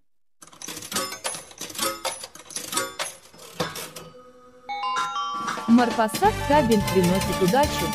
[5.67, 7.85] Марпасад кабель приносит удачу.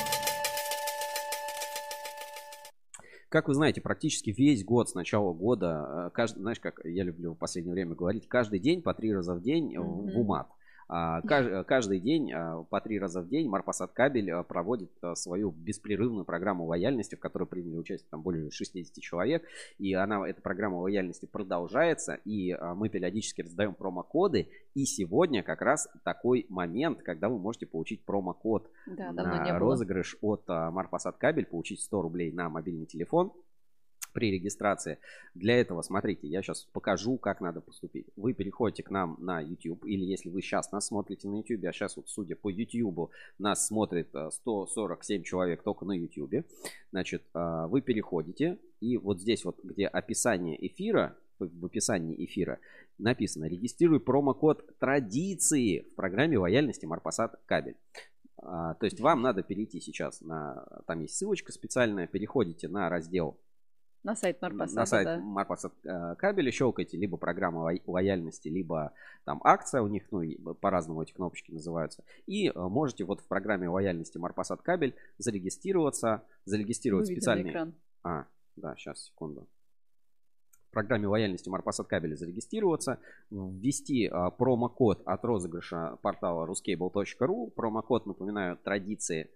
[3.28, 7.34] Как вы знаете, практически весь год с начала года, э, каждый, знаешь, как я люблю
[7.34, 10.48] в последнее время говорить, каждый день по три раза в день в- в умат.
[10.92, 15.52] А, каж- Каждый день а, по три раза в день Марпасад кабель а, проводит свою
[15.52, 19.44] беспрерывную программу лояльности, в которой приняли участие там более 60 человек.
[19.78, 22.14] И она, эта программа лояльности продолжается.
[22.24, 24.48] И мы периодически раздаем промокоды.
[24.74, 30.48] И сегодня как раз такой момент, когда вы можете получить промокод Да, на розыгрыш от
[30.48, 33.32] Марпасад кабель, получить 100 рублей на мобильный телефон
[34.12, 34.98] при регистрации.
[35.34, 38.06] Для этого, смотрите, я сейчас покажу, как надо поступить.
[38.16, 41.72] Вы переходите к нам на YouTube, или если вы сейчас нас смотрите на YouTube, а
[41.72, 46.46] сейчас вот, судя по YouTube, нас смотрит а, 147 человек только на YouTube,
[46.90, 52.58] значит, а, вы переходите, и вот здесь вот, где описание эфира, в в описании эфира
[52.98, 57.76] написано «Регистрируй промокод традиции в программе лояльности Марпасад кабель».
[58.42, 63.38] А, То есть вам надо перейти сейчас на, там есть ссылочка специальная, переходите на раздел
[64.02, 65.18] На сайт Марпасада, на сайт да.
[65.18, 68.92] Марпасад э, кабеля щелкайте либо программа лояльности, либо
[69.24, 72.02] там акция у них, ну и по-разному эти кнопочки называются.
[72.26, 77.50] И э, можете вот в программе лояльности Марпасад кабель зарегистрироваться, зарегистрировать на специальный...
[77.50, 77.74] экран.
[78.02, 78.24] А,
[78.56, 79.46] да, сейчас, секунду.
[80.68, 88.56] В программе лояльности Марпасад кабеля зарегистрироваться, ввести а, промокод от розыгрыша портала ruscable.ru, промокод, напоминаю,
[88.56, 89.28] традиции,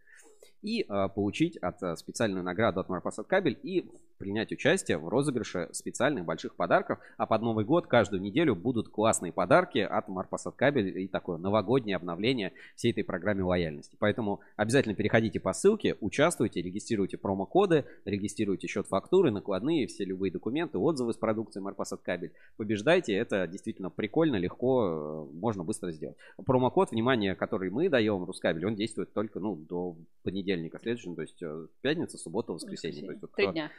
[0.63, 5.69] и а, получить от а, специальную награду от Марпасад кабель и принять участие в розыгрыше
[5.73, 6.99] специальных больших подарков.
[7.17, 11.97] А под Новый год каждую неделю будут классные подарки от Марпасад кабель и такое новогоднее
[11.97, 13.97] обновление всей этой программе лояльности.
[13.99, 20.79] Поэтому обязательно переходите по ссылке, участвуйте, регистрируйте промокоды, регистрируйте счет фактуры, накладные, все любые документы,
[20.79, 22.33] отзывы с продукции Марпасад кабель.
[22.57, 26.17] Побеждайте, это действительно прикольно, легко, э, можно быстро сделать.
[26.45, 31.43] Промокод, внимание, который мы даем, Рускабель, он действует только ну, до понедельника следующего, то есть
[31.43, 33.05] э, пятница, суббота, воскресенье.
[33.05, 33.71] То есть, вот Три кто дня.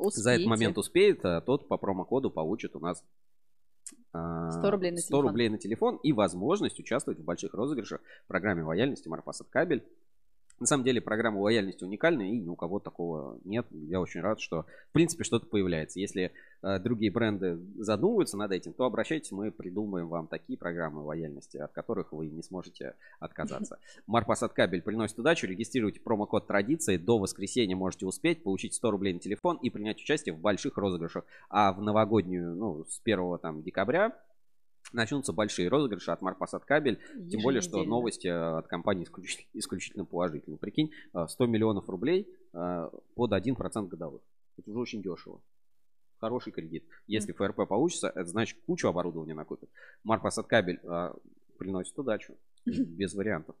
[0.00, 0.48] За этот Успейте.
[0.48, 3.04] момент успеет, а тот по промокоду получит у нас
[4.12, 5.26] а, 100 рублей на 100 телефон.
[5.26, 9.84] рублей на телефон и возможность участвовать в больших розыгрышах в программе лояльности Марпасад Кабель.
[10.60, 13.66] На самом деле программа лояльности уникальная, и ни у кого такого нет.
[13.70, 15.98] Я очень рад, что в принципе что-то появляется.
[16.00, 16.32] Если
[16.62, 21.72] э, другие бренды задумываются над этим, то обращайтесь, мы придумаем вам такие программы лояльности, от
[21.72, 23.78] которых вы не сможете отказаться.
[24.06, 25.46] Марпасад кабель приносит удачу.
[25.46, 26.98] Регистрируйте промокод традиции.
[26.98, 31.24] До воскресенья можете успеть получить 100 рублей на телефон и принять участие в больших розыгрышах.
[31.48, 34.14] А в новогоднюю, ну, с 1 там, декабря
[34.92, 36.98] начнутся большие розыгрыши от Марпасад Кабель.
[37.30, 40.58] Тем более, что новости э, от компании исключительно, исключительно положительные.
[40.58, 44.22] Прикинь, э, 100 миллионов рублей э, под 1% годовых.
[44.58, 45.40] Это уже очень дешево.
[46.18, 46.84] Хороший кредит.
[47.06, 49.70] Если ФРП получится, это значит кучу оборудования накупит.
[50.04, 51.12] Марпасад Кабель э,
[51.58, 52.36] приносит удачу.
[52.66, 53.56] Без вариантов.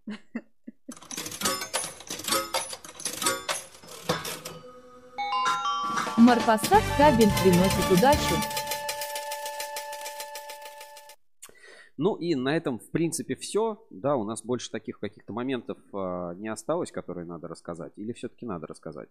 [6.20, 8.59] Марпасад кабель приносит удачу.
[12.02, 13.86] Ну и на этом, в принципе, все.
[13.90, 17.92] Да, у нас больше таких каких-то моментов э, не осталось, которые надо рассказать.
[17.96, 19.10] Или все-таки надо рассказать?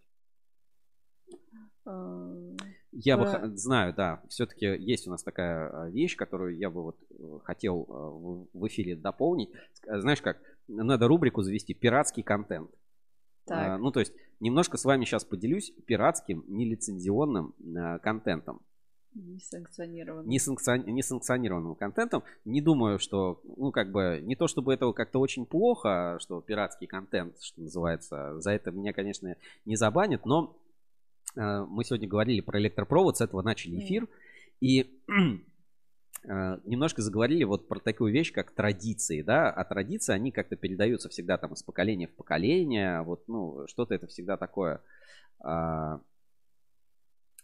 [2.91, 6.81] Я бы х- знаю, да, все-таки есть у нас такая э, вещь, которую я бы
[6.81, 9.51] вот э, хотел э, в эфире дополнить.
[9.85, 12.71] Знаешь как, надо рубрику завести «Пиратский контент».
[13.45, 13.67] Так.
[13.69, 18.61] А, Ну, то есть, немножко с вами сейчас поделюсь пиратским, нелицензионным э, контентом.
[19.13, 20.27] Несанкционированно.
[20.29, 22.23] Несанкцион- Несанкционированным контентом.
[22.45, 26.88] Не думаю, что, ну, как бы, не то чтобы это как-то очень плохо, что пиратский
[26.88, 30.55] контент, что называется, за это меня, конечно, не забанят, но
[31.35, 34.07] э, мы сегодня говорили про электропровод, с этого начали эфир,
[34.61, 35.01] и
[36.27, 41.09] э, немножко заговорили вот про такую вещь, как традиции, да, а традиции, они как-то передаются
[41.09, 44.81] всегда там из поколения в поколение, вот, ну, что-то это всегда такое
[45.41, 46.01] а,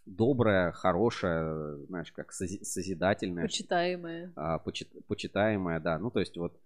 [0.06, 3.44] доброе, хорошее, знаешь, как сози- созидательное.
[3.44, 4.32] Почитаемое.
[4.36, 5.98] а, почит- почитаемое, да.
[5.98, 6.58] Ну, то есть вот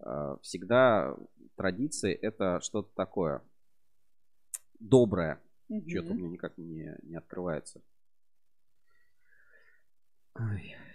[0.00, 1.16] а, всегда
[1.56, 3.42] традиции это что-то такое
[4.80, 5.40] доброе.
[5.68, 5.88] Мгм.
[5.88, 7.82] Что-то у меня никак не, не открывается.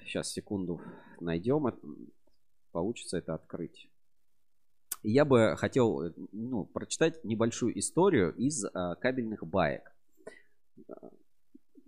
[0.06, 0.82] сейчас, секунду,
[1.20, 1.68] найдем.
[1.68, 1.80] это.
[2.72, 3.90] Получится это открыть.
[5.04, 9.92] Я бы хотел э, ну, прочитать небольшую историю из а, кабельных баек.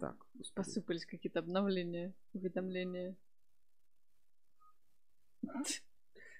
[0.04, 0.56] Так, господи.
[0.56, 3.16] Посыпались какие-то обновления, уведомления.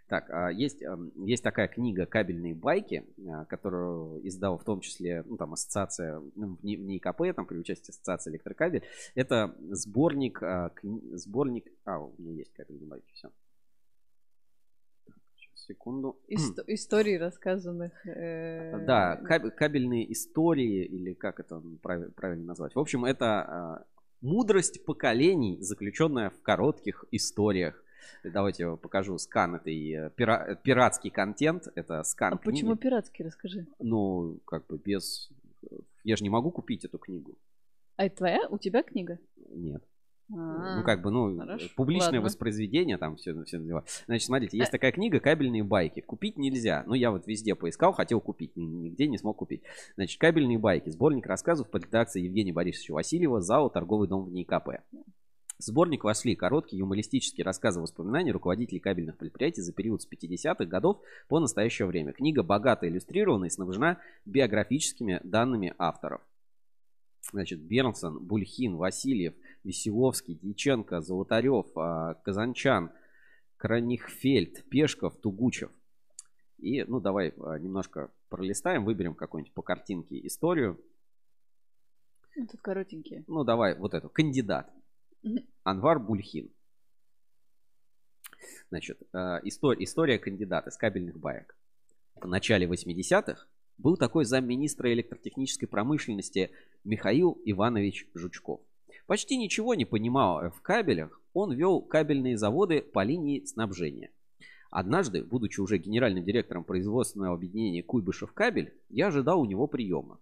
[0.10, 5.24] Так, а, есть, ам, есть такая книга «Кабельные байки», а, которую издала в том числе,
[5.24, 8.84] ну, там, ассоциация, ну, в Ни- в НИКП, там, при участии ассоциации электрокабель.
[9.16, 13.32] Это сборник, кни- сборник, а, у меня есть кабельные байки, все.
[15.56, 16.18] Секунду.
[16.28, 17.92] Ист- истории рассказанных.
[18.06, 18.86] э, Хм.
[18.86, 22.76] Да, каб- кабельные истории, или как это прав- правильно назвать.
[22.76, 23.86] В общем, это а,
[24.22, 27.82] мудрость поколений, заключенная в коротких историях.
[28.24, 31.68] Давайте я покажу скан этой э, пира- пиратский контент.
[31.76, 32.82] Это скан А почему книги.
[32.82, 33.66] пиратский, расскажи.
[33.80, 35.30] Ну, как бы без...
[36.04, 37.38] Я же не могу купить эту книгу.
[37.96, 38.48] А это твоя?
[38.50, 39.20] У тебя книга?
[39.50, 39.82] Нет.
[40.36, 42.22] А, Ну, как бы, ну, хорошо, публичное ладно.
[42.22, 43.84] воспроизведение, там все, все дела.
[44.08, 46.00] Значит, смотрите, есть А- такая книга «Кабельные байки».
[46.02, 46.84] Купить нельзя.
[46.88, 49.62] Ну, я вот везде поискал, хотел купить, ни- нигде не смог купить.
[49.96, 50.90] Значит, «Кабельные байки».
[50.90, 54.82] Сборник рассказов под редакцией Евгения Борисовича Васильева, ЗАО «Торговый дом в НИКП».
[55.60, 61.00] В сборник вошли короткие юмористические рассказы воспоминаний руководителей кабельных предприятий за период с 50-х годов
[61.30, 62.12] по настоящее время.
[62.12, 66.22] Книга богато иллюстрирована и снабжена биографическими данными авторов.
[67.32, 72.92] Значит, Бернсон, Бульхин, Васильев, Веселовский, Дьяченко, Золотарев, а, Казанчан,
[73.58, 75.72] Кранихфельд, Пешков, Тугучев.
[76.58, 80.80] И, ну, давай а, немножко пролистаем, выберем какую-нибудь по картинке историю.
[82.36, 83.24] Ну, тут коротенькие.
[83.28, 84.10] Ну, давай вот эту.
[84.10, 84.72] Кандидат.
[85.64, 86.50] Анвар Бульхин.
[88.70, 91.56] Значит, э, истор- история кандидата из кабельных баек.
[92.16, 96.52] В начале 80-х был такой замминистра электротехнической промышленности
[96.84, 98.62] Михаил Иванович Жучков.
[99.06, 104.12] Почти ничего не понимал в кабелях, он вел кабельные заводы по линии снабжения.
[104.70, 110.20] Однажды, будучи уже генеральным директором производственного объединения Куйбышев кабель, я ожидал у него приема.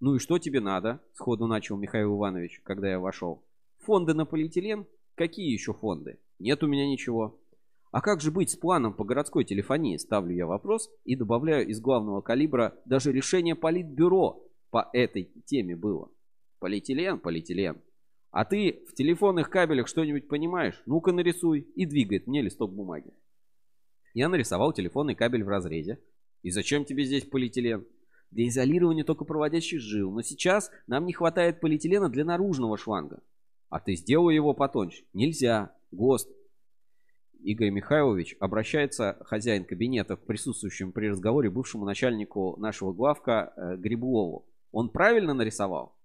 [0.00, 3.44] «Ну и что тебе надо?»– сходу начал Михаил Иванович, когда я вошел.
[3.80, 4.86] «Фонды на полиэтилен?
[5.14, 6.18] Какие еще фонды?
[6.38, 7.38] Нет у меня ничего».
[7.90, 11.80] «А как же быть с планом по городской телефонии?»– ставлю я вопрос и добавляю из
[11.80, 16.10] главного калибра даже решение политбюро по этой теме было.
[16.58, 17.80] Полиэтилен, полиэтилен.
[18.34, 20.82] А ты в телефонных кабелях что-нибудь понимаешь?
[20.86, 21.60] Ну-ка нарисуй.
[21.76, 23.12] И двигает мне листок бумаги.
[24.12, 26.00] Я нарисовал телефонный кабель в разрезе.
[26.42, 27.86] И зачем тебе здесь полиэтилен?
[28.32, 30.10] Для изолирования только проводящих жил.
[30.10, 33.22] Но сейчас нам не хватает полиэтилена для наружного шланга.
[33.68, 35.04] А ты сделай его потоньше.
[35.12, 35.72] Нельзя.
[35.92, 36.28] ГОСТ.
[37.38, 44.48] Игорь Михайлович обращается хозяин кабинета к присутствующему при разговоре бывшему начальнику нашего главка э, Грибуову.
[44.72, 45.96] Он правильно нарисовал?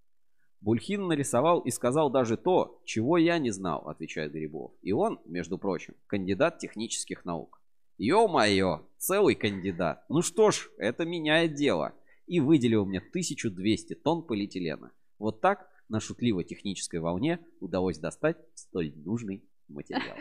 [0.62, 4.74] Бульхин нарисовал и сказал даже то, чего я не знал, отвечает Грибов.
[4.82, 7.62] И он, между прочим, кандидат технических наук.
[7.98, 10.04] Ё-моё, целый кандидат.
[10.10, 11.94] Ну что ж, это меняет дело.
[12.28, 14.92] И выделил мне 1200 тонн полиэтилена.
[15.18, 20.18] Вот так на шутливо-технической волне удалось достать столь нужный материал.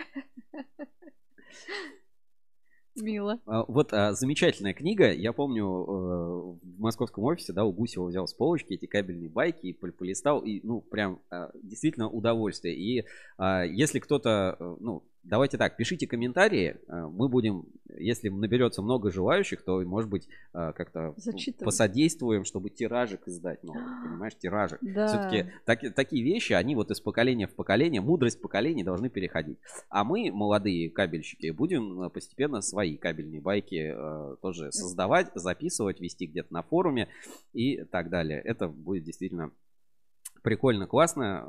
[3.02, 3.38] Мило.
[3.46, 5.12] А, Вот а, замечательная книга.
[5.12, 9.66] Я помню, э, в московском офисе, да, у Гусева взял с полочки эти кабельные байки
[9.66, 10.40] и пол- полистал.
[10.40, 12.74] И, ну, прям а, действительно удовольствие.
[12.74, 13.04] И
[13.72, 16.76] если кто-то, э, ну, давайте так, пишите комментарии.
[16.88, 17.66] а, Мы будем,
[17.96, 21.64] если наберется много желающих, то, может быть, а, как-то Зачитывать.
[21.64, 23.82] посодействуем, чтобы тиражик издать новый.
[24.04, 24.78] Понимаешь, тиражик.
[24.82, 25.06] Да.
[25.08, 29.58] Все-таки таки- такие вещи, они вот из поколения в поколение, мудрость поколений должны переходить.
[29.88, 36.26] А мы, молодые кабельщики, будем э, постепенно свои кабельные байки э, тоже создавать, записывать, вести
[36.26, 37.08] где-то на форуме
[37.52, 38.40] и так далее.
[38.40, 39.50] Это будет действительно
[40.42, 41.48] прикольно, классно.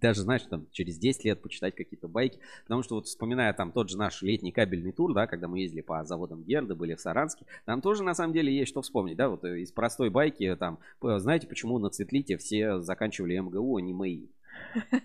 [0.00, 2.38] Даже, знаешь, там через 10 лет почитать какие-то байки.
[2.64, 5.80] Потому что вот вспоминая там тот же наш летний кабельный тур, да, когда мы ездили
[5.80, 9.28] по заводам Герда, были в Саранске, там тоже на самом деле есть что вспомнить, да,
[9.28, 13.92] вот из простой байки там, п- знаете, почему на Цветлите все заканчивали МГУ, а не
[13.92, 14.28] МАИ?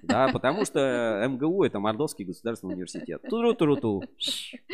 [0.02, 3.22] Да, потому что МГУ это Мордовский государственный университет.
[3.30, 4.04] Туру-туру-ту.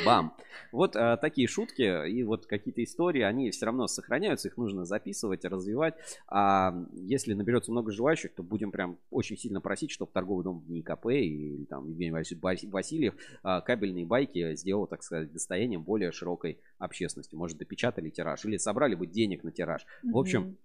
[0.06, 0.35] Бам.
[0.72, 5.45] Вот а, такие шутки и вот какие-то истории, они все равно сохраняются, их нужно записывать,
[5.45, 5.95] развивать.
[6.27, 11.08] А если наберется много желающих, то будем прям очень сильно просить, чтобы торговый дом НИКП
[11.08, 16.59] или там Евгений Василь- Бас- Васильев а, кабельные байки сделал, так сказать, достоянием более широкой
[16.77, 17.35] общественности.
[17.35, 19.85] Может, допечатали тираж или собрали бы денег на тираж.
[20.03, 20.58] В общем.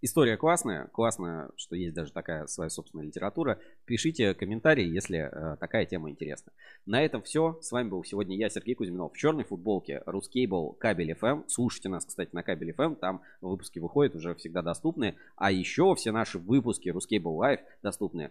[0.00, 3.58] История классная, классно, что есть даже такая своя собственная литература.
[3.84, 6.52] Пишите комментарии, если э, такая тема интересна.
[6.86, 7.58] На этом все.
[7.62, 11.44] С вами был сегодня я, Сергей Кузьминов, в черной футболке Рускейбл Кабель FM.
[11.48, 15.16] Слушайте нас, кстати, на Кабель FM, там выпуски выходят уже всегда доступны.
[15.34, 18.30] А еще все наши выпуски Рускейбл Live доступны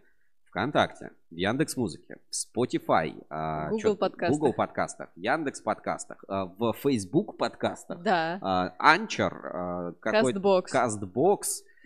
[0.49, 4.39] ВКонтакте, в Яндекс Музыке, в Spotify, а, Google подкастах.
[4.39, 8.39] Google подкастах, Яндекс подкастах, а, в Facebook подкастах, Да.
[8.41, 9.93] а, Анчар,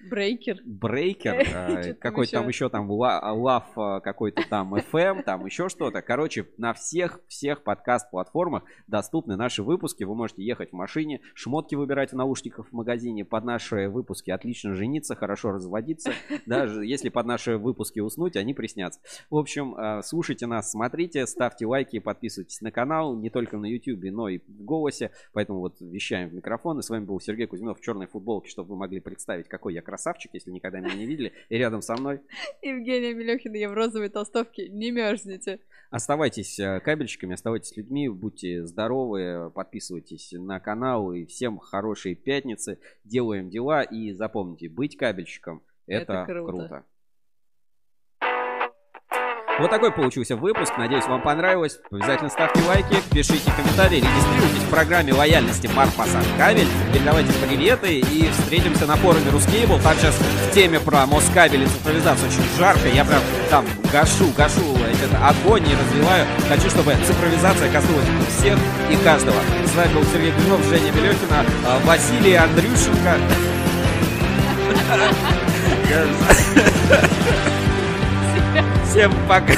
[0.05, 0.59] а, Брейкер.
[0.65, 3.65] Брейкер, какой там еще там ла- лав
[4.03, 6.01] какой-то там FM, там еще что-то.
[6.01, 10.03] Короче, на всех всех подкаст-платформах доступны наши выпуски.
[10.03, 14.31] Вы можете ехать в машине, шмотки выбирать в наушниках в магазине под наши выпуски.
[14.31, 16.11] Отлично жениться, хорошо разводиться.
[16.45, 18.99] Даже если под наши выпуски уснуть, они приснятся.
[19.29, 24.03] В общем, э, слушайте нас, смотрите, ставьте лайки, подписывайтесь на канал, не только на YouTube,
[24.11, 25.11] но и в голосе.
[25.33, 26.79] Поэтому вот вещаем в микрофон.
[26.79, 29.81] И с вами был Сергей Кузьминов в черной футболке, чтобы вы могли представить, какой я
[29.91, 31.33] красавчик, если никогда меня не видели.
[31.49, 32.21] И рядом со мной
[32.61, 34.69] Евгения Мелехина, я в розовой толстовке.
[34.69, 35.59] Не мерзните.
[35.89, 42.79] Оставайтесь э, кабельщиками, оставайтесь людьми, будьте здоровы, подписывайтесь на канал и всем хорошей пятницы.
[43.03, 46.45] Делаем дела и запомните, быть кабельщиком это, Это круто.
[46.45, 46.85] круто.
[49.59, 50.73] Вот такой получился выпуск.
[50.77, 51.79] Надеюсь, вам понравилось.
[51.91, 56.67] Обязательно ставьте лайки, пишите комментарии, регистрируйтесь в программе лояльности Марпасад Кабель.
[56.93, 59.79] Передавайте приветы и встретимся на форуме Рускейбл.
[59.79, 62.87] Там сейчас в теме про Москабель и цифровизацию очень жарко.
[62.87, 66.25] Я прям там гашу, гашу этот огонь и развиваю.
[66.47, 68.05] Хочу, чтобы цифровизация коснулась
[68.37, 68.57] всех
[68.89, 69.37] и каждого.
[69.65, 73.17] С вами был Сергей Кузьминов, Женя Белехина, э, Василий Андрюшенко.
[78.85, 79.53] Всем пока.